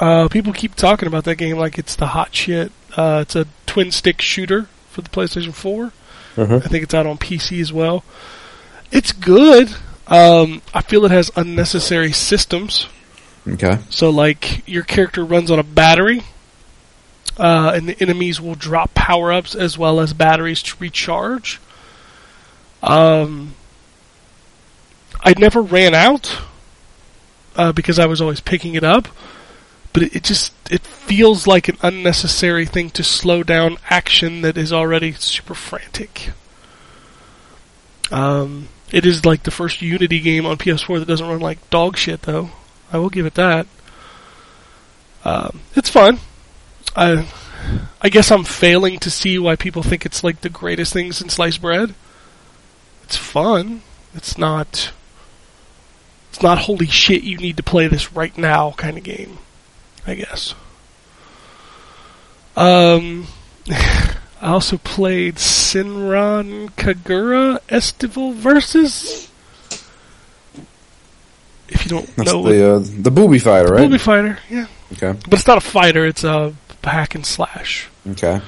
Uh, 0.00 0.28
people 0.28 0.52
keep 0.52 0.74
talking 0.74 1.06
about 1.06 1.24
that 1.24 1.36
game 1.36 1.58
like 1.58 1.78
it's 1.78 1.94
the 1.96 2.06
hot 2.06 2.34
shit. 2.34 2.72
Uh, 2.96 3.20
it's 3.22 3.36
a 3.36 3.46
twin 3.72 3.90
stick 3.90 4.20
shooter 4.20 4.64
for 4.90 5.00
the 5.00 5.08
PlayStation 5.08 5.54
4. 5.54 5.92
Uh-huh. 6.36 6.56
I 6.56 6.68
think 6.68 6.84
it's 6.84 6.92
out 6.92 7.06
on 7.06 7.16
PC 7.16 7.58
as 7.58 7.72
well. 7.72 8.04
It's 8.90 9.12
good. 9.12 9.74
Um, 10.08 10.60
I 10.74 10.82
feel 10.82 11.06
it 11.06 11.10
has 11.10 11.30
unnecessary 11.36 12.12
systems. 12.12 12.86
Okay. 13.48 13.78
So, 13.88 14.10
like, 14.10 14.68
your 14.68 14.82
character 14.82 15.24
runs 15.24 15.50
on 15.50 15.58
a 15.58 15.62
battery, 15.62 16.22
uh, 17.38 17.72
and 17.74 17.88
the 17.88 17.96
enemies 17.98 18.42
will 18.42 18.56
drop 18.56 18.92
power 18.92 19.32
ups 19.32 19.54
as 19.54 19.78
well 19.78 20.00
as 20.00 20.12
batteries 20.12 20.62
to 20.64 20.76
recharge. 20.78 21.58
Um, 22.82 23.54
I 25.22 25.32
never 25.38 25.62
ran 25.62 25.94
out 25.94 26.42
uh, 27.56 27.72
because 27.72 27.98
I 27.98 28.04
was 28.04 28.20
always 28.20 28.40
picking 28.40 28.74
it 28.74 28.84
up, 28.84 29.08
but 29.92 30.02
it, 30.04 30.22
just 30.22 30.52
it 30.70 30.80
feels 30.80 31.46
like 31.46 31.68
an 31.68 31.76
unnecessary 31.82 32.66
thing 32.66 32.90
to 32.90 33.04
slow 33.04 33.42
down 33.42 33.76
action 33.90 34.42
that 34.42 34.56
is 34.56 34.72
already 34.72 35.12
super 35.12 35.54
frantic. 35.54 36.30
Um, 38.10 38.68
it 38.90 39.06
is 39.06 39.24
like 39.24 39.42
the 39.42 39.50
first 39.50 39.82
Unity 39.82 40.20
game 40.20 40.46
on 40.46 40.56
PS4 40.56 41.00
that 41.00 41.08
doesn't 41.08 41.26
run 41.26 41.40
like 41.40 41.70
dog 41.70 41.96
shit, 41.96 42.22
though. 42.22 42.50
I 42.92 42.98
will 42.98 43.10
give 43.10 43.26
it 43.26 43.34
that. 43.34 43.66
Um, 45.24 45.60
it's 45.74 45.88
fun. 45.88 46.18
I, 46.94 47.26
I 48.00 48.08
guess 48.08 48.30
I'm 48.30 48.44
failing 48.44 48.98
to 49.00 49.10
see 49.10 49.38
why 49.38 49.56
people 49.56 49.82
think 49.82 50.04
it's 50.04 50.22
like 50.22 50.40
the 50.40 50.50
greatest 50.50 50.92
thing 50.92 51.12
since 51.12 51.34
sliced 51.34 51.62
bread. 51.62 51.94
It's 53.04 53.16
fun. 53.16 53.82
It's 54.14 54.36
not. 54.36 54.92
It's 56.30 56.42
not 56.42 56.58
holy 56.58 56.86
shit. 56.86 57.22
You 57.22 57.38
need 57.38 57.56
to 57.58 57.62
play 57.62 57.88
this 57.88 58.12
right 58.12 58.36
now 58.36 58.72
kind 58.72 58.98
of 58.98 59.04
game. 59.04 59.38
I 60.06 60.14
guess. 60.14 60.54
Um, 62.56 63.26
I 63.70 64.16
also 64.48 64.78
played 64.78 65.36
Senran 65.36 66.70
Kagura 66.72 67.58
Estival 67.68 68.32
Versus. 68.32 69.30
If 71.68 71.84
you 71.84 71.90
don't 71.90 72.16
That's 72.16 72.32
know, 72.32 72.42
the 72.42 72.74
uh, 72.74 72.78
the 72.80 73.10
booby 73.10 73.38
fighter, 73.38 73.72
right? 73.72 73.84
Booby 73.84 73.98
fighter, 73.98 74.38
yeah. 74.50 74.66
Okay. 74.92 75.18
But 75.24 75.38
it's 75.38 75.46
not 75.46 75.56
a 75.56 75.62
fighter, 75.62 76.04
it's 76.04 76.22
a 76.22 76.54
hack 76.84 77.14
and 77.14 77.24
slash. 77.24 77.88
Okay. 78.10 78.42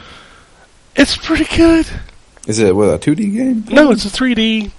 It's 0.97 1.17
pretty 1.17 1.45
good. 1.57 1.87
Is 2.47 2.59
it 2.59 2.77
with 2.77 2.91
a 2.91 2.99
2D 2.99 3.35
game? 3.35 3.65
No, 3.71 3.91
it's 3.91 4.05
a 4.05 4.09
3D. 4.09 4.71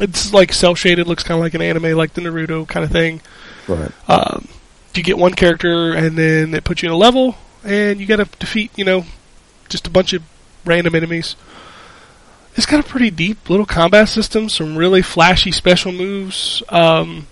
It's 0.00 0.32
like 0.32 0.52
cell 0.52 0.74
shaded, 0.74 1.06
looks 1.06 1.22
kind 1.22 1.38
of 1.38 1.44
like 1.44 1.54
an 1.54 1.62
anime, 1.62 1.96
like 1.96 2.14
the 2.14 2.22
Naruto 2.22 2.66
kind 2.66 2.84
of 2.84 2.90
thing. 2.90 3.20
Right. 3.66 3.90
Um, 4.08 4.48
you 4.96 5.02
get 5.02 5.18
one 5.18 5.34
character, 5.34 5.92
and 5.92 6.16
then 6.16 6.54
it 6.54 6.64
puts 6.64 6.82
you 6.82 6.88
in 6.88 6.92
a 6.92 6.96
level, 6.96 7.36
and 7.64 8.00
you 8.00 8.06
got 8.06 8.16
to 8.16 8.28
defeat, 8.38 8.70
you 8.76 8.84
know, 8.84 9.04
just 9.68 9.86
a 9.86 9.90
bunch 9.90 10.12
of 10.12 10.22
random 10.64 10.94
enemies. 10.94 11.36
It's 12.54 12.66
got 12.66 12.80
a 12.80 12.88
pretty 12.88 13.10
deep 13.10 13.48
little 13.48 13.66
combat 13.66 14.08
system, 14.08 14.48
some 14.48 14.76
really 14.76 15.02
flashy 15.02 15.52
special 15.52 15.92
moves. 15.92 16.62
Um, 16.68 17.28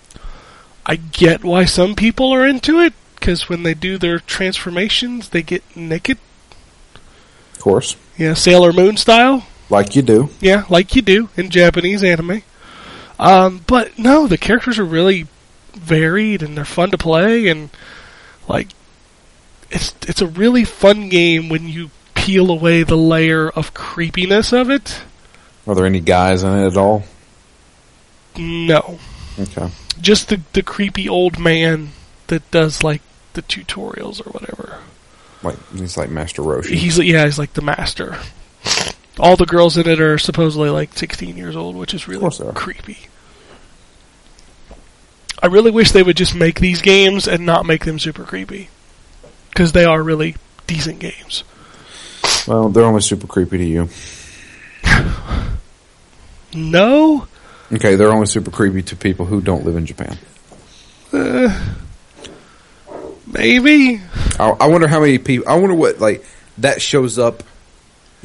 I 0.84 0.96
get 0.96 1.42
why 1.42 1.64
some 1.64 1.96
people 1.96 2.30
are 2.32 2.46
into 2.46 2.78
it, 2.80 2.92
because 3.16 3.48
when 3.48 3.64
they 3.64 3.74
do 3.74 3.98
their 3.98 4.20
transformations, 4.20 5.30
they 5.30 5.42
get 5.42 5.64
naked. 5.74 6.18
Of 7.54 7.61
course. 7.61 7.96
Yeah, 8.16 8.34
Sailor 8.34 8.72
Moon 8.72 8.96
style. 8.96 9.46
Like 9.68 9.96
you 9.96 10.02
do. 10.02 10.30
Yeah, 10.40 10.64
like 10.70 10.94
you 10.94 11.02
do 11.02 11.28
in 11.36 11.50
Japanese 11.50 12.04
anime. 12.04 12.42
Um, 13.18 13.64
but 13.66 13.98
no, 13.98 14.28
the 14.28 14.38
characters 14.38 14.78
are 14.78 14.84
really 14.84 15.26
varied 15.76 16.42
and 16.42 16.56
they're 16.56 16.64
fun 16.64 16.90
to 16.90 16.98
play 16.98 17.48
and 17.48 17.70
like 18.48 18.68
it's 19.70 19.94
it's 20.08 20.22
a 20.22 20.26
really 20.26 20.64
fun 20.64 21.08
game 21.08 21.48
when 21.48 21.68
you 21.68 21.90
peel 22.14 22.50
away 22.50 22.82
the 22.82 22.96
layer 22.96 23.48
of 23.48 23.74
creepiness 23.74 24.52
of 24.52 24.70
it. 24.70 25.02
Are 25.66 25.74
there 25.74 25.86
any 25.86 26.00
guys 26.00 26.42
in 26.42 26.52
it 26.52 26.66
at 26.66 26.76
all? 26.76 27.04
No. 28.36 28.98
Okay. 29.38 29.70
Just 30.00 30.28
the 30.28 30.40
the 30.52 30.62
creepy 30.62 31.08
old 31.08 31.38
man 31.38 31.90
that 32.28 32.48
does 32.50 32.82
like 32.84 33.02
the 33.34 33.42
tutorials 33.42 34.24
or 34.26 34.30
whatever. 34.30 34.78
Like 35.42 35.56
he's 35.72 35.96
like 35.96 36.10
Master 36.10 36.42
Roshi. 36.42 36.74
He's 36.74 36.98
yeah, 36.98 37.24
he's 37.24 37.38
like 37.38 37.52
the 37.54 37.62
master. 37.62 38.16
All 39.18 39.36
the 39.36 39.46
girls 39.46 39.76
in 39.78 39.88
it 39.88 40.00
are 40.00 40.18
supposedly 40.18 40.68
like 40.68 40.92
16 40.92 41.36
years 41.36 41.56
old, 41.56 41.76
which 41.76 41.94
is 41.94 42.06
really 42.06 42.20
course 42.20 42.38
they 42.38 42.46
are. 42.46 42.52
creepy. 42.52 43.08
I 45.43 45.47
really 45.47 45.70
wish 45.70 45.93
they 45.93 46.03
would 46.03 46.16
just 46.16 46.34
make 46.34 46.61
these 46.61 46.82
games 46.82 47.28
and 47.28 47.45
not 47.45 47.66
make 47.66 47.84
them 47.84 47.99
super 47.99 48.24
creepy, 48.24 48.68
because 49.51 49.72
they 49.72 49.84
are 49.84 50.03
really 50.03 50.37
decent 50.66 50.99
games. 50.99 51.45
well, 52.49 52.68
they're 52.68 52.84
only 52.84 53.03
super 53.03 53.26
creepy 53.26 53.59
to 53.59 53.64
you. 53.64 53.89
No, 56.55 57.26
Okay, 57.72 57.97
they're 57.97 58.12
only 58.12 58.26
super 58.26 58.51
creepy 58.51 58.82
to 58.82 58.97
people 58.97 59.26
who 59.26 59.41
don't 59.41 59.64
live 59.64 59.76
in 59.76 59.87
Japan. 59.87 60.16
Uh, 61.12 61.76
maybe 63.26 64.01
I, 64.39 64.51
I 64.51 64.68
wonder 64.68 64.87
how 64.87 65.01
many 65.01 65.18
people. 65.18 65.49
I 65.49 65.57
wonder 65.57 65.74
what 65.74 65.99
like 65.99 66.24
that 66.59 66.80
shows 66.80 67.18
up. 67.18 67.43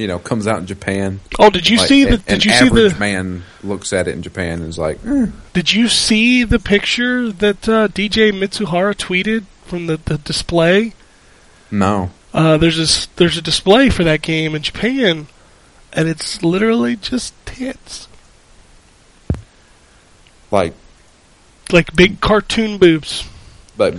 You 0.02 0.08
know, 0.08 0.18
comes 0.18 0.48
out 0.48 0.58
in 0.58 0.66
Japan. 0.66 1.20
Oh, 1.38 1.48
did 1.48 1.68
you 1.70 1.76
Like, 1.78 1.86
see 1.86 2.02
the? 2.04 2.14
an- 2.14 2.22
Did 2.26 2.44
you 2.44 2.50
see 2.50 2.68
the? 2.68 2.92
man 2.98 3.44
looks 3.62 3.92
at 3.92 4.08
it 4.08 4.14
in 4.16 4.22
Japan 4.22 4.58
and 4.60 4.68
is 4.68 4.76
like, 4.76 4.98
"Eh, 5.06 5.26
Did 5.52 5.72
you 5.72 5.86
see 5.86 6.42
the 6.42 6.58
picture 6.58 7.30
that 7.30 7.68
uh, 7.68 7.86
DJ 7.86 8.32
Mitsuhara 8.32 8.94
tweeted 8.96 9.44
from 9.64 9.86
the, 9.86 9.98
the 10.04 10.18
display? 10.18 10.94
no. 11.70 12.10
Uh, 12.34 12.56
there's 12.56 12.80
a 12.80 12.82
s- 12.82 13.06
there's 13.14 13.36
a 13.36 13.42
display 13.42 13.90
for 13.90 14.02
that 14.02 14.22
game 14.22 14.56
in 14.56 14.62
Japan, 14.62 15.28
and 15.92 16.08
it's 16.08 16.42
literally 16.42 16.96
just 16.96 17.32
tits, 17.46 18.08
Like, 20.50 20.74
like 21.70 21.94
big 21.94 22.20
cartoon 22.20 22.78
boobs, 22.78 23.28
but 23.76 23.94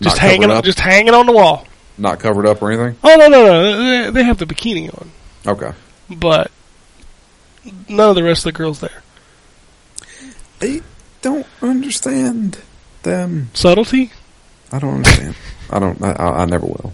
just 0.00 0.18
hanging 0.18 0.44
on, 0.44 0.58
up, 0.58 0.64
just 0.64 0.80
hanging 0.80 1.14
on 1.14 1.26
the 1.26 1.32
wall. 1.32 1.66
not 1.98 2.18
covered 2.18 2.46
up 2.46 2.62
or 2.62 2.70
anything. 2.72 2.96
Oh 3.04 3.16
no 3.16 3.28
no 3.28 3.44
no, 3.44 4.10
they 4.10 4.24
have 4.24 4.38
the 4.38 4.46
bikini 4.46 4.88
on, 5.00 5.10
Okay. 5.46 5.72
but 6.10 6.50
none 7.88 8.10
of 8.10 8.16
the 8.16 8.22
rest 8.24 8.40
of 8.46 8.52
the 8.52 8.56
girls 8.58 8.80
there. 8.80 9.02
I 10.62 10.82
don't 11.22 11.46
understand 11.62 12.58
them. 13.02 13.50
Subtlety. 13.54 14.10
I 14.72 14.78
don't 14.78 14.94
understand. 14.96 15.34
I 15.70 15.78
don't. 15.78 16.02
I, 16.02 16.12
I 16.12 16.42
I 16.42 16.44
never 16.46 16.66
will. 16.66 16.92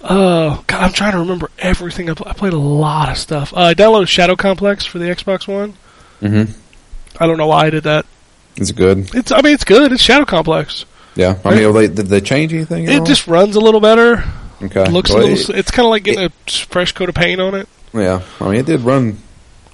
Oh, 0.00 0.62
God, 0.66 0.82
I'm 0.82 0.92
trying 0.92 1.12
to 1.12 1.18
remember 1.18 1.50
everything. 1.58 2.08
I, 2.08 2.14
pl- 2.14 2.28
I 2.28 2.32
played 2.32 2.52
a 2.52 2.58
lot 2.58 3.08
of 3.10 3.18
stuff. 3.18 3.52
Uh, 3.52 3.60
I 3.60 3.74
downloaded 3.74 4.08
Shadow 4.08 4.36
Complex 4.36 4.86
for 4.86 4.98
the 4.98 5.06
Xbox 5.06 5.48
One. 5.52 5.74
Mm-hmm. 6.22 6.52
I 7.20 7.26
don't 7.26 7.36
know 7.36 7.48
why 7.48 7.66
I 7.66 7.70
did 7.70 7.84
that. 7.84 8.06
It's 8.56 8.70
good? 8.72 9.12
It's, 9.14 9.32
I 9.32 9.42
mean, 9.42 9.54
it's 9.54 9.64
good. 9.64 9.90
It's 9.92 10.02
Shadow 10.02 10.24
Complex. 10.24 10.84
Yeah. 11.16 11.38
I 11.44 11.54
mean, 11.54 11.72
they, 11.72 11.88
did 11.88 12.06
they 12.06 12.20
change 12.20 12.52
anything? 12.54 12.86
At 12.86 12.92
It 12.94 13.00
all? 13.00 13.06
just 13.06 13.26
runs 13.26 13.56
a 13.56 13.60
little 13.60 13.80
better. 13.80 14.22
Okay. 14.62 14.90
Looks 14.90 15.10
a 15.10 15.14
Well, 15.14 15.28
little. 15.28 15.54
it- 15.54 15.58
It's 15.58 15.70
kind 15.70 15.86
of 15.86 15.90
like 15.90 16.04
getting 16.04 16.24
a 16.24 16.50
fresh 16.66 16.92
coat 16.92 17.08
of 17.08 17.14
paint 17.14 17.40
on 17.40 17.54
it. 17.54 17.68
yeah. 17.92 18.22
I 18.40 18.44
mean, 18.44 18.54
it 18.56 18.66
did 18.66 18.80
run 18.80 19.18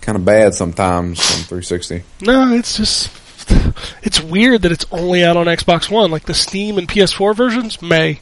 kind 0.01 0.16
of 0.16 0.24
bad 0.24 0.55
sometimes 0.55 1.18
on 1.20 1.39
360. 1.45 2.03
No, 2.20 2.53
it's 2.55 2.76
just 2.76 3.11
it's 4.03 4.20
weird 4.22 4.62
that 4.62 4.72
it's 4.72 4.87
only 4.93 5.24
out 5.24 5.37
on 5.37 5.47
Xbox 5.47 5.91
One. 5.91 6.11
Like 6.11 6.24
the 6.24 6.35
Steam 6.35 6.78
and 6.78 6.89
PS4 6.89 7.35
versions, 7.35 7.80
May. 7.82 8.20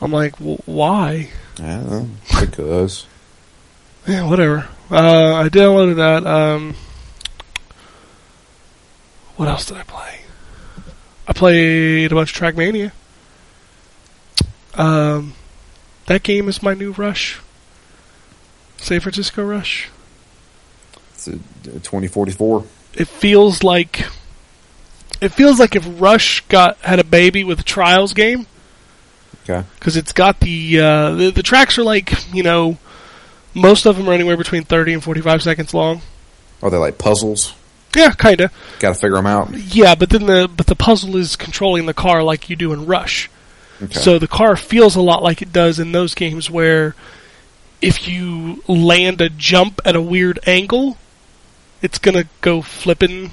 I'm 0.00 0.12
like, 0.12 0.36
w- 0.38 0.58
why? 0.66 1.30
I 1.58 1.62
don't 1.62 1.90
know, 1.90 2.08
because 2.40 3.06
Yeah, 4.06 4.28
whatever. 4.28 4.68
Uh, 4.90 5.34
I 5.36 5.48
downloaded 5.48 5.96
that. 5.96 6.26
Um, 6.26 6.74
what 9.36 9.48
else 9.48 9.64
did 9.66 9.76
I 9.78 9.82
play? 9.84 10.20
I 11.26 11.32
played 11.32 12.12
a 12.12 12.14
bunch 12.14 12.32
of 12.32 12.38
Trackmania. 12.38 12.92
Um, 14.76 15.34
that 16.06 16.22
game 16.22 16.48
is 16.48 16.62
my 16.62 16.74
new 16.74 16.92
Rush. 16.92 17.40
San 18.78 19.00
Francisco 19.00 19.44
Rush. 19.44 19.88
it's 21.14 21.26
a 21.28 21.32
2044. 21.32 22.64
It 22.94 23.08
feels 23.08 23.62
like 23.62 24.06
it 25.20 25.30
feels 25.30 25.58
like 25.58 25.74
if 25.76 25.86
Rush 26.00 26.42
got 26.48 26.76
had 26.78 26.98
a 26.98 27.04
baby 27.04 27.44
with 27.44 27.60
a 27.60 27.62
Trials 27.64 28.12
game 28.12 28.46
Okay. 29.48 29.66
because 29.78 29.96
it's 29.96 30.12
got 30.12 30.40
the, 30.40 30.80
uh, 30.80 31.14
the 31.14 31.30
the 31.30 31.42
tracks 31.42 31.78
are 31.78 31.82
like 31.84 32.12
you 32.34 32.42
know 32.42 32.76
most 33.54 33.86
of 33.86 33.96
them 33.96 34.08
are 34.08 34.12
anywhere 34.12 34.36
between 34.36 34.64
thirty 34.64 34.92
and 34.92 35.02
forty 35.02 35.20
five 35.20 35.42
seconds 35.42 35.72
long. 35.74 36.02
Are 36.62 36.70
they 36.70 36.76
like 36.78 36.98
puzzles? 36.98 37.54
Yeah, 37.96 38.10
kinda. 38.12 38.50
Got 38.80 38.94
to 38.94 39.00
figure 39.00 39.16
them 39.16 39.26
out. 39.26 39.54
Yeah, 39.54 39.94
but 39.94 40.10
then 40.10 40.26
the 40.26 40.48
but 40.54 40.66
the 40.66 40.74
puzzle 40.76 41.16
is 41.16 41.36
controlling 41.36 41.86
the 41.86 41.94
car 41.94 42.22
like 42.22 42.50
you 42.50 42.56
do 42.56 42.72
in 42.72 42.86
Rush. 42.86 43.30
Okay. 43.82 43.92
So 43.98 44.18
the 44.18 44.28
car 44.28 44.56
feels 44.56 44.94
a 44.96 45.00
lot 45.02 45.22
like 45.22 45.42
it 45.42 45.52
does 45.52 45.78
in 45.78 45.92
those 45.92 46.14
games 46.14 46.48
where 46.50 46.94
if 47.82 48.06
you 48.08 48.62
land 48.68 49.20
a 49.20 49.28
jump 49.28 49.80
at 49.84 49.96
a 49.96 50.00
weird 50.02 50.38
angle, 50.46 50.96
it's 51.82 51.98
gonna 51.98 52.24
go 52.40 52.62
flipping 52.62 53.32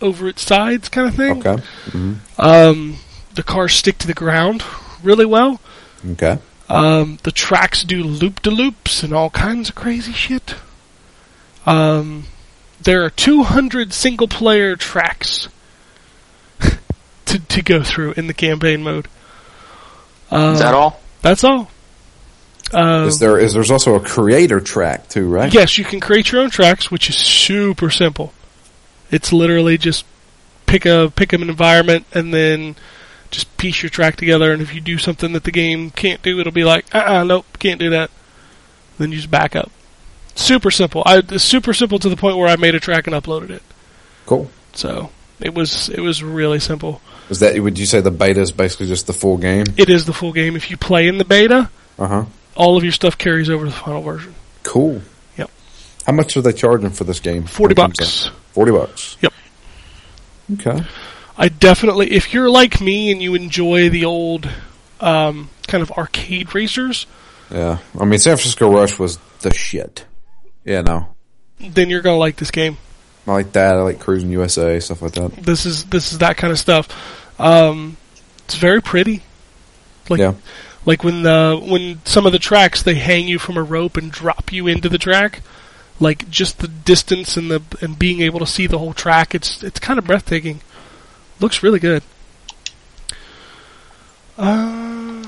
over 0.00 0.26
its 0.28 0.42
sides, 0.42 0.88
kind 0.88 1.08
of 1.08 1.14
thing. 1.14 1.46
okay. 1.46 1.62
hmm 1.90 2.14
Um, 2.38 2.96
the 3.34 3.42
cars 3.42 3.74
stick 3.74 3.98
to 3.98 4.06
the 4.06 4.14
ground 4.14 4.64
really 5.02 5.26
well. 5.26 5.60
Okay. 6.12 6.38
Um, 6.68 7.18
the 7.22 7.30
tracks 7.32 7.84
do 7.84 8.02
loop 8.02 8.40
de 8.42 8.50
loops 8.50 9.02
and 9.02 9.12
all 9.12 9.30
kinds 9.30 9.68
of 9.68 9.74
crazy 9.74 10.12
shit. 10.12 10.54
Um, 11.66 12.24
there 12.82 13.04
are 13.04 13.10
200 13.10 13.92
single 13.92 14.26
player 14.26 14.74
tracks 14.74 15.48
to 17.26 17.38
to 17.38 17.62
go 17.62 17.82
through 17.82 18.12
in 18.16 18.26
the 18.26 18.34
campaign 18.34 18.82
mode. 18.82 19.06
Uh, 20.32 20.52
Is 20.54 20.60
that 20.60 20.74
all? 20.74 20.98
That's 21.20 21.44
all. 21.44 21.70
Um, 22.72 23.06
Is 23.06 23.18
there 23.18 23.38
is 23.38 23.52
there's 23.52 23.70
also 23.70 23.96
a 23.96 24.00
creator 24.00 24.58
track 24.58 25.08
too, 25.08 25.28
right? 25.28 25.52
Yes, 25.52 25.76
you 25.76 25.84
can 25.84 26.00
create 26.00 26.32
your 26.32 26.40
own 26.40 26.48
tracks, 26.48 26.90
which 26.90 27.10
is 27.10 27.16
super 27.16 27.90
simple. 27.90 28.32
It's 29.10 29.30
literally 29.30 29.76
just 29.76 30.06
pick 30.64 30.86
a 30.86 31.12
pick 31.14 31.34
an 31.34 31.42
environment 31.42 32.06
and 32.14 32.32
then 32.32 32.76
just 33.30 33.54
piece 33.58 33.82
your 33.82 33.90
track 33.90 34.16
together. 34.16 34.52
And 34.52 34.62
if 34.62 34.74
you 34.74 34.80
do 34.80 34.96
something 34.96 35.34
that 35.34 35.44
the 35.44 35.50
game 35.50 35.90
can't 35.90 36.22
do, 36.22 36.40
it'll 36.40 36.50
be 36.50 36.64
like, 36.64 36.92
uh, 36.94 37.04
uh 37.04 37.24
nope, 37.24 37.44
can't 37.58 37.78
do 37.78 37.90
that. 37.90 38.10
Then 38.96 39.10
you 39.10 39.18
just 39.18 39.30
back 39.30 39.54
up. 39.54 39.70
Super 40.34 40.70
simple. 40.70 41.02
I 41.04 41.18
it's 41.18 41.44
super 41.44 41.74
simple 41.74 41.98
to 41.98 42.08
the 42.08 42.16
point 42.16 42.38
where 42.38 42.48
I 42.48 42.56
made 42.56 42.74
a 42.74 42.80
track 42.80 43.06
and 43.06 43.14
uploaded 43.14 43.50
it. 43.50 43.62
Cool. 44.24 44.50
So 44.72 45.10
it 45.42 45.54
was 45.54 45.88
it 45.88 46.00
was 46.00 46.22
really 46.22 46.60
simple. 46.60 47.00
Is 47.30 47.40
that 47.40 47.58
would 47.58 47.78
you 47.78 47.86
say 47.86 48.00
the 48.00 48.10
beta 48.10 48.40
is 48.40 48.52
basically 48.52 48.86
just 48.86 49.06
the 49.06 49.12
full 49.12 49.36
game? 49.38 49.64
It 49.76 49.88
is 49.88 50.04
the 50.06 50.12
full 50.12 50.32
game. 50.32 50.56
If 50.56 50.70
you 50.70 50.76
play 50.76 51.08
in 51.08 51.18
the 51.18 51.24
beta, 51.24 51.70
Uh 51.98 52.06
huh. 52.08 52.24
all 52.54 52.76
of 52.76 52.82
your 52.82 52.92
stuff 52.92 53.16
carries 53.18 53.48
over 53.50 53.64
to 53.64 53.70
the 53.70 53.76
final 53.76 54.02
version. 54.02 54.34
Cool. 54.62 55.02
Yep. 55.36 55.50
How 56.06 56.12
much 56.12 56.36
are 56.36 56.42
they 56.42 56.52
charging 56.52 56.90
for 56.90 57.04
this 57.04 57.20
game? 57.20 57.44
Forty 57.44 57.74
when 57.74 57.90
it 57.90 57.96
comes 57.96 57.98
bucks. 57.98 58.30
Forty 58.52 58.72
bucks. 58.72 59.16
Yep. 59.20 59.32
Okay. 60.54 60.84
I 61.38 61.48
definitely, 61.48 62.12
if 62.12 62.34
you're 62.34 62.50
like 62.50 62.80
me 62.80 63.10
and 63.10 63.22
you 63.22 63.34
enjoy 63.34 63.88
the 63.88 64.04
old 64.04 64.48
um, 65.00 65.48
kind 65.66 65.82
of 65.82 65.90
arcade 65.92 66.54
racers, 66.54 67.06
Yeah. 67.50 67.78
I 67.98 68.04
mean, 68.04 68.18
San 68.18 68.36
Francisco 68.36 68.70
Rush 68.70 68.98
was 68.98 69.18
the 69.40 69.52
shit. 69.54 70.04
Yeah. 70.64 70.82
No. 70.82 71.08
then 71.58 71.88
you're 71.90 72.02
gonna 72.02 72.18
like 72.18 72.36
this 72.36 72.50
game. 72.50 72.76
I 73.26 73.32
like 73.32 73.52
that. 73.52 73.76
I 73.76 73.82
like 73.82 73.98
Cruis'n 74.00 74.30
USA 74.30 74.80
stuff 74.80 75.02
like 75.02 75.12
that. 75.12 75.32
This 75.36 75.64
is 75.64 75.84
this 75.84 76.12
is 76.12 76.18
that 76.18 76.36
kind 76.36 76.52
of 76.52 76.58
stuff. 76.58 76.88
Um, 77.38 77.96
it's 78.44 78.56
very 78.56 78.82
pretty. 78.82 79.22
Like 80.08 80.20
yeah. 80.20 80.34
like 80.84 81.04
when 81.04 81.22
the 81.22 81.60
when 81.62 82.04
some 82.04 82.26
of 82.26 82.32
the 82.32 82.38
tracks 82.38 82.82
they 82.82 82.94
hang 82.94 83.28
you 83.28 83.38
from 83.38 83.56
a 83.56 83.62
rope 83.62 83.96
and 83.96 84.10
drop 84.10 84.52
you 84.52 84.66
into 84.66 84.88
the 84.88 84.98
track. 84.98 85.42
Like 86.00 86.28
just 86.30 86.58
the 86.58 86.68
distance 86.68 87.36
and 87.36 87.48
the 87.50 87.62
and 87.80 87.96
being 87.96 88.22
able 88.22 88.40
to 88.40 88.46
see 88.46 88.66
the 88.66 88.78
whole 88.78 88.92
track, 88.94 89.34
it's 89.34 89.62
it's 89.62 89.78
kind 89.78 89.98
of 89.98 90.06
breathtaking. 90.06 90.60
Looks 91.38 91.62
really 91.62 91.78
good. 91.78 92.02
Uh, 94.36 95.24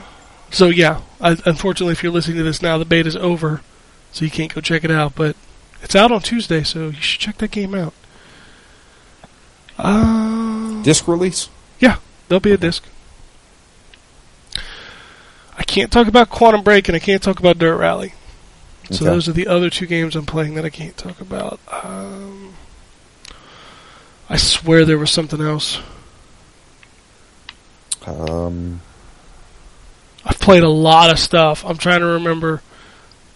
so 0.50 0.68
yeah, 0.68 1.02
I, 1.20 1.36
unfortunately, 1.44 1.92
if 1.92 2.02
you're 2.02 2.12
listening 2.12 2.38
to 2.38 2.42
this 2.42 2.62
now, 2.62 2.78
the 2.78 2.84
beta's 2.84 3.14
over, 3.14 3.60
so 4.10 4.24
you 4.24 4.30
can't 4.30 4.52
go 4.52 4.60
check 4.60 4.82
it 4.82 4.90
out. 4.90 5.14
But 5.14 5.36
it's 5.84 5.94
out 5.94 6.10
on 6.10 6.20
Tuesday, 6.20 6.62
so 6.64 6.86
you 6.88 6.92
should 6.94 7.20
check 7.20 7.38
that 7.38 7.50
game 7.52 7.74
out. 7.74 7.92
Uh, 9.78 10.82
Disc 10.82 11.06
release. 11.08 11.48
yeah, 11.78 11.98
there'll 12.28 12.40
be 12.40 12.52
a 12.52 12.56
disc. 12.56 12.82
I 15.56 15.62
can't 15.64 15.90
talk 15.92 16.06
about 16.08 16.30
Quantum 16.30 16.62
Break 16.62 16.88
and 16.88 16.96
I 16.96 16.98
can't 16.98 17.22
talk 17.22 17.38
about 17.38 17.58
Dirt 17.58 17.76
Rally. 17.76 18.14
So 18.90 18.96
Okay. 18.96 19.04
those 19.06 19.28
are 19.28 19.32
the 19.32 19.46
other 19.46 19.70
two 19.70 19.86
games 19.86 20.14
I'm 20.16 20.26
playing 20.26 20.54
that 20.54 20.64
I 20.64 20.70
can't 20.70 20.96
talk 20.96 21.20
about. 21.20 21.58
Um, 21.72 22.54
I 24.28 24.36
swear 24.36 24.84
there 24.84 24.98
was 24.98 25.10
something 25.10 25.40
else. 25.40 25.78
Um. 28.06 28.80
I've 30.26 30.40
played 30.40 30.62
a 30.62 30.68
lot 30.70 31.10
of 31.12 31.18
stuff. 31.18 31.64
I'm 31.66 31.76
trying 31.76 32.00
to 32.00 32.06
remember 32.06 32.62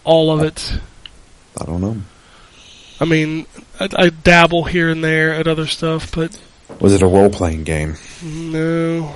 all 0.03 0.31
of 0.31 0.41
it. 0.43 0.79
I 1.59 1.65
don't 1.65 1.81
know. 1.81 1.97
I 2.99 3.05
mean, 3.05 3.45
I, 3.79 3.87
I 3.95 4.09
dabble 4.09 4.65
here 4.65 4.89
and 4.89 5.03
there 5.03 5.33
at 5.33 5.47
other 5.47 5.67
stuff, 5.67 6.11
but 6.13 6.37
Was 6.79 6.93
it 6.93 7.01
a 7.01 7.07
role 7.07 7.29
playing 7.29 7.63
game? 7.63 7.95
no, 8.23 9.13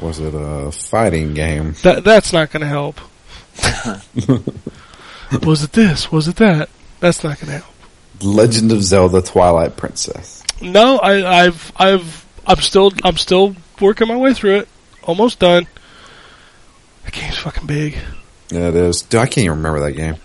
Was 0.00 0.20
it 0.20 0.34
a 0.36 0.70
fighting 0.72 1.34
game? 1.34 1.74
that 1.82 2.04
that's 2.04 2.32
not 2.32 2.50
going 2.50 2.60
to 2.62 2.66
help. 2.68 3.00
was 5.42 5.62
it 5.62 5.72
this? 5.72 6.10
Was 6.12 6.28
it 6.28 6.36
that? 6.36 6.68
That's 7.00 7.22
not 7.24 7.38
going 7.40 7.46
to 7.52 7.58
help. 7.58 7.74
Legend 8.22 8.72
of 8.72 8.82
Zelda: 8.82 9.20
Twilight 9.22 9.76
Princess. 9.76 10.42
No, 10.62 10.98
I, 10.98 11.44
I've, 11.46 11.72
I've, 11.76 12.24
I'm 12.46 12.60
still, 12.60 12.92
I'm 13.04 13.16
still 13.16 13.54
working 13.80 14.08
my 14.08 14.16
way 14.16 14.32
through 14.34 14.56
it. 14.58 14.68
Almost 15.02 15.40
done. 15.40 15.66
That 17.04 17.12
game's 17.12 17.36
fucking 17.38 17.66
big. 17.66 17.98
Yeah, 18.50 18.68
it 18.68 18.76
is. 18.76 19.02
Dude, 19.02 19.20
I 19.20 19.26
can't 19.26 19.38
even 19.38 19.58
remember 19.58 19.80
that 19.80 19.92
game. 19.92 20.16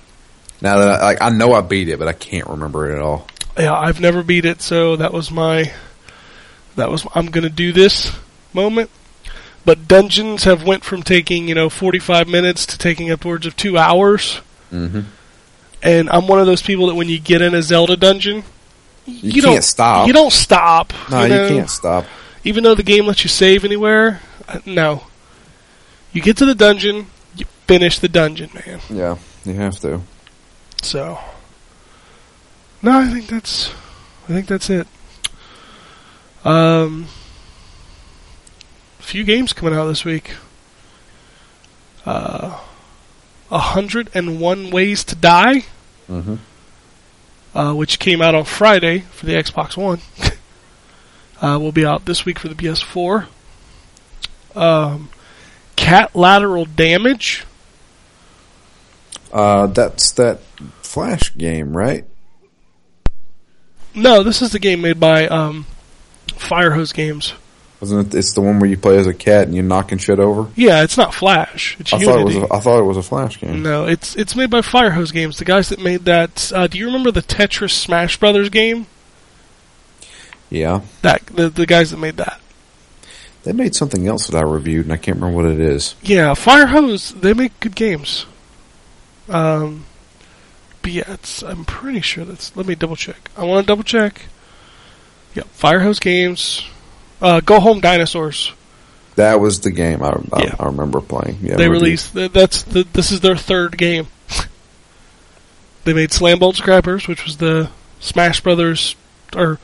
Now 0.62 0.80
that 0.80 0.88
I, 0.88 1.04
like, 1.04 1.22
I 1.22 1.30
know 1.30 1.54
I 1.54 1.62
beat 1.62 1.90
it, 1.90 2.00
but 2.00 2.08
I 2.08 2.14
can't 2.14 2.48
remember 2.48 2.90
it 2.90 2.96
at 2.96 3.02
all. 3.02 3.28
Yeah, 3.58 3.74
I've 3.74 4.00
never 4.00 4.24
beat 4.24 4.46
it, 4.46 4.62
so 4.62 4.96
that 4.98 5.14
was 5.14 5.32
my, 5.32 5.72
that 6.76 6.90
was 6.90 7.06
I'm 7.16 7.28
gonna 7.28 7.50
do 7.50 7.72
this 7.72 8.16
moment. 8.54 8.90
But 9.66 9.88
dungeons 9.88 10.46
have 10.46 10.64
went 10.64 10.84
from 10.84 11.04
taking 11.04 11.48
you 11.48 11.56
know 11.56 11.70
45 11.70 12.28
minutes 12.28 12.66
to 12.68 12.78
taking 12.78 13.12
upwards 13.12 13.46
of 13.46 13.56
two 13.56 13.78
hours. 13.78 14.42
Mm-hmm. 14.72 15.02
And 15.82 16.10
I'm 16.10 16.28
one 16.28 16.40
of 16.40 16.46
those 16.46 16.62
people 16.62 16.88
that 16.88 16.96
when 16.96 17.08
you 17.08 17.20
get 17.20 17.42
in 17.42 17.56
a 17.56 17.62
Zelda 17.62 17.96
dungeon, 17.96 18.44
You, 19.06 19.42
don't 19.42 19.54
can't 19.54 19.64
stop. 19.64 20.08
You 20.08 20.14
don't 20.14 20.34
stop. 20.34 20.94
No, 21.10 21.24
you, 21.24 21.34
you, 21.34 21.48
can't 21.48 21.70
stop. 21.70 22.06
Even 22.44 22.64
though 22.64 22.76
the 22.76 22.84
game 22.84 23.06
lets 23.06 23.24
you 23.24 23.30
save 23.30 23.64
anywhere, 23.64 24.22
uh, 24.48 24.60
no. 24.66 25.04
You 26.12 26.22
get 26.22 26.38
to 26.38 26.46
the 26.46 26.56
dungeon, 26.56 27.08
you 27.36 27.46
finish 27.68 28.00
the 28.00 28.10
dungeon, 28.10 28.50
man. 28.54 28.80
Yeah, 28.90 29.18
you 29.46 29.54
have 29.54 29.80
to. 29.80 30.02
So, 30.82 31.20
no, 32.82 33.00
I 33.00 33.08
think 33.08 33.28
that's, 33.28 33.72
I 34.24 34.28
think 34.34 34.48
that's 34.48 34.70
it. 34.70 34.88
Um, 36.44 37.08
a 39.00 39.04
few 39.04 39.24
games 39.24 39.54
coming 39.54 39.74
out 39.78 39.86
this 39.88 40.06
week. 40.06 40.36
Uh, 42.06 42.60
a 43.52 43.60
hundred 43.60 44.10
and 44.14 44.40
one 44.40 44.70
ways 44.72 45.04
to 45.06 45.16
die, 45.16 45.66
Mm-hmm. 46.10 46.36
uh, 47.56 47.74
which 47.76 48.00
came 48.00 48.22
out 48.22 48.34
on 48.34 48.46
Friday 48.46 49.00
for 49.12 49.26
the 49.28 49.34
Xbox 49.34 49.78
One. 49.78 50.00
uh, 51.42 51.60
will 51.60 51.72
be 51.72 51.86
out 51.86 52.06
this 52.06 52.26
week 52.26 52.40
for 52.40 52.48
the 52.48 52.56
PS4. 52.56 53.28
Um, 54.56 55.10
Catlateral 55.76 56.66
Damage. 56.66 57.46
Uh, 59.32 59.68
that's 59.68 60.12
that 60.14 60.40
Flash 60.82 61.36
game, 61.38 61.76
right? 61.76 62.06
No, 63.96 64.24
this 64.24 64.42
is 64.42 64.52
the 64.52 64.60
game 64.60 64.82
made 64.82 65.00
by 65.00 65.28
um, 65.28 65.66
Firehose 66.28 66.94
Games. 66.94 67.34
Wasn't 67.82 68.14
it? 68.14 68.18
It's 68.18 68.34
the 68.34 68.42
one 68.42 68.60
where 68.60 68.70
you 68.70 68.78
play 68.78 68.98
as 68.98 69.08
a 69.08 69.14
cat 69.14 69.46
and 69.46 69.56
you're 69.56 69.64
knocking 69.64 69.98
shit 70.00 70.20
over. 70.20 70.52
Yeah, 70.56 70.84
it's 70.84 70.98
not 70.98 71.14
Flash. 71.14 71.78
It's 71.80 71.94
I 71.94 71.98
Unity. 71.98 72.12
thought 72.12 72.20
it 72.22 72.26
was. 72.26 72.36
A, 72.36 72.54
I 72.54 72.60
thought 72.60 72.80
it 72.80 72.84
was 72.84 72.98
a 72.98 73.04
Flash 73.04 73.40
game. 73.40 73.64
no, 73.64 73.86
it's 73.88 74.16
it's 74.18 74.36
made 74.36 74.50
by 74.50 74.60
Firehose 74.62 75.14
Games, 75.14 75.38
the 75.38 75.46
guys 75.46 75.70
that 75.70 75.80
made 75.82 76.06
that. 76.06 76.52
Uh, 76.54 76.68
do 76.68 76.78
you 76.78 76.86
remember 76.88 77.10
the 77.12 77.22
Tetris 77.22 77.72
Smash 77.72 78.20
Brothers 78.20 78.50
game? 78.50 78.86
Yeah, 80.50 80.82
That 81.04 81.26
the 81.28 81.50
the 81.50 81.66
guys 81.66 81.92
that 81.92 81.98
made 81.98 82.18
that. 82.18 82.40
they 83.44 83.54
made 83.54 83.76
something 83.76 84.08
else 84.08 84.28
that 84.28 84.36
I 84.38 84.42
reviewed 84.42 84.86
and 84.86 84.94
I 84.94 84.98
can't 84.98 85.18
remember 85.20 85.44
what 85.44 85.46
it 85.52 85.60
is. 85.60 85.96
Yeah, 86.02 86.32
Firehose. 86.34 87.22
They 87.22 87.34
make 87.34 87.58
good 87.60 87.76
games. 87.76 88.26
Um, 89.30 89.86
but 90.82 90.92
yeah, 90.92 91.14
it's, 91.14 91.42
I'm 91.44 91.66
pretty 91.66 92.02
sure 92.02 92.26
that's. 92.26 92.56
Let 92.56 92.66
me 92.66 92.76
double 92.76 92.96
check. 92.96 93.30
I 93.38 93.44
want 93.46 93.66
to 93.66 93.68
double 93.68 93.84
check. 93.84 94.24
Yep, 95.36 95.48
Firehose 95.58 96.02
Games. 96.02 96.64
Uh, 97.22 97.40
Go 97.42 97.60
Home 97.60 97.80
Dinosaurs. 97.80 98.54
That 99.16 99.40
was 99.42 99.60
the 99.60 99.72
game 99.72 100.02
I, 100.02 100.12
I, 100.32 100.44
Yeah. 100.44 100.56
I 100.60 100.66
remember 100.68 101.02
playing. 101.02 101.40
Yeah, 101.42 101.58
they 101.58 101.68
released. 101.68 102.14
th- 102.14 102.32
That's 102.32 102.64
the. 102.64 102.84
This 102.94 103.12
is 103.12 103.20
their 103.20 103.36
third 103.36 103.78
game. 103.78 104.08
they 105.84 105.94
made 105.94 106.12
Slam 106.14 106.40
Bolt 106.40 106.56
Scrappers, 106.56 107.08
which 107.08 107.26
was 107.26 107.38
the 107.38 107.70
Smash 108.00 108.42
Brothers 108.42 108.96
or 109.36 109.60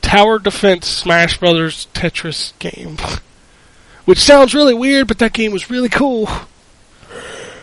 Tower 0.00 0.38
Defense 0.38 0.88
Smash 0.88 1.38
Brothers 1.38 1.86
Tetris 1.94 2.52
game. 2.58 2.96
Which 4.04 4.18
sounds 4.18 4.52
really 4.52 4.74
weird, 4.74 5.06
but 5.06 5.20
that 5.20 5.32
game 5.32 5.52
was 5.52 5.70
really 5.70 5.88
cool. 5.88 6.28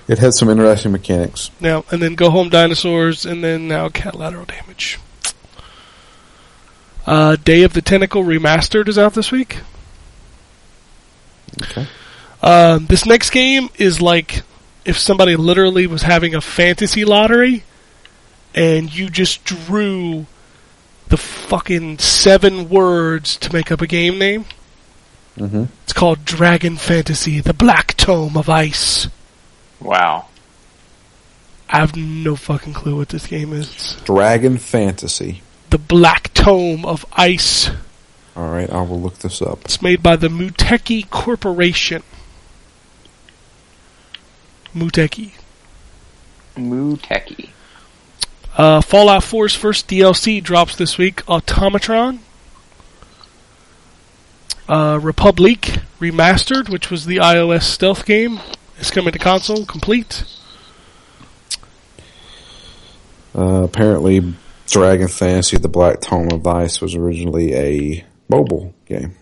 It 0.10 0.18
has 0.18 0.40
some 0.40 0.50
interesting 0.50 0.92
mechanics. 0.92 1.52
Now 1.62 1.86
and 1.92 2.02
then 2.02 2.16
Go 2.16 2.32
Home 2.32 2.50
Dinosaurs, 2.50 3.28
and 3.28 3.44
then 3.44 3.68
now 3.68 3.90
Catlateral 3.90 4.46
Damage. 4.46 4.98
Uh, 7.06 7.36
Day 7.36 7.62
of 7.62 7.74
the 7.74 7.82
Tentacle 7.84 8.24
Remastered 8.24 8.88
is 8.88 8.98
out 8.98 9.14
this 9.14 9.32
week. 9.32 9.60
Okay. 11.62 11.88
Um, 12.42 12.88
this 12.88 13.06
next 13.06 13.30
game 13.30 13.70
is 13.78 14.02
like 14.02 14.42
if 14.84 14.98
somebody 14.98 15.36
literally 15.36 15.86
was 15.86 16.02
having 16.02 16.34
a 16.34 16.42
fantasy 16.42 17.06
lottery, 17.06 17.64
and 18.56 18.92
you 18.92 19.12
just 19.12 19.44
drew 19.44 20.26
the 21.10 21.18
fucking 21.18 22.00
seven 22.00 22.68
words 22.68 23.38
to 23.38 23.54
make 23.54 23.72
up 23.72 23.80
a 23.80 23.88
game 23.88 24.18
name. 24.18 24.46
Mm-hmm. 25.38 25.66
It's 25.84 25.94
called 25.94 26.26
Dragon 26.26 26.78
Fantasy: 26.78 27.42
The 27.42 27.54
Black 27.54 27.96
Tome 27.96 28.36
of 28.36 28.50
Ice. 28.50 29.08
Wow. 29.80 30.28
I 31.70 31.78
have 31.78 31.96
no 31.96 32.36
fucking 32.36 32.74
clue 32.74 32.96
what 32.96 33.10
this 33.10 33.28
game 33.28 33.54
is. 33.54 33.96
Dragon 34.04 34.58
Fantasy. 34.58 35.44
The 35.70 35.78
Black 35.78 36.34
Tome 36.34 36.86
of 36.86 37.06
Ice. 37.14 37.70
All 38.36 38.50
right, 38.50 38.70
I 38.70 38.82
will 38.82 39.00
look 39.00 39.20
this 39.20 39.42
up. 39.42 39.66
It's 39.66 39.82
made 39.82 40.02
by 40.02 40.16
the 40.16 40.30
Muteki 40.30 41.10
Corporation. 41.10 42.04
Muteki. 44.74 45.32
Muteki. 46.56 47.00
techie. 47.00 47.50
Uh, 48.58 48.82
Fallout 48.82 49.24
4's 49.24 49.56
first 49.56 49.88
DLC 49.88 50.42
drops 50.42 50.76
this 50.76 50.98
week. 50.98 51.18
Automatron. 51.28 52.20
Uh, 54.68 55.00
Republic 55.02 55.80
Remastered, 56.00 56.70
which 56.70 56.92
was 56.92 57.06
the 57.06 57.18
iOS 57.18 57.64
stealth 57.64 58.06
game, 58.06 58.40
is 58.80 58.92
coming 58.92 59.12
to 59.14 59.20
console 59.20 59.66
complete. 59.66 60.24
Uh, 63.36 63.64
apparently, 63.64 64.34
Dragon 64.68 65.08
Fantasy: 65.08 65.58
The 65.58 65.68
Black 65.68 66.02
Tome 66.02 66.30
of 66.32 66.46
Ice 66.46 66.82
was 66.82 66.96
originally 66.96 67.54
a 67.54 68.06
mobile 68.28 68.74
game. 68.86 69.16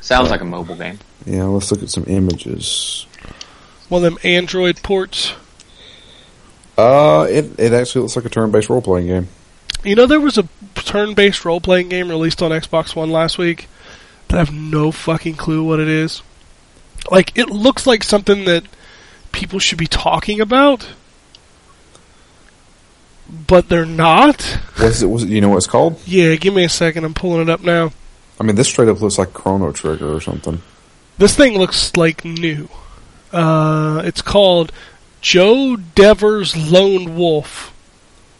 Sounds 0.00 0.30
like 0.30 0.40
a 0.40 0.44
mobile 0.44 0.76
game. 0.76 0.98
Yeah, 1.26 1.44
let's 1.44 1.70
look 1.70 1.82
at 1.82 1.90
some 1.90 2.04
images. 2.06 3.06
One 3.88 4.04
of 4.04 4.12
them 4.12 4.18
Android 4.24 4.82
ports. 4.82 5.34
Uh, 6.78 7.26
it 7.28 7.58
it 7.58 7.72
actually 7.72 8.02
looks 8.02 8.16
like 8.16 8.24
a 8.24 8.30
turn-based 8.30 8.70
role-playing 8.70 9.06
game. 9.06 9.28
You 9.84 9.94
know, 9.94 10.06
there 10.06 10.20
was 10.20 10.38
a 10.38 10.48
turn-based 10.74 11.44
role-playing 11.44 11.88
game 11.88 12.08
released 12.08 12.42
on 12.42 12.50
Xbox 12.50 12.96
One 12.96 13.10
last 13.10 13.36
week 13.38 13.68
that 14.28 14.36
I 14.36 14.38
have 14.38 14.52
no 14.52 14.90
fucking 14.90 15.36
clue 15.36 15.62
what 15.62 15.80
it 15.80 15.88
is. 15.88 16.22
Like, 17.10 17.36
it 17.38 17.50
looks 17.50 17.86
like 17.86 18.02
something 18.02 18.44
that 18.44 18.64
people 19.32 19.58
should 19.58 19.78
be 19.78 19.86
talking 19.86 20.40
about, 20.40 20.88
but 23.46 23.68
they're 23.68 23.86
not. 23.86 24.42
What's 24.76 25.02
it? 25.02 25.06
Was 25.06 25.22
it, 25.22 25.28
you 25.28 25.40
know 25.40 25.50
what 25.50 25.58
it's 25.58 25.66
called? 25.66 26.00
Yeah, 26.06 26.34
give 26.36 26.54
me 26.54 26.64
a 26.64 26.68
second. 26.68 27.04
I'm 27.04 27.14
pulling 27.14 27.42
it 27.42 27.48
up 27.48 27.62
now. 27.62 27.92
I 28.38 28.42
mean, 28.42 28.56
this 28.56 28.68
straight 28.68 28.88
up 28.88 29.00
looks 29.00 29.18
like 29.18 29.32
Chrono 29.32 29.72
Trigger 29.72 30.14
or 30.14 30.20
something. 30.20 30.62
This 31.18 31.36
thing 31.36 31.58
looks 31.58 31.94
like 31.96 32.24
new. 32.24 32.68
Uh, 33.32 34.02
it's 34.04 34.22
called 34.22 34.72
Joe 35.20 35.76
Dever's 35.76 36.56
Lone 36.56 37.16
Wolf 37.16 37.74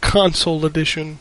Console 0.01 0.65
Edition. 0.65 1.19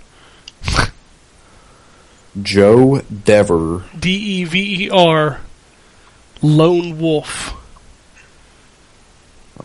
Joe 2.40 3.02
Dever. 3.02 3.84
D 3.98 4.10
E 4.10 4.44
V 4.44 4.84
E 4.86 4.90
R 4.90 5.40
Lone 6.42 6.98
Wolf. 6.98 7.54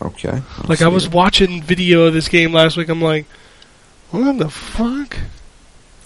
Okay. 0.02 0.42
Like 0.68 0.82
I 0.82 0.88
was 0.88 1.08
watching 1.08 1.62
video 1.62 2.04
of 2.04 2.14
this 2.14 2.28
game 2.28 2.52
last 2.52 2.76
week. 2.76 2.88
I'm 2.88 3.00
like, 3.00 3.26
what 4.10 4.38
the 4.38 4.50
fuck? 4.50 5.16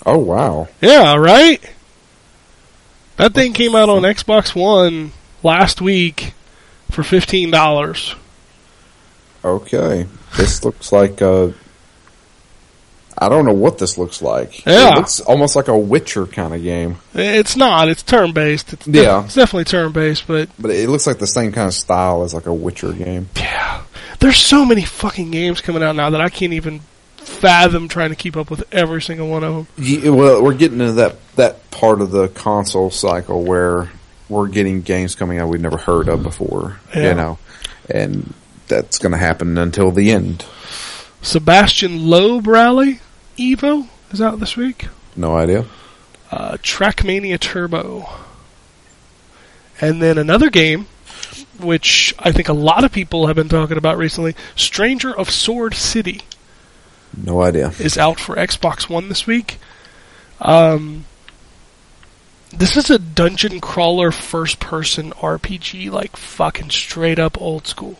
Oh 0.06 0.18
wow. 0.18 0.68
Yeah, 0.80 1.16
right. 1.16 1.60
That 3.16 3.34
thing 3.34 3.52
came 3.52 3.74
out 3.74 3.88
on 3.88 4.02
Xbox 4.02 4.54
One 4.54 5.12
last 5.42 5.80
week 5.80 6.34
for 6.90 7.02
fifteen 7.02 7.50
dollars. 7.50 8.14
Okay. 9.44 10.06
This 10.36 10.64
looks 10.64 10.92
like 10.92 11.20
a. 11.20 11.52
I 13.20 13.28
don't 13.28 13.44
know 13.44 13.52
what 13.52 13.76
this 13.78 13.98
looks 13.98 14.22
like. 14.22 14.64
Yeah. 14.64 14.92
It 14.92 14.94
looks 14.96 15.20
almost 15.20 15.54
like 15.54 15.68
a 15.68 15.76
Witcher 15.78 16.26
kind 16.26 16.54
of 16.54 16.62
game, 16.62 16.96
It's 17.14 17.54
not. 17.56 17.88
It's 17.88 18.02
turn 18.02 18.32
based. 18.32 18.72
It's 18.72 18.86
Yeah. 18.86 19.24
it's 19.24 19.34
definitely 19.34 19.64
turn 19.64 19.92
based, 19.92 20.26
but 20.26 20.48
but 20.58 20.70
it 20.70 20.88
looks 20.88 21.06
like 21.06 21.18
the 21.18 21.26
same 21.26 21.52
kind 21.52 21.68
of 21.68 21.74
style 21.74 22.22
as 22.22 22.32
like 22.32 22.46
a 22.46 22.54
Witcher 22.54 22.92
game. 22.92 23.28
yeah, 23.36 23.82
there's 24.20 24.38
so 24.38 24.64
many 24.64 24.84
fucking 24.84 25.30
games 25.30 25.60
coming 25.60 25.82
out 25.82 25.96
now 25.96 26.08
that 26.10 26.20
I 26.20 26.28
can't 26.30 26.54
even 26.54 26.80
fathom 27.18 27.88
trying 27.88 28.08
to 28.10 28.16
keep 28.16 28.36
up 28.36 28.50
with 28.50 28.64
every 28.72 29.02
single 29.02 29.28
one 29.28 29.44
of 29.44 29.54
them. 29.54 29.66
Ye- 29.76 30.08
well, 30.08 30.42
we're 30.42 30.54
getting 30.54 30.80
into 30.80 30.94
that 30.94 31.16
that 31.36 31.70
part 31.70 32.00
of 32.00 32.10
the 32.12 32.28
console 32.28 32.90
cycle 32.90 33.42
where 33.44 33.90
we're 34.30 34.48
getting 34.48 34.80
games 34.80 35.14
coming 35.14 35.38
out 35.38 35.48
we've 35.48 35.60
never 35.60 35.76
heard 35.78 36.08
of 36.08 36.22
before. 36.22 36.78
Yeah. 36.94 37.08
You 37.10 37.14
know, 37.14 37.38
and 37.90 38.32
that's 38.68 38.98
going 38.98 39.12
to 39.12 39.18
happen 39.18 39.58
until 39.58 39.90
the 39.90 40.10
end. 40.12 40.44
Sébastien 41.22 42.06
Loeb 42.06 42.46
Rally 42.46 43.00
Evo 43.40 43.88
is 44.12 44.20
out 44.20 44.38
this 44.40 44.56
week. 44.56 44.88
No 45.16 45.36
idea. 45.36 45.64
uh, 46.30 46.56
Trackmania 46.58 47.38
Turbo. 47.40 48.06
And 49.80 50.02
then 50.02 50.18
another 50.18 50.50
game, 50.50 50.86
which 51.58 52.14
I 52.18 52.32
think 52.32 52.48
a 52.48 52.52
lot 52.52 52.84
of 52.84 52.92
people 52.92 53.26
have 53.28 53.36
been 53.36 53.48
talking 53.48 53.78
about 53.78 53.96
recently, 53.96 54.34
Stranger 54.54 55.16
of 55.16 55.30
Sword 55.30 55.74
City, 55.74 56.20
No 57.16 57.40
idea. 57.42 57.72
is 57.80 57.96
out 57.96 58.20
for 58.20 58.36
Xbox 58.36 58.88
One 58.90 59.08
this 59.08 59.26
week. 59.26 59.58
Um, 60.40 61.06
this 62.52 62.76
is 62.76 62.90
a 62.90 62.98
dungeon 62.98 63.60
crawler 63.60 64.12
first 64.12 64.60
person 64.60 65.12
RPG, 65.12 65.90
like 65.90 66.16
fucking 66.16 66.70
straight 66.70 67.18
up 67.18 67.40
old 67.40 67.66
school. 67.66 67.96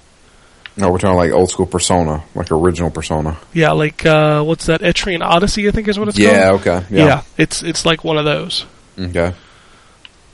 No, 0.81 0.91
we're 0.91 0.99
talking 0.99 1.17
like 1.17 1.33
old 1.33 1.51
school 1.51 1.67
Persona, 1.67 2.25
like 2.35 2.51
original 2.51 2.91
Persona. 2.91 3.37
Yeah, 3.53 3.73
like 3.73 4.05
uh, 4.07 4.43
what's 4.43 4.67
that? 4.67 4.81
Etrian 4.81 5.21
Odyssey, 5.23 5.69
I 5.69 5.71
think 5.73 5.89
is 5.89 5.99
what 5.99 6.09
it's 6.09 6.17
called. 6.19 6.31
Yeah. 6.33 6.49
called. 6.49 6.61
Okay. 6.63 6.87
Yeah. 6.97 7.07
Yeah. 7.07 7.23
it's 7.37 7.63
it's 7.63 7.85
like 7.85 8.03
one 8.05 8.17
of 8.19 8.25
those. 8.25 8.65
Okay. 8.99 9.35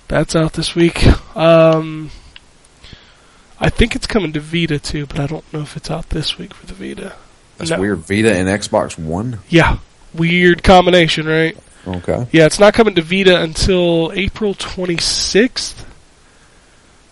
That's 0.08 0.36
out 0.36 0.52
this 0.52 0.74
week. 0.74 1.04
Um, 1.36 2.10
I 3.58 3.70
think 3.70 3.96
it's 3.96 4.06
coming 4.06 4.32
to 4.34 4.40
Vita 4.40 4.78
too, 4.78 5.06
but 5.06 5.18
I 5.18 5.26
don't 5.26 5.50
know 5.52 5.60
if 5.62 5.76
it's 5.76 5.90
out 5.90 6.10
this 6.10 6.38
week 6.38 6.54
for 6.54 6.66
the 6.66 6.74
Vita. 6.74 7.14
That's 7.58 7.70
No. 7.70 7.80
weird. 7.80 7.98
Vita 8.00 8.32
and 8.34 8.48
Xbox 8.48 8.98
One. 8.98 9.40
Yeah, 9.48 9.78
weird 10.14 10.62
combination, 10.62 11.26
right? 11.26 11.56
Okay. 11.86 12.26
Yeah, 12.32 12.46
it's 12.46 12.58
not 12.58 12.74
coming 12.74 12.94
to 12.96 13.02
Vita 13.02 13.40
until 13.40 14.12
April 14.14 14.54
26th. 14.54 15.84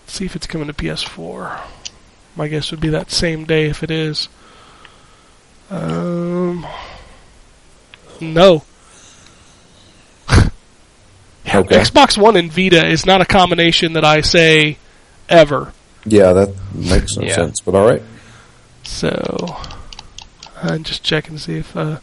Let's 0.02 0.12
see 0.12 0.24
if 0.24 0.36
it's 0.36 0.46
coming 0.46 0.66
to 0.68 0.72
PS4. 0.74 1.60
My 2.36 2.48
guess 2.48 2.70
would 2.70 2.80
be 2.80 2.88
that 2.90 3.10
same 3.10 3.44
day 3.44 3.66
if 3.66 3.82
it 3.82 3.90
is. 3.90 4.28
Um, 5.70 6.66
no. 8.20 8.62
Okay. 11.54 11.76
Xbox 11.76 12.16
One 12.20 12.36
and 12.36 12.50
Vita 12.50 12.84
is 12.86 13.04
not 13.06 13.20
a 13.20 13.24
combination 13.26 13.92
that 13.92 14.04
I 14.04 14.22
say 14.22 14.78
ever. 15.28 15.72
Yeah, 16.04 16.32
that 16.32 16.54
makes 16.74 17.16
no 17.16 17.26
Yeah. 17.26 17.34
sense. 17.34 17.60
But 17.60 17.74
all 17.76 17.86
right. 17.86 18.02
So, 18.82 19.56
I'm 20.62 20.82
just 20.82 21.04
checking 21.04 21.36
to 21.36 21.40
see 21.40 21.58
if 21.58 21.76
uh, 21.76 21.98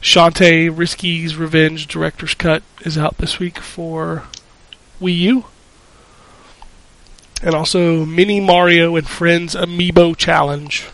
Shantae 0.00 0.74
Risky's 0.74 1.36
Revenge 1.36 1.86
Director's 1.86 2.32
Cut 2.34 2.62
is 2.82 2.96
out 2.96 3.18
this 3.18 3.38
week 3.40 3.58
for 3.58 4.22
Wii 5.02 5.16
U. 5.18 5.44
And 7.42 7.54
also 7.54 8.04
Mini 8.04 8.40
Mario 8.40 8.96
and 8.96 9.08
Friends 9.08 9.54
Amiibo 9.54 10.16
Challenge. 10.16 10.86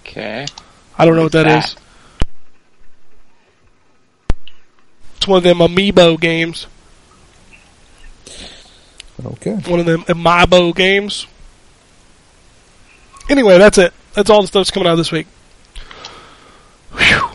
Okay. 0.00 0.46
I 0.98 1.04
don't 1.04 1.14
know 1.14 1.24
what 1.24 1.32
that 1.32 1.46
What's 1.46 1.72
is. 1.72 1.76
It's 5.16 5.28
one 5.28 5.38
of 5.38 5.44
them 5.44 5.58
Amiibo 5.58 6.20
games. 6.20 6.66
Okay. 9.24 9.52
One 9.52 9.80
of 9.80 9.86
them 9.86 10.02
Amiibo 10.02 10.74
games. 10.74 11.26
Anyway, 13.28 13.58
that's 13.58 13.78
it. 13.78 13.92
That's 14.14 14.30
all 14.30 14.40
the 14.40 14.46
stuff's 14.46 14.70
coming 14.70 14.88
out 14.88 14.96
this 14.96 15.12
week. 15.12 15.26
Whew. 16.92 17.28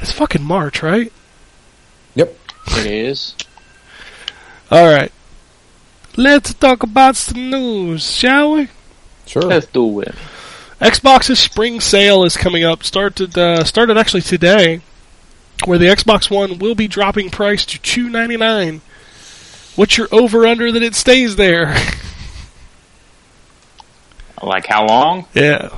It's 0.00 0.12
fucking 0.12 0.42
March, 0.42 0.82
right? 0.82 1.12
Yep. 2.14 2.36
It 2.68 2.86
is. 2.86 3.34
Alright. 4.72 5.12
Let's 6.16 6.54
talk 6.54 6.82
about 6.82 7.16
some 7.16 7.50
news, 7.50 8.10
shall 8.10 8.52
we? 8.52 8.68
Sure. 9.26 9.42
Let's 9.42 9.66
do 9.66 10.00
it. 10.00 10.14
Xbox's 10.80 11.38
spring 11.38 11.80
sale 11.80 12.24
is 12.24 12.36
coming 12.36 12.64
up. 12.64 12.82
Started 12.82 13.36
uh, 13.38 13.64
started 13.64 13.96
actually 13.96 14.22
today, 14.22 14.80
where 15.66 15.78
the 15.78 15.86
Xbox 15.86 16.30
One 16.30 16.58
will 16.58 16.74
be 16.74 16.88
dropping 16.88 17.30
price 17.30 17.64
to 17.66 17.78
two 17.80 18.08
ninety 18.08 18.36
nine. 18.36 18.80
What's 19.76 19.96
your 19.96 20.08
over 20.10 20.46
under 20.46 20.72
that 20.72 20.82
it 20.82 20.94
stays 20.94 21.36
there? 21.36 21.74
Like 24.42 24.64
how 24.64 24.86
long? 24.86 25.26
yeah. 25.34 25.68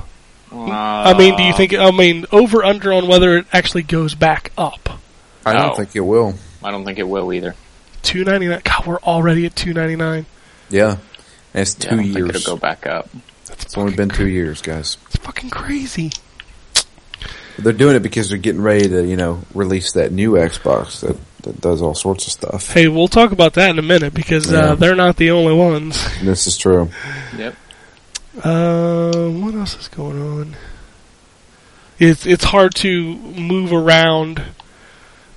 Uh, 0.49 0.69
I 0.71 1.17
mean, 1.17 1.35
do 1.35 1.43
you 1.43 1.51
think? 1.51 1.73
I 1.73 1.91
mean, 1.91 2.25
over 2.31 2.63
under 2.63 2.93
on 2.93 3.07
whether 3.09 3.35
it 3.37 3.45
actually 3.51 3.83
goes 3.83 4.15
back 4.15 4.53
up. 4.57 5.01
I 5.45 5.51
don't 5.51 5.67
No. 5.67 5.75
think 5.75 5.93
it 5.97 5.99
will. 5.99 6.35
I 6.63 6.71
don't 6.71 6.85
think 6.85 6.97
it 6.97 7.03
will 7.03 7.33
either. 7.33 7.55
Two 8.03 8.23
ninety 8.23 8.47
nine. 8.47 8.61
God, 8.63 8.85
we're 8.85 8.99
already 8.99 9.45
at 9.47 9.55
two 9.55 9.73
ninety 9.73 9.95
nine. 9.95 10.25
Yeah. 10.69 10.97
And 11.53 11.61
it's 11.61 11.75
Yeah, 11.83 11.89
two 11.89 11.95
I 11.95 11.97
don't 11.97 12.03
think 12.05 12.17
years. 12.17 12.29
it'll 12.35 12.55
go 12.55 12.59
back 12.59 12.85
up. 12.85 13.09
It's 13.49 13.77
only 13.77 13.95
been 13.95 14.09
two 14.09 14.27
years, 14.27 14.61
guys. 14.61 14.97
It's 15.07 15.15
fucking 15.17 15.49
crazy. 15.49 16.11
They're 17.57 17.71
doing 17.73 17.95
it 17.95 18.01
because 18.01 18.29
they're 18.29 18.37
getting 18.39 18.61
ready 18.61 18.89
to, 18.89 19.05
you 19.05 19.15
know, 19.15 19.41
release 19.53 19.93
that 19.93 20.11
new 20.11 20.31
Xbox 20.33 21.01
that, 21.01 21.17
that 21.43 21.61
does 21.61 21.81
all 21.83 21.93
sorts 21.93 22.25
of 22.25 22.33
stuff. 22.33 22.71
Hey, 22.73 22.87
we'll 22.87 23.07
talk 23.07 23.31
about 23.31 23.53
that 23.53 23.69
in 23.69 23.77
a 23.77 23.83
minute 23.83 24.13
because 24.13 24.51
Yeah. 24.51 24.59
uh, 24.71 24.75
they're 24.75 24.95
not 24.95 25.17
the 25.17 25.29
only 25.31 25.53
ones. 25.53 26.03
This 26.21 26.47
is 26.47 26.57
true. 26.57 26.89
Yep. 27.37 27.55
Um, 28.43 29.43
what 29.45 29.53
else 29.53 29.77
is 29.79 29.87
going 29.87 30.19
on? 30.19 30.55
It's 31.99 32.25
it's 32.25 32.43
hard 32.45 32.73
to 32.75 33.15
move 33.15 33.71
around 33.71 34.41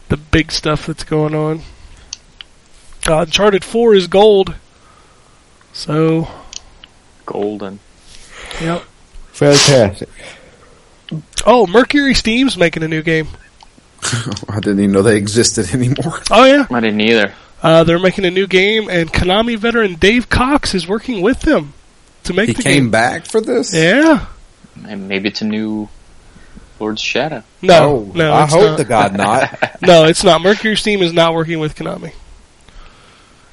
the 0.08 0.16
big 0.16 0.50
stuff 0.50 0.86
that's 0.86 1.04
going 1.04 1.34
on. 1.34 1.60
Uh, 3.08 3.20
Uncharted 3.22 3.64
Four 3.64 3.94
is 3.94 4.06
gold, 4.08 4.54
so 5.72 6.28
Golden. 7.24 7.78
yep. 8.60 8.82
Fantastic. 9.32 10.08
Oh, 11.44 11.66
Mercury 11.66 12.14
Steam's 12.14 12.56
making 12.56 12.82
a 12.82 12.88
new 12.88 13.02
game. 13.02 13.28
I 14.48 14.60
didn't 14.60 14.80
even 14.80 14.92
know 14.92 15.02
they 15.02 15.16
existed 15.16 15.72
anymore. 15.74 16.20
Oh 16.30 16.44
yeah, 16.44 16.66
I 16.70 16.80
didn't 16.80 17.00
either. 17.00 17.32
uh, 17.62 17.84
they're 17.84 17.98
making 17.98 18.24
a 18.24 18.30
new 18.30 18.46
game, 18.46 18.88
and 18.88 19.12
Konami 19.12 19.56
veteran 19.56 19.94
Dave 19.94 20.28
Cox 20.28 20.74
is 20.74 20.88
working 20.88 21.22
with 21.22 21.40
them 21.42 21.74
to 22.24 22.32
make 22.34 22.48
He 22.48 22.52
the 22.54 22.62
came 22.62 22.84
game. 22.84 22.90
back 22.90 23.24
for 23.26 23.40
this? 23.40 23.72
Yeah, 23.72 24.26
And 24.86 25.08
maybe 25.08 25.28
it's 25.28 25.42
a 25.42 25.46
new 25.46 25.88
Lord's 26.80 27.00
Shadow. 27.00 27.42
no, 27.62 27.84
Oh, 28.08 28.12
no, 28.14 28.32
I 28.34 28.46
hope 28.46 28.62
not. 28.70 28.78
to 28.78 28.84
God 28.84 29.16
not. 29.16 29.78
No, 29.82 30.04
it's 30.06 30.24
not. 30.24 30.40
Mercury 30.40 30.76
Steam 30.76 31.02
is 31.02 31.12
not 31.12 31.34
working 31.34 31.58
with 31.60 31.74
Konami. 31.76 32.12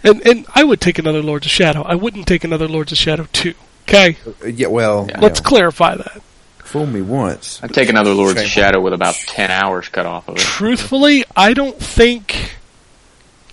And 0.03 0.25
and 0.27 0.45
I 0.53 0.63
would 0.63 0.81
take 0.81 0.99
another 0.99 1.21
Lords 1.21 1.45
of 1.45 1.51
Shadow. 1.51 1.81
I 1.83 1.95
wouldn't 1.95 2.27
take 2.27 2.43
another 2.43 2.67
Lords 2.67 2.91
of 2.91 2.97
Shadow 2.97 3.27
2. 3.31 3.53
Okay? 3.87 4.17
Uh, 4.43 4.47
yeah, 4.47 4.67
well, 4.67 5.07
Yeah. 5.09 5.19
Let's 5.19 5.39
yeah. 5.39 5.45
clarify 5.47 5.95
that. 5.95 6.21
fool 6.59 6.85
me 6.85 7.01
once. 7.01 7.59
I'd 7.63 7.73
take 7.73 7.89
another 7.89 8.13
Lord's 8.13 8.39
Shame. 8.39 8.47
Shadow 8.47 8.81
with 8.81 8.93
about 8.93 9.15
10 9.15 9.51
hours 9.51 9.89
cut 9.89 10.05
off 10.05 10.27
of 10.27 10.35
it. 10.37 10.41
Truthfully, 10.41 11.23
I 11.35 11.53
don't 11.53 11.77
think 11.79 12.55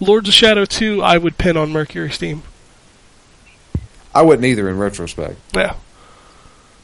Lords 0.00 0.28
of 0.28 0.34
Shadow 0.34 0.64
2 0.64 1.02
I 1.02 1.18
would 1.18 1.36
pin 1.36 1.56
on 1.56 1.70
Mercury 1.72 2.10
Steam. 2.10 2.42
I 4.14 4.22
wouldn't 4.22 4.44
either 4.46 4.68
in 4.68 4.78
retrospect. 4.78 5.36
Yeah. 5.54 5.74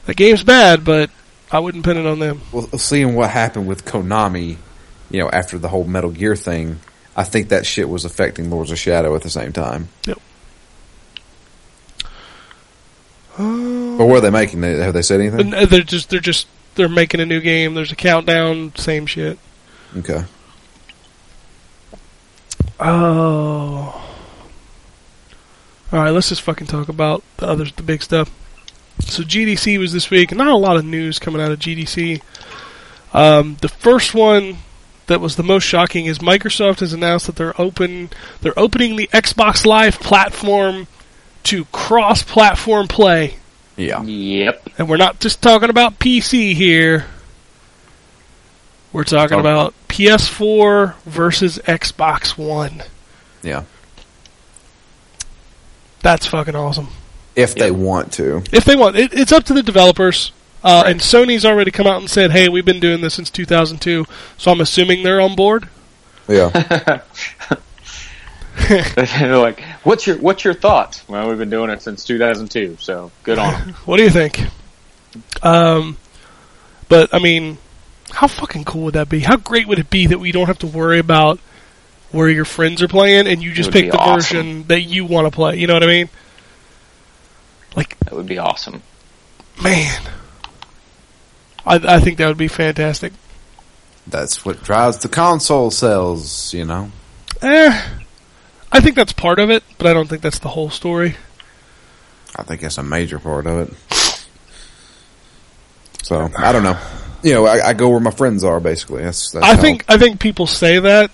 The 0.05 0.13
game's 0.13 0.43
bad, 0.43 0.85
but 0.85 1.09
I 1.51 1.59
wouldn't 1.59 1.83
pin 1.83 1.97
it 1.97 2.05
on 2.05 2.19
them. 2.19 2.41
Well, 2.51 2.67
seeing 2.77 3.15
what 3.15 3.29
happened 3.31 3.67
with 3.67 3.83
Konami, 3.85 4.57
you 5.09 5.19
know, 5.19 5.29
after 5.29 5.57
the 5.57 5.67
whole 5.69 5.83
Metal 5.83 6.11
Gear 6.11 6.35
thing, 6.35 6.79
I 7.17 7.23
think 7.23 7.49
that 7.49 7.65
shit 7.65 7.89
was 7.89 8.05
affecting 8.05 8.49
Lords 8.51 8.69
of 8.71 8.77
Shadow 8.77 9.15
at 9.15 9.23
the 9.23 9.29
same 9.29 9.51
time. 9.51 9.89
Yep. 10.05 10.19
But 13.37 14.05
what 14.05 14.17
are 14.17 14.21
they 14.21 14.29
making? 14.29 14.61
They- 14.61 14.77
Have 14.77 14.93
they 14.93 15.01
said 15.01 15.19
anything? 15.21 15.53
Uh, 15.53 15.65
they're 15.65 15.81
just 15.81 16.09
they're 16.09 16.19
just 16.19 16.47
they're 16.75 16.87
making 16.89 17.19
a 17.19 17.25
new 17.25 17.41
game. 17.41 17.73
There's 17.73 17.91
a 17.91 17.95
countdown, 17.95 18.73
same 18.75 19.05
shit. 19.07 19.37
Okay. 19.97 20.23
Oh. 22.79 24.03
All 25.91 25.99
right, 25.99 26.09
let's 26.11 26.29
just 26.29 26.41
fucking 26.41 26.67
talk 26.67 26.89
about 26.89 27.23
the 27.37 27.47
others, 27.47 27.71
the 27.73 27.81
big 27.83 28.03
stuff. 28.03 28.29
So 28.99 29.23
GDC 29.23 29.79
was 29.79 29.93
this 29.93 30.09
week. 30.09 30.31
Not 30.35 30.47
a 30.47 30.55
lot 30.55 30.75
of 30.75 30.85
news 30.85 31.17
coming 31.17 31.41
out 31.41 31.51
of 31.51 31.59
GDC. 31.59 32.21
Um, 33.13 33.55
the 33.61 33.69
first 33.69 34.13
one 34.13 34.57
that 35.07 35.19
was 35.21 35.35
the 35.35 35.43
most 35.43 35.63
shocking 35.63 36.05
is 36.05 36.19
Microsoft 36.19 36.79
has 36.81 36.93
announced 36.93 37.25
that 37.27 37.35
they're 37.35 37.59
open. 37.59 38.09
They're 38.41 38.57
opening 38.57 38.95
the 38.95 39.07
Xbox 39.13 39.65
Live 39.65 39.99
platform 39.99 40.87
to 41.43 41.65
cross-platform 41.65 42.87
play, 42.89 43.35
Yeah. 43.77 44.01
Yep. 44.03 44.69
and 44.77 44.89
we're 44.89 44.97
not 44.97 45.19
just 45.19 45.41
talking 45.41 45.69
about 45.69 45.97
PC 45.99 46.53
here. 46.53 47.05
We're 48.91 49.05
talking 49.05 49.37
Oh. 49.37 49.39
about 49.41 49.73
PS4 49.87 50.95
versus 51.05 51.59
Xbox 51.65 52.37
One. 52.37 52.83
Yeah. 53.43 53.63
That's 56.01 56.25
fucking 56.25 56.55
awesome. 56.55 56.89
If 57.35 57.55
they 57.55 57.71
want 57.71 58.11
to. 58.13 58.43
If 58.51 58.65
they 58.65 58.75
want, 58.75 58.95
it, 58.95 59.13
it's 59.13 59.31
up 59.31 59.43
to 59.45 59.53
the 59.53 59.63
developers. 59.63 60.31
Uh, 60.63 60.83
And 60.85 60.99
Sony's 60.99 61.45
already 61.45 61.71
come 61.71 61.87
out 61.87 61.99
and 61.99 62.09
said, 62.09 62.31
"Hey, 62.31 62.49
we've 62.49 62.65
been 62.65 62.79
doing 62.79 63.01
this 63.01 63.13
since 63.13 63.29
2002." 63.29 64.05
So 64.37 64.51
I'm 64.51 64.59
assuming 64.61 65.03
they're 65.03 65.21
on 65.21 65.35
board. 65.35 65.69
Yeah. 66.27 66.49
They're 68.67 69.37
like, 69.37 69.61
what's 69.83 70.07
your 70.07 70.17
what's 70.17 70.43
your 70.43 70.53
thoughts? 70.55 71.07
Well, 71.07 71.29
we've 71.29 71.37
been 71.37 71.49
doing 71.51 71.69
it 71.69 71.81
since 71.81 72.03
2002, 72.03 72.77
so 72.79 73.11
good 73.23 73.37
on 73.37 73.53
'em. 73.53 73.73
What 73.85 73.97
do 73.97 74.03
you 74.03 74.09
think? 74.09 74.41
Um, 75.43 75.95
but 76.89 77.13
I 77.13 77.19
mean, 77.19 77.59
how 78.11 78.27
fucking 78.27 78.65
cool 78.65 78.85
would 78.85 78.95
that 78.95 79.09
be? 79.09 79.19
How 79.19 79.35
great 79.37 79.67
would 79.67 79.77
it 79.79 79.89
be 79.91 80.07
that 80.07 80.17
we 80.19 80.31
don't 80.31 80.47
have 80.47 80.57
to 80.59 80.67
worry 80.67 80.97
about 80.99 81.39
where 82.11 82.29
your 82.29 82.45
friends 82.45 82.81
are 82.81 82.87
playing 82.87 83.27
and 83.27 83.43
you 83.43 83.53
just 83.53 83.71
pick 83.71 83.91
the 83.91 83.97
awesome. 83.97 84.15
version 84.37 84.63
that 84.67 84.81
you 84.81 85.05
want 85.05 85.27
to 85.27 85.31
play? 85.31 85.57
You 85.57 85.67
know 85.67 85.73
what 85.75 85.83
I 85.83 85.87
mean? 85.87 86.09
Like, 87.75 87.97
That 87.99 88.13
would 88.15 88.25
be 88.25 88.39
awesome. 88.39 88.81
man, 89.61 90.01
I, 91.67 91.95
I 91.95 91.99
think 91.99 92.17
that 92.17 92.27
would 92.27 92.37
be 92.37 92.47
fantastic. 92.47 93.13
That's 94.07 94.45
what 94.45 94.63
drives 94.63 94.97
the 94.99 95.09
console 95.09 95.69
sales, 95.69 96.53
you 96.53 96.63
know. 96.65 96.91
Eh, 97.41 97.81
I 98.71 98.79
think 98.79 98.95
that's 98.95 99.11
part 99.13 99.37
of 99.39 99.49
it, 99.49 99.63
but 99.77 99.85
I 99.87 99.93
don't 99.93 100.07
think 100.07 100.21
that's 100.21 100.39
the 100.39 100.47
whole 100.49 100.69
story. 100.69 101.15
I 102.35 102.43
think 102.43 102.61
that's 102.61 102.77
a 102.77 102.83
major 102.83 103.19
part 103.19 103.45
of 103.47 103.67
it. 103.69 104.23
So 106.03 106.29
I 106.37 106.51
don't 106.51 106.63
know. 106.63 106.77
You 107.23 107.33
know, 107.33 107.45
I, 107.45 107.69
I 107.69 107.73
go 107.73 107.89
where 107.89 107.99
my 107.99 108.11
friends 108.11 108.43
are. 108.43 108.59
Basically, 108.59 109.03
that's. 109.03 109.31
that's 109.31 109.43
I 109.45 109.55
how- 109.55 109.61
think 109.61 109.83
I 109.89 109.97
think 109.97 110.19
people 110.19 110.47
say 110.47 110.79
that, 110.79 111.11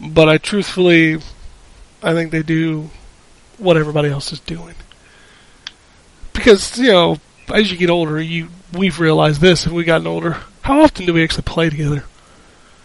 but 0.00 0.28
I 0.28 0.38
truthfully, 0.38 1.16
I 2.02 2.12
think 2.12 2.30
they 2.30 2.42
do 2.42 2.90
what 3.58 3.76
everybody 3.76 4.10
else 4.10 4.32
is 4.32 4.40
doing. 4.40 4.74
Because 6.32 6.78
you 6.78 6.92
know, 6.92 7.16
as 7.52 7.70
you 7.72 7.76
get 7.78 7.90
older, 7.90 8.20
you 8.20 8.48
we've 8.72 8.98
realized 9.00 9.40
this. 9.40 9.66
If 9.66 9.72
we 9.72 9.84
gotten 9.84 10.06
older, 10.06 10.36
how 10.62 10.82
often 10.82 11.06
do 11.06 11.12
we 11.12 11.22
actually 11.22 11.44
play 11.44 11.70
together? 11.70 12.04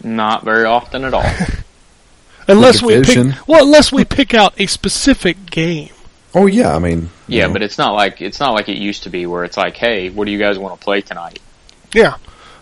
Not 0.03 0.43
very 0.43 0.65
often 0.65 1.03
at 1.03 1.13
all. 1.13 1.25
Unless 2.47 2.83
we 2.83 3.01
pick, 3.01 3.47
well, 3.47 3.65
unless 3.65 3.91
we 3.91 4.05
pick 4.05 4.35
out 4.35 4.53
a 4.59 4.67
specific 4.67 5.47
game. 5.49 5.89
Oh 6.35 6.45
yeah, 6.45 6.75
I 6.75 6.79
mean. 6.79 7.09
Yeah, 7.27 7.47
know, 7.47 7.53
but 7.53 7.63
it's 7.63 7.79
not 7.79 7.93
like 7.95 8.21
it's 8.21 8.39
not 8.39 8.53
like 8.53 8.69
it 8.69 8.77
used 8.77 9.03
to 9.03 9.09
be, 9.09 9.25
where 9.25 9.43
it's 9.43 9.57
like, 9.57 9.75
hey, 9.77 10.11
what 10.11 10.25
do 10.25 10.31
you 10.31 10.37
guys 10.37 10.59
want 10.59 10.79
to 10.79 10.83
play 10.83 11.01
tonight? 11.01 11.39
Yeah, 11.91 12.17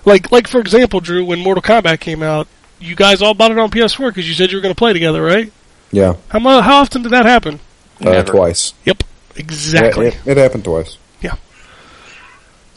like 0.05 0.31
like 0.31 0.47
for 0.47 0.61
example, 0.61 1.01
Drew, 1.01 1.25
when 1.25 1.39
Mortal 1.39 1.61
Kombat 1.61 1.99
came 1.99 2.23
out, 2.23 2.47
you 2.79 2.95
guys 2.95 3.21
all 3.21 3.33
bought 3.33 3.51
it 3.51 3.57
on 3.59 3.69
PS4 3.71 4.07
because 4.07 4.25
you 4.25 4.33
said 4.35 4.51
you 4.51 4.57
were 4.57 4.61
going 4.61 4.73
to 4.73 4.79
play 4.79 4.93
together, 4.93 5.21
right? 5.21 5.51
yeah, 5.91 6.15
How 6.29 6.39
how 6.39 6.77
often 6.77 7.01
did 7.01 7.11
that 7.11 7.25
happen? 7.25 7.59
uh, 7.99 8.05
Never. 8.05 8.31
twice. 8.31 8.73
Yep, 8.85 9.03
exactly. 9.35 10.05
Yeah, 10.05 10.11
it, 10.25 10.27
it 10.27 10.37
happened 10.37 10.63
twice. 10.63 10.97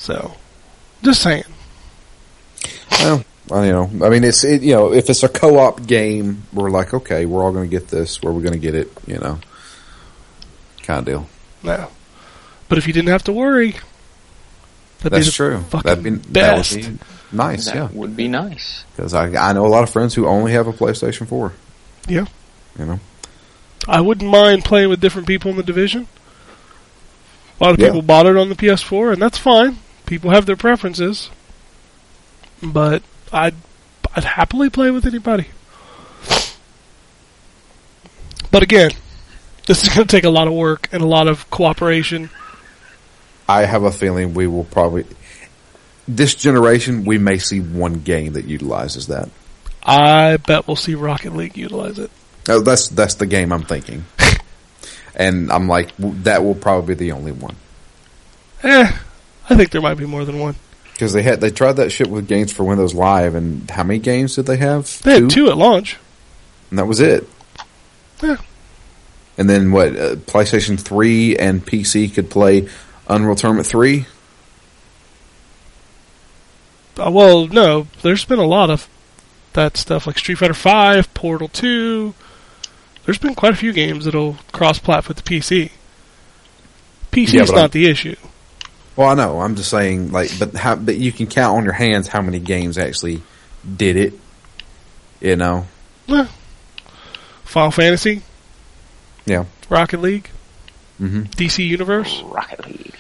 So, 0.07 0.33
just 1.03 1.21
saying. 1.21 1.43
Well, 2.93 3.25
I, 3.51 3.67
you 3.67 3.73
know, 3.73 3.91
I 4.05 4.09
mean, 4.09 4.23
it's 4.23 4.45
it, 4.45 4.63
you 4.63 4.73
know, 4.73 4.93
if 4.93 5.11
it's 5.11 5.25
a 5.25 5.29
co-op 5.29 5.85
game, 5.85 6.45
we're 6.53 6.71
like, 6.71 6.95
okay, 6.95 7.27
we're 7.27 7.43
all 7.43 7.51
going 7.53 7.69
to 7.69 7.71
get 7.71 7.89
this. 7.89 8.23
Where 8.23 8.33
we're 8.33 8.41
going 8.43 8.53
to 8.53 8.59
get 8.61 8.77
it, 8.77 8.89
you 9.07 9.19
know, 9.19 9.41
kind 10.85 11.01
of 11.01 11.05
deal. 11.07 11.29
No. 11.65 11.89
But 12.69 12.79
if 12.79 12.87
you 12.87 12.93
didn't 12.93 13.09
have 13.09 13.25
to 13.25 13.33
worry, 13.33 13.73
that'd 15.01 15.13
That's 15.13 15.25
be 15.27 15.31
the 15.31 15.33
true. 15.33 15.61
fucking 15.63 15.89
That'd 15.89 16.05
be 16.05 16.11
best. 16.11 16.75
That 16.75 16.85
would 16.87 16.99
be 16.99 17.05
nice, 17.37 17.65
That 17.67 17.75
yeah. 17.75 17.89
would 17.93 18.17
be 18.17 18.29
nice. 18.29 18.85
Because 18.95 19.13
I 19.13 19.27
I 19.35 19.53
know 19.55 19.67
a 19.67 19.69
lot 19.69 19.83
of 19.83 19.91
friends 19.91 20.15
who 20.15 20.27
only 20.29 20.53
have 20.53 20.69
a 20.69 20.73
PlayStation 20.73 21.27
Four. 21.27 21.53
Yeah. 22.09 22.27
You 22.79 22.87
know, 22.87 23.01
I 23.89 24.01
wouldn't 24.01 24.31
mind 24.31 24.65
playing 24.65 24.89
with 24.89 25.01
different 25.01 25.27
people 25.27 25.51
in 25.51 25.57
the 25.57 25.63
division. 25.65 26.07
A 27.61 27.65
lot 27.65 27.75
of 27.75 27.81
Yeah. 27.81 27.87
people 27.87 28.03
bought 28.03 28.27
it 28.27 28.37
on 28.37 28.49
the 28.51 28.55
PS4, 28.55 29.13
and 29.15 29.21
that's 29.23 29.39
fine. 29.39 29.79
People 30.07 30.31
have 30.31 30.47
their 30.47 30.57
preferences, 30.57 31.31
but 32.63 33.03
I'd 33.33 33.55
I'd 34.15 34.25
happily 34.25 34.71
play 34.71 34.91
with 34.91 35.07
anybody. 35.07 35.49
But 38.51 38.63
again, 38.63 38.93
this 39.67 39.83
is 39.83 39.89
going 39.95 40.07
to 40.07 40.17
take 40.17 40.25
a 40.25 40.31
lot 40.31 40.47
of 40.47 40.55
work 40.55 40.89
and 40.93 41.03
a 41.03 41.07
lot 41.07 41.29
of 41.29 41.51
cooperation. 41.51 42.31
I 43.49 43.65
have 43.65 43.83
a 43.83 43.93
feeling 43.93 44.33
we 44.33 44.47
will 44.47 44.65
probably 44.65 45.05
this 46.09 46.35
generation 46.35 47.05
we 47.05 47.19
may 47.19 47.39
see 47.39 47.61
one 47.61 47.95
game 48.01 48.33
that 48.35 48.45
utilizes 48.47 49.09
that. 49.09 49.29
I 49.83 50.37
bet 50.39 50.67
we'll 50.67 50.77
see 50.77 50.95
Rocket 50.95 51.35
League 51.35 51.57
utilize 51.57 51.99
it. 51.99 52.11
Oh, 52.49 52.61
that's 52.61 52.89
that's 52.89 53.17
the 53.17 53.27
game 53.27 53.53
I'm 53.53 53.65
thinking, 53.65 54.05
and 55.17 55.51
I'm 55.51 55.69
like 55.69 55.93
that 55.99 56.45
will 56.45 56.55
probably 56.55 56.95
be 56.95 57.07
the 57.07 57.13
only 57.13 57.33
one 57.33 57.57
Eh, 58.63 58.91
I 59.49 59.55
think 59.57 59.71
there 59.71 59.81
might 59.81 59.95
be 59.95 60.07
more 60.07 60.25
than 60.25 60.39
one. 60.39 60.57
because 60.93 61.13
they 61.13 61.23
had 61.23 61.41
they 61.41 61.51
tried 61.51 61.75
that 61.75 61.91
shit 61.91 62.09
with 62.09 62.27
games 62.29 62.53
for 62.53 62.65
Windows 62.65 62.95
Live, 62.95 63.35
and 63.35 63.71
how 63.71 63.85
many 63.85 63.99
games 64.01 64.35
did 64.37 64.47
they 64.47 64.57
have? 64.57 65.01
They 65.03 65.21
had 65.21 65.31
two 65.31 65.49
at 65.51 65.57
launch. 65.57 65.97
and 66.71 66.79
that 66.79 66.87
was 66.87 67.01
it. 67.01 67.29
Yeah. 68.23 68.37
And 69.39 69.49
then 69.51 69.71
what? 69.71 69.89
Uh, 69.97 70.15
PlayStation 70.17 70.81
Three 70.81 71.37
and 71.37 71.65
PC 71.65 72.13
could 72.15 72.31
play 72.31 72.69
Unreal 73.09 73.37
Tournament 73.37 73.67
Three. 73.67 74.07
Uh, 76.99 77.11
well, 77.11 77.47
no, 77.47 77.87
there's 78.03 78.25
been 78.25 78.39
a 78.39 78.47
lot 78.47 78.71
of 78.71 78.89
that 79.53 79.77
stuff 79.77 80.07
like 80.07 80.19
Street 80.19 80.37
Fighter 80.39 80.55
Five, 80.55 81.13
Portal 81.15 81.49
Two. 81.49 82.15
There's 83.05 83.19
been 83.19 83.35
quite 83.35 83.53
a 83.53 83.57
few 83.57 83.73
games 83.73 84.05
that'll 84.07 84.37
cross-plat 84.53 85.07
with 85.07 85.19
the 85.19 85.23
PC. 85.23 85.71
PC 87.13 87.35
Yeah, 87.35 87.43
is 87.43 87.51
not 87.53 87.59
I'm- 87.61 87.71
the 87.71 87.87
issue. 87.87 88.17
Well, 88.97 89.09
I 89.11 89.15
know. 89.15 89.41
I'm 89.41 89.57
just 89.57 89.69
saying, 89.71 90.11
like, 90.13 90.31
but 90.39 90.55
how? 90.55 90.75
But 90.77 90.97
you 90.97 91.13
can 91.13 91.27
count 91.27 91.59
on 91.59 91.65
your 91.65 91.75
hands 91.75 92.09
how 92.09 92.23
many 92.23 92.39
games 92.39 92.79
actually 92.79 93.23
did 93.77 93.97
it. 93.97 94.15
You 95.21 95.37
know. 95.37 95.67
Eh. 96.09 96.27
Final 97.45 97.71
Fantasy, 97.71 98.23
Yeah. 99.25 99.45
Rocket 99.71 100.01
League, 100.03 100.29
hmm 100.99 101.23
DC 101.23 101.67
Universe. 101.67 102.23
Rocket 102.27 102.67
League. 102.67 102.95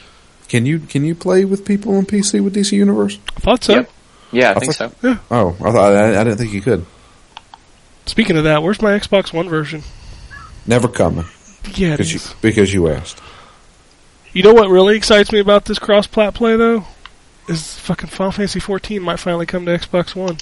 Can 0.49 0.65
you 0.67 0.79
can 0.81 1.05
you 1.05 1.15
play 1.15 1.45
with 1.45 1.65
people 1.65 1.97
on 1.97 2.07
PC 2.07 2.43
with 2.43 2.55
DC 2.55 2.73
Universe? 2.73 3.19
I 3.37 3.41
thought 3.41 3.65
so. 3.65 3.75
Yep. 3.75 3.91
Yeah, 4.33 4.49
I 4.51 4.55
I 4.55 4.59
think 4.61 4.75
thought- 4.75 4.93
so. 5.01 5.19
Oh, 5.31 5.51
I 5.61 5.73
thought 5.73 5.93
I, 5.95 6.21
I 6.21 6.25
didn't 6.25 6.39
think 6.39 6.53
you 6.53 6.63
could. 6.63 6.85
Speaking 8.07 8.37
of 8.37 8.45
that, 8.45 8.63
where's 8.63 8.81
my 8.81 8.99
Xbox 8.99 9.33
One 9.33 9.49
version? 9.49 9.83
Never 10.67 10.89
coming 10.89 11.25
Yeah, 11.75 11.89
it 11.95 11.99
because 11.99 12.13
you 12.15 12.21
because 12.41 12.73
you 12.73 12.89
asked. 12.89 13.21
You 14.37 14.43
know 14.43 14.53
what 14.53 14.69
really 14.69 14.99
excites 14.99 15.33
me 15.33 15.39
about 15.39 15.65
this 15.65 15.79
cross-plat 15.79 16.35
play 16.35 16.57
though? 16.57 16.85
Is 17.49 17.79
fucking 17.79 18.11
Final 18.11 18.33
Fantasy 18.33 18.61
14 18.61 19.01
might 19.01 19.19
finally 19.19 19.47
come 19.47 19.65
to 19.65 19.73
Xbox 19.73 20.15
One. 20.15 20.37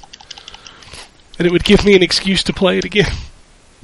And 1.39 1.47
it 1.47 1.53
would 1.53 1.63
give 1.63 1.85
me 1.85 1.95
an 1.95 2.03
excuse 2.03 2.43
to 2.43 2.53
play 2.53 2.79
it 2.79 2.85
again. 2.85 3.13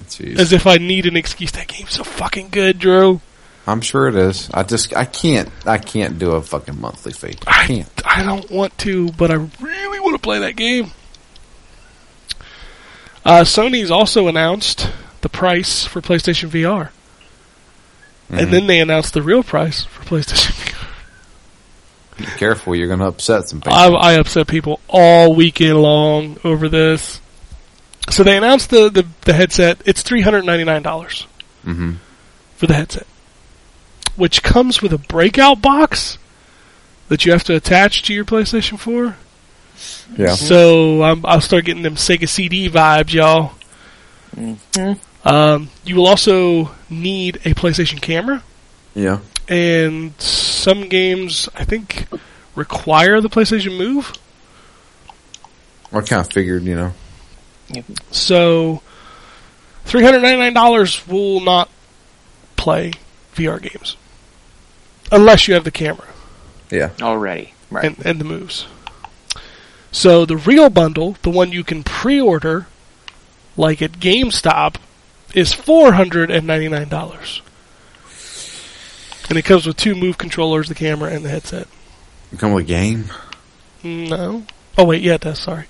Jeez. 0.07 0.37
As 0.37 0.53
if 0.53 0.67
I 0.67 0.79
need 0.79 1.07
an 1.07 1.17
excuse. 1.17 1.53
That 1.53 1.69
game's 1.69 1.93
so 1.93 2.03
fucking 2.03 2.49
good, 2.49 2.81
Drew. 2.81 3.21
I'm 3.69 3.81
sure 3.81 4.09
it 4.09 4.17
is. 4.17 4.51
I 4.53 4.65
just 4.65 4.97
I 4.97 5.05
can't 5.05 5.49
I 5.65 5.79
can't 5.79 6.19
do 6.19 6.33
a 6.33 6.43
fucking 6.43 6.81
monthly 6.81 7.13
fee. 7.13 7.39
I 7.47 7.63
I, 7.63 7.67
can't. 7.69 8.03
I 8.05 8.25
don't 8.25 8.51
want 8.51 8.77
to, 8.79 9.13
but 9.13 9.31
I 9.31 9.35
really 9.61 10.01
want 10.01 10.17
to 10.17 10.21
play 10.21 10.41
that 10.41 10.57
game. 10.57 10.91
Uh, 13.25 13.43
Sony's 13.43 13.93
also 13.93 14.27
announced 14.27 14.91
the 15.21 15.29
price 15.29 15.87
for 15.87 16.01
PlayStation 16.01 16.49
VR. 16.49 16.91
Mm-hmm. 18.31 18.39
And 18.39 18.53
then 18.53 18.67
they 18.69 18.79
announced 18.79 19.13
the 19.13 19.23
real 19.23 19.43
price 19.43 19.85
for 19.85 20.05
PlayStation 20.05 20.77
Be 22.17 22.25
careful, 22.25 22.77
you're 22.77 22.87
going 22.87 23.01
to 23.01 23.07
upset 23.07 23.49
some 23.49 23.61
people. 23.61 23.73
I, 23.73 23.89
I 23.89 24.13
upset 24.13 24.47
people 24.47 24.79
all 24.87 25.35
weekend 25.35 25.83
long 25.83 26.39
over 26.45 26.69
this. 26.69 27.21
So 28.09 28.23
they 28.23 28.37
announced 28.37 28.71
the, 28.71 28.89
the, 28.89 29.05
the 29.23 29.33
headset. 29.33 29.83
It's 29.85 30.03
$399 30.05 31.27
hmm 31.65 31.93
for 32.57 32.67
the 32.67 32.75
headset, 32.75 33.07
which 34.17 34.43
comes 34.43 34.83
with 34.83 34.93
a 34.93 34.99
breakout 34.99 35.63
box 35.63 36.19
that 37.09 37.25
you 37.25 37.33
have 37.33 37.43
to 37.45 37.57
attach 37.57 38.03
to 38.03 38.13
your 38.13 38.27
PlayStation 38.27 38.79
4. 38.79 39.17
Yeah. 40.19 40.35
So 40.35 41.03
um, 41.03 41.25
I'll 41.25 41.41
start 41.41 41.65
getting 41.65 41.83
them 41.83 41.95
Sega 41.95 42.29
CD 42.29 42.69
vibes, 42.69 43.15
y'all. 43.15 43.53
Um, 45.25 45.69
you 45.85 45.97
will 45.97 46.07
also 46.07 46.71
need 46.89 47.37
a 47.45 47.55
PlayStation 47.55 48.01
camera, 48.01 48.43
Yeah. 48.95 49.19
and 49.49 50.19
some 50.21 50.89
games 50.89 51.49
I 51.55 51.65
think 51.65 52.07
require 52.55 53.21
the 53.21 53.29
PlayStation 53.29 53.77
Move. 53.77 54.13
I 55.93 56.01
kind 56.03 56.25
of 56.25 56.33
figured, 56.33 56.63
you 56.65 56.75
know. 56.75 56.95
So 58.11 58.81
three 59.85 60.03
hundred 60.03 60.23
ninety 60.23 60.39
nine 60.39 60.55
dollars 60.55 61.07
will 61.07 61.41
not 61.41 61.69
play 62.57 62.93
VR 63.35 63.61
games 63.61 63.97
unless 65.13 65.49
you 65.49 65.55
have 65.55 65.65
the 65.65 65.71
camera 65.71 66.07
Yeah. 66.71 66.91
Already. 67.01 67.55
Right. 67.71 67.85
and, 67.85 67.97
and 68.07 68.21
the 68.21 68.25
moves. 68.25 68.67
So 69.93 70.25
the 70.25 70.37
real 70.37 70.71
bundle, 70.71 71.17
the 71.23 71.31
one 71.31 71.53
you 71.53 71.63
can 71.65 71.83
pre-order, 71.85 72.67
like 73.57 73.81
at 73.83 73.93
GameStop, 73.93 74.77
is 75.35 75.53
four 75.53 75.93
hundred 75.93 76.31
and 76.31 76.47
ninety 76.47 76.69
nine 76.69 76.89
dollars, 76.89 77.43
and 79.29 79.39
it 79.39 79.43
comes 79.45 79.67
with 79.67 79.77
two 79.77 79.95
move 79.95 80.19
controllers, 80.19 80.69
the 80.69 80.75
camera, 80.75 81.11
and 81.11 81.25
the 81.25 81.29
headset. 81.29 81.69
Come 82.39 82.53
with 82.53 82.65
a 82.65 82.69
game. 82.69 83.07
No, 83.83 84.45
oh 84.79 84.85
wait, 84.85 85.03
yeah, 85.03 85.15
it 85.15 85.23
does. 85.23 85.39
Sorry. 85.41 85.65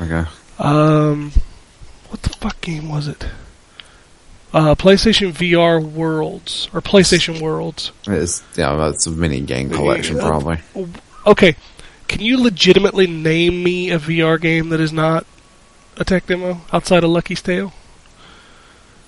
Okay. 0.00 0.24
Um, 0.58 1.32
what 2.08 2.22
the 2.22 2.30
fuck 2.30 2.60
game 2.60 2.88
was 2.88 3.08
it? 3.08 3.26
Uh, 4.54 4.74
PlayStation 4.74 5.32
VR 5.32 5.82
Worlds 5.82 6.68
or 6.72 6.80
PlayStation 6.80 7.40
Worlds. 7.42 7.92
It's 8.06 8.42
yeah, 8.56 8.88
it's 8.88 9.06
a 9.06 9.10
mini 9.10 9.40
game 9.40 9.70
collection 9.70 10.16
Yeah. 10.16 10.22
probably. 10.22 10.58
Okay, 11.26 11.56
can 12.08 12.20
you 12.20 12.40
legitimately 12.40 13.06
name 13.06 13.62
me 13.62 13.90
a 13.90 13.98
VR 13.98 14.40
game 14.40 14.68
that 14.70 14.80
is 14.80 14.92
not 14.92 15.26
a 15.98 16.04
tech 16.04 16.26
demo 16.26 16.60
outside 16.72 17.02
of 17.04 17.10
Lucky's 17.10 17.42
Tale? 17.42 17.72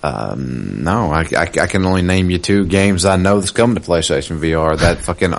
Um, 0.03 0.85
no, 0.85 1.11
I, 1.11 1.23
I, 1.37 1.43
I 1.43 1.67
can 1.67 1.85
only 1.85 2.03
name 2.03 2.31
you 2.31 2.39
two 2.39 2.67
games 2.67 3.05
I 3.05 3.17
know 3.17 3.41
that's 3.41 3.51
coming 3.51 3.75
to 3.77 3.83
PlayStation 3.83 4.39
VR. 4.39 4.79
That 4.79 4.99
fucking 5.05 5.35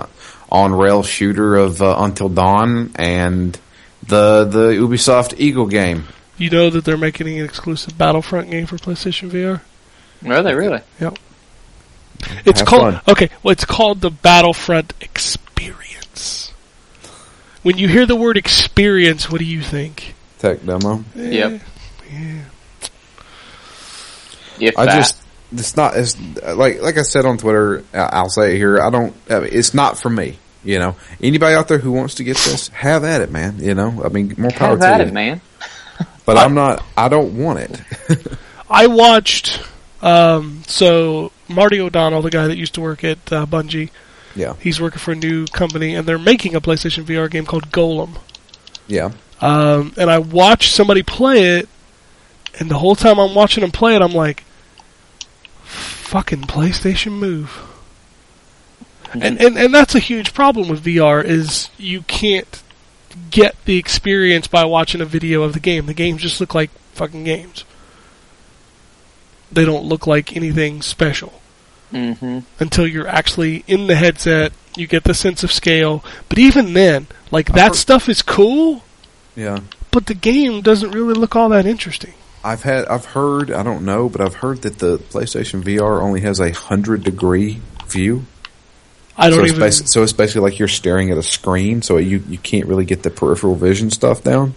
on 0.50 0.74
rail 0.74 1.02
shooter 1.02 1.56
of 1.56 1.80
uh, 1.80 1.96
Until 1.98 2.28
Dawn 2.28 2.92
and 2.96 3.58
the 4.06 4.44
the 4.44 4.68
Ubisoft 4.72 5.34
Eagle 5.38 5.66
game. 5.66 6.04
You 6.36 6.50
know 6.50 6.70
that 6.70 6.84
they're 6.84 6.96
making 6.96 7.28
an 7.38 7.44
exclusive 7.44 7.96
Battlefront 7.96 8.50
game 8.50 8.66
for 8.66 8.76
PlayStation 8.76 9.30
VR. 9.30 9.60
Are 10.30 10.42
they 10.42 10.54
really? 10.54 10.80
Yep. 11.00 11.18
It's 12.44 12.60
Have 12.60 12.68
called 12.68 12.94
fun. 12.94 13.02
okay. 13.08 13.30
Well, 13.42 13.52
it's 13.52 13.64
called 13.64 14.00
the 14.02 14.10
Battlefront 14.10 14.92
Experience. 15.00 16.52
When 17.62 17.78
you 17.78 17.88
hear 17.88 18.04
the 18.06 18.16
word 18.16 18.36
experience, 18.36 19.30
what 19.30 19.38
do 19.38 19.44
you 19.46 19.62
think? 19.62 20.14
Tech 20.38 20.64
demo. 20.64 21.04
Yep. 21.14 21.60
Yeah. 22.10 22.44
If 24.62 24.78
I 24.78 24.86
that. 24.86 24.96
just 24.96 25.16
it's 25.52 25.76
not 25.76 25.96
it's 25.96 26.16
like 26.42 26.80
like 26.82 26.96
I 26.98 27.02
said 27.02 27.24
on 27.26 27.38
Twitter. 27.38 27.84
I- 27.92 27.98
I'll 28.12 28.28
say 28.30 28.54
it 28.54 28.56
here. 28.58 28.80
I 28.80 28.90
don't. 28.90 29.14
I 29.28 29.40
mean, 29.40 29.50
it's 29.52 29.74
not 29.74 29.98
for 29.98 30.10
me. 30.10 30.38
You 30.62 30.78
know, 30.78 30.96
anybody 31.22 31.54
out 31.54 31.68
there 31.68 31.78
who 31.78 31.92
wants 31.92 32.16
to 32.16 32.24
get 32.24 32.36
this, 32.36 32.68
have 32.68 33.02
at 33.04 33.22
it, 33.22 33.30
man. 33.30 33.58
You 33.60 33.74
know, 33.74 34.02
I 34.04 34.08
mean, 34.08 34.34
more 34.36 34.50
power 34.50 34.70
have 34.70 34.80
to 34.80 34.86
at 34.86 35.00
you. 35.00 35.06
it, 35.06 35.12
man. 35.12 35.40
But 36.26 36.36
I'm 36.36 36.54
not. 36.54 36.84
I 36.96 37.08
don't 37.08 37.36
want 37.38 37.58
it. 37.60 37.80
I 38.70 38.86
watched. 38.86 39.60
Um, 40.00 40.62
so 40.66 41.32
Marty 41.48 41.80
O'Donnell, 41.80 42.22
the 42.22 42.30
guy 42.30 42.46
that 42.46 42.56
used 42.56 42.74
to 42.74 42.80
work 42.80 43.02
at 43.04 43.18
uh, 43.32 43.46
Bungie, 43.46 43.90
Yeah, 44.36 44.54
he's 44.60 44.80
working 44.80 44.98
for 45.00 45.12
a 45.12 45.16
new 45.16 45.46
company, 45.46 45.94
and 45.94 46.06
they're 46.06 46.18
making 46.18 46.54
a 46.54 46.60
PlayStation 46.60 47.04
VR 47.04 47.28
game 47.30 47.46
called 47.46 47.70
Golem. 47.72 48.18
yeah. 48.86 49.10
Um, 49.40 49.92
and 49.96 50.10
I 50.10 50.18
watched 50.18 50.72
somebody 50.74 51.02
play 51.02 51.58
it, 51.58 51.68
and 52.60 52.70
the 52.70 52.78
whole 52.78 52.94
time 52.94 53.18
I'm 53.18 53.34
watching 53.34 53.62
them 53.62 53.72
play 53.72 53.96
it, 53.96 54.02
I'm 54.02 54.12
like, 54.12 54.44
"Fucking 55.70 56.42
PlayStation 56.42 57.12
Move." 57.12 57.66
And, 59.12 59.40
and 59.40 59.58
and 59.58 59.74
that's 59.74 59.94
a 59.94 59.98
huge 60.00 60.32
problem 60.34 60.68
with 60.68 60.84
VR 60.84 61.24
is 61.24 61.68
you 61.76 62.02
can't 62.02 62.62
get 63.30 63.56
the 63.64 63.76
experience 63.76 64.46
by 64.46 64.64
watching 64.64 65.00
a 65.00 65.04
video 65.04 65.42
of 65.42 65.52
the 65.52 65.58
game. 65.60 65.86
The 65.86 65.94
games 65.94 66.22
just 66.22 66.40
look 66.40 66.54
like 66.54 66.70
fucking 66.92 67.24
games. 67.24 67.64
They 69.50 69.64
don't 69.64 69.84
look 69.84 70.06
like 70.06 70.36
anything 70.36 70.82
special 70.82 71.34
Mm-hmm. 71.92 72.38
until 72.60 72.86
you're 72.86 73.08
actually 73.08 73.64
in 73.66 73.88
the 73.88 73.96
headset. 73.96 74.52
You 74.76 74.86
get 74.86 75.02
the 75.02 75.12
sense 75.12 75.42
of 75.42 75.50
scale, 75.50 76.04
but 76.28 76.38
even 76.38 76.72
then, 76.72 77.08
like 77.32 77.52
that 77.54 77.74
stuff 77.74 78.08
is 78.08 78.22
cool, 78.22 78.84
Yeah. 79.34 79.58
but 79.90 80.06
the 80.06 80.14
game 80.14 80.60
doesn't 80.60 80.92
really 80.92 81.14
look 81.14 81.34
all 81.34 81.48
that 81.48 81.66
interesting. 81.66 82.14
I've 82.42 82.62
had, 82.62 82.86
I've 82.86 83.04
heard, 83.04 83.50
I 83.50 83.62
don't 83.62 83.84
know, 83.84 84.08
but 84.08 84.20
I've 84.20 84.34
heard 84.34 84.62
that 84.62 84.78
the 84.78 84.98
PlayStation 84.98 85.62
VR 85.62 86.00
only 86.00 86.20
has 86.22 86.40
a 86.40 86.50
hundred 86.52 87.04
degree 87.04 87.60
view. 87.86 88.24
I 89.16 89.28
don't 89.28 89.38
so 89.38 89.42
it's 89.44 89.52
even. 89.52 89.62
basi- 89.62 89.88
so 89.88 90.02
it's 90.02 90.12
basically 90.14 90.42
like 90.42 90.58
you're 90.58 90.68
staring 90.68 91.10
at 91.10 91.18
a 91.18 91.22
screen, 91.22 91.82
so 91.82 91.98
you 91.98 92.22
you 92.28 92.38
can't 92.38 92.66
really 92.66 92.86
get 92.86 93.02
the 93.02 93.10
peripheral 93.10 93.54
vision 93.54 93.90
stuff 93.90 94.22
down. 94.22 94.54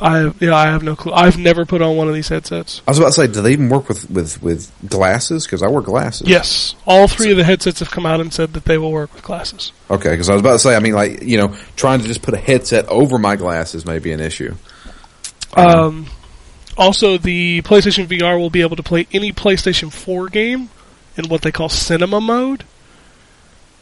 I 0.00 0.32
yeah, 0.40 0.54
I 0.54 0.66
have 0.66 0.82
no 0.82 0.94
clue. 0.94 1.12
I've 1.12 1.38
never 1.38 1.64
put 1.64 1.80
on 1.80 1.96
one 1.96 2.06
of 2.06 2.14
these 2.14 2.28
headsets. 2.28 2.82
I 2.86 2.90
was 2.90 2.98
about 2.98 3.08
to 3.08 3.12
say, 3.14 3.26
do 3.26 3.40
they 3.40 3.52
even 3.52 3.68
work 3.68 3.88
with 3.88 4.08
with 4.10 4.42
with 4.42 4.70
glasses? 4.88 5.46
Because 5.46 5.62
I 5.62 5.68
wear 5.68 5.80
glasses. 5.80 6.28
Yes, 6.28 6.74
all 6.86 7.08
three 7.08 7.30
of 7.30 7.36
the 7.36 7.44
headsets 7.44 7.80
have 7.80 7.90
come 7.90 8.04
out 8.04 8.20
and 8.20 8.32
said 8.32 8.52
that 8.52 8.64
they 8.64 8.78
will 8.78 8.92
work 8.92 9.12
with 9.14 9.22
glasses. 9.22 9.72
Okay, 9.90 10.10
because 10.10 10.28
I 10.28 10.34
was 10.34 10.40
about 10.40 10.52
to 10.52 10.58
say, 10.58 10.76
I 10.76 10.80
mean, 10.80 10.92
like 10.92 11.22
you 11.22 11.38
know, 11.38 11.56
trying 11.76 12.00
to 12.00 12.06
just 12.06 12.22
put 12.22 12.34
a 12.34 12.38
headset 12.38 12.86
over 12.88 13.18
my 13.18 13.36
glasses 13.36 13.86
may 13.86 13.98
be 13.98 14.12
an 14.12 14.20
issue. 14.20 14.54
Um, 15.54 16.06
also, 16.76 17.16
the 17.18 17.62
PlayStation 17.62 18.06
VR 18.06 18.38
will 18.38 18.50
be 18.50 18.60
able 18.62 18.76
to 18.76 18.82
play 18.82 19.06
any 19.12 19.32
PlayStation 19.32 19.92
4 19.92 20.28
game 20.28 20.70
in 21.16 21.28
what 21.28 21.42
they 21.42 21.50
call 21.52 21.68
cinema 21.68 22.20
mode. 22.20 22.64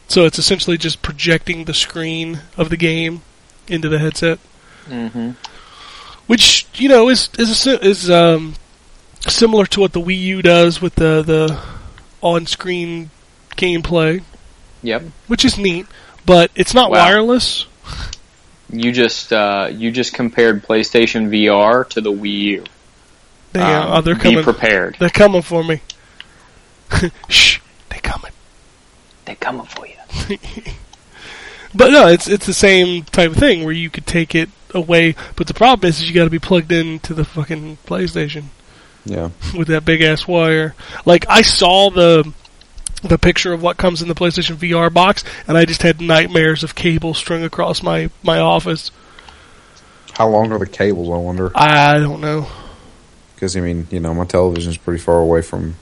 So 0.07 0.25
it's 0.25 0.37
essentially 0.39 0.77
just 0.77 1.01
projecting 1.01 1.65
the 1.65 1.73
screen 1.73 2.41
of 2.57 2.69
the 2.69 2.77
game 2.77 3.21
into 3.67 3.89
the 3.89 3.99
headset, 3.99 4.39
Mm-hmm. 4.87 5.31
which 6.27 6.67
you 6.75 6.87
know 6.89 7.09
is 7.09 7.29
is 7.39 7.65
is 7.65 8.09
um, 8.11 8.53
similar 9.27 9.65
to 9.65 9.79
what 9.79 9.93
the 9.93 9.99
Wii 9.99 10.19
U 10.21 10.41
does 10.43 10.79
with 10.79 10.93
the 10.95 11.23
the 11.23 11.59
on-screen 12.21 13.09
gameplay, 13.57 14.21
Yep. 14.83 15.03
which 15.27 15.43
is 15.43 15.57
neat. 15.57 15.87
But 16.25 16.51
it's 16.55 16.73
not 16.75 16.91
Wow. 16.91 16.99
wireless. 17.05 17.65
You 18.71 18.91
just 18.91 19.33
uh, 19.33 19.69
you 19.71 19.89
just 19.91 20.13
compared 20.13 20.63
PlayStation 20.63 21.29
VR 21.29 21.87
to 21.89 22.01
the 22.01 22.11
Wii 22.11 22.31
U. 22.31 22.63
They, 23.55 23.61
Um, 23.61 23.91
uh, 23.91 24.01
they're 24.01 24.15
be 24.15 24.21
coming. 24.21 24.43
prepared. 24.43 24.97
They're 24.99 25.09
coming 25.09 25.41
for 25.41 25.63
me. 25.63 25.79
Shh, 27.29 27.59
they 27.89 27.99
coming. 27.99 28.31
They're 29.25 29.35
coming 29.35 29.65
for 29.65 29.87
you. 29.87 30.37
But 31.77 31.91
no, 31.91 32.07
it's 32.07 32.27
it's 32.29 32.45
the 32.45 32.53
same 32.53 33.03
type 33.03 33.31
of 33.31 33.37
thing 33.37 33.63
where 33.65 33.73
you 33.73 33.89
could 33.89 34.05
take 34.07 34.33
it 34.33 34.49
away. 34.73 35.13
But 35.35 35.47
the 35.47 35.53
problem 35.53 35.89
is, 35.89 35.99
is 35.99 36.07
you 36.07 36.15
got 36.15 36.23
to 36.23 36.29
be 36.29 36.39
plugged 36.39 36.71
into 36.71 37.13
the 37.13 37.25
fucking 37.25 37.79
PlayStation 37.85 38.45
Yeah, 39.03 39.31
with 39.57 39.67
that 39.67 39.83
big 39.83 40.01
ass 40.01 40.25
wire. 40.25 40.73
Like 41.05 41.25
I 41.27 41.41
saw 41.41 41.89
the 41.89 42.31
the 43.03 43.17
picture 43.17 43.51
of 43.51 43.61
what 43.61 43.75
comes 43.75 44.01
in 44.01 44.07
the 44.07 44.15
PlayStation 44.15 44.55
VR 44.55 44.93
box, 44.93 45.25
and 45.49 45.57
I 45.57 45.65
just 45.65 45.81
had 45.81 45.99
nightmares 45.99 46.63
of 46.63 46.75
cable 46.75 47.13
strung 47.13 47.43
across 47.43 47.83
my 47.83 48.09
my 48.23 48.39
office. 48.39 48.89
how 50.13 50.29
long 50.29 50.53
are 50.53 50.59
the 50.59 50.67
cables? 50.67 51.09
I 51.09 51.17
wonder. 51.17 51.51
I 51.55 51.99
don't 51.99 52.21
know. 52.21 52.47
Because 53.35 53.55
I 53.55 53.61
mean, 53.61 53.87
you 53.91 53.99
know, 53.99 54.13
my 54.13 54.25
television's 54.25 54.77
pretty 54.77 55.01
far 55.01 55.19
away 55.19 55.41
from 55.41 55.75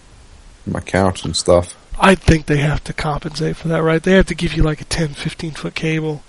my 0.65 0.79
couch 0.79 1.23
and 1.23 1.35
stuff. 1.35 1.75
I 1.99 2.15
think 2.15 2.47
they 2.47 2.57
have 2.57 2.83
to 2.85 2.93
compensate 2.93 3.55
for 3.55 3.67
that, 3.69 3.83
right? 3.83 4.01
They 4.01 4.13
have 4.13 4.25
to 4.27 4.35
give 4.35 4.53
you 4.53 4.63
like 4.63 4.81
a 4.81 4.85
10, 4.85 5.09
15 5.09 5.51
foot 5.51 5.75
cable. 5.75 6.23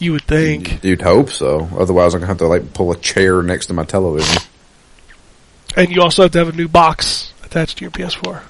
You 0.00 0.12
would 0.12 0.22
think. 0.22 0.82
You'd 0.82 1.02
hope 1.02 1.30
so. 1.30 1.68
Otherwise, 1.78 2.14
I'm 2.14 2.20
gonna 2.20 2.28
have 2.28 2.38
to 2.38 2.46
like 2.46 2.74
pull 2.74 2.90
a 2.90 2.96
chair 2.96 3.42
next 3.42 3.66
to 3.66 3.74
my 3.74 3.84
television. 3.84 4.42
And 5.76 5.90
you 5.90 6.02
also 6.02 6.22
have 6.22 6.32
to 6.32 6.38
have 6.38 6.48
a 6.48 6.56
new 6.56 6.68
box 6.68 7.32
attached 7.44 7.78
to 7.78 7.84
your 7.84 7.90
PS4. 7.90 8.42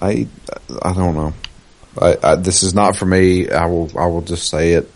I 0.00 0.26
I 0.82 0.92
don't 0.92 1.14
know. 1.14 1.32
I, 2.00 2.16
I 2.22 2.34
this 2.36 2.62
is 2.62 2.74
not 2.74 2.96
for 2.96 3.06
me. 3.06 3.48
I 3.48 3.66
will 3.66 3.90
I 3.96 4.06
will 4.06 4.22
just 4.22 4.48
say 4.48 4.72
it. 4.72 4.90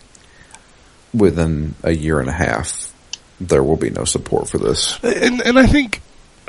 Within 1.11 1.73
a 1.81 1.91
year 1.91 2.19
and 2.19 2.29
a 2.29 2.33
half, 2.33 2.93
there 3.41 3.63
will 3.63 3.77
be 3.77 3.89
no 3.89 4.05
support 4.05 4.49
for 4.49 4.57
this. 4.57 4.99
and 5.03 5.41
and 5.41 5.57
I 5.59 5.65
think 5.65 6.01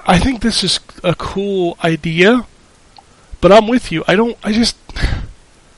I 0.06 0.18
think 0.18 0.40
this 0.42 0.64
is 0.64 0.80
a 1.04 1.14
cool 1.14 1.76
idea, 1.84 2.46
but 3.40 3.52
I'm 3.52 3.66
with 3.68 3.92
you. 3.92 4.02
I 4.08 4.16
don't. 4.16 4.36
I 4.42 4.52
just 4.52 4.76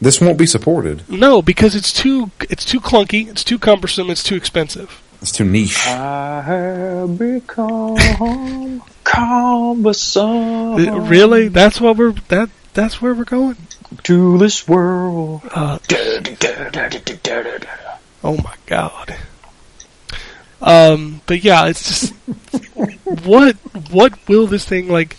This 0.00 0.20
won't 0.20 0.38
be 0.38 0.46
supported. 0.46 1.08
no 1.08 1.42
because 1.42 1.74
it's 1.74 1.92
too 1.92 2.30
it's 2.50 2.64
too 2.64 2.80
clunky. 2.80 3.28
It's 3.28 3.44
too 3.44 3.58
cumbersome. 3.58 4.10
It's 4.10 4.22
too 4.22 4.36
expensive. 4.36 5.00
It's 5.20 5.32
too 5.32 5.44
niche. 5.44 5.86
I 5.86 6.42
have 6.42 7.16
become 7.18 8.82
cumbersome 9.04 10.74
Uh, 10.74 10.98
Really, 11.00 11.48
that's 11.48 11.80
what 11.80 11.96
we're 11.96 12.12
that 12.28 12.48
that's 12.74 13.00
where 13.02 13.14
we're 13.14 13.24
going. 13.24 13.56
to 14.04 14.38
this 14.38 14.66
world. 14.66 15.42
Uh, 15.54 15.78
oh 18.24 18.36
my 18.42 18.54
god. 18.66 19.14
Um, 20.62 21.20
but 21.26 21.42
yeah, 21.42 21.66
it's 21.66 21.86
just 21.86 22.14
what 23.24 23.56
what 23.90 24.16
will 24.28 24.46
this 24.46 24.64
thing 24.64 24.88
like? 24.88 25.16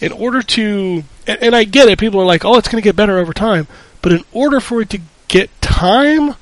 In 0.00 0.12
order 0.12 0.42
to, 0.42 1.04
and, 1.26 1.42
and 1.42 1.56
I 1.56 1.64
get 1.64 1.88
it, 1.88 1.98
people 1.98 2.20
are 2.20 2.26
like, 2.26 2.44
"Oh, 2.44 2.56
it's 2.56 2.68
going 2.68 2.80
to 2.80 2.84
get 2.84 2.96
better 2.96 3.18
over 3.18 3.32
time," 3.32 3.66
but 4.02 4.12
in 4.12 4.24
order 4.32 4.60
for 4.60 4.80
it 4.80 4.90
to 4.90 5.00
get 5.28 5.50
time, 5.60 6.34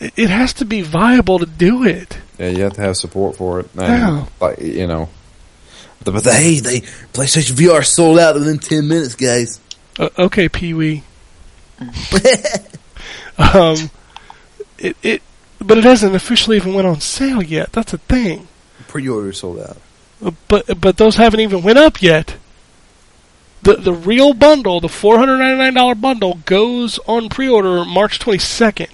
it, 0.00 0.12
it 0.16 0.30
has 0.30 0.52
to 0.54 0.64
be 0.64 0.82
viable 0.82 1.38
to 1.38 1.46
do 1.46 1.84
it. 1.84 2.18
Yeah, 2.38 2.48
you 2.48 2.62
have 2.64 2.74
to 2.74 2.80
have 2.82 2.96
support 2.96 3.36
for 3.36 3.60
it. 3.60 3.70
And, 3.74 3.82
Yeah. 3.82 4.26
Like 4.40 4.60
you 4.60 4.86
know, 4.86 5.08
but, 6.04 6.14
but 6.14 6.24
hey, 6.24 6.60
they 6.60 6.80
PlayStation 7.12 7.52
VR 7.52 7.84
sold 7.84 8.18
out 8.18 8.34
within 8.34 8.58
ten 8.58 8.88
minutes, 8.88 9.14
guys. 9.14 9.60
Uh, 9.98 10.08
okay, 10.18 10.48
Pee 10.48 10.74
Wee. 10.74 11.02
um, 13.38 13.90
it 14.78 14.96
it, 15.02 15.22
but 15.60 15.78
it 15.78 15.84
hasn't 15.84 16.14
officially 16.14 16.56
even 16.56 16.74
went 16.74 16.86
on 16.86 17.00
sale 17.00 17.42
yet. 17.42 17.72
That's 17.72 17.92
a 17.92 17.98
thing. 17.98 18.48
Pre-order 18.86 19.32
sold 19.32 19.60
out. 19.60 19.76
Uh, 20.24 20.32
But 20.48 20.80
but 20.80 20.96
those 20.96 21.16
haven't 21.16 21.40
even 21.40 21.62
went 21.62 21.78
up 21.78 22.00
yet. 22.02 22.36
The 23.62 23.74
the 23.74 23.92
real 23.92 24.34
bundle, 24.34 24.80
the 24.80 24.88
four 24.88 25.18
hundred 25.18 25.38
ninety 25.38 25.58
nine 25.58 25.74
dollar 25.74 25.94
bundle, 25.94 26.38
goes 26.46 26.98
on 27.06 27.28
pre 27.28 27.48
order 27.48 27.84
March 27.84 28.18
twenty 28.18 28.38
second. 28.38 28.92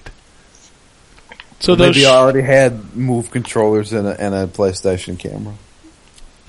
So 1.59 1.75
those 1.75 1.95
Maybe 1.95 2.05
I 2.05 2.15
already 2.15 2.41
had 2.41 2.95
Move 2.95 3.31
controllers 3.31 3.93
and 3.93 4.07
a, 4.07 4.19
and 4.19 4.35
a 4.35 4.45
PlayStation 4.47 5.17
camera. 5.17 5.53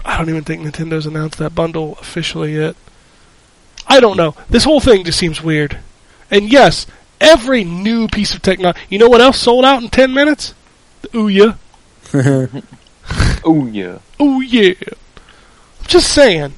I 0.05 0.19
don't 0.19 0.29
even 0.29 0.45
think 0.45 0.63
Nintendo's 0.63 1.07
announced 1.07 1.39
that 1.39 1.55
bundle 1.55 1.97
officially 2.01 2.55
yet. 2.55 2.77
I 3.87 4.01
don't 4.01 4.17
know. 4.17 4.35
This 4.51 4.65
whole 4.65 4.81
thing 4.81 5.05
just 5.05 5.19
seems 5.19 5.43
weird. 5.43 5.79
And 6.31 6.51
yes, 6.51 6.87
every 7.21 7.65
new 7.65 8.09
piece 8.09 8.35
of 8.35 8.43
technology. 8.43 8.81
You 8.89 8.99
know 8.99 9.09
what 9.09 9.21
else 9.21 9.39
sold 9.39 9.65
out 9.65 9.83
in 9.83 9.89
ten 9.89 10.13
minutes? 10.13 10.55
The 11.03 11.09
Ouya. 11.09 11.57
Yeah. 13.73 13.99
Oh 14.19 14.41
yeah. 14.41 14.75
I'm 14.91 15.87
just 15.87 16.13
saying. 16.13 16.55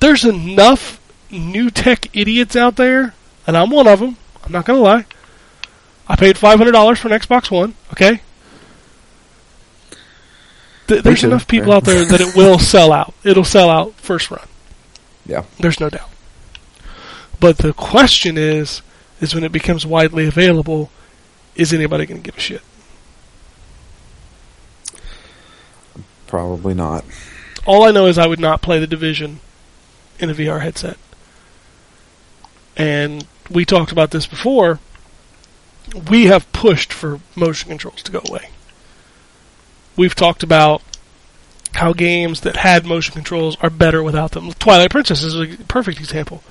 There's 0.00 0.24
enough 0.24 1.00
new 1.30 1.70
tech 1.70 2.08
idiots 2.12 2.56
out 2.56 2.76
there, 2.76 3.14
and 3.46 3.56
I'm 3.56 3.70
one 3.70 3.86
of 3.86 4.00
them. 4.00 4.16
I'm 4.44 4.52
not 4.52 4.64
gonna 4.64 4.80
lie. 4.80 5.06
I 6.08 6.16
paid 6.16 6.36
five 6.36 6.58
hundred 6.58 6.72
dollars 6.72 6.98
for 6.98 7.08
an 7.08 7.18
Xbox 7.18 7.50
One. 7.50 7.74
Okay. 7.92 8.20
Th- 10.88 11.02
there's 11.02 11.20
too, 11.20 11.28
enough 11.28 11.46
people 11.46 11.68
yeah. 11.68 11.76
out 11.76 11.84
there 11.84 12.04
that 12.04 12.20
it 12.20 12.34
will 12.34 12.58
sell 12.72 12.92
out. 12.92 13.14
It'll 13.22 13.44
sell 13.44 13.70
out 13.70 13.94
first 13.94 14.30
run. 14.30 14.46
Yeah. 15.24 15.44
There's 15.60 15.78
no 15.78 15.88
doubt. 15.88 16.10
But 17.38 17.58
the 17.58 17.72
question 17.72 18.36
is, 18.36 18.82
is 19.22 19.34
when 19.34 19.44
it 19.44 19.52
becomes 19.52 19.86
widely 19.86 20.26
available, 20.26 20.90
is 21.54 21.72
anybody 21.72 22.04
going 22.04 22.20
to 22.20 22.24
give 22.24 22.36
a 22.36 22.40
shit? 22.40 22.60
Probably 26.26 26.74
not. 26.74 27.04
All 27.64 27.84
I 27.84 27.92
know 27.92 28.06
is 28.06 28.18
I 28.18 28.26
would 28.26 28.40
not 28.40 28.62
play 28.62 28.80
the 28.80 28.86
division 28.86 29.38
in 30.18 30.28
a 30.28 30.34
VR 30.34 30.60
headset. 30.60 30.98
And 32.76 33.26
we 33.48 33.64
talked 33.64 33.92
about 33.92 34.10
this 34.10 34.26
before. 34.26 34.80
We 36.10 36.26
have 36.26 36.50
pushed 36.52 36.92
for 36.92 37.20
motion 37.36 37.68
controls 37.68 38.02
to 38.02 38.12
go 38.12 38.22
away. 38.28 38.48
We've 39.96 40.14
talked 40.14 40.42
about 40.42 40.82
how 41.74 41.92
games 41.92 42.40
that 42.40 42.56
had 42.56 42.86
motion 42.86 43.14
controls 43.14 43.56
are 43.60 43.70
better 43.70 44.02
without 44.02 44.32
them. 44.32 44.52
Twilight 44.54 44.90
Princess 44.90 45.22
is 45.22 45.38
a 45.38 45.56
perfect 45.64 46.00
example. 46.00 46.42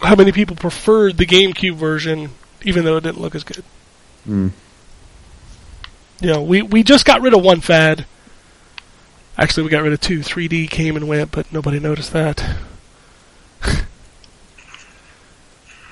How 0.00 0.14
many 0.14 0.32
people 0.32 0.56
preferred 0.56 1.16
the 1.16 1.26
GameCube 1.26 1.74
version 1.74 2.30
even 2.62 2.84
though 2.84 2.96
it 2.96 3.02
didn't 3.02 3.20
look 3.20 3.34
as 3.34 3.44
good? 3.44 3.64
Mm. 4.28 4.50
You 6.20 6.26
know, 6.32 6.42
we, 6.42 6.62
we 6.62 6.82
just 6.82 7.04
got 7.06 7.20
rid 7.22 7.34
of 7.34 7.42
one 7.42 7.60
fad. 7.60 8.04
Actually, 9.38 9.62
we 9.64 9.70
got 9.70 9.82
rid 9.82 9.92
of 9.92 10.00
two. 10.00 10.20
3D 10.20 10.68
came 10.70 10.96
and 10.96 11.08
went, 11.08 11.30
but 11.32 11.50
nobody 11.52 11.80
noticed 11.80 12.12
that. 12.12 12.56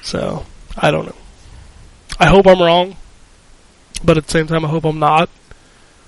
so, 0.03 0.45
I 0.77 0.91
don't 0.91 1.07
know. 1.07 1.15
I 2.19 2.27
hope 2.27 2.47
I'm 2.47 2.61
wrong. 2.61 2.97
but 4.05 4.17
at 4.19 4.25
the 4.25 4.31
same 4.31 4.47
time, 4.47 4.65
I 4.65 4.69
hope 4.69 4.85
I'm 4.85 4.99
not 4.99 5.29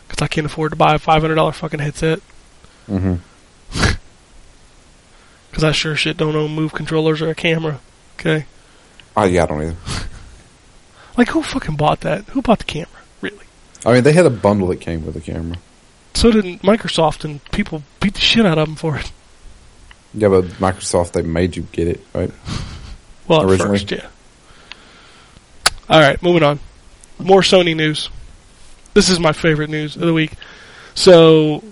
because 0.08 0.22
I 0.22 0.26
can't 0.28 0.46
afford 0.46 0.72
to 0.72 0.76
buy 0.76 0.94
a 0.94 0.98
five 0.98 1.22
hundred 1.22 1.36
dollar 1.36 1.52
fucking 1.52 1.80
headset. 1.80 2.20
hmm 2.86 3.16
Because 5.50 5.64
I 5.64 5.72
sure 5.72 5.96
shit 5.96 6.16
don't 6.16 6.36
own 6.36 6.54
move 6.54 6.72
controllers 6.72 7.22
or 7.22 7.30
a 7.30 7.34
camera. 7.34 7.80
Okay, 8.20 8.44
Oh 9.16 9.24
yeah, 9.24 9.44
I 9.44 9.46
don't 9.46 9.62
either. 9.62 9.76
like 11.16 11.28
who 11.28 11.42
fucking 11.42 11.76
bought 11.76 12.00
that? 12.02 12.24
Who 12.26 12.42
bought 12.42 12.58
the 12.58 12.64
camera? 12.64 12.88
Really? 13.22 13.44
I 13.84 13.94
mean, 13.94 14.04
they 14.04 14.12
had 14.12 14.26
a 14.26 14.30
bundle 14.30 14.68
that 14.68 14.80
came 14.80 15.04
with 15.04 15.14
the 15.14 15.20
camera. 15.20 15.56
So 16.14 16.30
did 16.30 16.44
Microsoft, 16.60 17.24
and 17.24 17.42
people 17.50 17.82
beat 18.00 18.14
the 18.14 18.20
shit 18.20 18.44
out 18.44 18.58
of 18.58 18.68
them 18.68 18.76
for 18.76 18.96
it. 18.98 19.10
Yeah, 20.12 20.28
but 20.28 20.44
Microsoft 20.58 21.12
they 21.12 21.22
made 21.22 21.56
you 21.56 21.62
get 21.72 21.88
it, 21.88 22.00
right? 22.14 22.30
Well, 23.28 23.42
at 23.42 23.48
Originally. 23.48 23.78
first, 23.78 23.90
yeah. 23.92 24.08
All 25.88 26.00
right, 26.00 26.20
moving 26.20 26.42
on. 26.42 26.58
More 27.20 27.42
Sony 27.42 27.76
news. 27.76 28.10
This 28.92 29.08
is 29.08 29.20
my 29.20 29.30
favorite 29.30 29.70
news 29.70 29.94
of 29.94 30.02
the 30.02 30.12
week. 30.12 30.32
So, 30.96 31.62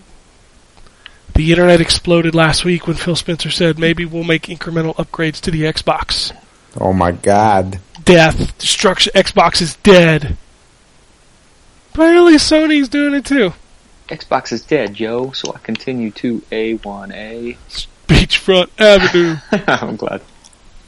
the 1.39 1.53
internet 1.53 1.81
exploded 1.81 2.35
last 2.35 2.65
week 2.65 2.89
when 2.89 2.97
Phil 2.97 3.15
Spencer 3.15 3.49
said 3.49 3.79
maybe 3.79 4.05
we'll 4.05 4.25
make 4.25 4.47
incremental 4.47 4.97
upgrades 4.97 5.41
to 5.43 5.53
the 5.53 5.63
Xbox. 5.63 6.37
Oh 6.81 6.93
my 6.93 7.13
god! 7.13 7.79
Death, 8.05 8.59
destruction. 8.59 9.13
Xbox 9.15 9.63
is 9.63 9.77
dead. 9.77 10.37
Apparently, 11.95 12.35
Sony's 12.35 12.89
doing 12.89 13.15
it 13.15 13.25
too. 13.25 13.53
Xbox 14.09 14.51
is 14.51 14.65
dead, 14.65 14.99
yo. 14.99 15.31
So 15.31 15.55
I 15.55 15.59
continue 15.59 16.11
to 16.11 16.41
A1A. 16.51 17.57
Beachfront 18.09 18.71
Avenue. 18.81 19.37
I'm 19.69 19.95
glad 19.95 20.21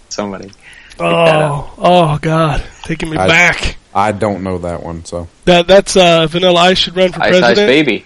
somebody. 0.08 0.50
Oh, 0.98 1.72
oh 1.78 2.18
God, 2.20 2.64
taking 2.82 3.08
me 3.08 3.18
I- 3.18 3.28
back. 3.28 3.76
I 3.94 4.10
don't 4.10 4.42
know 4.42 4.58
that 4.58 4.82
one, 4.82 5.04
so 5.04 5.28
That 5.44 5.68
that's 5.68 5.96
uh, 5.96 6.26
Vanilla 6.26 6.60
Ice 6.60 6.78
should 6.78 6.96
run 6.96 7.12
for 7.12 7.22
Ice 7.22 7.34
Ice 7.34 7.40
president. 7.40 7.68
Baby. 7.68 8.04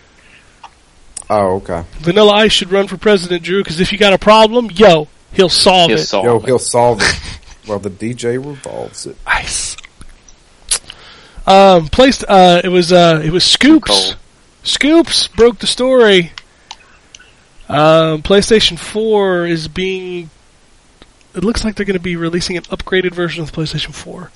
Oh 1.31 1.57
okay. 1.57 1.85
Vanilla 1.99 2.33
Ice 2.33 2.53
should 2.53 2.71
run 2.71 2.87
for 2.89 2.97
president, 2.97 3.43
Drew, 3.43 3.63
because 3.63 3.81
if 3.81 3.93
you 3.93 3.99
got 3.99 4.13
a 4.13 4.19
problem, 4.19 4.71
yo, 4.71 5.09
he'll 5.33 5.49
solve 5.49 5.91
He'll 5.91 5.99
it. 5.99 6.05
solve 6.05 6.25
Yo, 6.25 6.37
it. 6.39 6.45
he'll 6.47 6.59
solve 6.59 7.01
it. 7.03 7.21
well, 7.69 7.79
the 7.79 7.91
DJ 7.91 8.35
revolves 8.45 9.07
it. 9.07 9.17
Ice. 9.27 9.77
Um, 11.47 11.89
placed. 11.89 12.25
Uh, 12.27 12.61
it 12.65 12.69
was. 12.69 12.93
Uh, 12.93 13.21
it 13.25 13.31
was 13.31 13.45
Scoops. 13.45 14.17
Scoops 14.63 15.29
broke 15.29 15.59
the 15.59 15.67
story. 15.67 16.33
Um, 17.69 18.23
PlayStation 18.23 18.79
Four 18.79 19.47
is 19.47 19.69
being. 19.69 20.31
It 21.35 21.43
looks 21.45 21.65
like 21.65 21.75
they're 21.75 21.85
going 21.87 21.99
to 21.99 22.03
be 22.03 22.17
releasing 22.17 22.57
an 22.57 22.63
upgraded 22.65 23.13
version 23.13 23.43
of 23.43 23.51
the 23.53 23.61
PlayStation 23.61 23.93
Four. 23.93 24.31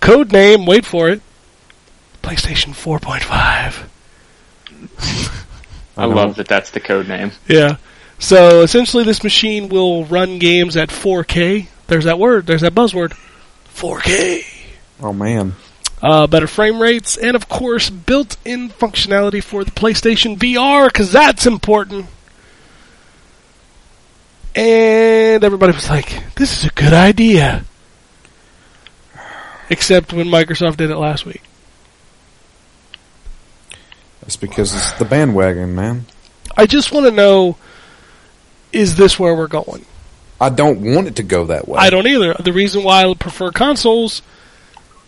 Code 0.00 0.32
name. 0.32 0.64
Wait 0.64 0.86
for 0.86 1.08
it. 1.10 1.20
PlayStation 2.22 2.72
4.5. 2.74 3.86
I 6.00 6.06
know. 6.06 6.14
love 6.14 6.36
that 6.36 6.48
that's 6.48 6.70
the 6.70 6.80
code 6.80 7.08
name. 7.08 7.32
Yeah. 7.48 7.76
So 8.18 8.62
essentially, 8.62 9.04
this 9.04 9.22
machine 9.24 9.68
will 9.68 10.04
run 10.04 10.38
games 10.38 10.76
at 10.76 10.90
4K. 10.90 11.68
There's 11.86 12.04
that 12.04 12.18
word. 12.18 12.46
There's 12.46 12.60
that 12.60 12.74
buzzword. 12.74 13.14
4K. 13.74 14.44
Oh 15.02 15.12
man, 15.14 15.54
Uh, 16.02 16.26
better 16.26 16.46
frame 16.46 16.80
rates, 16.80 17.16
and 17.16 17.34
of 17.34 17.48
course, 17.48 17.88
built-in 17.90 18.68
functionality 18.70 19.42
for 19.42 19.64
the 19.64 19.70
PlayStation 19.70 20.36
VR, 20.36 20.86
because 20.88 21.12
that's 21.12 21.46
important. 21.46 22.06
And 24.54 25.44
everybody 25.44 25.72
was 25.72 25.88
like, 25.88 26.34
"This 26.34 26.58
is 26.58 26.64
a 26.64 26.70
good 26.70 26.92
idea." 26.92 27.64
Except 29.68 30.12
when 30.12 30.26
Microsoft 30.26 30.76
did 30.78 30.90
it 30.90 30.96
last 30.96 31.24
week. 31.24 31.42
That's 34.20 34.36
because 34.36 34.74
it's 34.74 34.92
the 34.92 35.04
bandwagon, 35.04 35.74
man. 35.74 36.06
I 36.56 36.66
just 36.66 36.92
want 36.92 37.06
to 37.06 37.12
know: 37.12 37.56
Is 38.72 38.96
this 38.96 39.18
where 39.18 39.34
we're 39.34 39.48
going? 39.48 39.84
I 40.40 40.48
don't 40.48 40.80
want 40.94 41.06
it 41.06 41.16
to 41.16 41.22
go 41.22 41.46
that 41.46 41.68
way. 41.68 41.78
I 41.78 41.90
don't 41.90 42.06
either. 42.06 42.34
The 42.34 42.52
reason 42.52 42.82
why 42.82 43.04
I 43.04 43.14
prefer 43.14 43.50
consoles 43.50 44.22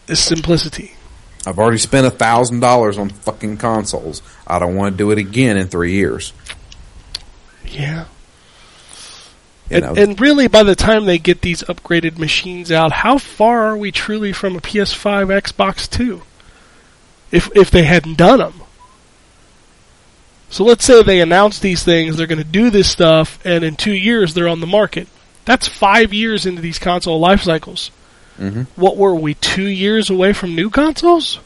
is 0.06 0.20
simplicity. 0.20 0.92
I've 1.46 1.58
already 1.58 1.78
spent 1.78 2.06
a 2.06 2.10
thousand 2.10 2.60
dollars 2.60 2.98
on 2.98 3.08
fucking 3.08 3.56
consoles. 3.56 4.22
I 4.46 4.58
don't 4.58 4.76
want 4.76 4.92
to 4.92 4.96
do 4.96 5.10
it 5.10 5.18
again 5.18 5.56
in 5.56 5.68
three 5.68 5.92
years. 5.92 6.32
Yeah. 7.66 8.06
You 9.70 9.78
And, 9.78 9.98
and 9.98 10.20
really, 10.20 10.48
by 10.48 10.62
the 10.62 10.76
time 10.76 11.06
they 11.06 11.18
get 11.18 11.40
these 11.40 11.62
upgraded 11.62 12.18
machines 12.18 12.70
out, 12.70 12.92
how 12.92 13.18
far 13.18 13.68
are 13.68 13.76
we 13.76 13.90
truly 13.90 14.32
from 14.32 14.56
a 14.56 14.60
PS5, 14.60 15.40
Xbox 15.40 15.88
Two? 15.88 16.22
If 17.30 17.48
if 17.56 17.70
they 17.70 17.84
hadn't 17.84 18.18
done 18.18 18.38
them, 18.40 18.62
so 20.52 20.64
let's 20.64 20.84
say 20.84 21.02
they 21.02 21.20
announce 21.20 21.60
these 21.60 21.82
things, 21.82 22.16
they're 22.16 22.26
going 22.26 22.36
to 22.36 22.44
do 22.44 22.68
this 22.68 22.90
stuff, 22.90 23.38
and 23.42 23.64
in 23.64 23.74
two 23.74 23.94
years 23.94 24.34
they're 24.34 24.48
on 24.48 24.60
the 24.60 24.66
market. 24.66 25.08
That's 25.46 25.66
five 25.66 26.12
years 26.12 26.44
into 26.44 26.60
these 26.60 26.78
console 26.78 27.18
life 27.18 27.42
cycles. 27.42 27.90
Mhm. 28.38 28.66
What 28.76 28.98
were 28.98 29.14
we 29.14 29.32
two 29.32 29.66
years 29.66 30.10
away 30.10 30.34
from 30.34 30.54
new 30.54 30.68
consoles? 30.68 31.38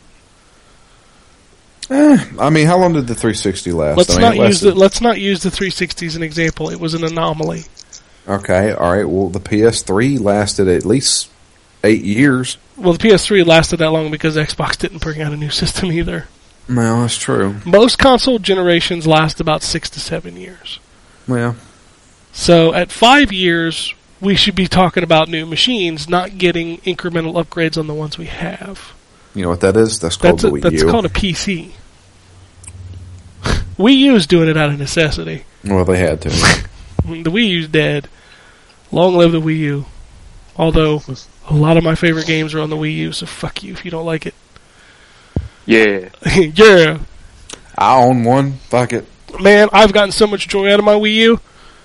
I 1.88 2.50
mean, 2.50 2.66
how 2.66 2.78
long 2.78 2.94
did 2.94 3.06
the 3.06 3.14
360 3.14 3.70
last? 3.70 3.96
Let's 3.96 4.10
I 4.10 4.14
mean, 4.14 4.38
not 4.38 4.48
use 4.48 4.60
the 4.60 4.74
let's 4.74 5.00
not 5.00 5.20
use 5.20 5.44
the 5.44 5.52
360 5.52 6.06
as 6.06 6.16
an 6.16 6.24
example. 6.24 6.68
It 6.70 6.80
was 6.80 6.94
an 6.94 7.04
anomaly. 7.04 7.64
Okay, 8.26 8.72
all 8.72 8.92
right. 8.92 9.08
Well, 9.08 9.28
the 9.28 9.38
PS3 9.38 10.18
lasted 10.18 10.66
at 10.66 10.84
least 10.84 11.30
eight 11.84 12.02
years. 12.02 12.56
Well, 12.76 12.92
the 12.92 12.98
PS3 12.98 13.46
lasted 13.46 13.76
that 13.76 13.92
long 13.92 14.10
because 14.10 14.34
Xbox 14.36 14.76
didn't 14.76 14.98
bring 15.00 15.22
out 15.22 15.32
a 15.32 15.36
new 15.36 15.50
system 15.50 15.92
either. 15.92 16.26
Well, 16.68 17.02
that's 17.02 17.16
true. 17.16 17.56
Most 17.64 17.98
console 17.98 18.38
generations 18.38 19.06
last 19.06 19.40
about 19.40 19.62
six 19.62 19.88
to 19.90 20.00
seven 20.00 20.36
years. 20.36 20.80
Well, 21.28 21.56
So 22.32 22.74
at 22.74 22.90
five 22.90 23.32
years, 23.32 23.94
we 24.20 24.34
should 24.34 24.54
be 24.54 24.66
talking 24.66 25.02
about 25.02 25.28
new 25.28 25.46
machines, 25.46 26.08
not 26.08 26.38
getting 26.38 26.78
incremental 26.78 27.34
upgrades 27.42 27.78
on 27.78 27.86
the 27.86 27.94
ones 27.94 28.18
we 28.18 28.26
have. 28.26 28.92
you 29.34 29.42
know 29.42 29.50
what 29.50 29.60
that 29.60 29.76
is? 29.76 29.98
That's 30.00 30.16
called 30.16 30.34
That's 30.40 30.44
a, 30.44 30.46
the 30.50 30.52
Wii 30.54 30.62
that's 30.62 30.82
U. 30.82 30.90
called 30.90 31.04
a 31.06 31.10
PC. 31.10 31.70
Wii 33.78 33.94
U's 33.96 34.26
doing 34.26 34.48
it 34.48 34.56
out 34.56 34.70
of 34.70 34.78
necessity. 34.78 35.44
well, 35.64 35.84
they 35.84 35.98
had 35.98 36.20
to. 36.22 36.30
The 37.06 37.30
Wii 37.30 37.46
U's 37.50 37.68
dead. 37.68 38.08
Long 38.90 39.14
live 39.16 39.30
the 39.30 39.40
Wii 39.40 39.58
U. 39.58 39.84
Although 40.56 41.02
a 41.48 41.54
lot 41.54 41.76
of 41.76 41.84
my 41.84 41.94
favorite 41.94 42.26
games 42.26 42.52
are 42.52 42.58
on 42.60 42.68
the 42.68 42.76
Wii 42.76 42.96
U, 42.96 43.12
so 43.12 43.26
fuck 43.26 43.62
you 43.62 43.72
if 43.74 43.84
you 43.84 43.92
don't 43.92 44.04
like 44.06 44.26
it. 44.26 44.34
Yeah. 45.66 46.08
yeah, 46.36 46.98
I 47.76 47.96
own 48.02 48.24
one. 48.24 48.52
Fuck 48.70 48.92
it. 48.92 49.04
man, 49.40 49.68
I've 49.72 49.92
gotten 49.92 50.12
so 50.12 50.26
much 50.26 50.48
joy 50.48 50.72
out 50.72 50.78
of 50.78 50.84
my 50.84 50.94
Wii 50.94 51.14
U. 51.14 51.40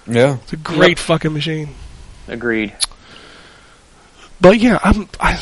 Yeah. 0.08 0.38
It's 0.44 0.54
a 0.54 0.58
great 0.58 1.00
fucking 1.00 1.34
machine. 1.34 1.70
Agreed. 2.28 2.74
But 4.40 4.60
yeah, 4.60 4.80
I'm 4.84 5.08
I, 5.20 5.40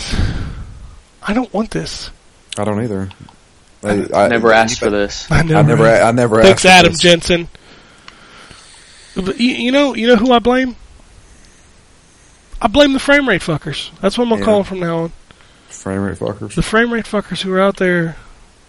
I 1.22 1.34
don't 1.34 1.54
want 1.54 1.72
this. 1.72 2.10
I 2.58 2.64
don't 2.66 2.82
either. 2.84 3.10
I, 3.84 4.08
I 4.14 4.28
Never 4.28 4.52
asked 4.52 4.80
for 4.80 4.90
this. 4.90 5.30
I 5.32 5.44
never. 5.44 5.58
I 5.58 5.62
never. 5.62 5.88
I 5.88 6.12
never. 6.12 6.42
Thanks, 6.42 6.66
asked 6.66 6.74
for 6.74 6.80
Adam 6.80 6.92
this. 6.92 7.02
Jensen. 7.02 7.48
But 9.16 9.40
you, 9.40 9.52
you 9.52 9.72
know, 9.72 9.96
you 9.96 10.08
know 10.08 10.16
who 10.18 10.32
I 10.34 10.40
blame? 10.40 10.76
I 12.62 12.68
blame 12.68 12.92
the 12.94 13.00
frame 13.00 13.28
rate 13.28 13.42
fuckers. 13.42 13.90
That's 14.02 14.18
what 14.18 14.26
I'm 14.26 14.30
gonna 14.32 14.42
Yeah. 14.42 14.46
call 14.46 14.56
them 14.58 14.64
from 14.66 14.80
now 14.82 14.98
on. 15.04 15.12
Frame 15.70 16.02
rate 16.02 16.18
fuckers. 16.18 16.56
The 16.56 16.62
frame 16.62 16.92
rate 16.92 17.06
fuckers 17.06 17.42
who 17.42 17.54
are 17.54 17.62
out 17.62 17.78
there, 17.78 18.18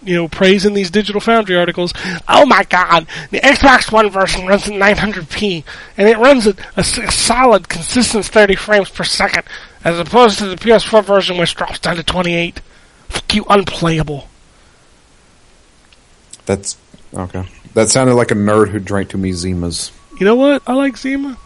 you 0.03 0.15
know, 0.15 0.27
praising 0.27 0.73
these 0.73 0.91
Digital 0.91 1.21
Foundry 1.21 1.57
articles. 1.57 1.93
Oh 2.27 2.45
my 2.45 2.63
God, 2.63 3.07
the 3.29 3.39
Xbox 3.39 3.91
One 3.91 4.09
version 4.09 4.47
runs 4.47 4.67
at 4.67 4.73
900p, 4.73 5.63
and 5.97 6.07
it 6.07 6.17
runs 6.17 6.47
at 6.47 6.57
a 6.75 6.83
solid, 6.83 7.69
consistent 7.69 8.25
30 8.25 8.55
frames 8.55 8.89
per 8.89 9.03
second, 9.03 9.43
as 9.83 9.99
opposed 9.99 10.39
to 10.39 10.47
the 10.47 10.55
PS4 10.55 11.03
version, 11.03 11.37
which 11.37 11.55
drops 11.55 11.79
down 11.79 11.95
to 11.97 12.03
28. 12.03 12.61
Fuck 13.09 13.35
you, 13.35 13.45
unplayable. 13.49 14.27
That's 16.45 16.77
okay. 17.13 17.45
That 17.73 17.89
sounded 17.89 18.15
like 18.15 18.31
a 18.31 18.35
nerd 18.35 18.69
who 18.69 18.79
drank 18.79 19.09
too 19.09 19.17
many 19.17 19.33
Zimas. 19.33 19.91
You 20.19 20.25
know 20.25 20.35
what? 20.35 20.63
I 20.67 20.73
like 20.73 20.97
Zima. 20.97 21.37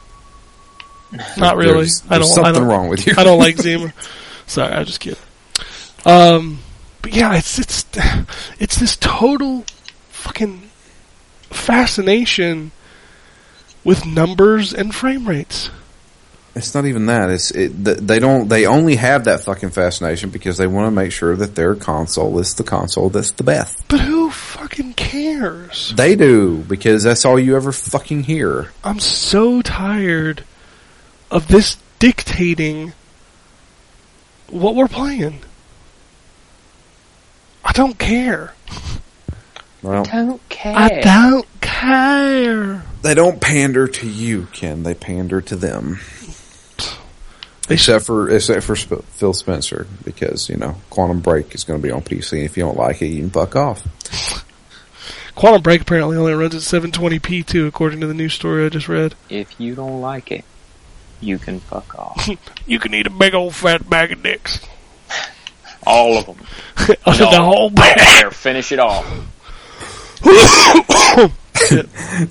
Not 1.38 1.57
really. 1.57 1.73
There's, 1.73 2.03
I 2.10 2.18
don't. 2.18 2.27
something 2.27 2.56
I 2.56 2.60
don't, 2.60 2.68
wrong 2.68 2.90
with 2.90 3.06
you. 3.06 3.14
I 3.18 3.23
don't 3.23 3.40
like 3.40 3.57
Zima. 3.61 3.94
Sorry, 4.48 4.73
I 4.73 4.84
just 4.84 4.99
kidding. 4.99 5.19
Um, 6.06 6.60
but 7.06 7.14
yeah, 7.14 7.36
it's 7.36 7.60
it's 7.60 7.86
it's 8.60 8.80
this 8.80 8.98
total 8.98 9.64
fucking 10.10 10.72
fascination 11.52 12.72
with 13.84 14.07
numbers 14.07 14.73
and 14.73 14.94
frame 14.95 15.27
rates. 15.27 15.69
It's 16.56 16.73
not 16.73 16.88
even 16.88 17.06
that. 17.06 17.30
It's 17.30 17.52
it, 17.52 17.68
they 17.84 18.18
don't. 18.18 18.48
They 18.48 18.65
only 18.65 18.95
have 18.95 19.26
that 19.26 19.41
fucking 19.41 19.69
fascination 19.69 20.32
because 20.32 20.57
they 20.57 20.65
want 20.65 20.88
to 20.88 20.91
make 20.99 21.11
sure 21.11 21.36
that 21.36 21.53
their 21.53 21.76
console 21.76 22.40
is 22.40 22.56
the 22.56 22.64
console 22.64 23.11
that's 23.11 23.30
the 23.30 23.44
best. 23.44 23.88
But 23.88 23.99
who 23.99 24.32
fucking 24.32 24.94
cares? 24.94 25.94
They 25.95 26.15
do 26.15 26.64
because 26.64 27.03
that's 27.03 27.23
all 27.23 27.40
you 27.40 27.56
ever 27.56 27.72
fucking 27.72 28.23
hear. 28.23 28.72
I'm 28.84 28.99
so 28.99 29.61
tired 29.61 30.44
of 31.30 31.49
this 31.49 31.77
dictating 31.99 32.94
what 34.49 34.73
we're 34.73 34.88
playing. 34.88 35.41
I, 37.66 37.72
don't 37.74 37.98
care. 37.98 38.54
Well, 39.82 40.04
Don't 40.06 40.50
care. 40.50 40.76
I 40.76 40.88
don't 41.02 41.48
care. 41.62 42.84
they 43.02 43.14
don't 43.14 43.42
pander 43.42 43.88
to 43.88 44.08
you, 44.08 44.48
Ken. 44.54 44.84
They 44.84 44.94
pander 44.94 45.42
to 45.42 45.56
them. 45.56 46.00
Except 47.68 48.06
for 48.06 48.30
except 48.30 48.64
for 48.64 48.76
Sp- 48.78 49.02
Phil 49.10 49.34
Spencer, 49.34 49.88
because 50.04 50.50
you 50.50 50.56
know 50.58 50.76
Quantum 50.92 51.20
Break 51.20 51.56
is 51.56 51.64
going 51.64 51.82
to 51.82 51.84
be 51.88 51.92
on 51.92 52.02
PC. 52.04 52.34
and 52.34 52.42
If 52.44 52.58
you 52.58 52.64
don't 52.64 52.78
like 52.78 53.02
it, 53.02 53.08
you 53.08 53.22
can 53.22 53.32
fuck 53.32 53.56
off. 53.56 54.44
Quantum 55.34 55.64
Break 55.64 55.82
apparently 55.82 56.16
only 56.16 56.34
runs 56.34 56.54
at 56.54 56.62
720p 56.62 57.44
too, 57.46 57.66
according 57.66 58.02
to 58.02 58.08
the 58.08 58.14
news 58.14 58.34
story 58.36 58.66
I 58.66 58.70
just 58.70 58.88
read. 58.88 59.16
If 59.30 59.60
you 59.60 59.74
don't 59.74 60.00
like 60.00 60.32
it, 60.32 60.46
you 61.22 61.40
can 61.40 61.60
fuck 61.60 61.98
off. 61.98 62.30
You 62.68 62.80
can 62.80 62.96
eat 62.96 63.06
a 63.06 63.12
big 63.12 63.36
old 63.36 63.54
fat 63.54 63.88
bag 63.88 64.12
of 64.12 64.24
dicks. 64.24 64.60
All 65.86 66.18
of 66.18 66.26
them. 66.26 66.38
Under 67.06 67.26
the 67.26 67.41
whole 67.41 67.70
bag. 67.70 67.98
There, 68.22 68.32
finish 68.32 68.72
it 68.72 68.80
off. 68.80 69.06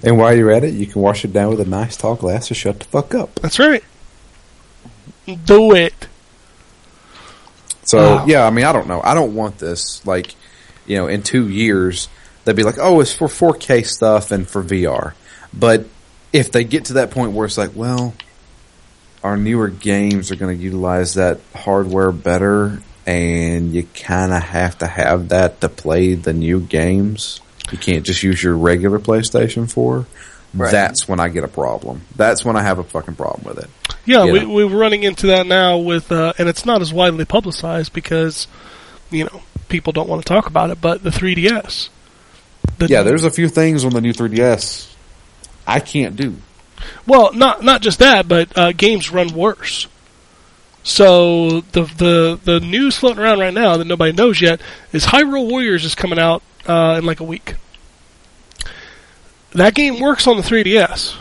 And 0.04 0.18
while 0.18 0.36
you're 0.36 0.52
at 0.52 0.62
it, 0.64 0.74
you 0.74 0.86
can 0.86 1.00
wash 1.02 1.24
it 1.24 1.32
down 1.32 1.50
with 1.50 1.60
a 1.60 1.64
nice 1.64 1.96
tall 1.96 2.14
glass 2.14 2.50
or 2.50 2.54
shut 2.54 2.78
the 2.78 2.84
fuck 2.84 3.14
up. 3.14 3.34
That's 3.36 3.58
right. 3.58 3.82
Do 5.46 5.74
it. 5.74 5.94
So 7.84 7.98
Wow. 8.16 8.26
yeah, 8.26 8.46
I 8.46 8.50
mean, 8.50 8.64
I 8.64 8.72
don't 8.72 8.86
know. 8.86 9.00
I 9.02 9.14
don't 9.14 9.34
want 9.34 9.58
this. 9.58 10.04
Like, 10.06 10.34
you 10.86 10.96
know, 10.98 11.06
in 11.08 11.22
two 11.22 11.48
years, 11.48 12.08
they'd 12.44 12.54
be 12.54 12.62
like, 12.62 12.78
"Oh, 12.78 13.00
it's 13.00 13.12
for 13.14 13.26
4K 13.28 13.84
stuff 13.86 14.30
and 14.30 14.46
for 14.46 14.62
VR." 14.62 15.14
But 15.52 15.86
if 16.32 16.52
they 16.52 16.62
get 16.64 16.86
to 16.86 16.92
that 16.94 17.10
point 17.10 17.32
where 17.32 17.46
it's 17.46 17.58
like, 17.58 17.70
well, 17.74 18.14
our 19.22 19.36
newer 19.36 19.68
games 19.68 20.30
are 20.30 20.36
going 20.36 20.56
to 20.56 20.62
utilize 20.62 21.14
that 21.14 21.40
hardware 21.56 22.12
better, 22.12 22.80
and 23.06 23.74
you 23.74 23.84
kind 23.94 24.32
of 24.32 24.42
have 24.42 24.78
to 24.78 24.86
have 24.86 25.28
that 25.28 25.60
to 25.60 25.68
play 25.68 26.14
the 26.14 26.32
new 26.32 26.60
games. 26.60 27.40
You 27.70 27.78
can't 27.78 28.04
just 28.04 28.22
use 28.22 28.42
your 28.42 28.56
regular 28.56 28.98
PlayStation 28.98 29.70
4. 29.70 30.06
Right. 30.54 30.70
That's 30.70 31.08
when 31.08 31.18
I 31.18 31.28
get 31.28 31.44
a 31.44 31.48
problem. 31.48 32.02
That's 32.14 32.44
when 32.44 32.56
I 32.56 32.62
have 32.62 32.78
a 32.78 32.84
fucking 32.84 33.16
problem 33.16 33.44
with 33.44 33.64
it. 33.64 33.70
Yeah, 34.04 34.24
You 34.24 34.48
we 34.48 34.64
we're 34.64 34.78
running 34.78 35.02
into 35.02 35.28
that 35.28 35.46
now 35.46 35.78
with, 35.78 36.12
uh, 36.12 36.32
and 36.38 36.48
it's 36.48 36.64
not 36.64 36.80
as 36.80 36.92
widely 36.92 37.24
publicized 37.24 37.92
because, 37.92 38.46
you 39.10 39.24
know, 39.24 39.42
people 39.68 39.92
don't 39.92 40.08
want 40.08 40.22
to 40.22 40.28
talk 40.28 40.46
about 40.46 40.70
it, 40.70 40.80
but 40.80 41.02
the 41.02 41.10
3DS. 41.10 41.88
The, 42.78 42.86
Yeah, 42.86 43.02
there's 43.02 43.24
a 43.24 43.30
few 43.30 43.48
things 43.48 43.84
on 43.84 43.92
the 43.92 44.00
new 44.00 44.12
3DS 44.12 44.94
I 45.66 45.80
can't 45.80 46.16
do. 46.16 46.36
Well, 47.06 47.32
not 47.32 47.62
not 47.62 47.80
just 47.80 47.98
that, 48.00 48.28
but 48.28 48.56
uh, 48.56 48.72
games 48.72 49.10
run 49.10 49.34
worse. 49.34 49.86
So 50.84 51.62
the 51.72 51.84
the 51.84 52.38
the 52.44 52.60
news 52.60 52.98
floating 52.98 53.22
around 53.22 53.40
right 53.40 53.54
now 53.54 53.78
that 53.78 53.86
nobody 53.86 54.12
knows 54.12 54.40
yet 54.40 54.60
is 54.92 55.06
Hyrule 55.06 55.48
Warriors 55.50 55.84
is 55.84 55.94
coming 55.94 56.18
out 56.18 56.42
uh, 56.66 56.96
in 56.98 57.06
like 57.06 57.20
a 57.20 57.24
week. 57.24 57.54
That 59.52 59.74
game 59.74 59.98
works 59.98 60.26
on 60.26 60.36
the 60.36 60.42
3DS, 60.42 61.16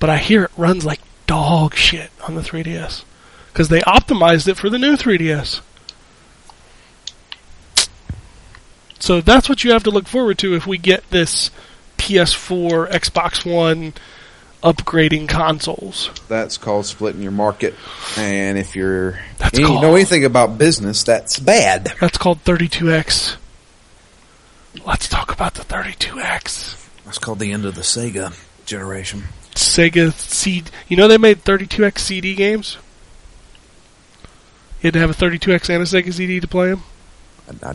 but 0.00 0.08
I 0.08 0.16
hear 0.18 0.44
it 0.44 0.50
runs 0.56 0.84
like 0.86 1.00
dog 1.26 1.74
shit 1.74 2.10
on 2.26 2.34
the 2.34 2.40
3DS 2.40 3.04
because 3.52 3.68
they 3.68 3.80
optimized 3.80 4.48
it 4.48 4.56
for 4.56 4.70
the 4.70 4.78
new 4.78 4.96
3DS. 4.96 5.60
So 8.98 9.20
that's 9.20 9.48
what 9.48 9.64
you 9.64 9.72
have 9.72 9.82
to 9.82 9.90
look 9.90 10.08
forward 10.08 10.38
to 10.38 10.54
if 10.54 10.66
we 10.66 10.78
get 10.78 11.10
this 11.10 11.50
PS4, 11.98 12.90
Xbox 12.90 13.44
One 13.44 13.92
upgrading 14.62 15.28
consoles. 15.28 16.10
That's 16.28 16.56
called 16.58 16.86
splitting 16.86 17.22
your 17.22 17.32
market. 17.32 17.74
And 18.16 18.58
if 18.58 18.74
you're 18.74 19.18
That's 19.38 19.58
you 19.58 19.66
called- 19.66 19.82
know 19.82 19.94
anything 19.94 20.24
about 20.24 20.58
business, 20.58 21.02
that's 21.04 21.38
bad. 21.38 21.92
That's 22.00 22.18
called 22.18 22.42
32X. 22.44 23.36
Let's 24.84 25.08
talk 25.08 25.32
about 25.32 25.54
the 25.54 25.62
32X. 25.62 26.76
That's 27.04 27.18
called 27.18 27.38
the 27.38 27.52
end 27.52 27.64
of 27.64 27.74
the 27.74 27.80
Sega 27.82 28.34
generation. 28.66 29.24
Sega 29.54 30.12
CD. 30.12 30.70
You 30.88 30.96
know 30.96 31.08
they 31.08 31.18
made 31.18 31.44
32X 31.44 31.98
CD 32.00 32.34
games? 32.34 32.76
You 34.82 34.88
had 34.88 34.94
to 34.94 35.00
have 35.00 35.10
a 35.10 35.14
32X 35.14 35.70
and 35.70 35.82
a 35.82 35.86
Sega 35.86 36.12
CD 36.12 36.40
to 36.40 36.46
play 36.48 36.70
them? 36.70 36.82
I, 37.62 37.70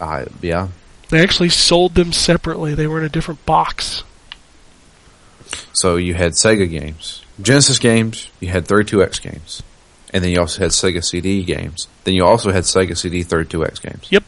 I, 0.00 0.04
I, 0.20 0.26
yeah. 0.40 0.68
They 1.10 1.22
actually 1.22 1.50
sold 1.50 1.94
them 1.94 2.12
separately. 2.12 2.74
They 2.74 2.86
were 2.86 2.98
in 3.00 3.04
a 3.04 3.08
different 3.10 3.44
box. 3.44 4.02
So 5.72 5.96
you 5.96 6.14
had 6.14 6.32
Sega 6.32 6.68
games, 6.68 7.24
Genesis 7.40 7.78
games, 7.78 8.30
you 8.40 8.48
had 8.48 8.66
32X 8.66 9.20
games, 9.22 9.62
and 10.12 10.22
then 10.22 10.30
you 10.30 10.40
also 10.40 10.62
had 10.62 10.70
Sega 10.70 11.04
CD 11.04 11.44
games. 11.44 11.88
Then 12.04 12.14
you 12.14 12.24
also 12.24 12.50
had 12.52 12.64
Sega 12.64 12.96
CD 12.96 13.24
32X 13.24 13.82
games. 13.82 14.06
Yep. 14.10 14.24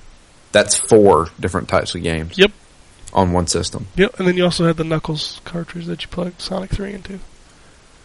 That's 0.53 0.77
four 0.77 1.29
different 1.39 1.69
types 1.69 1.95
of 1.95 2.03
games. 2.03 2.39
Yep. 2.39 2.53
On 3.13 3.33
one 3.33 3.47
system. 3.47 3.87
Yep, 3.97 4.19
and 4.19 4.29
then 4.29 4.37
you 4.37 4.45
also 4.45 4.67
had 4.67 4.77
the 4.77 4.85
Knuckles 4.85 5.41
cartridge 5.45 5.87
that 5.87 6.03
you 6.03 6.09
plugged 6.09 6.41
Sonic 6.43 6.71
3 6.71 6.93
into. 6.93 7.21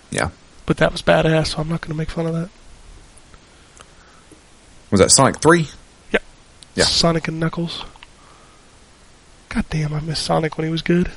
Yeah. 0.10 0.30
But 0.66 0.78
that 0.78 0.92
was 0.92 1.02
badass, 1.02 1.48
so 1.48 1.58
I'm 1.60 1.68
not 1.68 1.82
going 1.82 1.92
to 1.92 1.98
make 1.98 2.10
fun 2.10 2.28
of 2.28 2.34
that. 2.34 2.50
Was 4.90 5.02
that 5.02 5.12
Sonic 5.12 5.42
3? 5.42 5.68
Yeah. 6.74 6.86
Sonic 6.86 7.28
and 7.28 7.40
Knuckles. 7.40 7.84
God 9.50 9.66
damn, 9.70 9.94
I 9.94 10.00
miss 10.00 10.20
Sonic 10.20 10.58
when 10.58 10.66
he 10.66 10.72
was 10.72 10.82
good. 10.82 11.12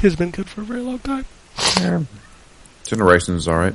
He's 0.00 0.16
been 0.16 0.30
good 0.30 0.48
for 0.48 0.62
a 0.62 0.64
very 0.64 0.80
long 0.80 0.98
time. 1.00 1.26
Generations, 2.84 3.46
alright. 3.46 3.74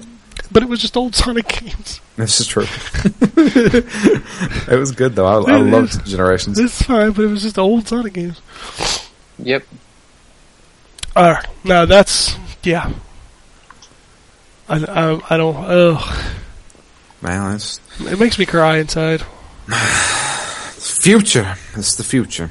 But 0.52 0.64
it 0.64 0.70
was 0.70 0.82
just 0.82 0.98
old 0.98 1.16
Sonic 1.16 1.48
games. 1.48 2.02
This 2.16 2.40
is 2.40 2.48
true. 2.48 2.64
it 3.04 4.80
was 4.80 4.94
good 4.94 5.16
though. 5.16 5.26
I, 5.26 5.56
I 5.56 5.58
loved 5.58 6.06
Generations. 6.06 6.58
It's 6.58 6.82
fine, 6.82 7.12
but 7.12 7.26
it 7.26 7.28
was 7.28 7.42
just 7.42 7.60
old 7.60 7.90
Sonic 7.90 8.14
games. 8.14 8.40
Yep. 9.38 9.66
Alright, 11.14 11.46
no, 11.66 11.86
that's, 11.86 12.38
yeah. 12.64 12.90
I, 14.70 14.78
I, 14.78 15.22
I 15.30 15.38
don't, 15.38 15.58
ugh. 15.58 16.26
Man, 17.22 17.56
it's 17.56 17.82
It 18.00 18.18
makes 18.18 18.40
me 18.40 18.46
cry 18.46 18.78
inside. 18.78 19.24
future. 20.78 21.56
It's 21.76 21.96
the 21.96 22.04
future. 22.06 22.50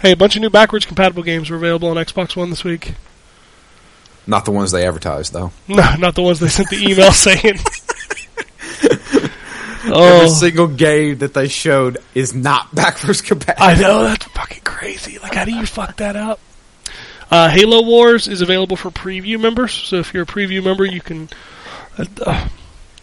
Hey, 0.00 0.12
a 0.12 0.16
bunch 0.16 0.36
of 0.36 0.42
new 0.42 0.50
backwards 0.50 0.86
compatible 0.86 1.22
games 1.22 1.50
were 1.50 1.56
available 1.56 1.88
on 1.88 1.96
Xbox 1.96 2.36
One 2.36 2.50
this 2.50 2.64
week. 2.64 2.94
Not 4.26 4.44
the 4.44 4.50
ones 4.50 4.72
they 4.72 4.86
advertised 4.86 5.32
though. 5.32 5.52
No, 5.68 5.94
not 5.96 6.14
the 6.14 6.22
ones 6.22 6.40
they 6.40 6.48
sent 6.48 6.68
the 6.70 6.76
email 6.76 7.12
saying. 7.12 7.58
Every 9.84 9.92
oh, 9.92 10.28
single 10.28 10.66
game 10.66 11.18
that 11.18 11.34
they 11.34 11.48
showed 11.48 11.98
is 12.14 12.34
not 12.34 12.74
backwards 12.74 13.22
compatible. 13.22 13.64
I 13.64 13.74
know 13.74 14.02
that's 14.02 14.26
fucking 14.26 14.62
crazy. 14.62 15.18
Like, 15.18 15.34
how 15.34 15.44
do 15.44 15.54
you 15.54 15.64
fuck 15.64 15.96
that 15.96 16.14
up? 16.14 16.40
Uh, 17.30 17.48
Halo 17.48 17.82
Wars 17.84 18.28
is 18.28 18.40
available 18.40 18.76
for 18.76 18.90
preview 18.90 19.40
members, 19.40 19.72
so 19.72 19.96
if 19.96 20.12
you're 20.12 20.24
a 20.24 20.26
preview 20.26 20.62
member, 20.62 20.84
you 20.84 21.00
can. 21.00 21.28
Uh, 21.96 22.04
uh, 22.24 22.48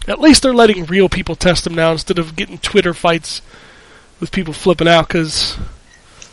at 0.08 0.20
least 0.20 0.42
they're 0.42 0.54
letting 0.54 0.84
real 0.84 1.08
people 1.08 1.34
test 1.34 1.64
them 1.64 1.74
now 1.74 1.92
instead 1.92 2.18
of 2.18 2.36
getting 2.36 2.58
Twitter 2.58 2.94
fights 2.94 3.42
with 4.20 4.30
people 4.30 4.52
flipping 4.52 4.88
out 4.88 5.08
because 5.08 5.58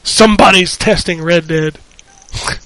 somebody's 0.03 0.77
testing 0.77 1.21
Red 1.21 1.47
Dead. 1.47 1.77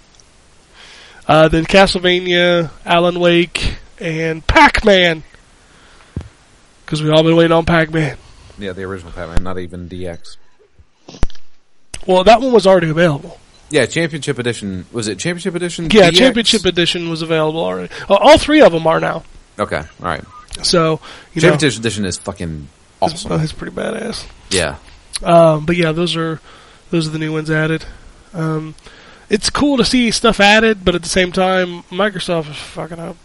uh, 1.28 1.48
then 1.48 1.66
Castlevania, 1.66 2.72
Alan 2.86 3.20
Wake, 3.20 3.76
and 4.00 4.46
Pac-Man. 4.46 5.24
Because 6.86 7.02
we've 7.02 7.12
all 7.12 7.24
been 7.24 7.36
waiting 7.36 7.52
on 7.52 7.66
Pac-Man. 7.66 8.18
yeah, 8.58 8.74
the 8.74 8.84
original 8.84 9.12
Pac-Man, 9.12 9.44
not 9.44 9.58
even 9.60 9.90
DX. 9.90 10.38
Well, 12.06 12.24
that 12.24 12.42
one 12.42 12.54
was 12.54 12.66
already 12.66 12.90
available. 12.90 13.40
Yeah, 13.70 13.86
Championship 13.86 14.40
Edition. 14.40 14.86
Was 14.94 15.10
it 15.10 15.20
Championship 15.20 15.54
Edition? 15.56 15.90
Yeah, 15.92 16.10
DX? 16.10 16.16
Championship 16.16 16.66
Edition 16.66 17.10
was 17.10 17.22
available 17.22 17.60
already. 17.60 17.94
Uh, 18.10 18.16
all 18.16 18.38
three 18.38 18.62
of 18.62 18.72
them 18.72 18.88
are 18.88 19.02
now. 19.02 19.24
Okay, 19.60 19.78
all 19.80 19.86
right. 20.06 20.24
So, 20.64 21.02
you 21.34 21.42
know, 21.42 21.50
Championship 21.50 21.80
Edition 21.82 22.06
is 22.06 22.18
fucking 22.18 22.70
it's, 23.02 23.14
awesome. 23.26 23.32
uh, 23.34 23.44
it's 23.44 23.52
pretty 23.52 23.76
badass. 23.76 24.26
Yeah, 24.50 24.78
Um, 25.22 25.66
but 25.66 25.76
yeah, 25.76 25.92
those 25.92 26.16
are 26.16 26.40
those 26.90 27.08
are 27.08 27.12
the 27.12 27.20
new 27.20 27.34
ones 27.34 27.50
added. 27.50 27.86
Um, 28.34 28.76
it's 29.30 29.50
cool 29.50 29.78
to 29.78 29.86
see 29.86 30.12
stuff 30.12 30.40
added, 30.40 30.86
but 30.86 30.96
at 30.96 31.04
the 31.04 31.10
same 31.10 31.32
time, 31.32 31.84
Microsoft 31.84 32.50
is 32.50 32.58
fucking 32.58 33.00
up. 33.00 33.18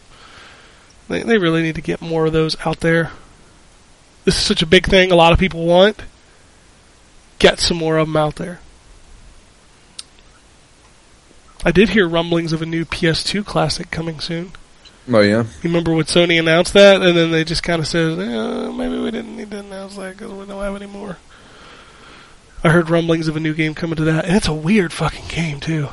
They 1.09 1.23
they 1.23 1.39
really 1.39 1.63
need 1.63 1.75
to 1.77 1.81
get 1.81 2.01
more 2.01 2.27
of 2.27 2.33
those 2.33 2.57
out 2.65 2.81
there. 2.81 3.11
This 4.25 4.37
is 4.37 4.43
such 4.43 4.63
a 4.63 4.67
big 4.67 4.87
thing. 4.87 5.11
A 5.11 5.17
lot 5.17 5.33
of 5.33 5.39
people 5.39 5.65
want. 5.65 6.03
Get 7.39 7.59
some 7.59 7.77
more 7.77 7.99
of 7.99 8.07
them 8.07 8.17
out 8.17 8.37
there. 8.37 8.61
I 11.65 11.71
did 11.71 11.91
hear 11.91 12.09
rumblings 12.09 12.53
of 12.53 12.63
a 12.63 12.67
new 12.67 12.85
PS2 12.85 13.45
classic 13.45 13.91
coming 13.91 14.21
soon. 14.21 14.53
Oh 15.13 15.21
yeah. 15.21 15.43
You 15.43 15.65
remember 15.65 15.93
when 15.93 16.05
Sony 16.05 16.39
announced 16.39 16.73
that, 16.75 17.03
and 17.03 17.17
then 17.17 17.31
they 17.31 17.45
just 17.45 17.63
kind 17.63 17.81
of 17.81 17.89
said, 17.89 18.19
eh, 18.19 18.71
maybe 18.71 18.99
we 18.99 19.11
didn't 19.11 19.37
need 19.37 19.51
to 19.51 19.59
announce 19.59 19.97
that 19.97 20.17
because 20.17 20.33
we 20.33 20.47
don't 20.47 20.63
have 20.63 20.77
any 20.77 20.87
more. 20.87 21.17
I 22.65 22.69
heard 22.69 22.91
rumblings 22.91 23.29
of 23.29 23.37
a 23.37 23.41
new 23.41 23.55
game 23.55 23.75
coming 23.75 23.97
to 23.97 24.05
that, 24.05 24.25
and 24.25 24.37
it's 24.37 24.49
a 24.49 24.55
weird 24.55 24.93
fucking 24.93 25.27
game 25.29 25.59
too. 25.61 25.89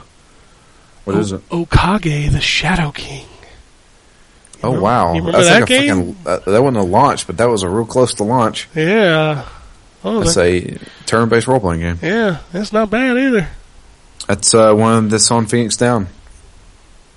What 1.06 1.18
is 1.18 1.32
it? 1.32 1.48
Okage, 1.50 2.32
the 2.32 2.42
Shadow 2.42 2.92
King. 2.92 3.26
Oh 4.62 4.68
remember- 4.70 4.82
wow, 4.84 5.14
you 5.14 5.20
remember 5.22 5.32
that's 5.44 5.48
that 5.50 5.62
like 5.62 5.70
a 5.70 5.74
game? 5.88 6.14
fucking. 6.14 6.28
Uh, 6.48 6.52
that 6.52 6.62
wasn't 6.62 6.78
a 6.78 6.84
launch, 6.84 7.26
but 7.28 7.38
that 7.38 7.46
was 7.50 7.64
a 7.64 7.70
real 7.70 7.86
close 7.86 8.14
to 8.16 8.24
launch. 8.24 8.68
Yeah, 8.76 9.46
Oh, 10.04 10.20
That's 10.24 10.38
a 10.38 10.78
turn-based 11.06 11.48
role-playing 11.48 11.82
game. 11.82 12.00
yeah, 12.02 12.40
that's 12.54 12.72
not 12.72 12.90
bad 12.90 13.18
either. 13.18 13.50
That's 14.28 14.54
uh, 14.54 14.74
one 14.74 15.10
that's 15.10 15.30
on 15.32 15.46
Phoenix 15.48 15.76
Down 15.76 16.08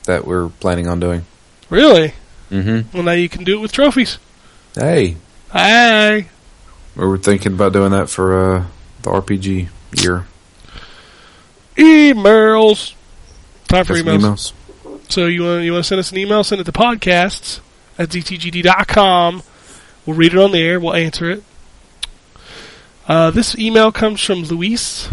that 0.04 0.26
we're 0.26 0.48
planning 0.48 0.88
on 0.88 0.98
doing. 0.98 1.24
Really? 1.70 2.14
Mm-hmm. 2.50 2.96
Well, 2.96 3.04
now 3.04 3.12
you 3.12 3.28
can 3.28 3.44
do 3.44 3.58
it 3.58 3.60
with 3.60 3.70
trophies. 3.72 4.18
Hey, 4.74 5.16
Hey. 5.52 6.26
we 6.96 7.06
were 7.06 7.18
thinking 7.18 7.52
about 7.52 7.72
doing 7.72 7.90
that 7.92 8.08
for 8.10 8.56
uh, 8.56 8.64
the 9.02 9.10
RPG 9.10 9.68
year. 10.02 10.26
Emails. 11.76 12.94
Time 13.68 13.84
for 13.84 13.96
some 13.96 14.06
emails. 14.06 14.52
So 15.08 15.26
you 15.26 15.42
want 15.42 15.64
you 15.64 15.72
want 15.72 15.84
to 15.84 15.88
send 15.88 15.98
us 15.98 16.10
an 16.12 16.18
email? 16.18 16.44
Send 16.44 16.60
it 16.60 16.64
to 16.64 16.72
podcasts 16.72 17.60
at 17.98 18.10
ztgd.com. 18.10 19.42
We'll 20.06 20.16
read 20.16 20.32
it 20.32 20.38
on 20.38 20.52
the 20.52 20.58
air. 20.58 20.80
We'll 20.80 20.94
answer 20.94 21.30
it. 21.30 21.44
Uh, 23.06 23.30
this 23.30 23.58
email 23.58 23.92
comes 23.92 24.22
from 24.22 24.42
Luis. 24.44 25.08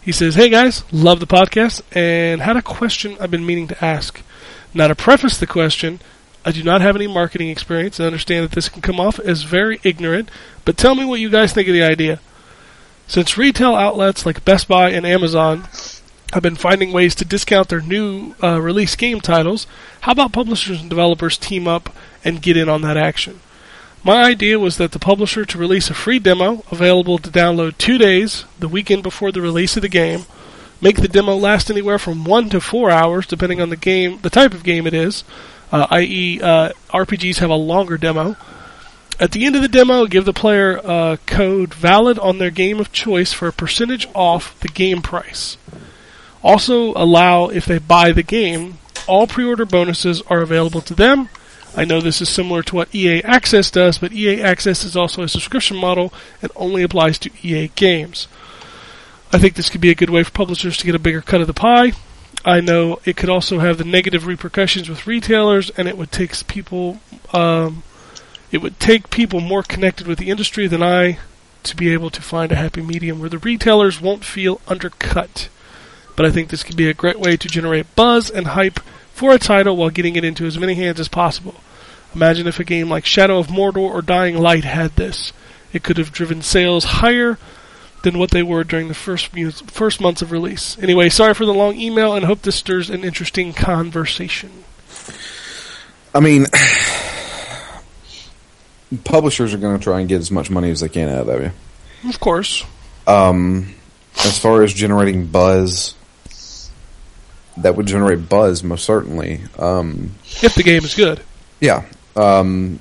He 0.00 0.12
says, 0.12 0.34
"Hey 0.34 0.48
guys, 0.48 0.84
love 0.90 1.20
the 1.20 1.26
podcast 1.26 1.82
and 1.92 2.40
had 2.40 2.56
a 2.56 2.62
question 2.62 3.16
I've 3.20 3.30
been 3.30 3.46
meaning 3.46 3.68
to 3.68 3.84
ask. 3.84 4.22
Now 4.74 4.88
to 4.88 4.94
preface 4.94 5.38
the 5.38 5.46
question, 5.46 6.00
I 6.44 6.52
do 6.52 6.62
not 6.62 6.80
have 6.80 6.96
any 6.96 7.06
marketing 7.06 7.50
experience 7.50 7.98
and 7.98 8.06
understand 8.06 8.44
that 8.44 8.52
this 8.52 8.68
can 8.68 8.80
come 8.80 9.00
off 9.00 9.18
as 9.18 9.42
very 9.42 9.80
ignorant, 9.82 10.30
but 10.64 10.76
tell 10.76 10.94
me 10.94 11.04
what 11.04 11.20
you 11.20 11.30
guys 11.30 11.52
think 11.52 11.68
of 11.68 11.74
the 11.74 11.82
idea. 11.82 12.20
Since 13.08 13.38
retail 13.38 13.74
outlets 13.74 14.26
like 14.26 14.44
Best 14.44 14.68
Buy 14.68 14.90
and 14.90 15.06
Amazon 15.06 15.66
have 16.34 16.42
been 16.42 16.56
finding 16.56 16.92
ways 16.92 17.14
to 17.14 17.24
discount 17.24 17.70
their 17.70 17.80
new 17.80 18.34
uh, 18.42 18.60
release 18.60 18.94
game 18.96 19.22
titles, 19.22 19.66
how 20.02 20.12
about 20.12 20.32
publishers 20.32 20.82
and 20.82 20.90
developers 20.90 21.38
team 21.38 21.66
up 21.66 21.88
and 22.22 22.42
get 22.42 22.58
in 22.58 22.68
on 22.68 22.82
that 22.82 22.98
action? 22.98 23.40
My 24.04 24.24
idea 24.24 24.58
was 24.58 24.76
that 24.76 24.92
the 24.92 24.98
publisher 24.98 25.46
to 25.46 25.58
release 25.58 25.88
a 25.88 25.94
free 25.94 26.18
demo 26.18 26.62
available 26.70 27.16
to 27.18 27.30
download 27.30 27.78
two 27.78 27.96
days, 27.96 28.44
the 28.58 28.68
weekend 28.68 29.02
before 29.02 29.32
the 29.32 29.40
release 29.40 29.74
of 29.76 29.82
the 29.82 29.88
game, 29.88 30.26
make 30.82 30.96
the 30.96 31.08
demo 31.08 31.34
last 31.34 31.70
anywhere 31.70 31.98
from 31.98 32.26
one 32.26 32.50
to 32.50 32.60
four 32.60 32.90
hours, 32.90 33.26
depending 33.26 33.60
on 33.60 33.70
the 33.70 33.76
game, 33.76 34.18
the 34.20 34.30
type 34.30 34.52
of 34.52 34.62
game 34.62 34.86
it 34.86 34.94
is. 34.94 35.24
Uh, 35.72 35.86
i.e., 35.90 36.40
uh, 36.42 36.72
RPGs 36.90 37.38
have 37.38 37.50
a 37.50 37.54
longer 37.54 37.96
demo. 37.96 38.36
At 39.20 39.32
the 39.32 39.44
end 39.44 39.56
of 39.56 39.62
the 39.62 39.68
demo, 39.68 40.06
give 40.06 40.24
the 40.24 40.32
player 40.32 40.76
a 40.76 41.18
code 41.26 41.74
valid 41.74 42.18
on 42.18 42.38
their 42.38 42.50
game 42.50 42.78
of 42.78 42.92
choice 42.92 43.32
for 43.32 43.48
a 43.48 43.52
percentage 43.52 44.06
off 44.14 44.58
the 44.60 44.68
game 44.68 45.02
price. 45.02 45.56
Also, 46.42 46.92
allow 46.94 47.48
if 47.48 47.66
they 47.66 47.78
buy 47.78 48.12
the 48.12 48.22
game, 48.22 48.78
all 49.08 49.26
pre-order 49.26 49.64
bonuses 49.64 50.22
are 50.22 50.40
available 50.40 50.80
to 50.82 50.94
them. 50.94 51.28
I 51.76 51.84
know 51.84 52.00
this 52.00 52.20
is 52.20 52.28
similar 52.28 52.62
to 52.64 52.76
what 52.76 52.94
EA 52.94 53.22
Access 53.24 53.70
does, 53.70 53.98
but 53.98 54.12
EA 54.12 54.40
Access 54.40 54.84
is 54.84 54.96
also 54.96 55.22
a 55.22 55.28
subscription 55.28 55.76
model 55.76 56.12
and 56.40 56.50
only 56.54 56.82
applies 56.82 57.18
to 57.18 57.30
EA 57.42 57.68
games. 57.74 58.28
I 59.32 59.38
think 59.38 59.54
this 59.54 59.68
could 59.68 59.80
be 59.80 59.90
a 59.90 59.94
good 59.94 60.10
way 60.10 60.22
for 60.22 60.30
publishers 60.30 60.76
to 60.78 60.86
get 60.86 60.94
a 60.94 60.98
bigger 60.98 61.20
cut 61.20 61.40
of 61.40 61.46
the 61.46 61.54
pie. 61.54 61.92
I 62.44 62.60
know 62.60 63.00
it 63.04 63.16
could 63.16 63.28
also 63.28 63.58
have 63.58 63.78
the 63.78 63.84
negative 63.84 64.26
repercussions 64.26 64.88
with 64.88 65.06
retailers, 65.06 65.70
and 65.70 65.88
it 65.88 65.98
would 65.98 66.12
take 66.12 66.32
people, 66.46 67.00
um, 67.32 67.82
it 68.50 68.58
would 68.58 68.80
take 68.80 69.10
people 69.10 69.40
more 69.40 69.62
connected 69.62 70.06
with 70.06 70.18
the 70.18 70.30
industry 70.30 70.66
than 70.66 70.82
I 70.82 71.18
to 71.64 71.76
be 71.76 71.92
able 71.92 72.10
to 72.10 72.22
find 72.22 72.50
a 72.50 72.56
happy 72.56 72.80
medium 72.80 73.20
where 73.20 73.28
the 73.28 73.38
retailers 73.38 74.00
won't 74.00 74.24
feel 74.24 74.60
undercut. 74.66 75.48
But 76.16 76.26
I 76.26 76.30
think 76.30 76.48
this 76.48 76.64
could 76.64 76.76
be 76.76 76.88
a 76.88 76.94
great 76.94 77.20
way 77.20 77.36
to 77.36 77.48
generate 77.48 77.94
buzz 77.94 78.30
and 78.30 78.48
hype 78.48 78.80
for 79.12 79.32
a 79.32 79.38
title 79.38 79.76
while 79.76 79.90
getting 79.90 80.16
it 80.16 80.24
into 80.24 80.46
as 80.46 80.58
many 80.58 80.74
hands 80.74 80.98
as 80.98 81.08
possible. 81.08 81.56
Imagine 82.14 82.46
if 82.46 82.58
a 82.58 82.64
game 82.64 82.88
like 82.88 83.04
Shadow 83.04 83.38
of 83.38 83.48
Mordor 83.48 83.78
or 83.78 84.02
Dying 84.02 84.38
Light 84.38 84.64
had 84.64 84.96
this. 84.96 85.32
It 85.72 85.82
could 85.82 85.98
have 85.98 86.12
driven 86.12 86.40
sales 86.40 86.84
higher 86.84 87.38
than 88.02 88.18
what 88.18 88.30
they 88.30 88.42
were 88.42 88.64
during 88.64 88.88
the 88.88 88.94
first 88.94 89.28
first 89.70 90.00
months 90.00 90.22
of 90.22 90.32
release. 90.32 90.78
Anyway, 90.78 91.08
sorry 91.08 91.34
for 91.34 91.44
the 91.44 91.52
long 91.52 91.76
email 91.76 92.14
and 92.14 92.24
hope 92.24 92.42
this 92.42 92.56
stirs 92.56 92.88
an 92.88 93.04
interesting 93.04 93.52
conversation. 93.52 94.64
I 96.14 96.20
mean, 96.20 96.46
publishers 99.04 99.54
are 99.54 99.58
going 99.58 99.76
to 99.78 99.82
try 99.82 100.00
and 100.00 100.08
get 100.08 100.18
as 100.20 100.30
much 100.30 100.50
money 100.50 100.70
as 100.70 100.80
they 100.80 100.88
can 100.88 101.08
out 101.08 101.28
of 101.28 101.42
you. 101.42 101.50
Of 102.08 102.20
course. 102.20 102.64
Um, 103.06 103.74
as 104.18 104.38
far 104.38 104.62
as 104.62 104.72
generating 104.72 105.26
buzz, 105.26 105.94
that 107.56 107.76
would 107.76 107.86
generate 107.86 108.28
buzz 108.28 108.62
most 108.62 108.84
certainly. 108.84 109.40
Um, 109.58 110.12
If 110.42 110.54
the 110.54 110.62
game 110.62 110.84
is 110.84 110.94
good. 110.94 111.20
yeah. 111.60 111.84
Um, 112.16 112.80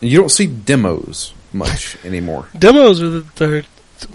you 0.00 0.18
don't 0.18 0.30
see 0.30 0.46
demos 0.48 1.32
much 1.52 1.96
anymore. 2.04 2.48
Demos 2.58 3.00
are 3.00 3.10
the, 3.10 3.20
the 3.36 3.64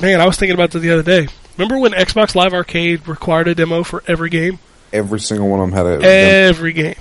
man, 0.02 0.20
I 0.20 0.26
was 0.26 0.38
thinking 0.38 0.54
about 0.54 0.72
that 0.72 0.80
the 0.80 0.92
other 0.92 1.04
day. 1.04 1.28
Remember 1.58 1.80
when 1.80 1.94
Xbox 1.94 2.36
Live 2.36 2.54
Arcade 2.54 3.08
required 3.08 3.48
a 3.48 3.56
demo 3.56 3.84
for 3.84 4.04
every 4.06 4.30
game? 4.30 4.60
Every 4.94 5.20
single 5.20 5.48
one 5.50 5.60
of 5.60 5.70
them 5.72 5.78
had 5.78 5.86
a, 6.04 6.06
Every 6.06 6.74
game. 6.74 6.96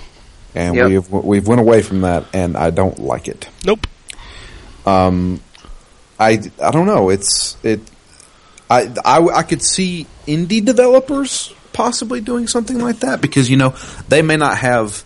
And 0.55 0.75
Yep. 0.75 0.87
we've 0.89 1.09
we've 1.11 1.47
went 1.47 1.61
away 1.61 1.81
from 1.81 2.01
that, 2.01 2.25
and 2.33 2.55
I 2.57 2.69
don't 2.71 2.99
like 2.99 3.27
it. 3.27 3.47
Nope. 3.65 3.87
Um, 4.85 5.41
I, 6.19 6.39
I 6.63 6.71
don't 6.71 6.87
know. 6.87 7.09
It's 7.09 7.57
it. 7.63 7.81
I, 8.69 8.93
I 9.05 9.19
I 9.27 9.43
could 9.43 9.61
see 9.61 10.07
indie 10.25 10.63
developers 10.63 11.53
possibly 11.73 12.21
doing 12.21 12.47
something 12.47 12.79
like 12.79 12.99
that 13.01 13.21
because 13.21 13.49
you 13.49 13.57
know 13.57 13.75
they 14.09 14.21
may 14.21 14.35
not 14.37 14.57
have 14.57 15.03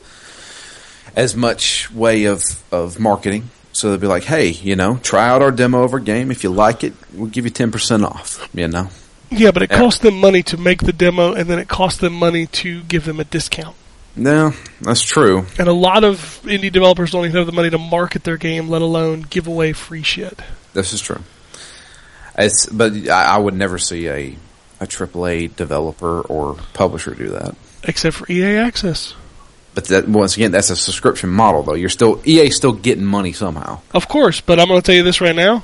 as 1.15 1.35
much 1.35 1.91
way 1.91 2.25
of 2.25 2.41
of 2.71 2.99
marketing. 2.99 3.49
So 3.73 3.89
they'll 3.89 3.99
be 3.99 4.07
like, 4.07 4.23
"Hey, 4.23 4.49
you 4.49 4.75
know, 4.75 4.97
try 4.97 5.27
out 5.29 5.41
our 5.41 5.51
demo 5.51 5.83
of 5.83 5.93
our 5.93 5.99
game. 5.99 6.29
If 6.31 6.43
you 6.43 6.49
like 6.49 6.83
it, 6.83 6.93
we'll 7.13 7.29
give 7.29 7.45
you 7.45 7.51
ten 7.51 7.71
percent 7.71 8.03
off." 8.03 8.47
You 8.53 8.67
know, 8.67 8.89
Yeah, 9.29 9.51
but 9.51 9.63
it 9.63 9.69
costs 9.69 10.01
them 10.01 10.19
money 10.19 10.43
to 10.43 10.57
make 10.57 10.81
the 10.83 10.93
demo, 10.93 11.33
and 11.33 11.49
then 11.49 11.57
it 11.59 11.67
costs 11.69 11.99
them 11.99 12.13
money 12.13 12.47
to 12.47 12.81
give 12.83 13.05
them 13.05 13.19
a 13.19 13.23
discount. 13.23 13.75
No, 14.15 14.53
that's 14.81 15.01
true. 15.01 15.45
And 15.57 15.67
a 15.67 15.73
lot 15.73 16.03
of 16.03 16.41
indie 16.43 16.71
developers 16.71 17.11
don't 17.11 17.25
even 17.25 17.37
have 17.37 17.45
the 17.45 17.51
money 17.51 17.69
to 17.69 17.77
market 17.77 18.23
their 18.23 18.37
game, 18.37 18.69
let 18.69 18.81
alone 18.81 19.21
give 19.21 19.47
away 19.47 19.73
free 19.73 20.03
shit. 20.03 20.39
This 20.73 20.93
is 20.93 21.01
true. 21.01 21.21
It's 22.37 22.65
but 22.67 22.93
I, 23.09 23.35
I 23.35 23.37
would 23.37 23.53
never 23.53 23.77
see 23.77 24.07
a 24.07 24.35
a 24.81 24.87
AAA 24.87 25.55
developer 25.55 26.21
or 26.21 26.57
publisher 26.73 27.13
do 27.13 27.29
that. 27.29 27.55
Except 27.83 28.15
for 28.15 28.31
EA 28.31 28.57
Access. 28.57 29.13
But 29.73 29.85
that 29.85 30.07
once 30.07 30.35
again, 30.35 30.51
that's 30.51 30.69
a 30.69 30.75
subscription 30.75 31.29
model, 31.29 31.63
though. 31.63 31.75
You're 31.75 31.89
still 31.89 32.21
EA 32.25 32.49
still 32.49 32.73
getting 32.73 33.05
money 33.05 33.31
somehow. 33.31 33.79
Of 33.93 34.07
course, 34.07 34.41
but 34.41 34.59
I'm 34.59 34.67
going 34.67 34.81
to 34.81 34.85
tell 34.85 34.95
you 34.95 35.03
this 35.03 35.21
right 35.21 35.35
now. 35.35 35.63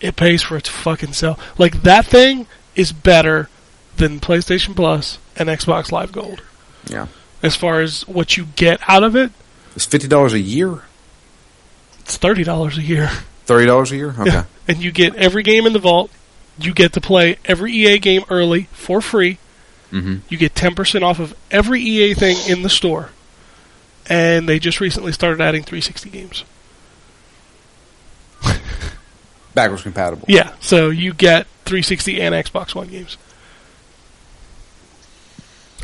It 0.00 0.14
pays 0.14 0.42
for 0.42 0.56
its 0.56 0.68
fucking 0.68 1.14
self. 1.14 1.58
Like, 1.58 1.82
that 1.82 2.06
thing 2.06 2.46
is 2.76 2.92
better 2.92 3.48
than 3.96 4.20
PlayStation 4.20 4.76
Plus 4.76 5.18
and 5.36 5.48
Xbox 5.48 5.90
Live 5.90 6.12
Gold. 6.12 6.42
Yeah, 6.86 7.08
As 7.42 7.54
far 7.56 7.80
as 7.80 8.06
what 8.08 8.36
you 8.36 8.46
get 8.56 8.80
out 8.88 9.04
of 9.04 9.14
it, 9.16 9.30
it's 9.76 9.84
fifty 9.86 10.08
dollars 10.08 10.32
a 10.32 10.40
year, 10.40 10.82
it's 12.00 12.18
$30 12.18 12.76
a 12.78 12.82
year. 12.82 13.10
thirty 13.46 13.66
dollars 13.66 13.92
a 13.92 13.96
year. 13.96 14.14
Okay, 14.18 14.30
Yeah. 14.30 14.44
And 14.66 14.82
you 14.82 14.90
get 14.92 15.14
every 15.14 15.42
game 15.42 15.66
in 15.66 15.72
the 15.72 15.78
vault. 15.78 16.10
You 16.58 16.74
get 16.74 16.92
to 16.94 17.00
play 17.00 17.36
every 17.44 17.72
EA 17.72 17.98
game 17.98 18.24
early 18.28 18.64
for 18.72 19.00
free. 19.00 19.38
Mhm. 19.92 20.20
You 20.28 20.36
get 20.36 20.54
10% 20.54 21.02
off 21.02 21.18
of 21.20 21.34
every 21.50 21.80
EA 21.80 22.12
thing 22.14 22.36
in 22.48 22.62
the 22.62 22.68
store. 22.68 23.10
And 24.06 24.48
they 24.48 24.58
just 24.58 24.80
recently 24.80 25.12
started 25.12 25.40
adding 25.40 25.62
360 25.62 26.10
games. 26.10 26.44
backwards 29.54 29.82
compatible. 29.82 30.24
Yeah, 30.28 30.52
so 30.60 30.90
you 30.90 31.12
get 31.14 31.46
360 31.64 32.20
and 32.20 32.34
Xbox 32.34 32.74
One 32.74 32.88
games. 32.88 33.16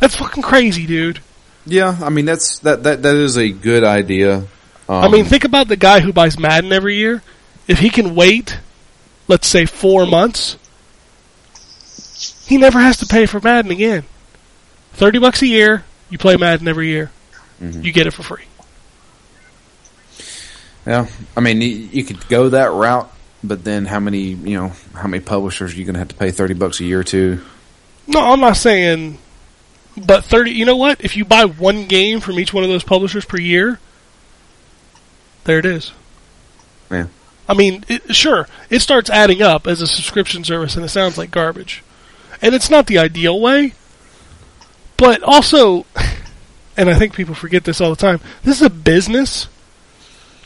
That's 0.00 0.16
fucking 0.16 0.42
crazy, 0.42 0.86
dude. 0.86 1.20
Yeah, 1.66 1.98
I 2.02 2.10
mean 2.10 2.24
that's 2.24 2.58
that 2.60 2.82
that 2.82 3.02
that 3.02 3.14
is 3.16 3.36
a 3.36 3.48
good 3.50 3.84
idea. 3.84 4.46
Um, 4.88 5.04
I 5.04 5.08
mean, 5.08 5.24
think 5.24 5.44
about 5.44 5.68
the 5.68 5.76
guy 5.76 6.00
who 6.00 6.12
buys 6.12 6.38
Madden 6.38 6.72
every 6.72 6.96
year. 6.96 7.22
If 7.66 7.78
he 7.78 7.88
can 7.88 8.14
wait, 8.14 8.58
let's 9.28 9.46
say 9.46 9.64
four 9.64 10.04
months, 10.04 10.58
he 12.44 12.58
never 12.58 12.78
has 12.78 12.98
to 12.98 13.06
pay 13.06 13.24
for 13.26 13.40
Madden 13.40 13.70
again. 13.70 14.04
Thirty 14.92 15.18
bucks 15.18 15.40
a 15.40 15.46
year, 15.46 15.84
you 16.10 16.18
play 16.18 16.36
Madden 16.36 16.68
every 16.68 16.88
year, 16.88 17.10
you 17.60 17.92
get 17.92 18.06
it 18.06 18.10
for 18.10 18.22
free. 18.22 18.44
yeah, 20.86 21.06
I 21.34 21.40
mean 21.40 21.62
you, 21.62 21.68
you 21.68 22.04
could 22.04 22.28
go 22.28 22.50
that 22.50 22.70
route, 22.72 23.10
but 23.42 23.64
then 23.64 23.86
how 23.86 24.00
many 24.00 24.18
you 24.20 24.58
know 24.58 24.72
how 24.92 25.08
many 25.08 25.22
publishers 25.24 25.72
are 25.72 25.76
you 25.76 25.84
going 25.84 25.94
to 25.94 26.00
have 26.00 26.08
to 26.08 26.14
pay 26.14 26.30
thirty 26.30 26.54
bucks 26.54 26.80
a 26.80 26.84
year 26.84 27.02
to? 27.04 27.40
No, 28.06 28.20
I'm 28.20 28.40
not 28.40 28.58
saying, 28.58 29.16
but 29.96 30.24
thirty. 30.24 30.52
You 30.52 30.64
know 30.64 30.76
what? 30.76 31.00
If 31.04 31.16
you 31.16 31.24
buy 31.24 31.44
one 31.44 31.86
game 31.86 32.20
from 32.20 32.38
each 32.38 32.52
one 32.52 32.64
of 32.64 32.70
those 32.70 32.84
publishers 32.84 33.24
per 33.24 33.38
year, 33.38 33.78
there 35.44 35.58
it 35.58 35.66
is. 35.66 35.92
Yeah. 36.90 37.06
I 37.48 37.54
mean, 37.54 37.84
it, 37.88 38.14
sure, 38.14 38.48
it 38.70 38.80
starts 38.80 39.10
adding 39.10 39.42
up 39.42 39.66
as 39.66 39.82
a 39.82 39.86
subscription 39.86 40.44
service, 40.44 40.76
and 40.76 40.84
it 40.84 40.88
sounds 40.88 41.18
like 41.18 41.30
garbage. 41.30 41.82
And 42.40 42.54
it's 42.54 42.70
not 42.70 42.86
the 42.86 42.98
ideal 42.98 43.38
way, 43.40 43.74
but 44.96 45.22
also, 45.22 45.84
and 46.76 46.88
I 46.88 46.94
think 46.98 47.14
people 47.14 47.34
forget 47.34 47.64
this 47.64 47.80
all 47.80 47.90
the 47.90 47.96
time. 47.96 48.20
This 48.42 48.60
is 48.60 48.66
a 48.66 48.70
business. 48.70 49.48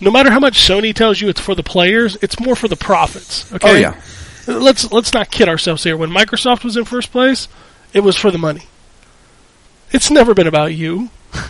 no 0.00 0.10
matter 0.10 0.30
how 0.30 0.40
much 0.40 0.66
Sony 0.66 0.94
tells 0.94 1.20
you 1.20 1.28
it's 1.28 1.40
for 1.40 1.54
the 1.54 1.62
players, 1.62 2.16
it's 2.20 2.40
more 2.40 2.56
for 2.56 2.68
the 2.68 2.76
profits. 2.76 3.52
Okay. 3.52 3.70
Oh 3.70 3.74
yeah. 3.74 4.00
Let's 4.46 4.90
let's 4.90 5.12
not 5.12 5.30
kid 5.30 5.48
ourselves 5.48 5.84
here. 5.84 5.96
When 5.96 6.10
Microsoft 6.10 6.64
was 6.64 6.76
in 6.76 6.84
first 6.84 7.12
place, 7.12 7.48
it 7.92 8.00
was 8.00 8.16
for 8.16 8.30
the 8.30 8.38
money. 8.38 8.62
It's 9.92 10.10
never 10.10 10.34
been 10.34 10.46
about 10.46 10.74
you. 10.74 11.10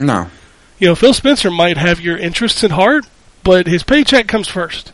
No. 0.00 0.30
You 0.78 0.86
know, 0.86 0.94
Phil 0.94 1.12
Spencer 1.12 1.50
might 1.50 1.76
have 1.76 2.00
your 2.00 2.16
interests 2.16 2.62
at 2.62 2.70
heart, 2.70 3.04
but 3.42 3.66
his 3.66 3.82
paycheck 3.82 4.28
comes 4.28 4.46
first. 4.46 4.92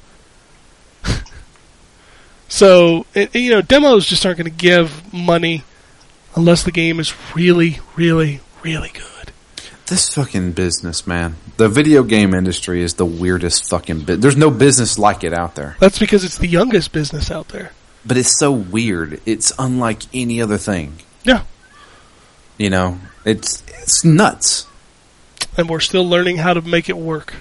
so, 2.48 3.04
it, 3.12 3.34
you 3.34 3.50
know, 3.50 3.60
demos 3.60 4.06
just 4.06 4.24
aren't 4.24 4.38
going 4.38 4.50
to 4.50 4.56
give 4.56 5.12
money 5.12 5.62
unless 6.34 6.62
the 6.62 6.72
game 6.72 7.00
is 7.00 7.14
really, 7.34 7.80
really, 7.96 8.40
really 8.62 8.90
good. 8.94 9.32
This 9.86 10.08
fucking 10.08 10.52
business, 10.52 11.06
man. 11.06 11.36
The 11.58 11.68
video 11.68 12.02
game 12.02 12.32
industry 12.32 12.80
is 12.80 12.94
the 12.94 13.04
weirdest 13.04 13.68
fucking 13.68 14.04
bit. 14.04 14.22
There's 14.22 14.38
no 14.38 14.50
business 14.50 14.98
like 14.98 15.22
it 15.22 15.34
out 15.34 15.54
there. 15.54 15.76
That's 15.78 15.98
because 15.98 16.24
it's 16.24 16.38
the 16.38 16.48
youngest 16.48 16.92
business 16.92 17.30
out 17.30 17.48
there. 17.48 17.72
But 18.06 18.16
it's 18.16 18.38
so 18.38 18.52
weird. 18.52 19.20
It's 19.26 19.52
unlike 19.58 20.02
any 20.14 20.40
other 20.40 20.56
thing. 20.56 21.00
Yeah. 21.24 21.42
You 22.58 22.70
know, 22.70 22.98
it's 23.24 23.62
it's 23.68 24.04
nuts. 24.04 24.66
And 25.56 25.68
we're 25.68 25.80
still 25.80 26.08
learning 26.08 26.38
how 26.38 26.54
to 26.54 26.62
make 26.62 26.88
it 26.88 26.96
work. 26.96 27.34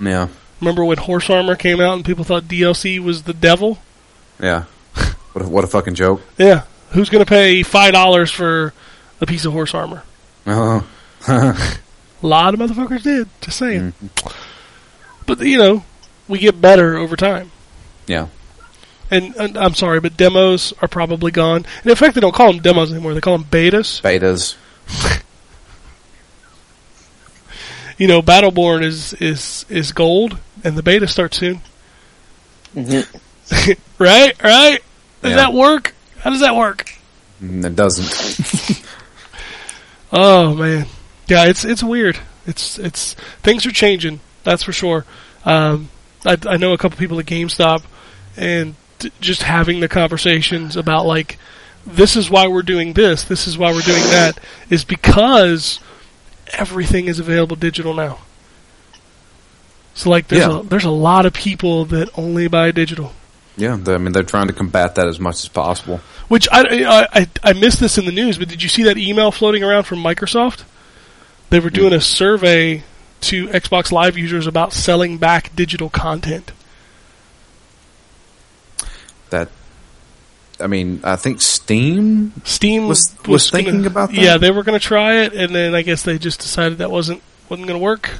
Yeah. 0.00 0.28
Remember 0.60 0.84
when 0.84 0.98
Horse 0.98 1.28
Armor 1.30 1.56
came 1.56 1.80
out 1.80 1.94
and 1.94 2.04
people 2.04 2.24
thought 2.24 2.44
DLC 2.44 2.98
was 2.98 3.24
the 3.24 3.34
devil? 3.34 3.78
Yeah. 4.40 4.64
what 5.32 5.44
a, 5.44 5.48
what 5.48 5.64
a 5.64 5.66
fucking 5.66 5.94
joke. 5.94 6.22
Yeah. 6.38 6.64
Who's 6.90 7.10
going 7.10 7.24
to 7.24 7.28
pay 7.28 7.62
$5 7.62 8.32
for 8.32 8.72
a 9.20 9.26
piece 9.26 9.44
of 9.44 9.52
horse 9.52 9.74
armor? 9.74 10.04
Oh. 10.46 10.86
A 11.28 12.26
lot 12.26 12.54
of 12.54 12.60
motherfuckers 12.60 13.02
did. 13.02 13.28
Just 13.40 13.58
saying. 13.58 13.92
Mm-hmm. 13.92 14.28
But 15.26 15.40
you 15.40 15.58
know, 15.58 15.84
we 16.28 16.38
get 16.38 16.60
better 16.60 16.96
over 16.96 17.16
time. 17.16 17.50
Yeah. 18.06 18.28
And, 19.10 19.34
and 19.36 19.56
I'm 19.56 19.74
sorry, 19.74 20.00
but 20.00 20.16
demos 20.16 20.72
are 20.82 20.88
probably 20.88 21.30
gone. 21.30 21.64
And 21.82 21.86
in 21.90 21.94
fact, 21.96 22.14
they 22.16 22.20
don't 22.20 22.34
call 22.34 22.52
them 22.52 22.60
demos 22.62 22.90
anymore. 22.92 23.14
They 23.14 23.20
call 23.20 23.38
them 23.38 23.46
betas. 23.48 24.00
Betas. 24.02 24.56
You 27.98 28.08
know, 28.08 28.20
Battleborn 28.20 28.82
is 28.82 29.14
is 29.14 29.64
is 29.70 29.92
gold, 29.92 30.36
and 30.62 30.76
the 30.76 30.82
beta 30.82 31.08
starts 31.08 31.38
soon. 31.38 31.62
right, 32.74 33.06
right. 33.98 34.78
Does 35.22 35.30
Yeah. 35.30 35.36
that 35.36 35.54
work? 35.54 35.94
How 36.18 36.28
does 36.28 36.40
that 36.40 36.54
work? 36.54 36.92
Mm, 37.42 37.64
It 37.64 37.74
doesn't. 37.76 38.82
Oh 40.12 40.54
man, 40.54 40.86
yeah, 41.26 41.46
it's 41.46 41.64
it's 41.64 41.82
weird. 41.82 42.18
It's 42.46 42.78
it's 42.78 43.14
things 43.42 43.66
are 43.66 43.72
changing. 43.72 44.20
That's 44.44 44.62
for 44.62 44.72
sure. 44.72 45.04
Um, 45.44 45.88
I, 46.24 46.36
I 46.46 46.56
know 46.58 46.72
a 46.72 46.78
couple 46.78 46.96
people 46.96 47.18
at 47.18 47.26
GameStop, 47.26 47.82
and 48.36 48.76
just 49.20 49.42
having 49.42 49.80
the 49.80 49.88
conversations 49.88 50.76
about 50.76 51.06
like, 51.06 51.38
this 51.86 52.16
is 52.16 52.28
why 52.30 52.48
we're 52.48 52.62
doing 52.62 52.92
this. 52.94 53.24
This 53.24 53.46
is 53.46 53.56
why 53.58 53.72
we're 53.72 53.80
doing 53.82 54.02
that. 54.10 54.38
Is 54.70 54.84
because 54.84 55.80
everything 56.52 57.06
is 57.06 57.18
available 57.18 57.56
digital 57.56 57.94
now. 57.94 58.18
So 59.94 60.10
like, 60.10 60.28
there's 60.28 60.46
Yeah. 60.46 60.60
a, 60.60 60.62
there's 60.62 60.84
a 60.84 60.90
lot 60.90 61.26
of 61.26 61.32
people 61.32 61.84
that 61.86 62.08
only 62.18 62.48
buy 62.48 62.70
digital. 62.70 63.12
yeah. 63.56 63.78
I 63.86 63.98
mean, 63.98 64.12
they're 64.12 64.22
trying 64.22 64.48
to 64.48 64.52
combat 64.52 64.94
that 64.96 65.08
as 65.08 65.18
much 65.18 65.36
as 65.36 65.48
possible. 65.48 66.00
Which 66.28 66.48
I, 66.50 66.62
I 66.84 67.06
I 67.20 67.26
I 67.44 67.52
missed 67.52 67.78
this 67.80 67.96
in 67.98 68.04
the 68.04 68.12
news, 68.12 68.36
but 68.38 68.48
did 68.48 68.62
you 68.62 68.68
see 68.68 68.82
that 68.82 68.98
email 68.98 69.30
floating 69.30 69.62
around 69.62 69.84
from 69.84 70.00
Microsoft? 70.02 70.64
They 71.50 71.60
were 71.60 71.70
doing 71.70 71.92
a 71.92 72.00
survey 72.00 72.82
to 73.22 73.46
Xbox 73.48 73.92
Live 73.92 74.18
users 74.18 74.46
about 74.48 74.72
selling 74.72 75.18
back 75.18 75.54
digital 75.54 75.88
content. 75.88 76.50
That. 79.38 79.48
I 80.58 80.68
mean, 80.68 81.00
I 81.04 81.16
think 81.16 81.42
Steam. 81.42 82.32
Steam 82.44 82.88
Was- 82.88 83.14
was 83.26 83.50
thinking 83.50 83.76
gonna- 83.78 83.86
about 83.88 84.10
that? 84.10 84.16
Yeah, 84.18 84.38
they 84.38 84.50
were 84.50 84.62
going 84.62 84.78
to 84.78 84.84
try 84.84 85.16
it, 85.22 85.34
and 85.34 85.54
then 85.54 85.74
I 85.74 85.82
guess 85.82 86.02
they 86.02 86.16
just 86.18 86.40
decided 86.40 86.78
that 86.78 86.90
wasn't 86.90 87.22
wasn't 87.48 87.68
going 87.68 87.78
to 87.78 87.84
work. 87.84 88.10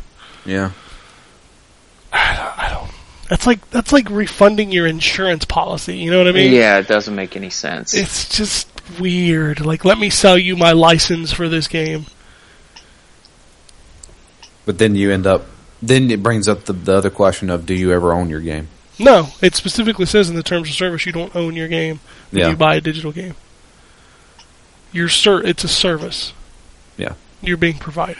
Yeah. 0.45 0.71
I 2.13 2.69
don't. 2.71 2.91
That's 3.31 3.47
like 3.47 3.69
that's 3.71 3.93
like 3.93 4.09
refunding 4.11 4.71
your 4.71 4.87
insurance 4.87 5.45
policy. 5.45 5.97
You 5.97 6.11
know 6.11 6.19
what 6.19 6.29
I 6.29 6.33
mean? 6.33 6.53
yeah, 6.53 6.79
it 6.79 6.87
doesn't 6.89 7.15
make 7.15 7.37
any 7.37 7.51
sense. 7.51 7.95
It's 7.95 8.29
just 8.37 8.69
weird. 9.01 9.65
Like, 9.65 9.85
let 9.85 9.99
me 9.99 10.11
sell 10.11 10.39
you 10.39 10.57
my 10.57 10.73
license 10.73 11.33
for 11.33 11.49
this 11.49 11.67
game. 11.69 12.05
But 14.65 14.79
then 14.79 14.95
you 14.95 15.11
end 15.11 15.27
up. 15.27 15.47
Then 15.83 16.11
it 16.11 16.23
brings 16.23 16.49
up 16.49 16.65
the, 16.65 16.73
the 16.73 16.93
other 16.95 17.11
question 17.11 17.51
of 17.51 17.67
do 17.67 17.75
you 17.75 17.93
ever 17.93 18.13
own 18.13 18.29
your 18.31 18.41
game? 18.41 18.69
No, 18.99 19.29
it 19.43 19.55
specifically 19.55 20.07
says 20.07 20.31
in 20.31 20.37
the 20.37 20.43
terms 20.43 20.69
of 20.71 20.75
service 20.75 21.05
you 21.07 21.13
don't 21.13 21.35
own 21.37 21.55
your 21.55 21.69
game 21.69 22.01
when 22.31 22.41
Yeah. 22.43 22.49
you 22.51 22.57
buy 22.57 22.77
a 22.77 22.81
digital 22.81 23.13
game. 23.13 23.35
Your 24.93 25.09
ser- 25.09 25.43
it's 25.45 25.65
a 25.65 25.69
service. 25.69 26.33
Yeah. 26.97 27.13
You're 27.43 27.57
being 27.59 27.79
provided. 27.79 28.17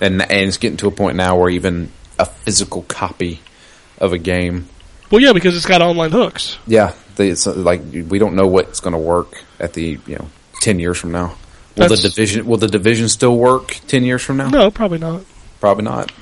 And 0.00 0.22
and 0.22 0.48
it's 0.48 0.56
getting 0.56 0.76
to 0.78 0.86
a 0.86 0.90
point 0.92 1.16
now 1.16 1.36
where 1.36 1.50
even 1.50 1.90
a 2.18 2.26
physical 2.26 2.82
copy 2.82 3.40
of 3.98 4.12
a 4.12 4.18
game. 4.18 4.68
Well, 5.10 5.20
yeah, 5.20 5.32
because 5.32 5.56
it's 5.56 5.66
got 5.66 5.82
online 5.82 6.12
hooks. 6.12 6.56
Yeah, 6.66 6.94
they, 7.16 7.30
it's 7.30 7.46
uh, 7.46 7.52
like 7.54 7.82
we 7.92 8.18
don't 8.18 8.34
know 8.36 8.46
what's 8.46 8.80
going 8.80 8.92
to 8.92 8.98
work 8.98 9.42
at 9.58 9.72
the 9.74 9.98
you 10.06 10.14
know 10.16 10.28
ten 10.60 10.78
years 10.78 10.96
from 10.98 11.10
now. 11.12 11.34
Will 11.76 11.88
That's- 11.88 12.02
the 12.02 12.08
division 12.08 12.46
will 12.46 12.56
the 12.58 12.68
division 12.68 13.08
still 13.08 13.36
work 13.36 13.76
ten 13.88 14.04
years 14.04 14.22
from 14.22 14.36
now? 14.36 14.48
No, 14.48 14.70
probably 14.70 14.98
not. 14.98 15.22
Probably 15.60 15.84
not. 15.84 16.12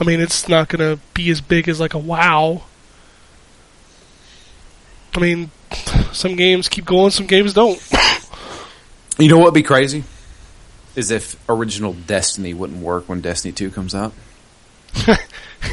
I 0.00 0.04
mean, 0.04 0.20
it's 0.20 0.48
not 0.48 0.68
going 0.68 0.96
to 0.96 1.02
be 1.14 1.28
as 1.30 1.40
big 1.40 1.68
as 1.68 1.78
like 1.80 1.94
a 1.94 1.98
WoW. 1.98 2.62
I 5.14 5.20
mean, 5.20 5.50
some 6.12 6.36
games 6.36 6.68
keep 6.68 6.84
going, 6.84 7.10
some 7.10 7.26
games 7.26 7.52
don't. 7.52 7.80
You 9.18 9.28
know 9.28 9.38
what 9.38 9.46
would 9.46 9.54
be 9.54 9.64
crazy? 9.64 10.04
Is 10.94 11.10
if 11.10 11.36
original 11.48 11.92
Destiny 11.92 12.54
wouldn't 12.54 12.80
work 12.80 13.08
when 13.08 13.20
Destiny 13.20 13.52
Two 13.52 13.70
comes 13.70 13.94
out. 13.94 14.12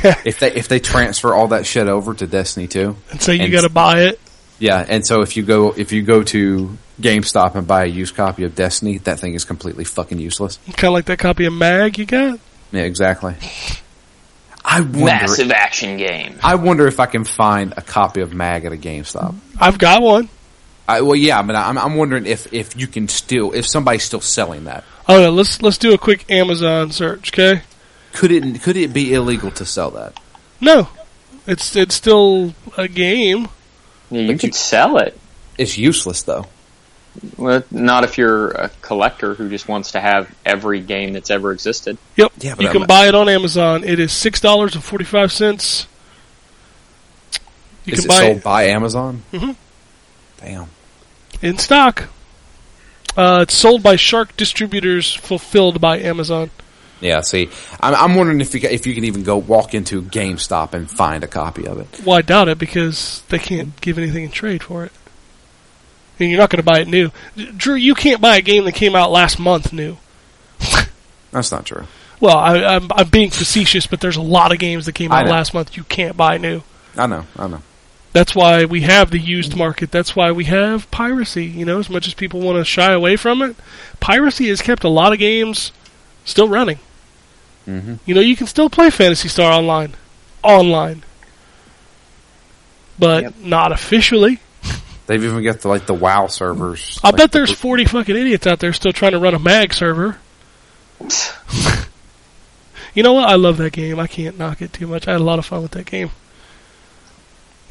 if 0.03 0.39
they 0.39 0.51
if 0.51 0.67
they 0.67 0.79
transfer 0.79 1.33
all 1.33 1.49
that 1.49 1.65
shit 1.65 1.87
over 1.87 2.13
to 2.15 2.27
Destiny 2.27 2.67
Two, 2.67 2.95
and 3.11 3.21
so 3.21 3.31
you 3.31 3.49
got 3.49 3.61
to 3.61 3.69
buy 3.69 4.01
it. 4.01 4.19
yeah, 4.59 4.83
and 4.87 5.05
so 5.05 5.21
if 5.21 5.37
you 5.37 5.43
go 5.43 5.73
if 5.77 5.91
you 5.91 6.01
go 6.01 6.23
to 6.23 6.77
GameStop 6.99 7.55
and 7.55 7.67
buy 7.67 7.83
a 7.83 7.87
used 7.87 8.15
copy 8.15 8.43
of 8.43 8.55
Destiny, 8.55 8.97
that 8.99 9.19
thing 9.19 9.35
is 9.35 9.45
completely 9.45 9.83
fucking 9.83 10.19
useless. 10.19 10.57
Kind 10.65 10.85
of 10.85 10.93
like 10.93 11.05
that 11.05 11.19
copy 11.19 11.45
of 11.45 11.53
Mag 11.53 11.97
you 11.97 12.05
got. 12.05 12.39
Yeah, 12.71 12.81
exactly. 12.81 13.35
I 14.67 14.81
wonder. 14.81 14.99
Massive 15.05 15.51
action 15.51 15.97
game. 15.97 16.39
I 16.43 16.55
wonder 16.55 16.87
if 16.87 16.99
I 16.99 17.05
can 17.05 17.23
find 17.23 17.73
a 17.77 17.81
copy 17.81 18.21
of 18.21 18.33
Mag 18.33 18.65
at 18.65 18.73
a 18.73 18.77
GameStop. 18.77 19.35
I've 19.59 19.77
got 19.77 20.01
one. 20.01 20.27
I, 20.87 21.01
well, 21.01 21.15
yeah, 21.15 21.41
but 21.43 21.55
I'm, 21.55 21.77
I'm 21.77 21.95
wondering 21.95 22.25
if, 22.25 22.51
if 22.53 22.75
you 22.75 22.87
can 22.87 23.07
still 23.07 23.51
if 23.53 23.65
somebody's 23.67 24.03
still 24.03 24.21
selling 24.21 24.63
that. 24.65 24.83
Oh, 25.07 25.21
yeah, 25.21 25.27
let's 25.29 25.61
let's 25.61 25.77
do 25.77 25.93
a 25.93 25.97
quick 25.99 26.29
Amazon 26.31 26.91
search, 26.91 27.31
okay? 27.33 27.61
Could 28.13 28.31
it 28.31 28.61
could 28.63 28.75
it 28.77 28.91
be 28.93 29.13
illegal 29.13 29.51
to 29.51 29.65
sell 29.65 29.91
that? 29.91 30.19
No, 30.61 30.87
it's 31.45 31.75
it's 31.75 31.93
still 31.95 32.53
a 32.77 32.87
game. 32.87 33.47
Yeah, 34.09 34.21
you 34.21 34.27
But 34.33 34.39
could 34.41 34.47
you- 34.49 34.53
sell 34.53 34.97
it. 34.97 35.17
It's 35.57 35.77
useless 35.77 36.23
though. 36.23 36.47
Well, 37.37 37.63
not 37.71 38.03
if 38.03 38.17
you're 38.17 38.49
a 38.51 38.69
collector 38.81 39.33
who 39.33 39.49
just 39.49 39.67
wants 39.67 39.91
to 39.91 39.99
have 40.01 40.33
every 40.45 40.79
game 40.81 41.13
that's 41.13 41.29
ever 41.31 41.51
existed. 41.51 41.97
Yep, 42.15 42.31
Yeah, 42.39 42.55
you 42.59 42.67
I'm- 42.67 42.79
can 42.79 42.85
buy 42.87 43.07
it 43.07 43.15
on 43.15 43.29
Amazon. 43.29 43.83
It 43.83 43.99
is 43.99 44.11
six 44.11 44.39
dollars 44.41 44.75
and 44.75 44.83
forty 44.83 45.05
five 45.05 45.31
cents. 45.31 45.87
You 47.85 47.93
Is 47.93 47.99
can 48.01 48.05
it 48.05 48.07
buy 48.09 48.19
sold 48.21 48.37
it 48.37 48.43
by 48.43 48.63
Amazon? 48.65 49.23
Mhm. 49.33 49.55
Damn. 50.41 50.67
in 51.41 51.57
stock. 51.57 52.05
Uh, 53.17 53.39
it's 53.43 53.53
sold 53.53 53.81
by 53.83 53.95
Shark 53.95 54.35
Distributors, 54.35 55.13
fulfilled 55.13 55.79
by 55.79 55.99
Amazon. 55.99 56.49
Yeah. 57.01 57.21
See, 57.21 57.49
I'm, 57.79 57.93
I'm 57.95 58.15
wondering 58.15 58.41
if 58.41 58.53
you 58.53 58.67
if 58.69 58.87
you 58.87 58.93
can 58.95 59.03
even 59.05 59.23
go 59.23 59.37
walk 59.37 59.73
into 59.73 60.01
GameStop 60.01 60.73
and 60.73 60.89
find 60.89 61.23
a 61.23 61.27
copy 61.27 61.67
of 61.67 61.79
it. 61.79 61.87
Well, 62.05 62.17
I 62.17 62.21
doubt 62.21 62.47
it 62.49 62.57
because 62.57 63.21
they 63.29 63.39
can't 63.39 63.79
give 63.81 63.97
anything 63.97 64.23
in 64.23 64.31
trade 64.31 64.63
for 64.63 64.83
it. 64.85 64.91
And 66.19 66.29
you're 66.29 66.39
not 66.39 66.49
going 66.49 66.63
to 66.63 66.63
buy 66.63 66.79
it 66.79 66.87
new. 66.87 67.11
Drew, 67.57 67.75
you 67.75 67.93
can't 67.95 68.21
buy 68.21 68.37
a 68.37 68.41
game 68.41 68.65
that 68.65 68.71
came 68.73 68.95
out 68.95 69.11
last 69.11 69.37
month 69.39 69.73
new. 69.73 69.97
That's 71.31 71.51
not 71.51 71.65
true. 71.65 71.85
Well, 72.21 72.37
I, 72.37 72.63
I'm, 72.63 72.89
I'm 72.93 73.09
being 73.09 73.29
facetious, 73.29 73.85
but 73.87 73.99
there's 73.99 74.15
a 74.15 74.21
lot 74.21 74.53
of 74.53 74.59
games 74.59 74.85
that 74.85 74.93
came 74.93 75.11
out 75.11 75.27
last 75.27 75.53
month 75.53 75.75
you 75.75 75.83
can't 75.83 76.15
buy 76.15 76.37
new. 76.37 76.61
I 76.97 77.07
know. 77.07 77.25
I 77.37 77.47
know. 77.47 77.61
That's 78.13 78.33
why 78.33 78.63
we 78.63 78.81
have 78.81 79.11
the 79.11 79.19
used 79.19 79.57
market. 79.57 79.91
That's 79.91 80.15
why 80.15 80.31
we 80.31 80.45
have 80.45 80.89
piracy. 80.89 81.43
You 81.45 81.65
know, 81.65 81.79
as 81.79 81.89
much 81.89 82.07
as 82.07 82.13
people 82.13 82.39
want 82.39 82.57
to 82.57 82.63
shy 82.63 82.93
away 82.93 83.17
from 83.17 83.41
it, 83.41 83.57
piracy 83.99 84.47
has 84.47 84.61
kept 84.61 84.85
a 84.85 84.89
lot 84.89 85.11
of 85.11 85.19
games 85.19 85.73
still 86.23 86.47
running. 86.47 86.79
Mhm. 87.67 87.99
You 88.05 88.15
know, 88.15 88.21
you 88.21 88.37
can 88.37 88.47
still 88.47 88.69
play 88.69 88.89
Phantasy 88.89 89.27
Star 89.27 89.51
online, 89.51 89.95
online, 90.43 91.03
but 92.97 93.23
Yep. 93.23 93.33
not 93.41 93.71
officially. 93.73 94.39
They've 95.07 95.23
even 95.23 95.43
got 95.43 95.59
the 95.61 95.67
like 95.67 95.85
the 95.85 95.93
WoW 95.93 96.27
servers. 96.27 96.99
I 97.03 97.09
like 97.09 97.17
bet 97.17 97.31
the- 97.31 97.39
there's 97.39 97.51
40 97.51 97.85
fucking 97.85 98.15
idiots 98.15 98.47
out 98.47 98.59
there 98.59 98.73
still 98.73 98.93
trying 98.93 99.11
to 99.11 99.19
run 99.19 99.33
a 99.35 99.39
mag 99.39 99.73
server. 99.73 100.17
You 102.95 103.03
know 103.03 103.13
what? 103.13 103.27
I 103.27 103.35
love 103.35 103.57
that 103.57 103.73
game. 103.73 103.99
I 103.99 104.07
can't 104.07 104.39
knock 104.39 104.61
it 104.61 104.71
too 104.71 104.87
much. 104.87 105.07
I 105.07 105.11
had 105.11 105.21
a 105.21 105.23
lot 105.23 105.37
of 105.37 105.45
fun 105.45 105.61
with 105.61 105.71
that 105.71 105.85
game. 105.85 106.11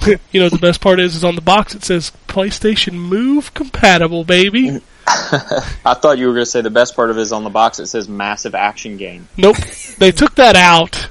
you 0.06 0.18
know 0.34 0.44
what 0.44 0.52
the 0.52 0.58
best 0.58 0.82
part 0.82 1.00
is? 1.00 1.16
Is 1.16 1.24
on 1.24 1.34
the 1.34 1.40
box 1.40 1.74
it 1.74 1.82
says 1.82 2.12
PlayStation 2.28 2.92
Move 2.92 3.54
compatible, 3.54 4.24
baby. 4.24 4.82
I 5.06 5.94
thought 5.94 6.18
you 6.18 6.26
were 6.26 6.34
going 6.34 6.44
to 6.44 6.50
say 6.50 6.60
the 6.60 6.70
best 6.70 6.94
part 6.94 7.10
of 7.10 7.16
it 7.16 7.22
is 7.22 7.32
on 7.32 7.42
the 7.42 7.50
box. 7.50 7.78
It 7.78 7.86
says 7.86 8.06
massive 8.06 8.54
action 8.54 8.98
game. 8.98 9.26
Nope. 9.38 9.56
they 9.98 10.12
took 10.12 10.34
that 10.34 10.56
out. 10.56 11.08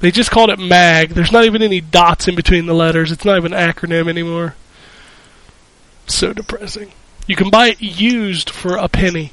They 0.00 0.10
just 0.10 0.30
called 0.30 0.50
it 0.50 0.58
MAG. 0.58 1.10
There's 1.10 1.32
not 1.32 1.44
even 1.44 1.62
any 1.62 1.80
dots 1.80 2.28
in 2.28 2.36
between 2.36 2.66
the 2.66 2.74
letters. 2.74 3.10
It's 3.10 3.24
not 3.24 3.38
even 3.38 3.54
an 3.54 3.72
acronym 3.72 4.08
anymore. 4.08 4.54
So 6.08 6.32
depressing. 6.32 6.90
You 7.26 7.36
can 7.36 7.50
buy 7.50 7.68
it 7.68 7.80
used 7.82 8.50
for 8.50 8.76
a 8.76 8.88
penny. 8.88 9.32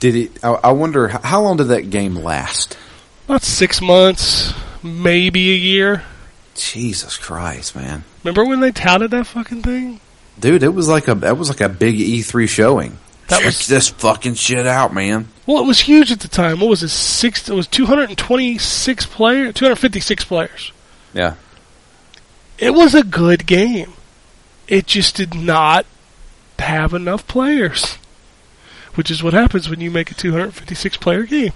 Did 0.00 0.14
it? 0.14 0.44
I, 0.44 0.50
I 0.64 0.72
wonder 0.72 1.08
how 1.08 1.42
long 1.42 1.56
did 1.56 1.68
that 1.68 1.90
game 1.90 2.14
last? 2.14 2.76
About 3.26 3.42
six 3.42 3.80
months, 3.80 4.52
maybe 4.82 5.50
a 5.52 5.56
year. 5.56 6.02
Jesus 6.54 7.16
Christ, 7.16 7.76
man, 7.76 8.02
Remember 8.24 8.44
when 8.44 8.58
they 8.60 8.72
touted 8.72 9.10
that 9.12 9.26
fucking 9.28 9.62
thing? 9.62 10.00
dude, 10.40 10.62
it 10.62 10.74
was 10.74 10.88
like 10.88 11.06
a 11.08 11.14
that 11.16 11.36
was 11.36 11.48
like 11.48 11.60
a 11.60 11.68
big 11.68 11.96
E3 11.96 12.48
showing. 12.48 12.98
That 13.28 13.38
Check 13.38 13.46
was- 13.46 13.66
this 13.66 13.88
fucking 13.88 14.34
shit 14.34 14.66
out, 14.66 14.92
man. 14.94 15.28
Well, 15.46 15.62
it 15.62 15.66
was 15.66 15.80
huge 15.80 16.10
at 16.12 16.20
the 16.20 16.28
time. 16.28 16.60
What 16.60 16.68
was 16.70 16.82
it? 16.82 16.88
Six. 16.88 17.48
It 17.48 17.54
was 17.54 17.66
226 17.68 19.06
players, 19.06 19.54
256 19.54 20.24
players. 20.24 20.72
Yeah, 21.14 21.34
It 22.58 22.74
was 22.74 22.94
a 22.94 23.02
good 23.02 23.46
game. 23.46 23.92
It 24.68 24.86
just 24.86 25.16
did 25.16 25.34
not 25.34 25.86
have 26.58 26.92
enough 26.92 27.26
players, 27.26 27.96
which 28.94 29.10
is 29.10 29.22
what 29.22 29.32
happens 29.32 29.68
when 29.68 29.80
you 29.80 29.90
make 29.90 30.10
a 30.10 30.14
256 30.14 30.96
player 30.98 31.24
game. 31.24 31.52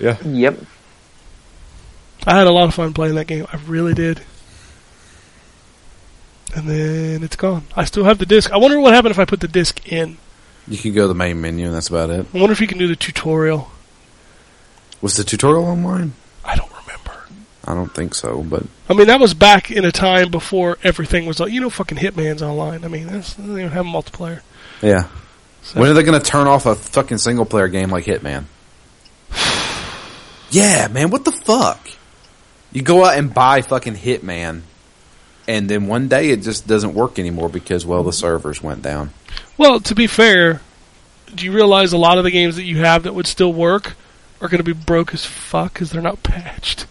yeah. 0.00 0.16
Yep. 0.24 0.58
I 2.26 2.36
had 2.36 2.48
a 2.48 2.52
lot 2.52 2.66
of 2.66 2.74
fun 2.74 2.92
playing 2.92 3.14
that 3.14 3.28
game. 3.28 3.46
I 3.52 3.56
really 3.66 3.94
did. 3.94 4.22
And 6.56 6.68
then 6.68 7.22
it's 7.22 7.36
gone. 7.36 7.64
I 7.76 7.84
still 7.84 8.04
have 8.04 8.18
the 8.18 8.26
disc. 8.26 8.50
I 8.50 8.56
wonder 8.56 8.80
what 8.80 8.94
happened 8.94 9.12
if 9.12 9.18
I 9.18 9.24
put 9.24 9.40
the 9.40 9.48
disc 9.48 9.86
in. 9.92 10.18
You 10.66 10.78
can 10.78 10.92
go 10.92 11.02
to 11.02 11.08
the 11.08 11.14
main 11.14 11.40
menu, 11.40 11.66
and 11.66 11.74
that's 11.74 11.88
about 11.88 12.10
it. 12.10 12.26
I 12.34 12.38
wonder 12.38 12.52
if 12.52 12.60
you 12.60 12.66
can 12.66 12.78
do 12.78 12.88
the 12.88 12.96
tutorial. 12.96 13.70
Was 15.00 15.16
the 15.16 15.22
tutorial 15.22 15.64
online? 15.66 16.14
I 17.66 17.74
don't 17.74 17.78
remember. 17.78 17.82
I 17.82 17.84
don't 17.86 17.94
think 17.94 18.14
so, 18.14 18.42
but 18.42 18.62
I 18.88 18.94
mean, 18.94 19.08
that 19.08 19.18
was 19.20 19.34
back 19.34 19.70
in 19.70 19.84
a 19.84 19.92
time 19.92 20.30
before 20.30 20.78
everything 20.84 21.26
was 21.26 21.40
like, 21.40 21.52
you 21.52 21.60
know, 21.60 21.70
fucking 21.70 21.98
Hitman's 21.98 22.42
online. 22.42 22.84
I 22.84 22.88
mean, 22.88 23.06
that's, 23.08 23.34
they 23.34 23.44
don't 23.46 23.58
even 23.58 23.70
have 23.70 23.86
multiplayer. 23.86 24.40
yeah. 24.82 25.08
So- 25.62 25.80
When 25.80 25.90
are 25.90 25.94
they 25.94 26.02
going 26.04 26.20
to 26.20 26.24
turn 26.24 26.46
off 26.46 26.64
a 26.66 26.74
fucking 26.76 27.18
single 27.18 27.44
player 27.44 27.66
game 27.68 27.90
like 27.90 28.04
Hitman? 28.04 28.44
yeah, 30.50 30.88
man, 30.88 31.10
what 31.10 31.24
the 31.24 31.32
fuck? 31.32 31.88
You 32.72 32.82
go 32.82 33.04
out 33.04 33.18
and 33.18 33.32
buy 33.32 33.62
fucking 33.62 33.94
Hitman, 33.94 34.62
and 35.48 35.68
then 35.68 35.86
one 35.86 36.08
day 36.08 36.30
it 36.30 36.42
just 36.42 36.66
doesn't 36.66 36.94
work 36.94 37.18
anymore 37.18 37.48
because, 37.48 37.84
well, 37.86 38.02
the 38.04 38.12
servers 38.12 38.62
went 38.62 38.82
down. 38.82 39.10
Well, 39.58 39.80
to 39.80 39.94
be 39.94 40.06
fair, 40.06 40.60
do 41.34 41.44
you 41.44 41.52
realize 41.52 41.92
a 41.92 41.98
lot 41.98 42.18
of 42.18 42.24
the 42.24 42.30
games 42.30 42.56
that 42.56 42.64
you 42.64 42.78
have 42.78 43.02
that 43.04 43.14
would 43.14 43.26
still 43.26 43.52
work 43.52 43.94
are 44.40 44.48
going 44.48 44.58
to 44.62 44.64
be 44.64 44.72
broke 44.72 45.14
as 45.14 45.24
fuck 45.24 45.72
because 45.72 45.90
they're 45.90 46.02
not 46.02 46.22
patched? 46.22 46.86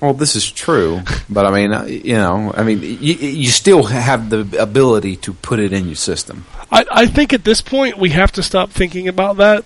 Well, 0.00 0.14
this 0.14 0.34
is 0.34 0.50
true, 0.50 1.02
but 1.28 1.44
I 1.44 1.50
mean, 1.50 1.72
uh, 1.72 1.84
you 1.84 2.14
know, 2.14 2.52
I 2.56 2.62
mean, 2.62 2.80
you, 2.80 3.14
you 3.14 3.50
still 3.50 3.82
have 3.82 4.30
the 4.30 4.40
ability 4.58 5.16
to 5.16 5.34
put 5.34 5.58
it 5.60 5.74
in 5.74 5.86
your 5.86 5.94
system. 5.94 6.46
I, 6.72 6.86
I 6.90 7.06
think 7.06 7.32
at 7.34 7.44
this 7.44 7.60
point 7.60 7.98
we 7.98 8.10
have 8.10 8.32
to 8.32 8.42
stop 8.42 8.70
thinking 8.70 9.08
about 9.08 9.36
that 9.36 9.64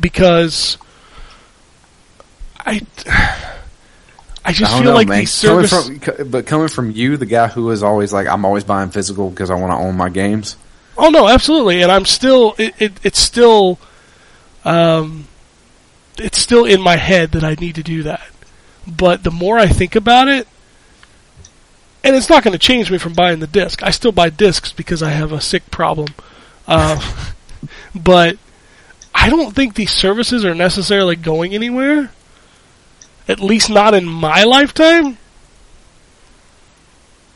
because 0.00 0.76
I 2.58 2.82
I 4.44 4.52
just 4.52 4.72
I 4.72 4.78
feel 4.78 4.90
know, 4.90 4.94
like 4.94 5.08
man. 5.08 5.20
these 5.20 5.40
Coming 5.40 5.66
service 5.66 6.14
from, 6.14 6.30
but 6.30 6.46
coming 6.46 6.68
from 6.68 6.90
you, 6.90 7.16
the 7.16 7.26
guy 7.26 7.48
who 7.48 7.70
is 7.70 7.82
always 7.82 8.12
like, 8.12 8.26
I'm 8.26 8.44
always 8.44 8.64
buying 8.64 8.90
physical 8.90 9.30
because 9.30 9.50
I 9.50 9.54
want 9.54 9.72
to 9.72 9.76
own 9.76 9.96
my 9.96 10.08
games. 10.08 10.56
Oh 10.96 11.10
no, 11.10 11.28
absolutely, 11.28 11.82
and 11.82 11.92
I'm 11.92 12.06
still 12.06 12.54
it, 12.58 12.74
it 12.78 12.92
it's 13.04 13.20
still 13.20 13.78
um 14.64 15.28
it's 16.18 16.38
still 16.38 16.64
in 16.64 16.80
my 16.80 16.96
head 16.96 17.32
that 17.32 17.44
I 17.44 17.54
need 17.54 17.76
to 17.76 17.82
do 17.82 18.02
that. 18.04 18.22
But 18.88 19.22
the 19.22 19.30
more 19.30 19.58
I 19.58 19.66
think 19.66 19.94
about 19.94 20.28
it, 20.28 20.48
and 22.02 22.16
it's 22.16 22.30
not 22.30 22.42
going 22.42 22.52
to 22.52 22.58
change 22.58 22.90
me 22.90 22.98
from 22.98 23.12
buying 23.12 23.40
the 23.40 23.46
disc. 23.46 23.82
I 23.82 23.90
still 23.90 24.12
buy 24.12 24.30
discs 24.30 24.72
because 24.72 25.02
I 25.02 25.10
have 25.10 25.32
a 25.32 25.40
sick 25.40 25.70
problem. 25.70 26.08
Uh, 26.66 27.00
but 27.94 28.38
I 29.14 29.28
don't 29.28 29.54
think 29.54 29.74
these 29.74 29.92
services 29.92 30.44
are 30.44 30.54
necessarily 30.54 31.16
going 31.16 31.54
anywhere. 31.54 32.12
At 33.26 33.40
least 33.40 33.68
not 33.68 33.92
in 33.92 34.06
my 34.06 34.44
lifetime. 34.44 35.18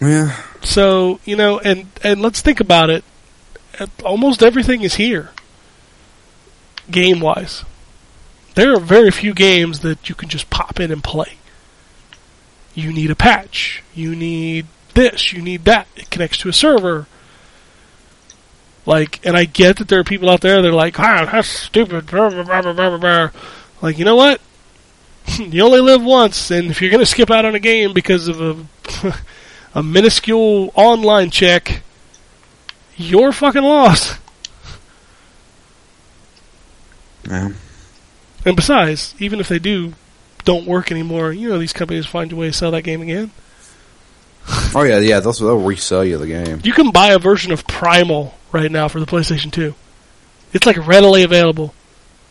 Yeah. 0.00 0.40
So 0.62 1.20
you 1.24 1.36
know, 1.36 1.58
and 1.58 1.86
and 2.02 2.22
let's 2.22 2.40
think 2.40 2.60
about 2.60 2.88
it. 2.88 3.04
Almost 4.04 4.42
everything 4.42 4.82
is 4.82 4.94
here, 4.94 5.30
game 6.90 7.20
wise. 7.20 7.64
There 8.54 8.74
are 8.74 8.80
very 8.80 9.10
few 9.10 9.34
games 9.34 9.80
that 9.80 10.08
you 10.08 10.14
can 10.14 10.28
just 10.28 10.50
pop 10.50 10.78
in 10.78 10.90
and 10.90 11.02
play. 11.02 11.38
You 12.74 12.92
need 12.92 13.10
a 13.10 13.16
patch. 13.16 13.82
You 13.94 14.14
need 14.16 14.66
this. 14.94 15.32
You 15.32 15.42
need 15.42 15.64
that. 15.64 15.86
It 15.96 16.10
connects 16.10 16.38
to 16.38 16.48
a 16.48 16.52
server. 16.52 17.06
Like, 18.84 19.24
and 19.24 19.36
I 19.36 19.44
get 19.44 19.76
that 19.76 19.88
there 19.88 20.00
are 20.00 20.04
people 20.04 20.28
out 20.28 20.40
there 20.40 20.60
that 20.60 20.68
are 20.68 20.72
like, 20.72 20.98
ah, 20.98 21.28
that's 21.30 21.48
stupid. 21.48 22.06
blah, 22.06 22.30
blah, 22.30 22.42
blah, 22.42 22.62
blah, 22.62 22.72
blah, 22.72 22.98
blah." 22.98 23.30
Like, 23.80 23.98
you 23.98 24.04
know 24.04 24.16
what? 24.16 24.40
you 25.38 25.62
only 25.62 25.80
live 25.80 26.02
once, 26.02 26.50
and 26.50 26.70
if 26.70 26.80
you're 26.80 26.90
going 26.90 27.00
to 27.00 27.06
skip 27.06 27.30
out 27.30 27.44
on 27.44 27.54
a 27.54 27.60
game 27.60 27.92
because 27.92 28.28
of 28.28 28.40
a 28.40 28.66
a 29.74 29.82
minuscule 29.82 30.70
online 30.74 31.30
check, 31.30 31.82
you're 32.96 33.32
fucking 33.32 33.62
lost. 33.62 34.18
Yeah. 37.28 37.52
And 38.44 38.56
besides, 38.56 39.14
even 39.18 39.38
if 39.38 39.48
they 39.48 39.58
do 39.58 39.94
don't 40.44 40.66
work 40.66 40.90
anymore, 40.90 41.32
you 41.32 41.48
know 41.48 41.58
these 41.58 41.72
companies 41.72 42.06
find 42.06 42.32
a 42.32 42.36
way 42.36 42.48
to 42.48 42.52
sell 42.52 42.70
that 42.72 42.82
game 42.82 43.02
again. 43.02 43.30
Oh 44.74 44.82
yeah, 44.82 44.98
yeah. 44.98 45.20
They'll, 45.20 45.32
they'll 45.34 45.58
resell 45.58 46.04
you 46.04 46.16
the 46.16 46.26
game. 46.26 46.60
You 46.64 46.72
can 46.72 46.90
buy 46.90 47.08
a 47.08 47.18
version 47.18 47.52
of 47.52 47.66
Primal 47.66 48.34
right 48.52 48.72
now 48.72 48.88
for 48.88 49.00
the 49.00 49.06
PlayStation 49.06 49.52
2. 49.52 49.74
It's 50.54 50.66
like 50.66 50.84
readily 50.86 51.22
available. 51.22 51.74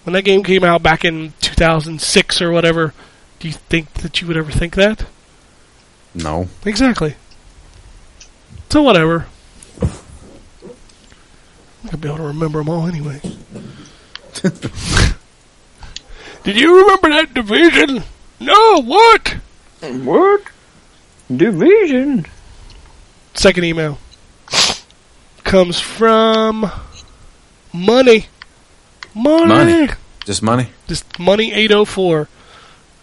When 0.03 0.13
that 0.13 0.23
game 0.23 0.43
came 0.43 0.63
out 0.63 0.81
back 0.81 1.05
in 1.05 1.33
2006 1.41 2.41
or 2.41 2.51
whatever, 2.51 2.93
do 3.39 3.47
you 3.47 3.53
think 3.53 3.93
that 3.95 4.19
you 4.19 4.27
would 4.27 4.38
ever 4.38 4.51
think 4.51 4.73
that? 4.75 5.05
No. 6.15 6.47
Exactly. 6.65 7.15
So 8.69 8.81
whatever. 8.81 9.27
I'm 9.81 9.89
gonna 11.85 11.97
be 11.97 12.07
able 12.07 12.17
to 12.17 12.23
remember 12.23 12.59
them 12.59 12.69
all 12.69 12.88
anyway. 12.88 13.21
Did 16.43 16.59
you 16.59 16.81
remember 16.81 17.09
that 17.09 17.34
division? 17.34 18.03
No, 18.39 18.81
what? 18.81 19.38
What? 19.81 20.41
Division. 21.35 22.26
Second 23.34 23.63
email 23.63 23.97
comes 25.43 25.80
from 25.80 26.69
money. 27.73 28.26
Money. 29.13 29.45
Money. 29.45 29.89
Just 30.26 30.41
money. 30.41 30.68
Just 30.88 31.19
money 31.19 31.51
804. 31.53 32.27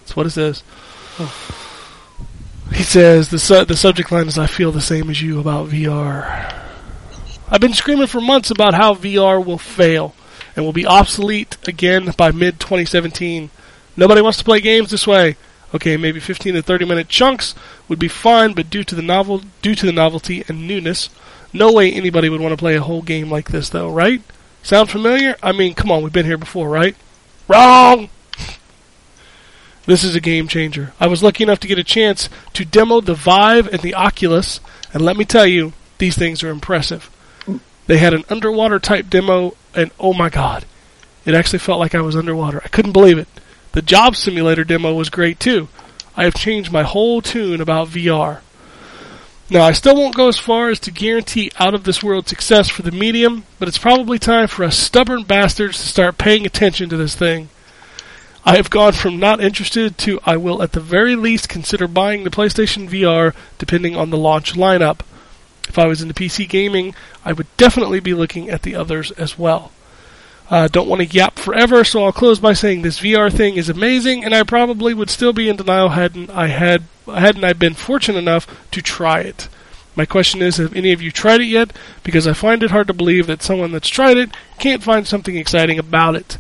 That's 0.01 0.16
what 0.16 0.27
it 0.27 0.31
says. 0.31 0.62
He 2.73 2.82
says 2.82 3.31
the 3.31 3.39
su- 3.39 3.65
the 3.65 3.77
subject 3.77 4.12
line 4.12 4.28
is 4.28 4.39
I 4.39 4.47
feel 4.47 4.73
the 4.73 4.81
same 4.81 5.10
as 5.10 5.20
you 5.23 5.40
about 5.40 5.69
VR. 5.69 6.55
I've 7.51 7.60
been 7.60 7.73
screaming 7.74 8.06
for 8.06 8.20
months 8.20 8.51
about 8.51 8.74
how 8.74 8.94
VR 8.94 9.44
will 9.44 9.59
fail 9.59 10.15
and 10.59 10.66
will 10.66 10.72
be 10.72 10.86
obsolete 10.86 11.56
again 11.68 12.12
by 12.16 12.32
mid 12.32 12.59
2017. 12.59 13.48
Nobody 13.97 14.20
wants 14.20 14.39
to 14.39 14.44
play 14.44 14.60
games 14.60 14.90
this 14.90 15.06
way. 15.06 15.36
Okay, 15.72 15.97
maybe 15.97 16.18
15 16.18 16.55
to 16.55 16.62
30 16.62 16.85
minute 16.85 17.09
chunks 17.09 17.55
would 17.86 18.01
be 18.01 18.09
fine, 18.09 18.55
but 18.55 18.68
due 18.68 18.82
to 18.82 18.97
the 18.97 19.02
novel 19.02 19.43
due 19.62 19.76
to 19.76 19.86
the 19.86 19.93
novelty 19.93 20.44
and 20.48 20.66
newness, 20.66 21.10
no 21.52 21.72
way 21.72 21.93
anybody 21.93 22.28
would 22.28 22.40
want 22.40 22.51
to 22.51 22.56
play 22.56 22.74
a 22.74 22.82
whole 22.82 23.02
game 23.02 23.30
like 23.30 23.51
this 23.51 23.68
though, 23.68 23.89
right? 23.89 24.20
Sound 24.64 24.90
familiar? 24.90 25.36
I 25.44 25.52
mean, 25.52 25.74
come 25.74 25.93
on, 25.93 26.02
we've 26.02 26.12
been 26.12 26.26
here 26.26 26.36
before, 26.36 26.68
right? 26.68 26.97
Wrong. 27.47 28.10
This 29.86 30.05
is 30.05 30.14
a 30.14 30.20
game 30.20 30.48
changer. 30.48 30.93
I 31.01 31.06
was 31.06 31.22
lucky 31.22 31.43
enough 31.43 31.60
to 31.60 31.66
get 31.66 31.78
a 31.78 31.85
chance 31.85 32.28
to 32.52 32.66
demo 32.66 33.01
the 33.01 33.14
Vive 33.14 33.72
and 33.72 33.80
the 33.80 33.94
Oculus, 33.94 34.60
and 34.93 35.02
let 35.02 35.16
me 35.16 35.24
tell 35.24 35.47
you, 35.47 35.72
these 35.97 36.14
things 36.14 36.43
are 36.43 36.51
impressive. 36.51 37.09
They 37.89 37.97
had 37.98 38.12
an 38.12 38.24
underwater 38.28 38.78
type 38.78 39.09
demo, 39.09 39.56
and 39.74 39.90
oh 39.98 40.12
my 40.12 40.28
god, 40.28 40.66
it 41.24 41.35
actually 41.35 41.59
felt 41.59 41.81
like 41.81 41.94
I 41.94 42.02
was 42.02 42.15
underwater. 42.15 42.60
I 42.62 42.69
couldn't 42.69 42.93
believe 42.93 43.19
it. 43.19 43.28
The 43.73 43.81
job 43.82 44.15
simulator 44.15 44.62
demo 44.62 44.93
was 44.94 45.09
great 45.09 45.40
too. 45.40 45.69
I 46.15 46.24
have 46.24 46.35
changed 46.35 46.70
my 46.70 46.82
whole 46.82 47.23
tune 47.23 47.62
about 47.62 47.89
VR. 47.89 48.40
Now, 49.51 49.62
I 49.62 49.73
still 49.73 49.97
won't 49.97 50.15
go 50.15 50.28
as 50.28 50.39
far 50.39 50.69
as 50.69 50.78
to 50.81 50.90
guarantee 50.90 51.51
out 51.59 51.73
of 51.73 51.85
this 51.85 52.02
world 52.02 52.28
success 52.28 52.69
for 52.69 52.82
the 52.82 52.93
medium, 52.93 53.44
but 53.59 53.69
it's 53.69 53.78
probably 53.78 54.19
time 54.19 54.48
for 54.48 54.65
us 54.65 54.77
stubborn 54.77 55.23
bastards 55.23 55.78
to 55.78 55.86
start 55.86 56.19
paying 56.19 56.44
attention 56.44 56.90
to 56.90 56.98
this 56.98 57.15
thing. 57.15 57.48
I 58.44 58.56
have 58.56 58.69
gone 58.69 58.93
from 58.93 59.19
not 59.19 59.40
interested 59.40 59.97
to 59.98 60.20
I 60.27 60.36
will 60.36 60.62
at 60.62 60.73
the 60.73 60.81
very 60.81 61.16
least 61.16 61.48
consider 61.48 61.89
buying 61.89 62.24
the 62.24 62.31
PlayStation 62.31 62.86
VR 62.86 63.35
depending 63.56 63.97
on 63.97 64.10
the 64.10 64.19
launch 64.19 64.52
lineup. 64.52 65.01
If 65.69 65.78
I 65.78 65.86
was 65.86 66.03
into 66.03 66.15
PC 66.15 66.49
gaming, 66.49 66.95
I 67.24 67.32
would 67.32 67.47
definitely 67.57 68.01
be 68.01 68.15
looking 68.15 68.49
at 68.49 68.62
the 68.62 68.74
others 68.74 69.11
as 69.12 69.39
well. 69.39 69.73
Uh, 70.51 70.66
don't 70.66 70.89
want 70.89 71.03
to 71.03 71.07
yap 71.07 71.39
forever, 71.39 71.85
so 71.85 72.05
I'll 72.05 72.12
close 72.12 72.39
by 72.39 72.55
saying 72.55 72.81
this 72.81 73.01
VR 73.01 73.31
thing 73.31 73.57
is 73.57 73.69
amazing, 73.69 74.24
and 74.24 74.35
I 74.35 74.43
probably 74.45 74.95
would 74.95 75.11
still 75.11 75.35
be 75.35 75.49
in 75.49 75.57
denial 75.57 75.90
hadn't 75.90 76.31
I 76.31 76.47
had 76.47 76.85
hadn't 77.07 77.45
I 77.45 77.53
been 77.53 77.74
fortunate 77.74 78.19
enough 78.19 78.47
to 78.70 78.81
try 78.81 79.20
it. 79.20 79.49
My 79.95 80.07
question 80.07 80.40
is, 80.40 80.57
have 80.57 80.74
any 80.74 80.93
of 80.93 81.03
you 81.03 81.11
tried 81.11 81.40
it 81.40 81.47
yet? 81.47 81.77
Because 82.03 82.27
I 82.27 82.32
find 82.32 82.62
it 82.62 82.70
hard 82.70 82.86
to 82.86 82.95
believe 82.95 83.27
that 83.27 83.43
someone 83.43 83.73
that's 83.73 83.89
tried 83.89 84.16
it 84.16 84.31
can't 84.59 84.82
find 84.82 85.07
something 85.07 85.36
exciting 85.36 85.78
about 85.78 86.15
it. 86.15 86.39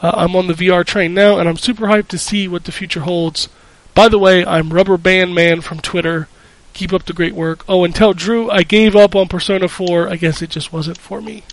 Uh, 0.00 0.12
I'm 0.14 0.36
on 0.36 0.46
the 0.46 0.54
VR 0.54 0.84
train 0.84 1.14
now, 1.14 1.38
and 1.38 1.48
I'm 1.48 1.56
super 1.56 1.86
hyped 1.86 2.08
to 2.08 2.18
see 2.18 2.46
what 2.46 2.64
the 2.64 2.72
future 2.72 3.00
holds. 3.00 3.48
By 3.94 4.08
the 4.08 4.18
way, 4.18 4.44
I'm 4.44 4.72
Rubber 4.72 4.98
Band 4.98 5.34
Man 5.34 5.60
from 5.60 5.80
Twitter. 5.80 6.28
Keep 6.74 6.92
up 6.92 7.04
the 7.04 7.12
great 7.12 7.34
work. 7.34 7.64
Oh, 7.68 7.84
and 7.84 7.94
tell 7.94 8.12
Drew 8.12 8.50
I 8.50 8.62
gave 8.62 8.94
up 8.94 9.14
on 9.14 9.28
Persona 9.28 9.68
4. 9.68 10.08
I 10.08 10.16
guess 10.16 10.42
it 10.42 10.50
just 10.50 10.72
wasn't 10.72 10.98
for 10.98 11.20
me. 11.20 11.44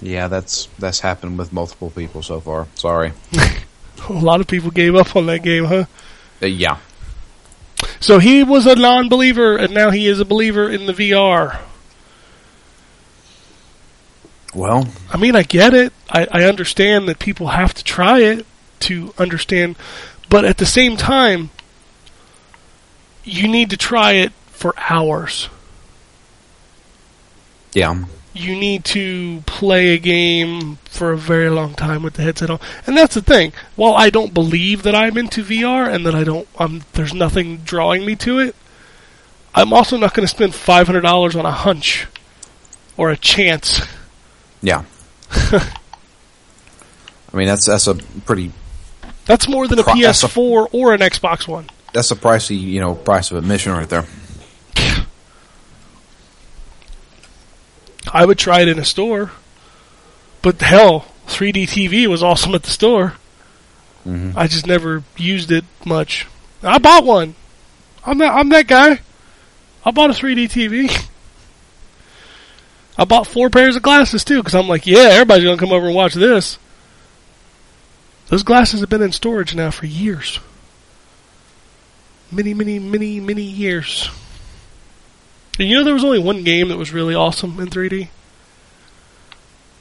Yeah, 0.00 0.28
that's 0.28 0.68
that's 0.78 1.00
happened 1.00 1.38
with 1.38 1.52
multiple 1.52 1.90
people 1.90 2.22
so 2.22 2.40
far. 2.40 2.66
Sorry. 2.74 3.12
A 4.08 4.12
lot 4.12 4.40
of 4.40 4.46
people 4.46 4.70
gave 4.70 4.94
up 4.94 5.16
on 5.16 5.26
that 5.26 5.42
game, 5.42 5.64
huh? 5.64 5.86
Uh, 6.42 6.46
yeah. 6.46 6.78
So 7.98 8.18
he 8.18 8.42
was 8.42 8.66
a 8.66 8.74
non-believer, 8.74 9.56
and 9.56 9.72
now 9.72 9.90
he 9.90 10.06
is 10.06 10.20
a 10.20 10.24
believer 10.24 10.68
in 10.68 10.86
the 10.86 10.92
VR. 10.92 11.60
Well, 14.54 14.88
I 15.10 15.16
mean, 15.16 15.34
I 15.34 15.42
get 15.42 15.74
it. 15.74 15.92
I, 16.08 16.26
I 16.30 16.44
understand 16.44 17.08
that 17.08 17.18
people 17.18 17.48
have 17.48 17.74
to 17.74 17.84
try 17.84 18.20
it 18.20 18.46
to 18.80 19.12
understand, 19.18 19.76
but 20.28 20.44
at 20.44 20.58
the 20.58 20.66
same 20.66 20.96
time, 20.96 21.50
you 23.26 23.46
need 23.48 23.68
to 23.70 23.76
try 23.76 24.12
it 24.12 24.32
for 24.52 24.72
hours. 24.90 25.48
yeah. 27.74 28.04
You 28.32 28.54
need 28.54 28.84
to 28.86 29.42
play 29.46 29.94
a 29.94 29.98
game 29.98 30.76
for 30.84 31.10
a 31.12 31.16
very 31.16 31.48
long 31.48 31.72
time 31.72 32.02
with 32.02 32.14
the 32.14 32.22
headset 32.22 32.50
on, 32.50 32.60
and 32.86 32.94
that's 32.94 33.14
the 33.14 33.22
thing. 33.22 33.54
While 33.76 33.94
I 33.94 34.10
don't 34.10 34.34
believe 34.34 34.82
that 34.82 34.94
I'm 34.94 35.16
into 35.16 35.42
VR 35.42 35.88
and 35.90 36.04
that 36.04 36.14
I 36.14 36.22
don't, 36.22 36.46
um, 36.58 36.82
there's 36.92 37.14
nothing 37.14 37.58
drawing 37.64 38.04
me 38.04 38.14
to 38.16 38.38
it. 38.40 38.54
I'm 39.54 39.72
also 39.72 39.96
not 39.96 40.12
going 40.12 40.26
to 40.26 40.30
spend 40.30 40.54
five 40.54 40.86
hundred 40.86 41.00
dollars 41.00 41.34
on 41.34 41.46
a 41.46 41.50
hunch 41.50 42.06
or 42.98 43.08
a 43.10 43.16
chance. 43.16 43.80
Yeah. 44.60 44.84
I 45.30 45.62
mean, 47.32 47.46
that's 47.46 47.64
that's 47.66 47.86
a 47.86 47.94
pretty 47.94 48.52
That's 49.24 49.48
more 49.48 49.66
than 49.66 49.78
a 49.78 49.82
Pro- 49.82 49.94
a- 49.94 49.96
PS4 49.96 50.68
or 50.72 50.92
an 50.92 51.00
Xbox 51.00 51.48
One. 51.48 51.70
That's 51.96 52.10
a 52.10 52.14
pricey 52.16 52.60
you 52.60 52.78
know 52.78 52.94
price 52.94 53.30
of 53.30 53.38
admission 53.38 53.72
right 53.72 53.88
there. 53.88 54.04
I 58.12 58.24
would 58.24 58.38
try 58.38 58.60
it 58.60 58.68
in 58.68 58.78
a 58.78 58.84
store. 58.84 59.32
But 60.42 60.60
hell, 60.60 61.06
3D 61.26 61.64
TV 61.64 62.06
was 62.06 62.22
awesome 62.22 62.54
at 62.54 62.62
the 62.62 62.70
store. 62.70 63.14
Mm-hmm. 64.06 64.38
I 64.38 64.46
just 64.46 64.66
never 64.66 65.02
used 65.16 65.50
it 65.50 65.64
much. 65.84 66.26
I 66.62 66.78
bought 66.78 67.04
one. 67.04 67.34
I'm 68.04 68.18
that 68.18 68.32
I'm 68.32 68.50
that 68.50 68.68
guy. 68.68 69.00
I 69.84 69.90
bought 69.90 70.10
a 70.10 70.12
3D 70.12 70.44
TV. 70.44 71.08
I 72.98 73.04
bought 73.04 73.26
four 73.26 73.50
pairs 73.50 73.74
of 73.76 73.82
glasses 73.82 74.22
too 74.22 74.38
because 74.38 74.54
I'm 74.54 74.68
like, 74.68 74.86
yeah, 74.86 75.08
everybody's 75.12 75.44
gonna 75.44 75.56
come 75.56 75.72
over 75.72 75.86
and 75.86 75.94
watch 75.94 76.14
this. 76.14 76.58
Those 78.28 78.42
glasses 78.42 78.80
have 78.80 78.88
been 78.88 79.02
in 79.02 79.12
storage 79.12 79.54
now 79.54 79.70
for 79.70 79.86
years. 79.86 80.40
Many, 82.30 82.54
many, 82.54 82.78
many, 82.78 83.20
many 83.20 83.42
years. 83.42 84.10
And 85.58 85.68
you 85.68 85.76
know 85.76 85.84
there 85.84 85.94
was 85.94 86.04
only 86.04 86.18
one 86.18 86.44
game 86.44 86.68
that 86.68 86.76
was 86.76 86.92
really 86.92 87.14
awesome 87.14 87.58
in 87.60 87.68
3D? 87.68 88.08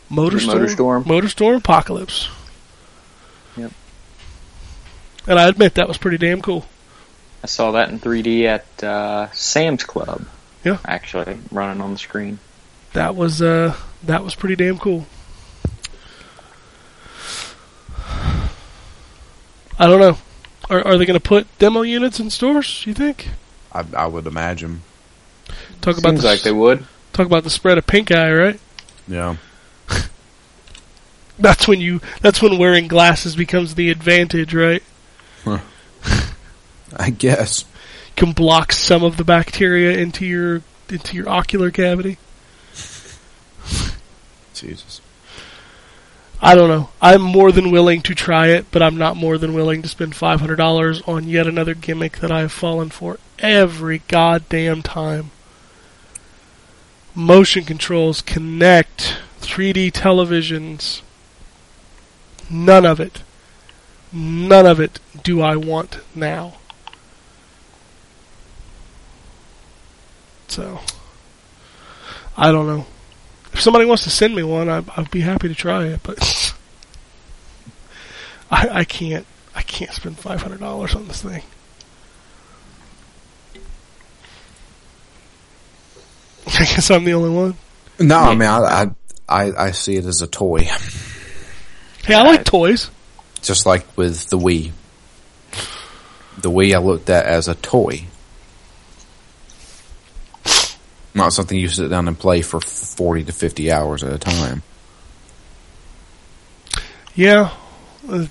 Motorstorm. 0.09 0.67
Motorstorm? 0.67 1.03
Motorstorm 1.03 1.57
Apocalypse. 1.57 2.30
Yep. 3.57 3.72
And 5.27 5.39
I 5.39 5.49
admit 5.49 5.76
that 5.76 5.88
was 5.88 5.97
pretty 5.97 6.17
damn 6.17 6.41
cool. 6.41 6.65
I 7.43 7.47
saw 7.47 7.72
that 7.72 7.89
in 7.89 7.99
3D 7.99 8.43
at 8.43 8.84
uh, 8.84 9.31
Sam's 9.31 9.84
Club. 9.84 10.26
Yeah. 10.63 10.80
Actually, 10.85 11.38
running 11.51 11.81
on 11.81 11.93
the 11.93 11.99
screen. 11.99 12.39
That 12.93 13.15
was 13.15 13.41
uh 13.41 13.76
that 14.03 14.23
was 14.23 14.35
pretty 14.35 14.55
damn 14.55 14.80
cool. 14.80 15.05
I 19.77 19.88
don't 19.88 19.99
know. 19.99 20.17
Are 20.70 20.86
are 20.86 20.98
they 20.98 21.06
going 21.06 21.20
to 21.20 21.26
put 21.26 21.48
demo 21.60 21.82
units 21.82 22.20
in 22.20 22.30
stores? 22.30 22.84
You 22.86 22.94
think? 22.94 23.30
I, 23.72 23.84
I 23.96 24.08
would 24.08 24.26
imagine. 24.28 24.82
Talk 25.82 25.98
about 25.98 26.10
Seems 26.12 26.22
the 26.22 26.28
like 26.28 26.42
they 26.42 26.52
would. 26.52 26.86
talk 27.14 27.26
about 27.28 27.44
the 27.44 27.50
spread 27.50 27.78
of 27.78 27.86
pink 27.86 28.12
eye, 28.12 28.32
right? 28.34 28.60
Yeah. 29.08 29.36
That's 31.38 31.68
when 31.68 31.82
you 31.82 32.00
that's 32.22 32.42
when 32.42 32.58
wearing 32.58 32.88
glasses 32.88 33.36
becomes 33.36 33.76
the 33.76 33.90
advantage, 33.92 34.54
right? 34.54 34.82
I 36.98 37.10
guess. 37.12 37.66
can 38.16 38.32
block 38.32 38.72
some 38.72 39.04
of 39.04 39.18
the 39.18 39.24
bacteria 39.26 39.98
into 39.98 40.26
your 40.26 40.62
into 40.90 41.16
your 41.18 41.28
ocular 41.30 41.70
cavity. 41.72 42.18
Jesus. 44.54 45.02
I 46.41 46.53
don't 46.53 46.70
know. 46.70 46.90
I'm 47.02 47.22
more 47.22 47.52
than 47.52 47.72
willing 47.72 48.02
to 48.03 48.14
try 48.14 48.48
it, 48.48 48.66
but 48.72 48.82
I'm 48.82 48.98
not 48.98 49.18
more 49.18 49.38
than 49.38 49.53
willing 49.53 49.82
to 49.82 49.88
spend 49.88 50.16
five 50.16 50.41
hundred 50.41 50.57
dollars 50.57 51.02
on 51.07 51.28
yet 51.28 51.48
another 51.48 51.74
gimmick 51.74 52.20
that 52.20 52.32
I 52.32 52.41
have 52.41 52.52
fallen 52.52 52.90
for 52.90 53.20
every 53.40 53.99
goddamn 54.07 54.82
time. 54.84 55.32
Motion 57.14 57.64
controls, 57.64 58.22
Kinect, 58.22 59.18
3D 59.40 59.91
televisions. 59.91 61.02
None 62.49 62.86
of 62.86 62.99
it. 62.99 63.22
None 64.12 64.66
of 64.66 64.80
it 64.80 64.99
do 65.24 65.41
I 65.41 65.56
want 65.56 65.99
now. 66.14 66.56
So, 70.48 70.82
I 72.38 72.52
don't 72.52 72.68
know. 72.68 72.86
If 73.56 73.61
somebody 73.61 73.86
wants 73.86 74.03
to 74.03 74.10
send 74.10 74.36
me 74.36 74.44
one, 74.44 74.68
I, 74.68 74.84
I'd 74.98 75.10
be 75.11 75.22
happy 75.22 75.48
to 75.48 75.56
try 75.56 75.86
it. 75.86 76.02
But 76.03 76.19
I, 78.52 78.68
I 78.80 78.84
can't. 78.84 79.26
I 79.56 79.61
can't 79.61 79.94
spend 79.94 80.19
five 80.19 80.41
hundred 80.41 80.60
dollars 80.60 80.94
on 80.94 81.07
this 81.07 81.22
thing. 81.22 81.41
I 86.48 86.65
guess 86.65 86.91
I'm 86.91 87.06
the 87.06 87.14
only 87.14 87.30
one. 87.30 87.56
No, 87.98 88.18
I 88.18 88.36
mean, 88.36 88.49
I, 88.49 88.57
I, 88.57 88.88
I, 89.30 89.68
I 89.68 89.72
see 89.72 89.95
it 89.95 90.03
as 90.03 90.22
a 90.22 90.27
toy. 90.27 90.68
Hey, 92.03 92.14
I 92.14 92.23
like 92.23 92.44
toys. 92.44 92.91
Just 93.41 93.65
like 93.65 93.86
with 93.98 94.27
the 94.27 94.38
Wii. 94.38 94.73
The 96.41 96.52
Wii 96.52 96.76
I 96.76 96.80
looked 96.80 97.10
at 97.10 97.26
as 97.26 97.48
a 97.48 97.56
toy. 97.56 98.03
Not 101.16 101.32
something 101.32 101.58
you 101.58 101.70
sit 101.70 101.90
down 101.90 102.10
and 102.10 102.20
play 102.20 102.42
for 102.42 102.60
40 102.60 103.24
to 103.24 103.32
50 103.32 103.72
hours 103.72 104.04
at 104.04 104.12
a 104.12 104.18
time. 104.20 104.62
Yeah, 107.16 107.52
uh, 108.10 108.28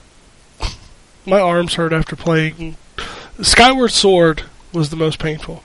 my 1.24 1.40
arms 1.40 1.74
hurt 1.74 1.94
after 1.94 2.15
playing. 2.15 2.77
Skyward 3.40 3.90
Sword 3.90 4.43
was 4.74 4.90
the 4.90 4.97
most 4.97 5.19
painful. 5.19 5.65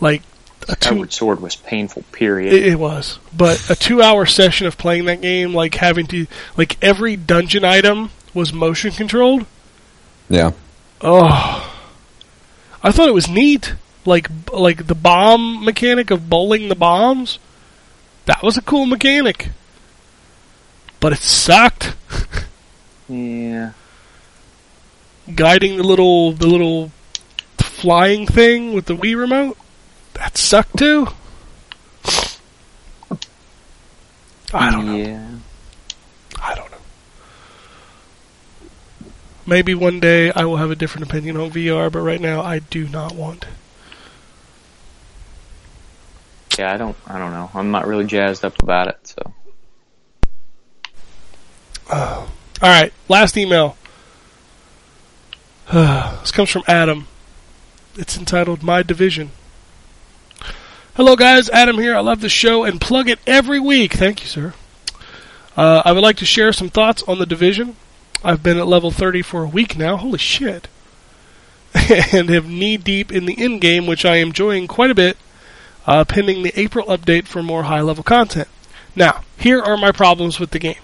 Like 0.00 0.22
a 0.68 0.74
two, 0.76 0.88
Skyward 0.88 1.12
Sword 1.12 1.40
was 1.40 1.56
painful. 1.56 2.02
Period. 2.12 2.54
It, 2.54 2.66
it 2.68 2.78
was, 2.78 3.18
but 3.36 3.68
a 3.70 3.76
two-hour 3.76 4.24
session 4.24 4.66
of 4.66 4.78
playing 4.78 5.04
that 5.04 5.20
game, 5.20 5.52
like 5.52 5.74
having 5.74 6.06
to, 6.06 6.26
like 6.56 6.82
every 6.82 7.16
dungeon 7.16 7.64
item 7.64 8.08
was 8.32 8.54
motion 8.54 8.90
controlled. 8.90 9.44
Yeah. 10.30 10.52
Oh, 11.02 11.70
I 12.82 12.90
thought 12.90 13.08
it 13.08 13.14
was 13.14 13.28
neat. 13.28 13.74
Like, 14.04 14.28
like 14.52 14.86
the 14.86 14.94
bomb 14.94 15.64
mechanic 15.64 16.10
of 16.10 16.28
bowling 16.28 16.68
the 16.68 16.74
bombs. 16.74 17.38
That 18.26 18.42
was 18.42 18.56
a 18.56 18.62
cool 18.62 18.86
mechanic, 18.86 19.50
but 21.00 21.12
it 21.12 21.18
sucked. 21.18 21.94
yeah. 23.08 23.72
Guiding 25.34 25.76
the 25.76 25.82
little, 25.82 26.32
the 26.32 26.46
little 26.46 26.92
flying 27.58 28.26
thing 28.26 28.72
with 28.72 28.86
the 28.86 28.96
Wii 28.96 29.16
remote. 29.16 29.56
That 30.14 30.38
sucked 30.38 30.78
too. 30.78 31.08
I 34.54 34.70
don't 34.70 34.86
know. 34.86 34.96
Yeah. 34.96 35.28
I 36.40 36.54
don't 36.54 36.70
know. 36.70 36.76
Maybe 39.46 39.74
one 39.74 39.98
day 39.98 40.30
I 40.30 40.44
will 40.44 40.58
have 40.58 40.70
a 40.70 40.76
different 40.76 41.08
opinion 41.08 41.36
on 41.36 41.50
VR, 41.50 41.90
but 41.90 42.00
right 42.00 42.20
now 42.20 42.42
I 42.42 42.60
do 42.60 42.86
not 42.86 43.14
want. 43.14 43.46
Yeah. 46.58 46.72
I 46.72 46.76
don't. 46.76 46.96
I 47.06 47.18
don't 47.18 47.32
know. 47.32 47.50
I'm 47.54 47.70
not 47.70 47.86
really 47.86 48.04
jazzed 48.06 48.44
up 48.44 48.62
about 48.62 48.88
it. 48.88 48.98
So 49.02 49.32
All 51.92 52.28
right, 52.62 52.92
last 53.08 53.36
email. 53.36 53.76
this 55.72 56.30
comes 56.30 56.48
from 56.48 56.62
Adam. 56.66 57.06
It's 57.96 58.16
entitled 58.16 58.62
"My 58.62 58.82
Division." 58.82 59.30
Hello, 60.94 61.16
guys. 61.16 61.48
Adam 61.50 61.78
here. 61.78 61.96
I 61.96 62.00
love 62.00 62.20
the 62.20 62.28
show 62.28 62.64
and 62.64 62.80
plug 62.80 63.08
it 63.08 63.18
every 63.26 63.58
week. 63.58 63.94
Thank 63.94 64.22
you, 64.22 64.26
sir. 64.26 64.54
Uh, 65.56 65.82
I 65.84 65.92
would 65.92 66.02
like 66.02 66.16
to 66.18 66.26
share 66.26 66.52
some 66.52 66.68
thoughts 66.68 67.02
on 67.04 67.18
the 67.18 67.26
division. 67.26 67.76
I've 68.24 68.42
been 68.42 68.58
at 68.58 68.66
level 68.66 68.90
30 68.90 69.22
for 69.22 69.42
a 69.42 69.48
week 69.48 69.76
now. 69.76 69.96
Holy 69.96 70.18
shit. 70.18 70.68
and 71.74 72.28
have 72.28 72.46
knee 72.46 72.76
deep 72.76 73.10
in 73.10 73.26
the 73.26 73.42
end 73.42 73.60
game, 73.60 73.86
which 73.86 74.04
I 74.04 74.16
am 74.16 74.28
enjoying 74.28 74.66
quite 74.66 74.90
a 74.90 74.94
bit, 74.94 75.16
uh, 75.86 76.04
pending 76.04 76.42
the 76.42 76.58
April 76.58 76.86
update 76.86 77.26
for 77.26 77.42
more 77.42 77.64
high 77.64 77.80
level 77.80 78.04
content. 78.04 78.48
Now, 78.94 79.24
here 79.38 79.60
are 79.60 79.76
my 79.76 79.92
problems 79.92 80.38
with 80.38 80.50
the 80.50 80.58
game. 80.58 80.76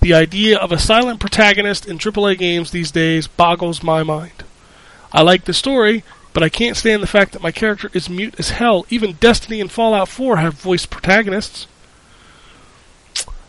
The 0.00 0.14
idea 0.14 0.58
of 0.58 0.72
a 0.72 0.78
silent 0.78 1.20
protagonist 1.20 1.86
in 1.86 1.98
AAA 1.98 2.38
games 2.38 2.70
these 2.70 2.90
days 2.90 3.26
boggles 3.26 3.82
my 3.82 4.02
mind. 4.02 4.44
I 5.12 5.22
like 5.22 5.44
the 5.44 5.54
story, 5.54 6.04
but 6.32 6.42
I 6.42 6.48
can't 6.48 6.76
stand 6.76 7.02
the 7.02 7.08
fact 7.08 7.32
that 7.32 7.42
my 7.42 7.50
character 7.50 7.90
is 7.92 8.10
mute 8.10 8.34
as 8.38 8.50
hell. 8.50 8.84
Even 8.90 9.12
Destiny 9.14 9.60
and 9.60 9.72
Fallout 9.72 10.08
4 10.08 10.36
have 10.36 10.54
voiced 10.54 10.90
protagonists. 10.90 11.66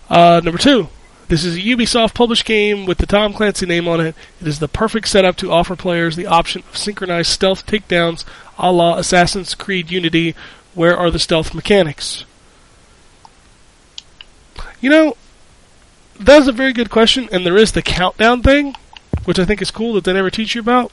Uh, 0.10 0.42
number 0.44 0.58
two, 0.58 0.88
this 1.28 1.44
is 1.44 1.58
a 1.58 1.62
Ubisoft 1.62 2.14
published 2.14 2.46
game 2.46 2.86
with 2.86 3.00
the 3.00 3.06
Tom 3.06 3.34
Clancy 3.34 3.66
name 3.66 3.88
on 3.88 4.00
it. 4.00 4.16
It 4.40 4.48
is 4.48 4.60
the 4.60 4.70
perfect 4.70 5.10
setup 5.10 5.36
to 5.38 5.52
offer 5.52 5.76
players 5.76 6.16
the 6.16 6.28
option 6.28 6.64
of 6.70 6.78
synchronized 6.78 7.30
stealth 7.30 7.66
takedowns 7.66 8.24
a 8.58 8.72
la 8.72 8.98
Assassin's 8.98 9.56
Creed 9.56 9.92
Unity. 9.92 10.36
Where 10.74 10.98
are 10.98 11.10
the 11.10 11.20
stealth 11.20 11.54
mechanics? 11.54 12.26
You 14.80 14.90
know, 14.90 15.18
that's 16.20 16.48
a 16.48 16.52
very 16.52 16.74
good 16.74 16.90
question, 16.90 17.28
and 17.32 17.46
there 17.46 17.58
is 17.58 17.72
the 17.72 17.82
countdown 17.82 18.42
thing, 18.42 18.76
which 19.26 19.40
I 19.40 19.46
think 19.46 19.62
is 19.62 19.72
cool 19.72 19.94
that 19.94 20.04
they 20.04 20.14
never 20.14 20.30
teach 20.30 20.56
you 20.56 20.62
about. 20.62 20.92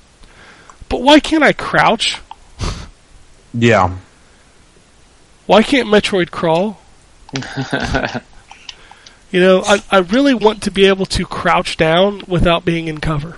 But 0.89 1.03
why 1.03 1.21
can't 1.21 1.45
I 1.45 1.53
crouch? 1.53 2.21
Yeah. 3.57 3.99
Why 5.47 5.63
can't 5.63 5.87
Metroid 5.87 6.33
crawl? 6.33 6.81
you 9.31 9.39
know, 9.39 9.63
I, 9.65 9.81
I 9.93 9.99
really 9.99 10.35
want 10.35 10.61
to 10.65 10.73
be 10.73 10.87
able 10.87 11.07
to 11.07 11.25
crouch 11.25 11.77
down 11.77 12.23
without 12.27 12.65
being 12.65 12.89
in 12.89 12.99
cover. 12.99 13.37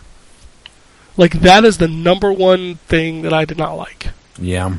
Like, 1.16 1.40
that 1.40 1.64
is 1.64 1.78
the 1.78 1.88
number 1.88 2.32
one 2.32 2.76
thing 2.76 3.22
that 3.22 3.32
I 3.32 3.44
did 3.44 3.59
not 3.59 3.74
like. 3.74 4.09
Yeah. 4.38 4.76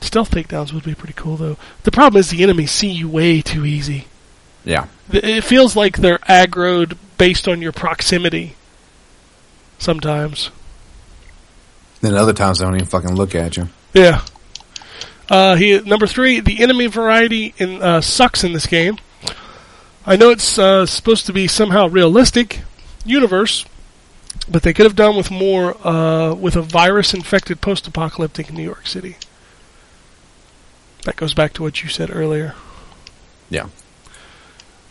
Stealth 0.00 0.30
takedowns 0.30 0.72
would 0.72 0.84
be 0.84 0.94
pretty 0.94 1.14
cool, 1.14 1.36
though. 1.36 1.56
The 1.82 1.90
problem 1.90 2.20
is 2.20 2.30
the 2.30 2.42
enemies 2.42 2.70
see 2.70 2.90
you 2.90 3.08
way 3.08 3.42
too 3.42 3.66
easy. 3.66 4.06
Yeah. 4.64 4.86
It 5.12 5.42
feels 5.42 5.74
like 5.74 5.98
they're 5.98 6.18
aggroed 6.18 6.96
based 7.18 7.48
on 7.48 7.60
your 7.60 7.72
proximity. 7.72 8.54
Sometimes. 9.78 10.50
Then 12.00 12.14
other 12.14 12.32
times 12.32 12.58
they 12.58 12.64
don't 12.64 12.76
even 12.76 12.86
fucking 12.86 13.14
look 13.14 13.34
at 13.34 13.56
you. 13.56 13.68
Yeah. 13.94 14.22
Uh, 15.28 15.54
he 15.56 15.80
number 15.80 16.06
three. 16.06 16.40
The 16.40 16.62
enemy 16.62 16.86
variety 16.86 17.54
in 17.58 17.82
uh, 17.82 18.00
sucks 18.00 18.42
in 18.44 18.52
this 18.52 18.66
game. 18.66 18.98
I 20.04 20.16
know 20.16 20.30
it's 20.30 20.58
uh, 20.58 20.86
supposed 20.86 21.26
to 21.26 21.32
be 21.32 21.46
somehow 21.46 21.88
realistic 21.88 22.60
universe, 23.04 23.64
but 24.48 24.62
they 24.62 24.72
could 24.72 24.86
have 24.86 24.96
done 24.96 25.16
with 25.16 25.30
more 25.30 25.76
uh, 25.86 26.34
with 26.34 26.56
a 26.56 26.62
virus-infected 26.62 27.60
post-apocalyptic 27.60 28.52
New 28.52 28.62
York 28.62 28.86
City. 28.86 29.16
That 31.04 31.16
goes 31.16 31.34
back 31.34 31.52
to 31.54 31.62
what 31.62 31.82
you 31.82 31.88
said 31.88 32.14
earlier. 32.14 32.54
Yeah. 33.48 33.68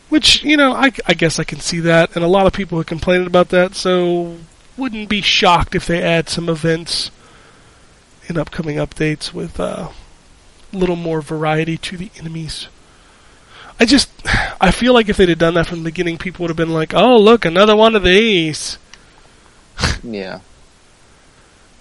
Which 0.10 0.44
you 0.44 0.58
know, 0.58 0.74
I, 0.74 0.92
I 1.06 1.14
guess 1.14 1.40
I 1.40 1.44
can 1.44 1.60
see 1.60 1.80
that, 1.82 2.16
and 2.16 2.24
a 2.24 2.28
lot 2.28 2.48
of 2.48 2.54
people 2.54 2.78
have 2.80 2.88
complained 2.88 3.28
about 3.28 3.50
that. 3.50 3.76
So 3.76 4.38
wouldn't 4.78 5.10
be 5.10 5.22
shocked 5.22 5.76
if 5.76 5.86
they 5.86 6.02
add 6.02 6.30
some 6.30 6.50
events 6.50 7.12
in 8.28 8.38
upcoming 8.38 8.78
updates 8.78 9.34
with 9.34 9.60
uh, 9.60 9.90
a 10.72 10.78
little 10.78 10.96
more 10.96 11.22
variety 11.22 11.78
to 11.78 11.98
the 11.98 12.12
enemies. 12.18 12.68
I 13.80 13.86
just, 13.86 14.10
I 14.62 14.72
feel 14.72 14.94
like 14.94 15.10
if 15.10 15.18
they'd 15.18 15.30
have 15.30 15.38
done 15.38 15.56
that 15.56 15.68
from 15.68 15.80
the 15.80 15.90
beginning, 15.90 16.18
people 16.18 16.44
would 16.44 16.50
have 16.50 16.58
been 16.58 16.74
like, 16.74 16.94
"Oh, 16.94 17.18
look, 17.18 17.46
another 17.46 17.76
one 17.76 17.96
of 17.96 18.04
these." 18.04 18.78
Yeah. 20.04 20.40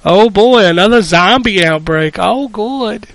Oh 0.04 0.30
boy, 0.30 0.64
another 0.66 1.02
zombie 1.02 1.64
outbreak. 1.64 2.16
Oh, 2.18 2.48
good. 2.48 3.06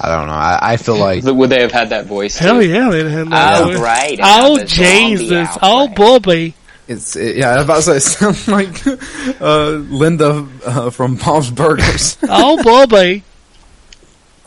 I 0.00 0.08
don't 0.08 0.26
know. 0.26 0.32
I, 0.32 0.58
I 0.72 0.76
feel 0.76 0.96
like 0.96 1.22
Would 1.24 1.50
they 1.50 1.60
have 1.60 1.70
had 1.72 1.90
that 1.90 2.06
voice? 2.06 2.36
Hell 2.38 2.60
too? 2.60 2.68
yeah, 2.68 2.90
they'd 2.90 3.04
have 3.06 3.12
had 3.12 3.30
that. 3.30 3.60
Oh, 3.60 3.64
voice. 3.66 3.78
great, 3.78 4.20
Oh 4.22 4.64
Jesus. 4.64 5.48
Oh. 5.62 5.88
Bobby. 5.88 6.54
it's 6.88 7.14
it, 7.14 7.36
yeah. 7.36 7.50
I 7.50 7.56
was 7.56 7.64
about 7.64 7.76
to 7.76 7.82
say 7.82 7.96
it 7.96 8.00
sounds 8.00 8.48
like 8.48 9.40
uh, 9.40 9.70
Linda 9.70 10.46
uh, 10.66 10.90
from 10.90 11.16
Bob's 11.16 11.50
Burgers. 11.50 12.16
Oh, 12.28 12.60
Bobby. 12.62 13.22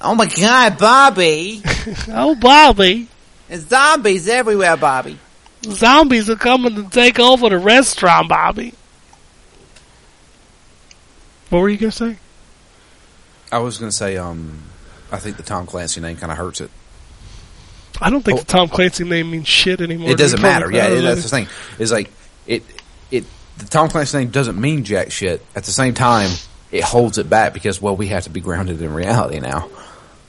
Oh 0.02 0.14
my 0.14 0.26
god, 0.26 0.78
Bobby! 0.78 1.62
Oh, 2.10 2.36
Bobby. 2.36 3.08
There's 3.48 3.66
zombies 3.68 4.28
everywhere, 4.28 4.76
Bobby. 4.78 5.18
Zombies 5.64 6.30
are 6.30 6.36
coming 6.36 6.76
to 6.76 6.90
take 6.90 7.18
over 7.20 7.50
the 7.50 7.58
restaurant, 7.58 8.28
Bobby. 8.30 8.74
What 11.50 11.60
were 11.60 11.70
you 11.70 11.78
gonna 11.78 11.92
say? 11.92 12.18
I 13.52 13.60
was 13.60 13.78
gonna 13.78 13.92
say, 13.92 14.18
um, 14.18 14.64
I 15.12 15.18
think 15.18 15.38
the 15.38 15.44
Tom 15.44 15.66
Clancy 15.66 16.02
name 16.02 16.18
kind 16.18 16.32
of 16.32 16.38
hurts 16.38 16.62
it. 16.62 16.72
I 18.02 18.10
don't 18.10 18.24
think 18.24 18.38
Oh. 18.38 18.42
the 18.42 18.48
Tom 18.48 18.68
Clancy 18.68 19.04
name 19.04 19.32
means 19.32 19.48
shit 19.48 19.80
anymore. 19.80 20.10
It 20.10 20.18
doesn't 20.18 20.42
matter. 20.42 20.70
Yeah, 20.72 20.88
honest 20.88 21.04
that's 21.04 21.24
the 21.24 21.30
thing. 21.30 21.48
It's 21.80 21.92
like 21.92 22.12
it, 22.46 22.64
it. 23.12 23.24
The 23.58 23.66
Tom 23.66 23.90
Clancy 23.90 24.18
name 24.18 24.30
doesn't 24.30 24.60
mean 24.60 24.84
jack 24.84 25.12
shit. 25.12 25.46
At 25.56 25.64
the 25.64 25.72
same 25.72 25.94
time, 25.94 26.30
it 26.72 26.84
holds 26.84 27.18
it 27.18 27.30
back 27.30 27.54
because 27.54 27.82
well, 27.82 27.96
we 27.96 28.08
have 28.08 28.24
to 28.24 28.30
be 28.30 28.42
grounded 28.42 28.82
in 28.82 28.94
reality 28.94 29.40
now. 29.40 29.70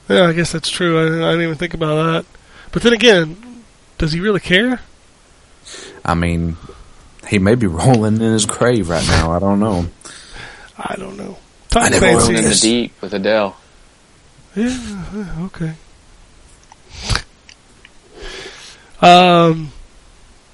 Yeah, 0.08 0.26
I 0.28 0.32
guess 0.32 0.52
that's 0.52 0.70
true. 0.70 0.98
I, 0.98 1.28
I 1.28 1.30
didn't 1.32 1.42
even 1.42 1.56
think 1.56 1.74
about 1.74 2.04
that. 2.04 2.26
But 2.70 2.82
then 2.82 2.92
again, 2.92 3.64
does 3.98 4.12
he 4.12 4.20
really 4.20 4.38
care? 4.40 4.80
I 6.04 6.14
mean, 6.14 6.56
he 7.26 7.40
may 7.40 7.56
be 7.56 7.66
rolling 7.66 8.14
in 8.14 8.32
his 8.32 8.46
grave 8.46 8.88
right 8.88 9.06
now. 9.08 9.32
I 9.32 9.40
don't 9.40 9.58
know. 9.58 9.86
I 10.78 10.96
don't 10.96 11.16
know. 11.16 11.38
Tom 11.68 11.84
I 11.84 11.88
never 11.88 12.06
Clancy. 12.06 12.32
Rolling 12.32 12.44
in 12.44 12.50
the 12.50 12.58
deep 12.60 13.02
with 13.02 13.14
Adele. 13.14 13.56
Yeah, 14.54 15.04
yeah, 15.14 15.44
okay. 15.44 15.74
Um, 19.02 19.72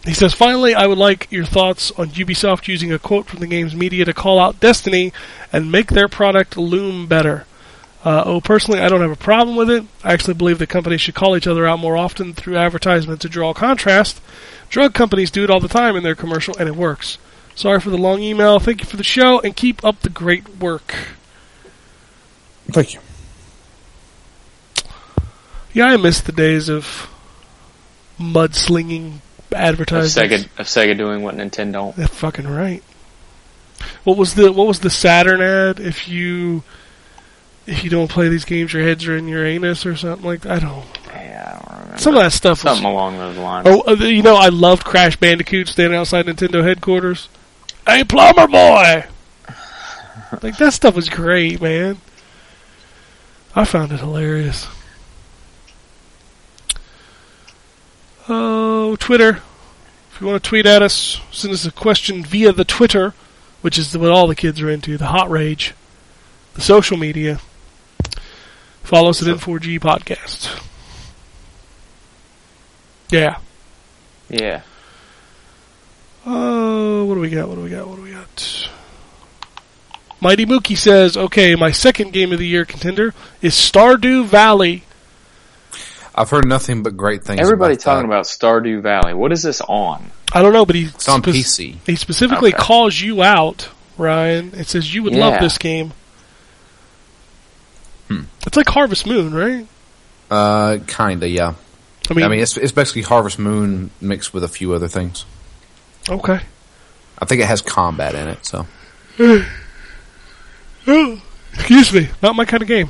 he 0.04 0.14
says, 0.14 0.34
finally, 0.34 0.74
I 0.74 0.86
would 0.86 0.98
like 0.98 1.30
your 1.30 1.44
thoughts 1.44 1.92
on 1.92 2.08
Ubisoft 2.10 2.66
using 2.66 2.92
a 2.92 2.98
quote 2.98 3.26
from 3.26 3.38
the 3.38 3.46
game's 3.46 3.74
media 3.74 4.04
to 4.04 4.12
call 4.12 4.40
out 4.40 4.58
Destiny 4.58 5.12
and 5.52 5.70
make 5.70 5.90
their 5.90 6.08
product 6.08 6.56
loom 6.56 7.06
better. 7.06 7.46
Uh, 8.04 8.24
oh, 8.26 8.40
personally, 8.40 8.80
I 8.80 8.88
don't 8.88 9.00
have 9.00 9.12
a 9.12 9.16
problem 9.16 9.56
with 9.56 9.70
it. 9.70 9.84
I 10.02 10.12
actually 10.12 10.34
believe 10.34 10.58
that 10.58 10.68
companies 10.68 11.00
should 11.00 11.14
call 11.14 11.36
each 11.36 11.46
other 11.46 11.66
out 11.68 11.78
more 11.78 11.96
often 11.96 12.34
through 12.34 12.56
advertisement 12.56 13.20
to 13.20 13.28
draw 13.28 13.54
contrast. 13.54 14.20
Drug 14.68 14.92
companies 14.92 15.30
do 15.30 15.44
it 15.44 15.50
all 15.50 15.60
the 15.60 15.68
time 15.68 15.94
in 15.94 16.02
their 16.02 16.16
commercial, 16.16 16.56
and 16.58 16.68
it 16.68 16.74
works. 16.74 17.18
Sorry 17.54 17.80
for 17.80 17.90
the 17.90 17.98
long 17.98 18.22
email. 18.22 18.58
Thank 18.58 18.80
you 18.80 18.86
for 18.86 18.96
the 18.96 19.04
show, 19.04 19.40
and 19.40 19.54
keep 19.54 19.84
up 19.84 20.00
the 20.00 20.10
great 20.10 20.58
work. 20.58 20.94
Thank 22.70 22.94
you. 22.94 23.00
Yeah, 25.72 25.86
I 25.86 25.96
miss 25.96 26.20
the 26.20 26.32
days 26.32 26.68
of 26.68 27.08
mudslinging 28.18 29.16
Of 29.50 29.52
advertisements. 29.54 30.16
Sega, 30.16 30.60
of 30.60 30.66
Sega 30.66 30.96
doing 30.96 31.22
what 31.22 31.34
Nintendo 31.34 31.72
don't. 31.72 31.96
That's 31.96 32.14
fucking 32.14 32.46
right. 32.46 32.82
What 34.04 34.16
was 34.16 34.34
the 34.34 34.52
what 34.52 34.66
was 34.66 34.80
the 34.80 34.90
Saturn 34.90 35.40
ad? 35.40 35.80
If 35.80 36.08
you 36.08 36.62
if 37.66 37.84
you 37.84 37.90
don't 37.90 38.10
play 38.10 38.28
these 38.28 38.44
games, 38.44 38.72
your 38.72 38.82
heads 38.82 39.06
are 39.06 39.16
in 39.16 39.28
your 39.28 39.46
anus 39.46 39.86
or 39.86 39.96
something 39.96 40.26
like 40.26 40.42
that. 40.42 40.52
I 40.52 40.58
don't. 40.58 40.84
Yeah, 41.06 41.58
I 41.58 41.58
don't 41.58 41.78
remember. 41.80 41.98
Some 41.98 42.16
of 42.16 42.22
that 42.22 42.32
stuff 42.32 42.64
was. 42.64 42.74
Something 42.74 42.86
along 42.86 43.18
those 43.18 43.36
lines. 43.36 43.66
Oh, 43.68 43.82
uh, 43.86 43.94
you 43.94 44.22
know, 44.22 44.36
I 44.36 44.48
loved 44.48 44.84
Crash 44.84 45.16
Bandicoot 45.16 45.68
standing 45.68 45.98
outside 45.98 46.26
Nintendo 46.26 46.62
headquarters. 46.62 47.28
Hey, 47.86 48.04
plumber 48.04 48.46
boy! 48.46 49.04
like 50.42 50.56
that 50.58 50.72
stuff 50.72 50.94
was 50.94 51.08
great, 51.08 51.60
man. 51.60 51.98
I 53.54 53.64
found 53.64 53.92
it 53.92 54.00
hilarious. 54.00 54.66
Oh, 58.28 58.96
Twitter. 58.96 59.42
If 60.12 60.20
you 60.20 60.26
want 60.26 60.42
to 60.42 60.48
tweet 60.48 60.66
at 60.66 60.82
us, 60.82 61.20
send 61.30 61.52
us 61.52 61.66
a 61.66 61.72
question 61.72 62.22
via 62.22 62.52
the 62.52 62.64
Twitter, 62.64 63.14
which 63.62 63.78
is 63.78 63.96
what 63.96 64.10
all 64.10 64.26
the 64.26 64.36
kids 64.36 64.60
are 64.60 64.70
into, 64.70 64.96
the 64.96 65.06
hot 65.06 65.28
rage, 65.28 65.74
the 66.54 66.60
social 66.60 66.96
media. 66.96 67.40
Follow 68.82 69.10
us 69.10 69.22
at 69.22 69.28
N4G 69.28 69.80
Podcast. 69.80 70.62
Yeah. 73.10 73.38
Yeah. 74.28 74.62
Oh, 76.24 77.04
what 77.04 77.14
do 77.14 77.20
we 77.20 77.30
got? 77.30 77.48
What 77.48 77.56
do 77.56 77.62
we 77.62 77.70
got? 77.70 77.86
What 77.88 77.96
do 77.96 78.02
we 78.02 78.12
got? 78.12 78.68
Mighty 80.20 80.46
Mookie 80.46 80.76
says, 80.78 81.16
"Okay, 81.16 81.56
my 81.56 81.72
second 81.72 82.12
game 82.12 82.32
of 82.32 82.38
the 82.38 82.46
year 82.46 82.64
contender 82.64 83.12
is 83.40 83.54
Stardew 83.54 84.24
Valley." 84.26 84.84
I've 86.14 86.30
heard 86.30 86.46
nothing 86.46 86.82
but 86.82 86.96
great 86.96 87.24
things. 87.24 87.40
Everybody 87.40 87.74
about 87.74 87.82
talking 87.82 88.08
that. 88.08 88.14
about 88.14 88.26
Stardew 88.26 88.82
Valley. 88.82 89.14
What 89.14 89.32
is 89.32 89.42
this 89.42 89.60
on? 89.62 90.10
I 90.32 90.42
don't 90.42 90.52
know, 90.52 90.64
but 90.66 90.76
he 90.76 90.84
It's 90.84 91.08
on 91.08 91.22
spec- 91.22 91.34
PC. 91.34 91.76
He 91.86 91.96
specifically 91.96 92.52
Okay. 92.54 92.62
calls 92.62 93.00
you 93.00 93.22
out, 93.22 93.68
Ryan. 93.98 94.52
It 94.56 94.68
says 94.68 94.94
you 94.94 95.02
would 95.02 95.14
love 95.14 95.40
this 95.40 95.58
game. 95.58 95.92
Hmm. 98.08 98.22
It's 98.46 98.56
like 98.56 98.68
Harvest 98.68 99.06
Moon, 99.06 99.34
right? 99.34 99.66
Uh, 100.30 100.78
kinda, 100.86 101.28
yeah. 101.28 101.54
I 102.10 102.14
mean, 102.14 102.24
I 102.24 102.28
mean, 102.28 102.40
it's 102.40 102.56
it's 102.56 102.72
basically 102.72 103.02
Harvest 103.02 103.38
Moon 103.38 103.90
mixed 104.00 104.32
with 104.34 104.44
a 104.44 104.48
few 104.48 104.72
other 104.74 104.88
things. 104.88 105.24
Okay. 106.08 106.40
I 107.18 107.24
think 107.24 107.40
it 107.40 107.46
has 107.46 107.62
combat 107.62 108.14
in 108.14 108.28
it, 108.28 108.44
so 108.44 108.66
excuse 111.54 111.92
me, 111.92 112.08
not 112.22 112.34
my 112.36 112.44
kind 112.44 112.62
of 112.62 112.68
game. 112.68 112.88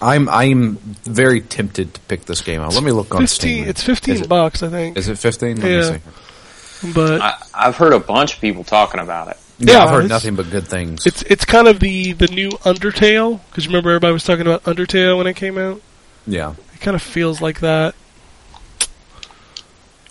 I'm 0.00 0.28
I'm 0.28 0.76
very 1.04 1.40
tempted 1.40 1.94
to 1.94 2.00
pick 2.02 2.26
this 2.26 2.42
game 2.42 2.60
out. 2.60 2.74
Let 2.74 2.82
me 2.82 2.92
look 2.92 3.14
on 3.14 3.22
Fifteen. 3.22 3.58
Steam. 3.62 3.68
It's 3.68 3.82
fifteen 3.82 4.16
it- 4.16 4.28
bucks, 4.28 4.62
I 4.62 4.68
think. 4.68 4.96
Is 4.98 5.08
it 5.08 5.18
fifteen? 5.18 5.60
Let 5.60 5.70
Yeah. 5.70 5.90
me 5.92 5.98
see. 5.98 6.92
But 6.92 7.22
I, 7.22 7.34
I've 7.54 7.76
heard 7.76 7.94
a 7.94 7.98
bunch 7.98 8.34
of 8.34 8.40
people 8.40 8.62
talking 8.62 9.00
about 9.00 9.28
it. 9.28 9.38
Yeah, 9.58 9.72
Yeah, 9.72 9.84
I've 9.84 9.90
heard 9.90 10.08
nothing 10.10 10.34
but 10.36 10.50
good 10.50 10.68
things. 10.68 11.06
it's 11.06 11.22
it's 11.22 11.46
kind 11.46 11.66
of 11.66 11.80
the 11.80 12.12
the 12.12 12.26
new 12.28 12.50
Undertale 12.50 13.40
because 13.48 13.66
remember 13.66 13.88
everybody 13.90 14.12
was 14.12 14.24
talking 14.24 14.46
about 14.46 14.64
Undertale 14.64 15.16
when 15.16 15.26
it 15.26 15.34
came 15.34 15.56
out. 15.58 15.80
yeah. 16.26 16.54
It 16.74 16.80
kind 16.82 16.94
of 16.94 17.00
feels 17.00 17.40
like 17.40 17.60
that. 17.60 17.94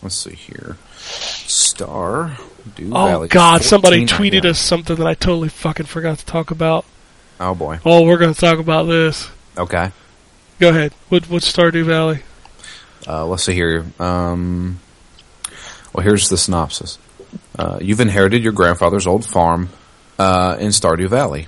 Let's 0.01 0.15
see 0.15 0.33
here. 0.33 0.77
Star. 1.05 2.37
Dew 2.75 2.91
Oh 2.93 3.05
Valley, 3.05 3.27
God! 3.27 3.61
Somebody 3.61 4.05
tweeted 4.05 4.45
us 4.45 4.59
something 4.59 4.95
that 4.95 5.05
I 5.05 5.13
totally 5.13 5.49
fucking 5.49 5.85
forgot 5.85 6.17
to 6.17 6.25
talk 6.25 6.51
about. 6.51 6.83
Oh 7.39 7.53
boy. 7.53 7.79
Oh, 7.85 8.05
we're 8.05 8.17
going 8.17 8.33
to 8.33 8.39
talk 8.39 8.59
about 8.59 8.83
this. 8.83 9.29
Okay. 9.57 9.91
Go 10.59 10.69
ahead. 10.69 10.93
What 11.09 11.29
what's 11.29 11.51
Stardew 11.51 11.85
Valley? 11.85 12.21
Uh, 13.07 13.25
let's 13.27 13.43
see 13.43 13.53
here. 13.53 13.85
Um, 13.99 14.79
well, 15.93 16.03
here's 16.03 16.29
the 16.29 16.37
synopsis. 16.37 16.97
Uh, 17.57 17.77
you've 17.81 17.99
inherited 17.99 18.43
your 18.43 18.53
grandfather's 18.53 19.05
old 19.05 19.25
farm 19.25 19.69
uh, 20.17 20.57
in 20.59 20.69
Stardew 20.69 21.09
Valley. 21.09 21.47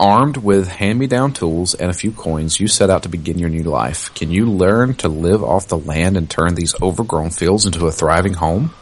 Armed 0.00 0.38
with 0.38 0.66
hand-me-down 0.66 1.34
tools 1.34 1.74
and 1.74 1.90
a 1.90 1.94
few 1.94 2.10
coins, 2.10 2.58
you 2.58 2.66
set 2.66 2.90
out 2.90 3.04
to 3.04 3.08
begin 3.08 3.38
your 3.38 3.48
new 3.48 3.62
life. 3.62 4.12
Can 4.14 4.30
you 4.30 4.46
learn 4.50 4.94
to 4.94 5.08
live 5.08 5.44
off 5.44 5.68
the 5.68 5.78
land 5.78 6.16
and 6.16 6.28
turn 6.28 6.56
these 6.56 6.74
overgrown 6.82 7.30
fields 7.30 7.64
into 7.64 7.86
a 7.86 7.92
thriving 7.92 8.34
home? 8.34 8.72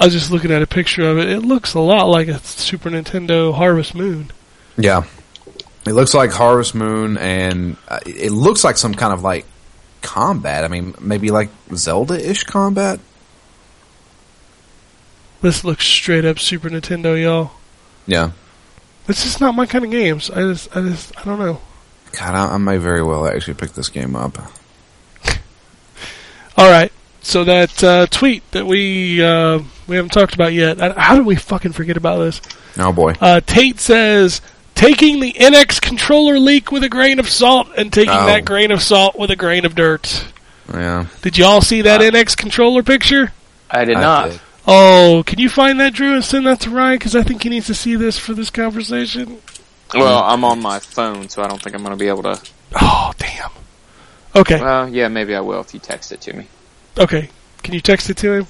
I 0.00 0.06
was 0.06 0.14
just 0.14 0.30
looking 0.30 0.50
at 0.50 0.62
a 0.62 0.66
picture 0.66 1.08
of 1.08 1.18
it. 1.18 1.28
It 1.28 1.40
looks 1.40 1.74
a 1.74 1.80
lot 1.80 2.04
like 2.04 2.28
a 2.28 2.38
Super 2.38 2.88
Nintendo 2.88 3.52
Harvest 3.52 3.94
Moon. 3.94 4.30
Yeah. 4.78 5.04
It 5.86 5.92
looks 5.92 6.14
like 6.14 6.30
Harvest 6.30 6.74
Moon, 6.74 7.18
and 7.18 7.76
uh, 7.86 8.00
it 8.06 8.32
looks 8.32 8.64
like 8.64 8.78
some 8.78 8.94
kind 8.94 9.12
of 9.12 9.22
like 9.22 9.44
combat. 10.00 10.64
I 10.64 10.68
mean, 10.68 10.94
maybe 11.00 11.30
like 11.30 11.50
Zelda-ish 11.74 12.44
combat. 12.44 12.98
This 15.42 15.64
looks 15.64 15.86
straight 15.86 16.24
up 16.24 16.38
Super 16.38 16.70
Nintendo, 16.70 17.20
y'all. 17.20 17.50
Yeah. 18.06 18.30
This 19.06 19.26
is 19.26 19.38
not 19.38 19.54
my 19.54 19.66
kind 19.66 19.84
of 19.84 19.90
games. 19.90 20.30
I 20.30 20.40
just, 20.40 20.74
I 20.74 20.80
just, 20.82 21.18
I 21.18 21.24
don't 21.24 21.38
know. 21.38 21.60
God, 22.12 22.34
I, 22.34 22.54
I 22.54 22.56
may 22.56 22.78
very 22.78 23.02
well 23.02 23.26
actually 23.26 23.54
pick 23.54 23.72
this 23.72 23.90
game 23.90 24.16
up. 24.16 24.38
All 26.56 26.70
right. 26.70 26.92
So 27.22 27.44
that 27.44 27.84
uh, 27.84 28.06
tweet 28.06 28.50
that 28.52 28.66
we 28.66 29.22
uh, 29.22 29.60
we 29.90 29.96
haven't 29.96 30.12
talked 30.12 30.32
about 30.34 30.52
yet. 30.54 30.78
How 30.96 31.16
did 31.16 31.26
we 31.26 31.36
fucking 31.36 31.72
forget 31.72 31.96
about 31.98 32.18
this? 32.18 32.40
Oh 32.78 32.92
boy. 32.92 33.14
Uh, 33.20 33.40
Tate 33.40 33.78
says 33.80 34.40
taking 34.74 35.20
the 35.20 35.32
NX 35.34 35.80
controller 35.82 36.38
leak 36.38 36.72
with 36.72 36.82
a 36.84 36.88
grain 36.88 37.18
of 37.18 37.28
salt 37.28 37.68
and 37.76 37.92
taking 37.92 38.14
Oh. 38.14 38.24
that 38.26 38.44
grain 38.46 38.70
of 38.70 38.80
salt 38.82 39.18
with 39.18 39.30
a 39.30 39.36
grain 39.36 39.64
of 39.66 39.74
dirt. 39.74 40.24
Yeah. 40.72 41.06
Did 41.22 41.36
you 41.36 41.44
all 41.44 41.60
see 41.60 41.82
that 41.82 42.00
NX 42.00 42.36
controller 42.36 42.82
picture? 42.82 43.32
I 43.70 43.84
did 43.84 43.96
I 43.96 44.00
not. 44.00 44.30
did. 44.30 44.40
Oh, 44.66 45.24
can 45.26 45.38
you 45.40 45.48
find 45.48 45.80
that, 45.80 45.94
Drew, 45.94 46.14
and 46.14 46.24
send 46.24 46.46
that 46.46 46.60
to 46.60 46.70
Ryan? 46.70 46.98
Because 46.98 47.16
I 47.16 47.22
think 47.22 47.42
he 47.42 47.48
needs 47.48 47.66
to 47.66 47.74
see 47.74 47.96
this 47.96 48.18
for 48.18 48.34
this 48.34 48.50
conversation. 48.50 49.38
Well, 49.94 50.22
I'm 50.22 50.44
on 50.44 50.62
my 50.62 50.78
phone, 50.78 51.28
so 51.28 51.42
I 51.42 51.48
don't 51.48 51.60
think 51.60 51.74
I'm 51.74 51.82
going 51.82 51.96
to 51.96 51.98
be 51.98 52.06
able 52.08 52.22
to. 52.22 52.40
Oh, 52.80 53.12
damn. 53.18 53.50
Okay, 54.36 54.60
Well, 54.60 54.88
yeah, 54.88 55.08
maybe 55.08 55.34
I 55.34 55.40
will 55.40 55.60
if 55.60 55.74
you 55.74 55.80
text 55.80 56.12
it 56.12 56.20
to 56.20 56.32
me, 56.36 56.46
okay. 56.96 57.30
Can 57.64 57.74
you 57.74 57.80
text 57.80 58.08
it 58.10 58.16
to 58.18 58.32
him? 58.34 58.46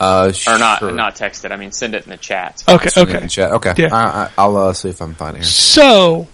Uh, 0.00 0.32
or 0.46 0.58
not. 0.58 0.78
sure. 0.78 0.92
Not 0.92 1.16
text 1.16 1.44
it. 1.44 1.52
I 1.52 1.56
mean, 1.56 1.72
send 1.72 1.94
it 1.94 2.04
in 2.04 2.10
the 2.10 2.16
chat. 2.16 2.62
Okay, 2.68 2.88
Send 2.88 3.08
it 3.08 3.12
in 3.12 3.16
okay. 3.18 3.28
chat. 3.28 3.52
Okay. 3.52 3.74
Yeah. 3.76 3.88
I, 3.92 4.04
I, 4.04 4.30
I'll 4.38 4.56
uh, 4.56 4.72
see 4.72 4.90
if 4.90 5.02
I 5.02 5.06
can 5.06 5.14
find 5.14 5.36
it 5.36 5.40
here. 5.40 5.44
So, 5.44 6.28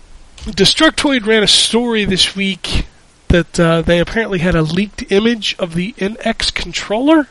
Destructoid 0.45 1.25
ran 1.27 1.43
a 1.43 1.49
story 1.49 2.05
this 2.05 2.37
week 2.37 2.87
that 3.29 3.59
uh, 3.59 3.83
they 3.83 4.01
apparently 4.01 4.39
had 4.41 4.55
a 4.55 4.63
leaked 4.63 5.11
image 5.11 5.57
of 5.59 5.75
the 5.75 5.93
NX 5.95 6.53
controller. 6.53 7.29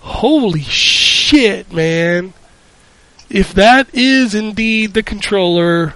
Holy 0.00 0.62
shit, 0.62 1.72
man. 1.72 2.34
If 3.28 3.54
that 3.54 3.88
is 3.94 4.34
indeed 4.34 4.92
the 4.94 5.02
controller, 5.02 5.94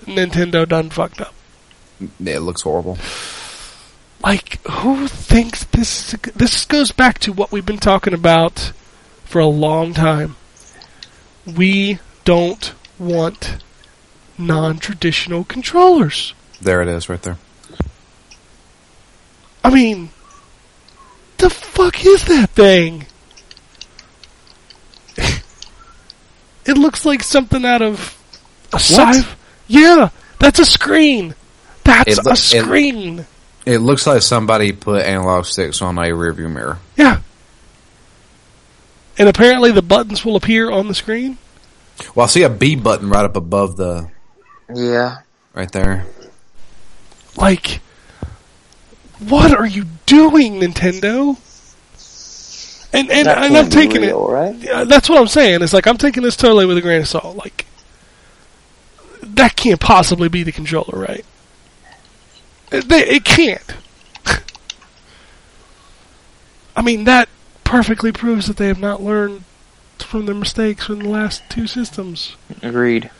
Nintendo 0.00 0.66
done 0.66 0.90
fucked 0.90 1.20
up. 1.20 1.34
It 2.24 2.40
looks 2.40 2.62
horrible. 2.62 2.96
Like, 4.22 4.64
who 4.68 5.08
thinks 5.08 5.64
this? 5.64 6.12
This 6.34 6.64
goes 6.64 6.92
back 6.92 7.18
to 7.20 7.32
what 7.32 7.50
we've 7.50 7.66
been 7.66 7.78
talking 7.78 8.14
about 8.14 8.72
for 9.24 9.40
a 9.40 9.46
long 9.46 9.94
time. 9.94 10.36
We 11.44 11.98
don't 12.24 12.72
want 12.98 13.62
non-traditional 14.38 15.44
controllers. 15.44 16.34
There 16.60 16.80
it 16.82 16.88
is, 16.88 17.08
right 17.08 17.20
there. 17.22 17.38
I 19.64 19.70
mean, 19.70 20.10
the 21.38 21.50
fuck 21.50 22.04
is 22.04 22.24
that 22.26 22.50
thing? 22.50 23.06
it 25.16 26.78
looks 26.78 27.04
like 27.04 27.22
something 27.22 27.64
out 27.64 27.82
of 27.82 28.16
a 28.72 28.76
sci. 28.78 29.22
Yeah, 29.66 30.10
that's 30.38 30.60
a 30.60 30.64
screen. 30.64 31.34
That's 31.84 32.24
loo- 32.24 32.32
a 32.32 32.36
screen. 32.36 33.18
It 33.20 33.26
looks 33.66 34.06
like 34.06 34.22
somebody 34.22 34.72
put 34.72 35.02
analog 35.04 35.44
sticks 35.44 35.80
on 35.82 35.98
a 35.98 36.02
rearview 36.10 36.50
mirror. 36.52 36.78
Yeah. 36.96 37.20
And 39.18 39.28
apparently 39.28 39.70
the 39.70 39.82
buttons 39.82 40.24
will 40.24 40.36
appear 40.36 40.70
on 40.70 40.88
the 40.88 40.94
screen. 40.94 41.38
Well, 42.14 42.24
I 42.24 42.28
see 42.28 42.42
a 42.42 42.48
B 42.50 42.74
button 42.74 43.08
right 43.08 43.24
up 43.24 43.36
above 43.36 43.76
the 43.76 44.08
Yeah. 44.74 45.18
right 45.54 45.70
there. 45.70 46.06
Like, 47.36 47.80
what 49.20 49.52
are 49.56 49.66
you 49.66 49.84
doing, 50.06 50.60
Nintendo? 50.60 51.36
And 52.94 53.10
and, 53.10 53.26
That 53.26 53.38
and 53.38 53.56
I'm 53.56 53.70
taking 53.70 54.02
real, 54.02 54.28
it. 54.28 54.32
right? 54.32 54.88
That's 54.88 55.08
what 55.08 55.18
I'm 55.18 55.28
saying. 55.28 55.62
It's 55.62 55.72
like 55.72 55.86
I'm 55.86 55.96
taking 55.98 56.22
this 56.22 56.36
totally 56.36 56.66
with 56.66 56.76
a 56.76 56.80
grain 56.82 57.00
of 57.00 57.08
salt. 57.08 57.36
Like, 57.36 57.64
that 59.22 59.56
can't 59.56 59.80
possibly 59.80 60.28
be 60.28 60.42
the 60.42 60.52
controller, 60.52 60.98
right? 60.98 61.24
It, 62.72 62.88
they, 62.88 63.06
it 63.06 63.24
can't. 63.24 63.74
I 66.74 66.80
mean, 66.80 67.04
that 67.04 67.28
perfectly 67.64 68.12
proves 68.12 68.46
that 68.46 68.56
they 68.56 68.68
have 68.68 68.80
not 68.80 69.02
learned 69.02 69.44
from 69.98 70.26
their 70.26 70.34
mistakes 70.34 70.86
from 70.86 71.00
the 71.00 71.08
last 71.08 71.42
two 71.48 71.66
systems. 71.66 72.36
Agreed. 72.62 73.10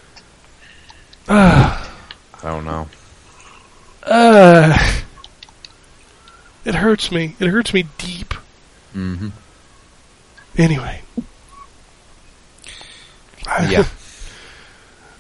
I 1.29 1.87
don't 2.43 2.65
know. 2.65 2.89
Uh, 4.03 4.77
it 6.65 6.75
hurts 6.75 7.13
me. 7.13 7.37
It 7.39 7.49
hurts 7.49 7.73
me 7.73 7.85
deep. 7.99 8.35
Mm-hmm. 8.95 9.29
Anyway. 10.57 11.03
Yeah. 13.69 13.87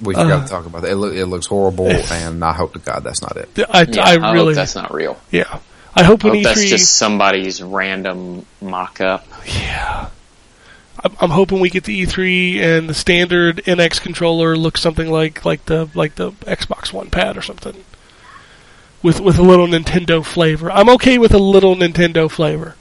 We 0.02 0.14
Uh, 0.14 0.22
forgot 0.24 0.46
to 0.46 0.52
talk 0.52 0.66
about 0.66 0.82
that. 0.82 0.90
It, 0.92 0.96
look, 0.96 1.14
it 1.14 1.26
looks 1.26 1.46
horrible, 1.46 1.88
and 1.90 2.44
I 2.44 2.52
hope 2.52 2.72
to 2.74 2.78
God 2.80 3.04
that's 3.04 3.22
not 3.22 3.36
it. 3.36 3.48
I, 3.70 3.82
Yeah, 3.88 4.02
I 4.04 4.12
I, 4.16 4.32
really, 4.32 4.46
hope 4.48 4.54
that's 4.56 4.74
not 4.74 4.92
real. 4.92 5.16
yeah. 5.30 5.60
I 5.94 6.02
hope 6.04 6.24
I 6.24 6.28
when 6.28 6.36
hope 6.38 6.44
that's 6.44 6.58
E3, 6.60 6.70
that's 6.70 6.70
just 6.70 6.96
somebody's 6.96 7.62
random 7.62 8.46
mock-up. 8.60 9.26
yeah. 9.46 10.08
I'm, 11.04 11.12
I'm 11.20 11.30
hoping 11.30 11.60
we 11.60 11.68
get 11.70 11.84
the 11.84 12.02
E3 12.06 12.60
and 12.60 12.88
the 12.88 12.94
standard 12.94 13.58
NX 13.64 14.00
controller 14.00 14.56
looks 14.56 14.80
something 14.80 15.10
like 15.10 15.44
like 15.44 15.64
the 15.66 15.88
like 15.94 16.14
the 16.16 16.32
Xbox 16.32 16.92
One 16.92 17.10
pad 17.10 17.36
or 17.36 17.42
something, 17.42 17.84
with 19.02 19.20
with 19.20 19.38
a 19.38 19.42
little 19.42 19.66
Nintendo 19.66 20.24
flavor. 20.24 20.70
I'm 20.70 20.88
okay 20.90 21.18
with 21.18 21.32
a 21.34 21.38
little 21.38 21.74
Nintendo 21.76 22.30
flavor. 22.30 22.76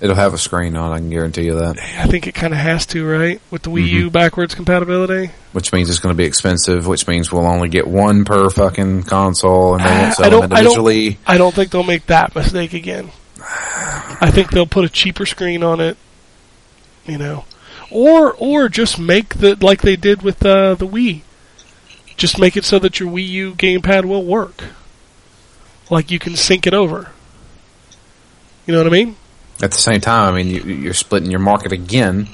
It'll 0.00 0.14
have 0.16 0.34
a 0.34 0.38
screen 0.38 0.76
on. 0.76 0.92
I 0.92 0.98
can 0.98 1.08
guarantee 1.10 1.44
you 1.44 1.54
that. 1.54 1.78
I 1.78 2.06
think 2.06 2.26
it 2.26 2.34
kind 2.34 2.52
of 2.52 2.58
has 2.58 2.84
to, 2.86 3.06
right? 3.06 3.40
With 3.50 3.62
the 3.62 3.70
Wii 3.70 3.84
Mm-hmm. 3.86 3.96
U 3.96 4.10
backwards 4.10 4.54
compatibility. 4.54 5.30
Which 5.52 5.72
means 5.72 5.88
it's 5.88 6.00
going 6.00 6.14
to 6.14 6.16
be 6.16 6.24
expensive. 6.26 6.86
Which 6.86 7.06
means 7.08 7.32
we'll 7.32 7.46
only 7.46 7.68
get 7.70 7.86
one 7.86 8.24
per 8.26 8.50
fucking 8.50 9.04
console, 9.04 9.74
and 9.76 9.84
they 9.84 9.88
won't 9.90 10.06
I 10.06 10.10
sell 10.12 10.30
don't- 10.30 10.40
them 10.42 10.52
I 10.52 10.56
don't- 10.62 10.78
individually. 10.78 11.18
I 11.26 11.38
don't 11.38 11.54
think 11.54 11.70
they'll 11.70 11.82
make 11.82 12.06
that 12.06 12.34
mistake 12.34 12.74
again. 12.74 13.10
I 14.20 14.30
think 14.32 14.50
they'll 14.50 14.66
put 14.66 14.84
a 14.84 14.88
cheaper 14.88 15.24
screen 15.24 15.62
on 15.62 15.80
it, 15.80 15.96
you 17.06 17.16
know, 17.18 17.44
or 17.90 18.32
or 18.34 18.68
just 18.68 18.98
make 18.98 19.36
the 19.36 19.56
like 19.64 19.82
they 19.82 19.94
did 19.96 20.22
with 20.22 20.44
uh, 20.44 20.74
the 20.74 20.86
Wii. 20.86 21.22
Just 22.16 22.38
make 22.40 22.56
it 22.56 22.64
so 22.64 22.78
that 22.80 22.98
your 22.98 23.10
Wii 23.10 23.26
U 23.28 23.54
gamepad 23.54 24.04
will 24.06 24.24
work. 24.24 24.64
Like 25.90 26.10
you 26.10 26.18
can 26.18 26.34
sync 26.34 26.66
it 26.66 26.74
over. 26.74 27.10
You 28.66 28.72
know 28.72 28.78
what 28.82 28.86
I 28.88 28.90
mean? 28.90 29.16
At 29.62 29.70
the 29.70 29.78
same 29.78 30.00
time, 30.00 30.34
I 30.34 30.36
mean, 30.36 30.48
you, 30.48 30.60
you're 30.62 30.92
splitting 30.94 31.30
your 31.30 31.40
market 31.40 31.72
again 31.72 32.28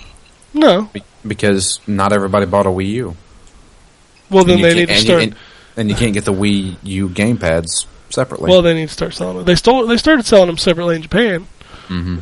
No. 0.53 0.83
be- 0.93 1.03
because 1.27 1.79
not 1.87 2.13
everybody 2.13 2.47
bought 2.47 2.67
a 2.67 2.71
Wii 2.71 2.87
U. 2.89 3.17
Well, 4.31 4.45
then 4.45 4.59
you 4.59 4.65
they 4.65 4.75
need 4.75 4.87
to 4.87 4.93
and 4.93 5.01
you- 5.03 5.07
start. 5.07 5.23
and, 5.23 5.37
and 5.77 5.89
you 5.91 5.95
can't 5.97 6.15
get 6.15 6.25
the 6.25 6.33
Wii 6.33 6.77
U 6.83 7.09
gamepads 7.09 7.87
separately. 8.11 8.51
Well, 8.51 8.63
they 8.63 8.75
need 8.75 8.89
to 8.89 8.93
start 8.93 9.15
selling 9.15 9.37
them. 9.37 9.45
They 9.47 9.55
stole. 9.55 9.87
They 9.87 9.97
started 9.99 10.27
selling 10.27 10.49
them 10.49 10.59
separately 10.59 10.97
in 10.97 11.03
Japan. 11.03 11.47
hmm 11.89 12.19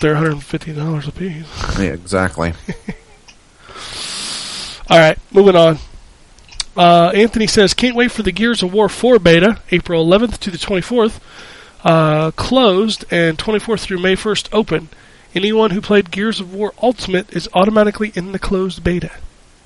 They're 0.00 0.14
150 0.14 0.72
dollars 0.72 1.06
a 1.06 1.12
piece. 1.12 1.46
Yeah, 1.78 1.90
exactly. 1.92 2.52
All 4.90 4.98
right, 4.98 5.18
moving 5.32 5.54
on. 5.54 5.78
Uh, 6.76 7.10
Anthony 7.14 7.46
says, 7.46 7.74
"Can't 7.74 7.94
wait 7.94 8.10
for 8.10 8.22
the 8.22 8.32
Gears 8.32 8.62
of 8.62 8.72
War 8.72 8.88
4 8.88 9.18
beta, 9.20 9.60
April 9.70 10.04
11th 10.04 10.38
to 10.38 10.50
the 10.50 10.58
24th. 10.58 11.20
Uh, 11.84 12.30
closed 12.32 13.04
and 13.10 13.38
24th 13.38 13.80
through 13.80 13.98
May 13.98 14.14
1st 14.16 14.48
open. 14.52 14.88
Anyone 15.34 15.70
who 15.70 15.80
played 15.80 16.10
Gears 16.10 16.40
of 16.40 16.52
War 16.52 16.74
Ultimate 16.82 17.32
is 17.34 17.48
automatically 17.54 18.12
in 18.14 18.32
the 18.32 18.38
closed 18.38 18.82
beta. 18.84 19.12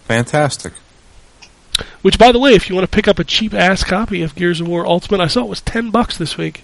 Fantastic. 0.05 0.75
Which, 2.03 2.19
by 2.19 2.31
the 2.31 2.39
way, 2.39 2.53
if 2.55 2.69
you 2.69 2.75
want 2.77 2.89
to 2.89 2.95
pick 2.95 3.09
up 3.09 3.19
a 3.19 3.25
cheap 3.25 3.53
ass 3.55 3.83
copy 3.83 4.23
of 4.23 4.35
Gears 4.37 4.61
of 4.61 4.69
War 4.69 4.87
Ultimate, 4.87 5.21
I 5.21 5.27
saw 5.27 5.41
it 5.43 5.49
was 5.49 5.61
10 5.63 5.91
bucks 5.91 6.17
this 6.17 6.37
week 6.37 6.63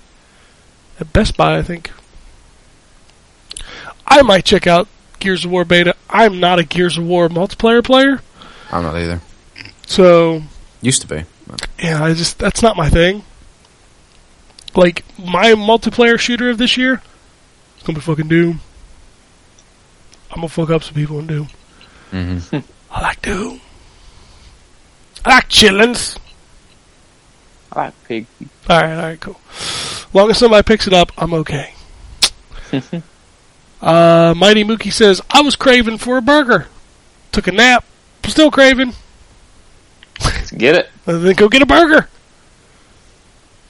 at 1.00 1.12
Best 1.12 1.36
Buy, 1.36 1.58
I 1.58 1.62
think. 1.62 1.90
I 4.06 4.22
might 4.22 4.44
check 4.44 4.66
out 4.66 4.86
Gears 5.18 5.44
of 5.44 5.50
War 5.50 5.64
beta. 5.64 5.94
I'm 6.08 6.38
not 6.40 6.58
a 6.58 6.64
Gears 6.64 6.98
of 6.98 7.04
War 7.06 7.28
multiplayer 7.28 7.82
player, 7.84 8.20
I'm 8.70 8.82
not 8.82 8.96
either. 8.96 9.20
so 9.86 10.42
Used 10.82 11.00
to 11.02 11.06
be. 11.08 11.24
but- 11.46 11.66
Yeah, 11.82 12.04
I 12.04 12.14
just 12.14 12.38
that's 12.38 12.62
not 12.62 12.76
my 12.76 12.88
thing. 12.88 13.24
Like 14.74 15.04
my 15.18 15.52
multiplayer 15.52 16.18
shooter 16.18 16.48
of 16.50 16.58
this 16.58 16.76
year, 16.76 17.02
it's 17.74 17.84
gonna 17.86 17.98
be 17.98 18.02
fucking 18.02 18.28
Doom. 18.28 18.60
I'm 20.30 20.36
gonna 20.36 20.48
fuck 20.48 20.70
up 20.70 20.82
some 20.84 20.94
people 20.94 21.18
in 21.18 21.26
Doom. 21.26 21.48
Mhm. 22.12 22.62
I 22.90 23.00
like 23.02 23.22
Doom. 23.22 23.60
I 25.24 25.34
like 25.34 25.48
chillins. 25.48 26.18
I 27.72 27.84
like 27.86 28.04
pig. 28.04 28.26
All 28.68 28.80
right, 28.80 28.94
all 28.96 29.02
right, 29.02 29.20
cool. 29.20 29.40
As 29.58 30.06
long 30.14 30.30
as 30.30 30.38
somebody 30.38 30.62
picks 30.62 30.86
it 30.86 30.92
up, 30.92 31.12
I'm 31.18 31.34
okay. 31.34 31.74
uh, 33.82 34.34
Mighty 34.36 34.64
Mookie 34.64 34.92
says 34.92 35.20
I 35.30 35.42
was 35.42 35.56
craving 35.56 35.98
for 35.98 36.16
a 36.16 36.22
burger. 36.22 36.68
Took 37.32 37.46
a 37.48 37.52
nap. 37.52 37.84
Still 38.26 38.50
craving. 38.50 38.92
Let's 40.24 40.50
get 40.52 40.76
it. 40.76 40.88
Then 41.04 41.34
go 41.34 41.48
get 41.48 41.62
a 41.62 41.66
burger. 41.66 42.08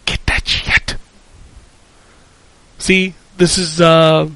Get 0.05 0.21
that 0.27 0.47
shit. 0.47 0.97
See, 2.81 3.15
this 3.37 3.57
is 3.59 3.81
uh 3.81 4.29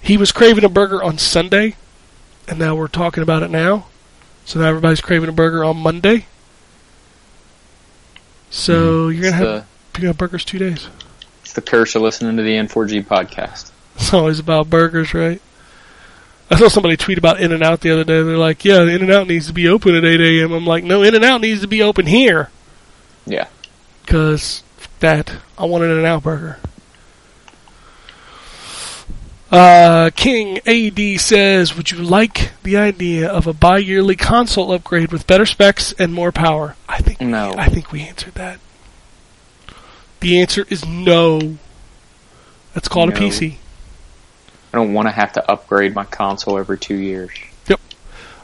he 0.00 0.16
was 0.16 0.32
craving 0.32 0.64
a 0.64 0.68
burger 0.68 1.02
on 1.02 1.18
Sunday, 1.18 1.76
and 2.48 2.58
now 2.58 2.74
we're 2.74 2.88
talking 2.88 3.22
about 3.22 3.42
it 3.42 3.50
now. 3.50 3.86
So 4.44 4.60
now 4.60 4.66
everybody's 4.66 5.00
craving 5.00 5.28
a 5.28 5.32
burger 5.32 5.64
on 5.64 5.76
Monday. 5.76 6.26
So 8.50 9.08
you're 9.08 9.30
gonna 9.30 9.36
have 9.36 9.66
the, 9.94 10.00
you 10.00 10.06
have 10.08 10.16
burgers 10.18 10.44
two 10.44 10.58
days. 10.58 10.88
it's 11.42 11.52
the 11.54 11.62
curse 11.62 11.94
of 11.94 12.02
listening 12.02 12.36
to 12.36 12.42
the 12.42 12.52
N4G 12.52 13.04
podcast. 13.04 13.70
It's 13.96 14.12
always 14.12 14.38
about 14.38 14.68
burgers, 14.70 15.14
right? 15.14 15.40
I 16.50 16.56
saw 16.56 16.68
somebody 16.68 16.96
tweet 16.96 17.16
about 17.16 17.40
In 17.40 17.52
and 17.52 17.62
Out 17.62 17.80
the 17.80 17.90
other 17.90 18.04
day. 18.04 18.22
They're 18.22 18.36
like, 18.36 18.64
"Yeah, 18.64 18.82
In 18.82 19.02
and 19.02 19.10
Out 19.10 19.26
needs 19.26 19.46
to 19.46 19.52
be 19.52 19.66
open 19.68 19.94
at 19.94 20.04
8 20.04 20.20
a.m." 20.20 20.52
I'm 20.52 20.66
like, 20.66 20.84
"No, 20.84 21.02
In 21.02 21.14
and 21.14 21.24
Out 21.24 21.40
needs 21.40 21.60
to 21.62 21.68
be 21.68 21.82
open 21.82 22.06
here." 22.06 22.50
Yeah. 23.26 23.46
Because 24.02 24.62
that 25.00 25.36
I 25.58 25.64
want 25.64 25.84
an 25.84 25.90
In-N-Out 25.90 26.22
burger. 26.22 26.58
Uh, 29.54 30.10
King 30.16 30.58
AD 30.66 31.20
says, 31.20 31.76
"Would 31.76 31.90
you 31.90 31.98
like 31.98 32.50
the 32.64 32.76
idea 32.76 33.28
of 33.28 33.46
a 33.46 33.52
bi-yearly 33.52 34.16
console 34.16 34.72
upgrade 34.72 35.12
with 35.12 35.26
better 35.26 35.46
specs 35.46 35.92
and 35.92 36.12
more 36.12 36.32
power?" 36.32 36.76
I 36.88 36.98
think 36.98 37.20
No. 37.20 37.54
I 37.56 37.68
think 37.68 37.92
we 37.92 38.02
answered 38.02 38.34
that. 38.34 38.58
The 40.20 40.40
answer 40.40 40.66
is 40.70 40.84
no. 40.84 41.58
That's 42.72 42.88
called 42.88 43.10
a 43.10 43.12
No. 43.14 43.20
PC. 43.20 43.58
I 44.72 44.78
don't 44.78 44.92
want 44.92 45.06
to 45.06 45.12
have 45.12 45.32
to 45.34 45.50
upgrade 45.50 45.94
my 45.94 46.04
console 46.04 46.58
every 46.58 46.78
two 46.78 46.96
years. 46.96 47.30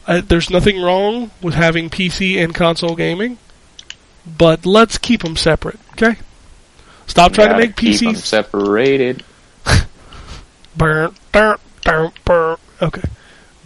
Uh, 0.07 0.23
there's 0.27 0.51
nothing 0.51 0.81
wrong 0.81 1.31
with 1.43 1.55
having 1.55 1.91
PC 1.91 2.43
and 2.43 2.55
console 2.55 2.97
gaming, 2.97 3.39
but 4.27 4.65
let's 4.65 4.97
keep 4.99 5.23
them 5.23 5.37
separate. 5.37 5.79
Okay. 5.93 6.17
Stop 7.07 7.33
trying 7.33 7.51
to 7.51 7.57
make 7.57 7.77
PCs 7.77 8.17
separated. 8.17 9.23
Burn, 10.77 11.15
burn, 11.33 11.59
burn, 11.85 12.13
burn. 12.25 12.57
Okay. 12.81 13.03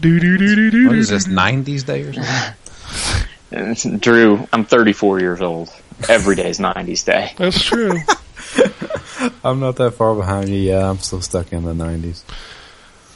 Do 0.01 0.21
do 0.21 0.39
do 0.39 0.55
do 0.55 0.71
do. 0.71 0.87
What 0.89 0.97
is 0.97 1.09
this, 1.09 1.27
90s 1.27 1.87
day 1.87 2.03
or 2.03 2.13
something? 2.13 3.99
Drew, 4.01 4.49
I'm 4.53 4.65
34 4.65 5.21
years 5.21 5.41
old. 5.41 5.73
Every 6.09 6.35
day 6.35 6.49
is 6.49 6.59
90s 6.59 7.05
day. 7.05 7.33
That's 7.37 7.63
true. 7.63 7.93
I'm 9.45 9.61
not 9.61 9.77
that 9.77 9.93
far 9.93 10.15
behind 10.15 10.49
you. 10.49 10.57
Yeah, 10.57 10.91
I'm 10.91 10.99
still 10.99 11.21
stuck 11.21 11.53
in 11.53 11.65
the 11.65 11.73
90s. 11.73 12.23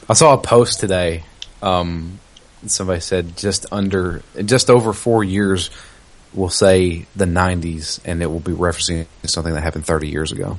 I 0.07 0.13
saw 0.13 0.33
a 0.33 0.37
post 0.37 0.79
today. 0.79 1.23
Um, 1.61 2.19
somebody 2.65 3.01
said 3.01 3.35
just 3.35 3.65
under, 3.71 4.23
just 4.45 4.69
over 4.69 4.93
four 4.93 5.23
years 5.23 5.69
will 6.33 6.49
say 6.49 7.05
the 7.15 7.25
90s, 7.25 7.99
and 8.05 8.21
it 8.21 8.27
will 8.27 8.39
be 8.39 8.51
referencing 8.51 9.07
something 9.25 9.53
that 9.53 9.61
happened 9.61 9.85
30 9.85 10.07
years 10.07 10.31
ago. 10.31 10.57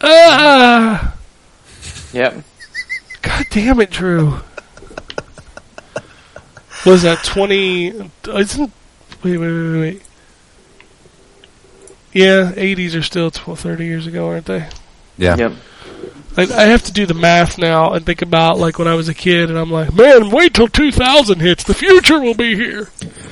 Ah, 0.00 1.14
Yep. 2.14 2.44
God 3.22 3.46
damn 3.50 3.80
it, 3.80 3.90
Drew. 3.90 4.38
Was 6.86 7.02
that 7.02 7.24
twenty? 7.24 7.88
Isn't 8.28 8.72
wait, 9.22 9.38
wait, 9.38 9.38
wait, 9.38 9.80
wait. 9.80 10.02
Yeah, 12.12 12.52
eighties 12.56 12.94
are 12.94 13.02
still 13.02 13.30
12, 13.32 13.58
30 13.58 13.84
years 13.84 14.06
ago, 14.06 14.28
aren't 14.28 14.46
they? 14.46 14.68
Yeah. 15.18 15.36
Yep. 15.36 15.52
I, 16.36 16.42
I 16.42 16.64
have 16.66 16.82
to 16.84 16.92
do 16.92 17.06
the 17.06 17.14
math 17.14 17.58
now 17.58 17.92
and 17.92 18.04
think 18.04 18.22
about 18.22 18.58
like 18.58 18.78
when 18.78 18.88
I 18.88 18.94
was 18.94 19.08
a 19.08 19.14
kid, 19.14 19.50
and 19.50 19.58
I'm 19.58 19.70
like, 19.70 19.92
man, 19.94 20.30
wait 20.30 20.54
till 20.54 20.68
2000 20.68 21.40
hits. 21.40 21.64
The 21.64 21.74
future 21.74 22.20
will 22.20 22.34
be 22.34 22.54
here. 22.54 22.84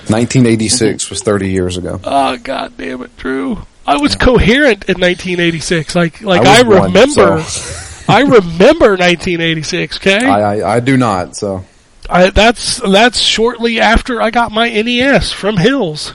1986 0.08 1.10
was 1.10 1.22
30 1.22 1.50
years 1.50 1.76
ago. 1.76 2.00
Oh 2.02 2.36
god 2.38 2.76
damn 2.76 3.02
it, 3.02 3.16
Drew. 3.16 3.64
I 3.86 3.96
was 3.96 4.14
coherent 4.14 4.84
in 4.88 5.00
1986. 5.00 5.94
Like 5.94 6.22
like 6.22 6.42
I 6.42 6.60
I, 6.60 6.62
was 6.62 6.78
one, 6.78 6.92
remember 6.92 7.42
I 8.08 8.20
remember 8.20 8.90
1986, 8.96 9.96
okay? 9.98 10.26
I, 10.26 10.56
I, 10.60 10.76
I 10.76 10.80
do 10.80 10.96
not, 10.96 11.36
so. 11.36 11.64
I, 12.10 12.30
that's 12.30 12.78
that's 12.78 13.18
shortly 13.20 13.80
after 13.80 14.20
I 14.20 14.30
got 14.30 14.50
my 14.52 14.68
NES 14.68 15.32
from 15.32 15.56
Hills. 15.56 16.14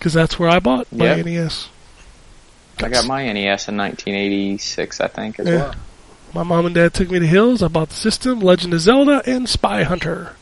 Cuz 0.00 0.12
that's 0.14 0.38
where 0.38 0.48
I 0.48 0.58
bought 0.58 0.90
my 0.92 1.14
Yep. 1.16 1.26
NES. 1.26 1.68
I 2.82 2.88
got 2.88 3.06
my 3.06 3.24
NES 3.32 3.68
in 3.68 3.76
1986, 3.76 5.00
I 5.00 5.06
think, 5.08 5.38
as 5.38 5.46
Yeah. 5.46 5.54
well. 5.56 5.74
My 6.34 6.42
mom 6.42 6.66
and 6.66 6.74
dad 6.74 6.92
took 6.94 7.10
me 7.10 7.20
to 7.20 7.26
Hills. 7.26 7.62
I 7.62 7.68
bought 7.68 7.90
the 7.90 7.94
system, 7.94 8.40
Legend 8.40 8.74
of 8.74 8.80
Zelda, 8.80 9.22
and 9.26 9.48
Spy 9.48 9.84
Hunter. 9.84 10.32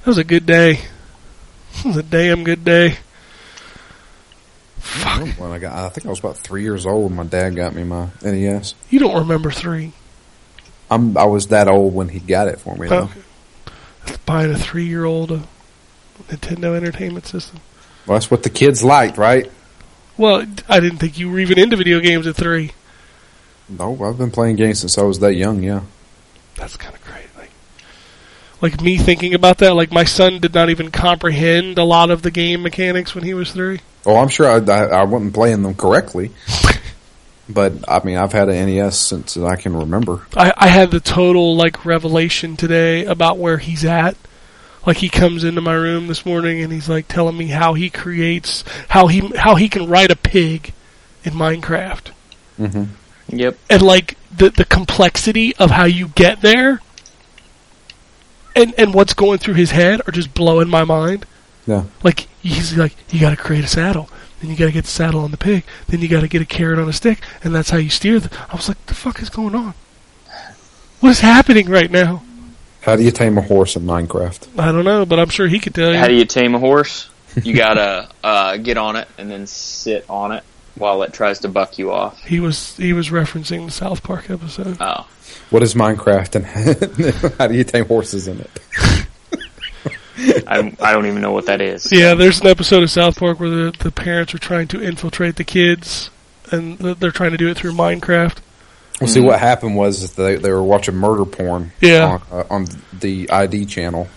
That 0.00 0.06
was 0.08 0.18
a 0.18 0.24
good 0.24 0.44
day. 0.46 0.80
It 1.80 1.84
was 1.84 1.96
a 1.98 2.02
damn 2.02 2.42
good 2.44 2.64
day. 2.64 2.98
Fuck. 4.86 5.28
When 5.38 5.50
I 5.50 5.58
got, 5.58 5.72
I 5.76 5.88
think 5.88 6.06
I 6.06 6.10
was 6.10 6.20
about 6.20 6.38
three 6.38 6.62
years 6.62 6.86
old 6.86 7.04
when 7.04 7.16
my 7.16 7.24
dad 7.24 7.56
got 7.56 7.74
me 7.74 7.84
my 7.84 8.08
NES. 8.22 8.74
You 8.88 9.00
don't 9.00 9.18
remember 9.18 9.50
three. 9.50 9.92
I'm, 10.90 11.16
I 11.18 11.24
was 11.24 11.48
that 11.48 11.66
old 11.68 11.92
when 11.94 12.08
he 12.08 12.20
got 12.20 12.48
it 12.48 12.60
for 12.60 12.76
me, 12.76 12.88
though. 12.88 13.04
Okay. 13.04 14.16
Buying 14.24 14.52
a 14.52 14.56
three-year-old 14.56 15.32
uh, 15.32 15.38
Nintendo 16.28 16.76
Entertainment 16.76 17.26
System. 17.26 17.58
Well, 18.06 18.16
that's 18.16 18.30
what 18.30 18.44
the 18.44 18.50
kids 18.50 18.84
liked, 18.84 19.18
right? 19.18 19.50
Well, 20.16 20.46
I 20.68 20.80
didn't 20.80 20.98
think 20.98 21.18
you 21.18 21.30
were 21.30 21.40
even 21.40 21.58
into 21.58 21.76
video 21.76 22.00
games 22.00 22.26
at 22.26 22.36
three. 22.36 22.70
No, 23.68 24.00
I've 24.04 24.16
been 24.16 24.30
playing 24.30 24.56
games 24.56 24.78
since 24.78 24.96
I 24.96 25.02
was 25.02 25.18
that 25.18 25.34
young, 25.34 25.62
yeah. 25.62 25.82
That's 26.54 26.76
kind 26.76 26.94
of 26.94 27.04
great. 27.04 27.26
Like, 27.36 27.50
like 28.62 28.80
me 28.80 28.96
thinking 28.96 29.34
about 29.34 29.58
that. 29.58 29.74
Like 29.74 29.90
my 29.90 30.04
son 30.04 30.38
did 30.40 30.54
not 30.54 30.70
even 30.70 30.92
comprehend 30.92 31.76
a 31.76 31.84
lot 31.84 32.10
of 32.10 32.22
the 32.22 32.30
game 32.30 32.62
mechanics 32.62 33.14
when 33.14 33.24
he 33.24 33.34
was 33.34 33.50
three. 33.50 33.80
Oh, 34.06 34.16
I'm 34.16 34.28
sure 34.28 34.46
I, 34.48 34.58
I, 34.72 34.84
I 35.00 35.04
wasn't 35.04 35.34
playing 35.34 35.62
them 35.62 35.74
correctly. 35.74 36.30
but, 37.48 37.72
I 37.88 38.02
mean, 38.04 38.16
I've 38.16 38.32
had 38.32 38.48
an 38.48 38.66
NES 38.66 38.98
since 39.08 39.36
I 39.36 39.56
can 39.56 39.76
remember. 39.76 40.26
I, 40.36 40.52
I 40.56 40.68
had 40.68 40.90
the 40.92 41.00
total 41.00 41.56
like 41.56 41.84
revelation 41.84 42.56
today 42.56 43.04
about 43.04 43.38
where 43.38 43.58
he's 43.58 43.84
at. 43.84 44.16
Like 44.86 44.98
he 44.98 45.08
comes 45.08 45.42
into 45.42 45.60
my 45.60 45.74
room 45.74 46.06
this 46.06 46.24
morning 46.24 46.62
and 46.62 46.72
he's 46.72 46.88
like 46.88 47.08
telling 47.08 47.36
me 47.36 47.48
how 47.48 47.74
he 47.74 47.90
creates 47.90 48.62
how 48.88 49.08
he 49.08 49.18
how 49.36 49.56
he 49.56 49.68
can 49.68 49.88
ride 49.88 50.12
a 50.12 50.16
pig 50.16 50.72
in 51.24 51.32
Minecraft. 51.32 52.10
hmm 52.56 52.84
Yep. 53.28 53.58
and 53.68 53.82
like 53.82 54.16
the 54.30 54.50
the 54.50 54.64
complexity 54.64 55.56
of 55.56 55.72
how 55.72 55.86
you 55.86 56.06
get 56.06 56.40
there 56.40 56.80
and 58.54 58.72
and 58.78 58.94
what's 58.94 59.14
going 59.14 59.38
through 59.38 59.54
his 59.54 59.72
head 59.72 60.00
are 60.06 60.12
just 60.12 60.32
blowing 60.32 60.68
my 60.68 60.84
mind 60.84 61.26
Yeah. 61.66 61.84
like 62.04 62.28
he's 62.42 62.76
like 62.76 62.94
you 63.12 63.20
got 63.20 63.30
to 63.30 63.36
create 63.36 63.64
a 63.64 63.68
saddle 63.68 64.08
Then 64.40 64.50
you 64.50 64.56
got 64.56 64.66
to 64.66 64.72
get 64.72 64.84
the 64.84 64.90
saddle 64.90 65.20
on 65.24 65.30
the 65.32 65.36
pig. 65.36 65.64
Then 65.88 66.00
you 66.00 66.08
got 66.08 66.20
to 66.20 66.28
get 66.28 66.42
a 66.42 66.46
carrot 66.46 66.78
on 66.78 66.88
a 66.88 66.92
stick, 66.92 67.18
and 67.42 67.54
that's 67.54 67.70
how 67.70 67.78
you 67.78 67.88
steer. 67.90 68.20
The, 68.20 68.30
I 68.50 68.54
was 68.54 68.68
like, 68.68 68.84
the 68.86 68.94
fuck 68.94 69.20
is 69.22 69.30
going 69.30 69.54
on? 69.54 69.74
What 71.00 71.10
is 71.10 71.20
happening 71.20 71.68
right 71.68 71.90
now? 71.90 72.22
How 72.82 72.96
do 72.96 73.02
you 73.02 73.10
tame 73.10 73.36
a 73.38 73.40
horse 73.42 73.74
in 73.76 73.82
Minecraft? 73.82 74.58
I 74.58 74.70
don't 74.72 74.84
know, 74.84 75.04
but 75.04 75.18
I'm 75.18 75.28
sure 75.30 75.48
he 75.48 75.58
could 75.58 75.74
tell 75.74 75.90
you. 75.92 75.98
How 75.98 76.06
do 76.06 76.14
you 76.14 76.24
tame 76.24 76.54
a 76.54 76.58
horse? 76.58 77.10
You 77.42 77.54
gotta 77.54 78.08
uh, 78.24 78.56
get 78.56 78.78
on 78.78 78.96
it 78.96 79.08
and 79.18 79.30
then 79.30 79.46
sit 79.46 80.06
on 80.08 80.32
it 80.32 80.42
while 80.74 81.02
it 81.02 81.12
tries 81.12 81.40
to 81.40 81.48
buck 81.48 81.76
you 81.78 81.92
off. 81.92 82.18
he 82.24 82.40
was 82.40 82.74
he 82.78 82.94
was 82.94 83.10
referencing 83.10 83.66
the 83.66 83.72
South 83.72 84.02
Park 84.02 84.30
episode. 84.30 84.78
Oh, 84.80 85.06
What 85.50 85.62
is 85.62 85.74
Minecraft 85.74 86.34
and 86.36 87.34
how 87.38 87.46
do 87.46 87.54
you 87.54 87.64
tame 87.64 87.84
horses 87.84 88.26
in 88.26 88.40
it? 88.40 88.50
I, 90.46 90.74
I 90.80 90.92
don't 90.92 91.06
even 91.06 91.20
know 91.20 91.32
what 91.32 91.46
that 91.46 91.60
is. 91.60 91.90
Yeah, 91.92 92.14
there's 92.14 92.40
an 92.40 92.46
episode 92.46 92.82
of 92.82 92.90
South 92.90 93.18
Park 93.18 93.38
where 93.40 93.50
the, 93.50 93.74
the 93.78 93.90
parents 93.92 94.34
are 94.34 94.38
trying 94.38 94.68
to 94.68 94.80
infiltrate 94.82 95.36
the 95.36 95.44
kids, 95.44 96.10
and 96.50 96.78
they're 96.78 97.10
trying 97.10 97.32
to 97.32 97.36
do 97.36 97.48
it 97.48 97.56
through 97.56 97.72
Minecraft. 97.72 98.38
Well, 99.00 99.08
see, 99.08 99.20
what 99.20 99.38
happened 99.38 99.76
was 99.76 100.14
they 100.14 100.36
they 100.36 100.50
were 100.50 100.62
watching 100.62 100.96
murder 100.96 101.26
porn 101.26 101.72
Yeah. 101.82 102.18
on, 102.30 102.38
uh, 102.40 102.44
on 102.48 102.66
the 102.98 103.28
ID 103.30 103.66
channel, 103.66 104.08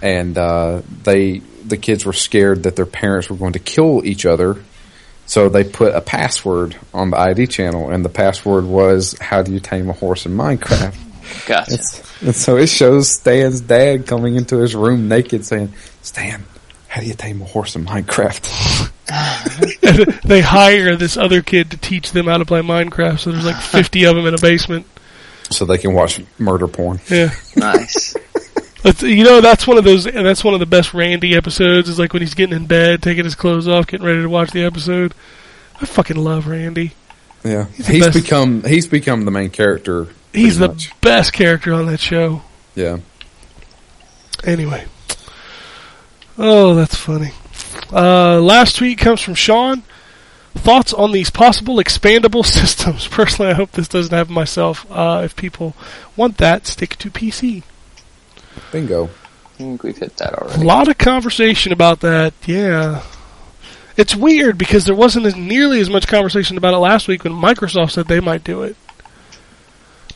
and 0.00 0.36
uh, 0.36 0.82
they 1.04 1.38
the 1.64 1.76
kids 1.76 2.04
were 2.04 2.12
scared 2.12 2.64
that 2.64 2.74
their 2.74 2.86
parents 2.86 3.30
were 3.30 3.36
going 3.36 3.52
to 3.52 3.60
kill 3.60 4.04
each 4.04 4.26
other, 4.26 4.56
so 5.26 5.48
they 5.48 5.62
put 5.62 5.94
a 5.94 6.00
password 6.00 6.74
on 6.92 7.10
the 7.10 7.16
ID 7.16 7.46
channel, 7.46 7.90
and 7.90 8.04
the 8.04 8.08
password 8.08 8.64
was 8.64 9.16
"How 9.20 9.42
do 9.42 9.52
you 9.52 9.60
tame 9.60 9.88
a 9.88 9.92
horse 9.92 10.26
in 10.26 10.32
Minecraft?" 10.36 10.96
Gotcha. 11.46 11.78
and 12.20 12.34
so 12.34 12.56
it 12.56 12.68
shows 12.68 13.10
Stan's 13.10 13.60
dad 13.60 14.06
coming 14.06 14.36
into 14.36 14.58
his 14.58 14.74
room 14.74 15.08
naked, 15.08 15.44
saying, 15.44 15.72
"Stan, 16.02 16.44
how 16.88 17.00
do 17.00 17.06
you 17.06 17.14
tame 17.14 17.40
a 17.42 17.44
horse 17.44 17.74
in 17.76 17.84
Minecraft?" 17.84 18.90
And 19.82 20.06
they 20.24 20.40
hire 20.40 20.96
this 20.96 21.16
other 21.16 21.42
kid 21.42 21.70
to 21.72 21.76
teach 21.76 22.12
them 22.12 22.26
how 22.26 22.38
to 22.38 22.44
play 22.44 22.60
Minecraft. 22.60 23.18
So 23.18 23.32
there's 23.32 23.44
like 23.44 23.56
50 23.62 24.04
of 24.04 24.16
them 24.16 24.26
in 24.26 24.34
a 24.34 24.38
basement. 24.38 24.86
so 25.50 25.64
they 25.64 25.78
can 25.78 25.92
watch 25.94 26.20
murder 26.38 26.68
porn. 26.68 27.00
Yeah, 27.10 27.30
Nice. 27.56 28.14
You 29.00 29.22
know 29.22 29.40
that's 29.40 29.64
one 29.66 29.78
of 29.78 29.84
those. 29.84 30.06
And 30.06 30.26
that's 30.26 30.42
one 30.42 30.54
of 30.54 30.60
the 30.60 30.66
best 30.66 30.92
Randy 30.92 31.36
episodes. 31.36 31.88
Is 31.88 31.98
like 32.00 32.12
when 32.12 32.22
he's 32.22 32.34
getting 32.34 32.56
in 32.56 32.66
bed, 32.66 33.00
taking 33.02 33.22
his 33.24 33.34
clothes 33.36 33.68
off, 33.68 33.86
getting 33.86 34.04
ready 34.06 34.22
to 34.22 34.28
watch 34.28 34.50
the 34.50 34.64
episode. 34.64 35.14
I 35.80 35.86
fucking 35.86 36.16
love 36.16 36.46
Randy. 36.48 36.92
Yeah, 37.44 37.66
the 37.78 37.84
he's 37.84 38.12
become 38.22 38.62
he's 38.64 38.86
become 38.88 39.24
the 39.24 39.30
main 39.30 39.50
character. 39.50 40.08
He's 40.32 40.58
the 40.58 40.68
much. 40.68 40.98
best 41.00 41.32
character 41.32 41.72
on 41.74 41.86
that 41.86 42.00
show. 42.00 42.42
yeah. 42.74 42.98
Anyway. 44.44 44.84
Oh, 46.38 46.74
that's 46.74 46.96
funny. 46.96 47.30
Uh, 47.92 48.40
last 48.40 48.76
tweet 48.76 48.98
comes 48.98 49.20
from 49.20 49.34
Sean. 49.34 49.82
Thoughts 50.54 50.92
on 50.92 51.12
these 51.12 51.30
possible 51.30 51.76
expandable 51.76 52.44
systems? 52.60 53.06
Personally, 53.06 53.50
I 53.52 53.54
hope 53.54 53.70
this 53.72 53.88
doesn't 53.88 54.12
happen 54.12 54.34
myself. 54.34 54.84
Uh, 54.90 55.22
if 55.24 55.36
people 55.36 55.74
want 56.16 56.38
that, 56.38 56.66
stick 56.66 56.96
to 56.96 57.10
PC. 57.10 57.62
Bingo. 58.72 59.04
I 59.06 59.08
think 59.58 59.82
we've 59.82 59.96
hit 59.96 60.16
that 60.16 60.34
already. 60.34 60.60
A 60.62 60.64
lot 60.64 60.88
of 60.88 60.98
conversation 60.98 61.72
about 61.72 62.00
that. 62.00 62.34
Yeah. 62.46 63.02
It's 63.96 64.16
weird 64.16 64.58
because 64.58 64.86
there 64.86 64.94
wasn't 64.94 65.26
as 65.26 65.36
nearly 65.36 65.78
as 65.80 65.90
much 65.90 66.08
conversation 66.08 66.56
about 66.56 66.74
it 66.74 66.78
last 66.78 67.06
week 67.06 67.24
when 67.24 67.34
Microsoft 67.34 67.92
said 67.92 68.08
they 68.08 68.20
might 68.20 68.42
do 68.42 68.62
it. 68.62 68.74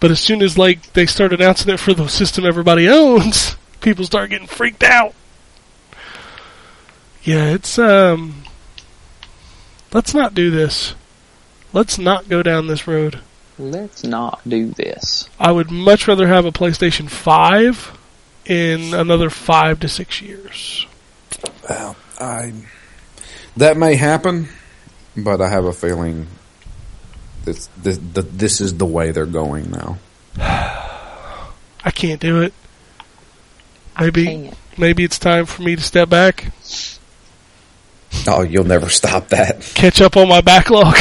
But 0.00 0.10
as 0.10 0.20
soon 0.20 0.42
as 0.42 0.58
like 0.58 0.92
they 0.92 1.06
start 1.06 1.32
announcing 1.32 1.72
it 1.72 1.80
for 1.80 1.94
the 1.94 2.08
system 2.08 2.44
everybody 2.44 2.88
owns, 2.88 3.56
people 3.80 4.04
start 4.04 4.30
getting 4.30 4.46
freaked 4.46 4.82
out. 4.82 5.14
Yeah, 7.22 7.46
it's 7.46 7.78
um 7.78 8.44
let's 9.92 10.14
not 10.14 10.34
do 10.34 10.50
this. 10.50 10.94
Let's 11.72 11.98
not 11.98 12.28
go 12.28 12.42
down 12.42 12.66
this 12.66 12.86
road. 12.86 13.20
Let's 13.58 14.04
not 14.04 14.40
do 14.46 14.66
this. 14.66 15.28
I 15.40 15.50
would 15.50 15.70
much 15.70 16.06
rather 16.06 16.28
have 16.28 16.44
a 16.44 16.52
PlayStation 16.52 17.08
5 17.08 17.98
in 18.44 18.94
another 18.94 19.30
5 19.30 19.80
to 19.80 19.88
6 19.88 20.22
years. 20.22 20.86
Well, 21.68 21.96
I 22.20 22.52
that 23.56 23.76
may 23.76 23.94
happen, 23.96 24.48
but 25.16 25.40
I 25.40 25.48
have 25.48 25.64
a 25.64 25.72
feeling 25.72 26.26
this 27.46 27.68
this, 27.78 27.96
the, 27.98 28.20
this 28.22 28.60
is 28.60 28.76
the 28.76 28.84
way 28.84 29.10
they're 29.12 29.24
going 29.24 29.70
now. 29.70 29.98
I 30.38 31.90
can't 31.94 32.20
do 32.20 32.42
it. 32.42 32.52
Maybe 33.98 34.24
Can't. 34.26 34.54
maybe 34.76 35.04
it's 35.04 35.18
time 35.18 35.46
for 35.46 35.62
me 35.62 35.74
to 35.76 35.82
step 35.82 36.10
back, 36.10 36.52
Oh, 38.28 38.42
you'll 38.42 38.64
never 38.64 38.88
stop 38.88 39.28
that. 39.28 39.60
catch 39.74 40.00
up 40.00 40.16
on 40.16 40.28
my 40.28 40.40
backlog. 40.40 40.96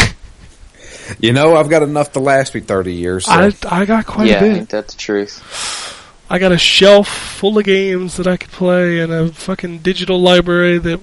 You 1.20 1.34
know, 1.34 1.56
I've 1.56 1.70
got 1.70 1.84
enough 1.84 2.14
to 2.14 2.20
last 2.20 2.56
me 2.56 2.62
thirty 2.62 2.94
years. 2.94 3.26
So. 3.26 3.32
I 3.32 3.52
I 3.70 3.86
got 3.86 4.06
quite 4.06 4.28
yeah, 4.28 4.36
a 4.36 4.38
I 4.38 4.42
bit. 4.42 4.54
think 4.56 4.70
that's 4.70 4.94
the 4.94 5.00
truth. 5.00 5.92
I 6.30 6.40
got 6.40 6.52
a 6.52 6.58
shelf 6.58 7.08
full 7.08 7.58
of 7.58 7.66
games 7.66 8.18
that 8.18 8.26
I 8.28 8.38
could 8.38 8.52
play 8.52 9.00
and 9.00 9.12
a 9.14 9.28
fucking 9.32 9.80
digital 9.80 10.20
library 10.20 10.80
that 10.80 11.00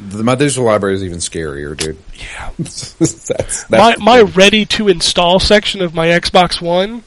The- 0.00 0.22
my 0.22 0.34
digital 0.34 0.64
library 0.64 0.96
is 0.96 1.04
even 1.04 1.18
scarier, 1.18 1.76
dude. 1.76 1.98
yeah. 2.14 2.50
that's, 2.58 3.24
that's 3.28 3.70
my 3.70 3.96
my 3.98 4.20
ready 4.22 4.66
to 4.66 4.88
install 4.88 5.38
section 5.40 5.82
of 5.82 5.94
my 5.94 6.08
Xbox 6.08 6.60
One 6.60 7.04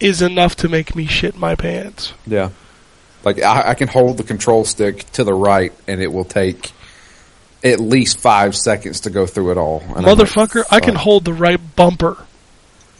is 0.00 0.20
enough 0.22 0.56
to 0.56 0.68
make 0.68 0.96
me 0.96 1.06
shit 1.06 1.36
my 1.36 1.54
pants. 1.54 2.12
yeah. 2.26 2.50
Like 3.24 3.40
I, 3.40 3.70
I 3.70 3.74
can 3.74 3.86
hold 3.86 4.16
the 4.16 4.24
control 4.24 4.64
stick 4.64 5.04
to 5.12 5.22
the 5.22 5.32
right, 5.32 5.72
and 5.86 6.02
it 6.02 6.12
will 6.12 6.24
take 6.24 6.72
at 7.62 7.78
least 7.78 8.18
five 8.18 8.56
seconds 8.56 9.00
to 9.02 9.10
go 9.10 9.26
through 9.26 9.52
it 9.52 9.58
all. 9.58 9.80
And 9.80 9.98
I'm 9.98 10.02
like, 10.04 10.18
Motherfucker, 10.18 10.64
I 10.70 10.80
can 10.80 10.96
hold 10.96 11.24
the 11.24 11.32
right 11.32 11.60
bumper 11.76 12.26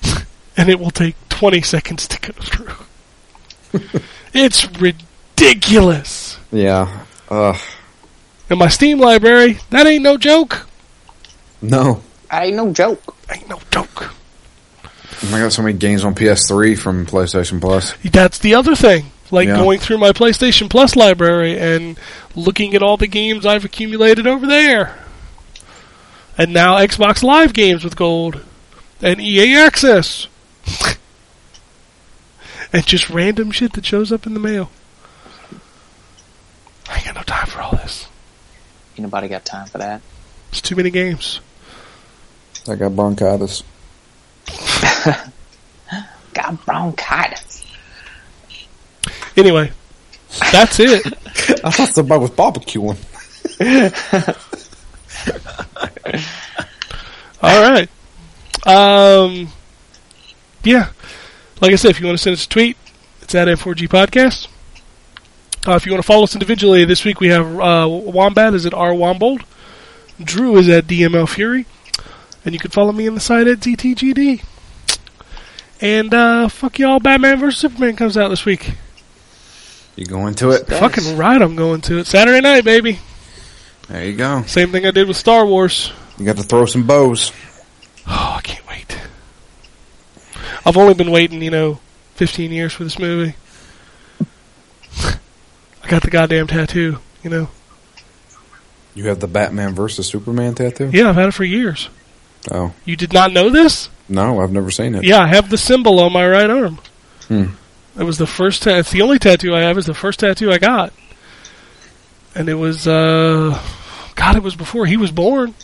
and 0.57 0.69
it 0.69 0.79
will 0.79 0.91
take 0.91 1.17
20 1.29 1.63
seconds 1.63 2.07
to 2.09 2.21
go 2.21 2.33
through. 2.41 4.01
it's 4.33 4.65
ridiculous. 4.79 6.39
Yeah. 6.53 7.05
Ugh. 7.29 7.57
And 8.53 8.59
my 8.59 8.69
Steam 8.69 8.99
library, 8.99 9.59
that 9.71 9.87
ain't 9.87 10.03
no 10.03 10.19
joke. 10.19 10.67
No. 11.63 12.03
I 12.31 12.45
ain't 12.45 12.57
no 12.57 12.71
joke. 12.71 13.17
Ain't 13.33 13.49
no 13.49 13.59
joke. 13.71 14.13
Oh 14.85 15.31
I 15.35 15.41
got 15.41 15.55
so 15.55 15.63
many 15.63 15.79
games 15.79 16.05
on 16.05 16.15
PS3 16.15 16.77
from 16.77 17.07
PlayStation 17.07 17.63
Plus. 17.63 17.95
That's 18.05 18.39
the 18.41 18.55
other 18.55 18.75
thing. 18.77 19.07
Like 19.31 19.49
Yeah. 19.49 19.57
going 19.57 19.79
through 19.79 19.97
my 19.97 20.13
PlayStation 20.13 20.69
Plus 20.69 20.95
library 20.95 21.59
and 21.59 21.99
looking 22.37 22.75
at 22.75 22.83
all 22.83 22.99
the 22.99 23.07
games 23.07 23.47
I've 23.47 23.65
accumulated 23.65 24.27
over 24.27 24.47
there. 24.47 24.99
And 26.37 26.53
now 26.53 26.77
Xbox 26.77 27.23
Live 27.23 27.55
games 27.55 27.83
with 27.83 27.97
gold. 27.97 28.45
And 29.01 29.19
EA 29.19 29.57
Access. 29.57 30.27
and 32.71 32.85
just 32.87 33.09
random 33.09 33.51
shit 33.51 33.73
that 33.73 33.87
shows 33.87 34.13
up 34.13 34.27
in 34.27 34.35
the 34.35 34.41
mail. 34.41 34.71
I 36.91 36.97
ain't 36.97 37.07
got 37.07 37.15
no 37.15 37.23
time 37.23 37.47
for 37.47 37.63
all 37.63 37.73
this. 37.73 38.09
Anybody 38.97 39.29
got 39.29 39.45
time 39.45 39.67
for 39.67 39.79
that? 39.79 40.01
It's 40.51 40.61
too 40.61 40.77
many 40.77 40.91
games. 40.91 41.41
I 42.69 42.77
got 42.77 42.95
bronchitis. 42.95 43.63
Got 46.35 46.65
bronchitis. 46.65 47.65
Anyway, 49.37 49.71
that's 50.51 50.81
it. 50.81 51.07
I 51.65 51.71
thought 51.71 51.89
somebody 51.89 52.21
was 52.21 52.31
barbecuing. 52.31 52.97
All 57.43 57.71
right. 57.71 57.89
Um, 58.67 59.49
yeah. 60.65 60.91
Like 61.61 61.73
I 61.73 61.77
said, 61.77 61.91
if 61.91 62.01
you 62.01 62.07
want 62.07 62.19
to 62.19 62.23
send 62.23 62.35
us 62.35 62.47
a 62.47 62.49
tweet, 62.49 62.77
it's 63.21 63.35
at 63.35 63.49
N4G 63.49 63.89
Podcast. 63.89 64.49
Uh, 65.67 65.77
if 65.77 65.87
you 65.87 65.93
want 65.93 66.03
to 66.03 66.07
follow 66.07 66.25
us 66.25 66.35
individually, 66.35 66.85
this 66.85 67.05
week 67.05 67.21
we 67.21 67.29
have 67.29 67.47
uh, 67.61 67.87
Wombat 67.89 68.55
is 68.55 68.67
at 68.67 68.75
R 68.75 68.91
Wombold. 68.91 69.45
Drew 70.21 70.57
is 70.57 70.69
at 70.69 70.87
DML 70.87 71.29
Fury. 71.29 71.67
And 72.45 72.53
you 72.53 72.59
can 72.59 72.73
follow 72.73 72.91
me 72.91 73.07
on 73.07 73.15
the 73.15 73.21
site 73.21 73.47
at 73.47 73.61
ZTGD. 73.61 74.45
And 75.81 76.13
uh, 76.13 76.49
fuck 76.49 76.81
y'all, 76.81 76.99
Batman 76.99 77.39
vs. 77.39 77.61
Superman 77.61 77.95
comes 77.95 78.17
out 78.17 78.29
this 78.29 78.45
week. 78.45 78.73
You 79.95 80.07
go 80.07 80.27
into 80.27 80.51
it. 80.51 80.69
Nice. 80.69 80.81
Fucking 80.81 81.17
right, 81.17 81.41
I'm 81.41 81.55
going 81.55 81.81
to 81.83 81.99
it. 81.99 82.07
Saturday 82.07 82.41
night, 82.41 82.65
baby. 82.65 82.99
There 83.89 84.05
you 84.05 84.17
go. 84.17 84.43
Same 84.43 84.73
thing 84.73 84.87
I 84.87 84.91
did 84.91 85.07
with 85.07 85.17
Star 85.17 85.47
Wars. 85.47 85.93
You 86.19 86.25
got 86.25 86.39
to 86.39 86.43
throw 86.43 86.67
some 86.67 86.87
bows. 86.87 87.31
Oh, 88.09 88.35
I 88.39 88.41
can't 88.43 88.67
wait. 88.67 88.99
I've 90.67 90.77
only 90.77 90.95
been 90.95 91.11
waiting, 91.13 91.41
you 91.41 91.51
know, 91.51 91.79
15 92.15 92.51
years 92.51 92.73
for 92.73 92.83
this 92.83 92.99
movie. 92.99 93.37
I 95.83 95.89
got 95.89 96.03
the 96.03 96.11
goddamn 96.11 96.47
tattoo, 96.47 96.99
you 97.23 97.31
know. 97.31 97.49
You 98.95 99.09
have 99.09 99.21
the 99.21 99.27
Batman 99.27 99.75
versus 99.75 100.07
Superman 100.07 100.55
tattoo? 100.55 100.91
Yeah, 100.93 101.09
I've 101.09 101.15
had 101.17 101.29
it 101.29 101.35
for 101.35 101.45
years. 101.45 101.89
Oh. 102.51 102.73
You 102.85 102.97
did 102.97 103.13
not 103.13 103.33
know 103.33 103.51
this? 103.51 103.89
No, 104.09 104.41
I've 104.41 104.53
never 104.53 104.71
seen 104.71 104.95
it. 104.95 105.05
Yeah, 105.05 105.21
I 105.21 105.29
have 105.29 105.49
the 105.49 105.57
symbol 105.59 106.01
on 106.01 106.13
my 106.13 106.27
right 106.29 106.51
arm. 106.51 106.79
Hmm. 107.29 107.47
It 107.99 108.05
was 108.05 108.19
the 108.19 108.27
first. 108.27 108.63
Ta- 108.65 108.79
it's 108.79 108.91
the 108.91 109.03
only 109.03 109.19
tattoo 109.19 109.55
I 109.55 109.61
have. 109.61 109.79
It's 109.79 109.87
the 109.87 109.95
first 109.95 110.21
tattoo 110.21 110.51
I 110.51 110.59
got, 110.59 110.93
and 112.35 112.49
it 112.49 112.55
was. 112.55 112.87
uh 112.89 113.51
God, 114.15 114.15
God, 114.15 114.37
it 114.37 114.43
was 114.43 114.55
before 114.57 114.87
he 114.87 114.97
was 114.97 115.11
born. 115.11 115.55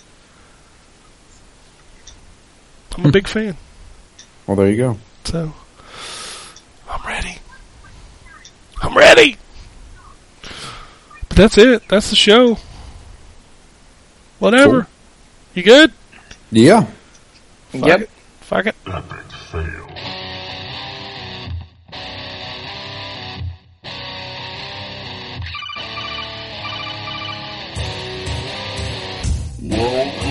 I'm 2.97 3.07
a 3.07 3.13
big 3.13 3.29
fan. 3.29 3.57
Well, 4.47 4.57
there 4.57 4.69
you 4.71 4.77
go. 4.77 4.99
So 5.25 5.53
I'm 6.91 7.07
ready. 7.07 7.37
I'm 8.83 8.97
ready. 8.97 9.37
But 11.39 11.53
that's 11.53 11.59
it. 11.59 11.89
That's 11.89 12.11
the 12.11 12.17
show. 12.17 12.59
Whatever. 14.41 14.83
Cool. 14.83 14.91
You 15.55 15.63
good? 15.63 15.93
Yeah. 16.51 16.87
Fuck 17.69 17.87
Yep. 17.87 18.01
It. 18.01 18.11
Fuck 18.41 18.67
it. 18.67 18.75
Welcome 18.85 19.19
to 30.21 30.28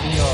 Zero 0.00 0.32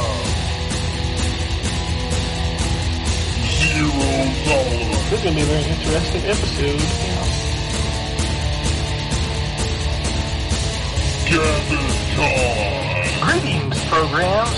tolerance. 4.47 5.11
This 5.11 5.19
is 5.19 5.25
going 5.25 5.35
to 5.35 5.41
be 5.41 5.43
a 5.43 5.47
very 5.47 5.65
interesting 5.65 6.23
episode. 6.23 6.81
Captain 11.27 11.87
Con. 12.15 12.47
Greetings, 13.27 13.79
programs. 13.87 14.55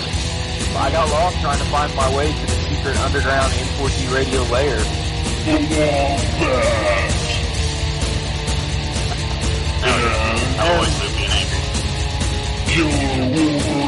I 0.76 0.90
got 0.92 1.08
lost 1.10 1.40
trying 1.40 1.58
to 1.58 1.64
find 1.64 1.94
my 1.96 2.14
way 2.14 2.30
to 2.30 2.40
the 2.46 2.52
secret 2.68 2.96
underground 2.98 3.52
N4G 3.52 4.14
radio 4.14 4.42
layer. 4.52 4.76
The 4.76 5.52
Wombat. 5.52 6.20
And 9.84 10.60
always 10.60 10.94
live 11.00 11.14
being 11.16 11.32
angry. 11.32 11.64
Killer 12.68 12.92
Wolverine. 13.32 13.87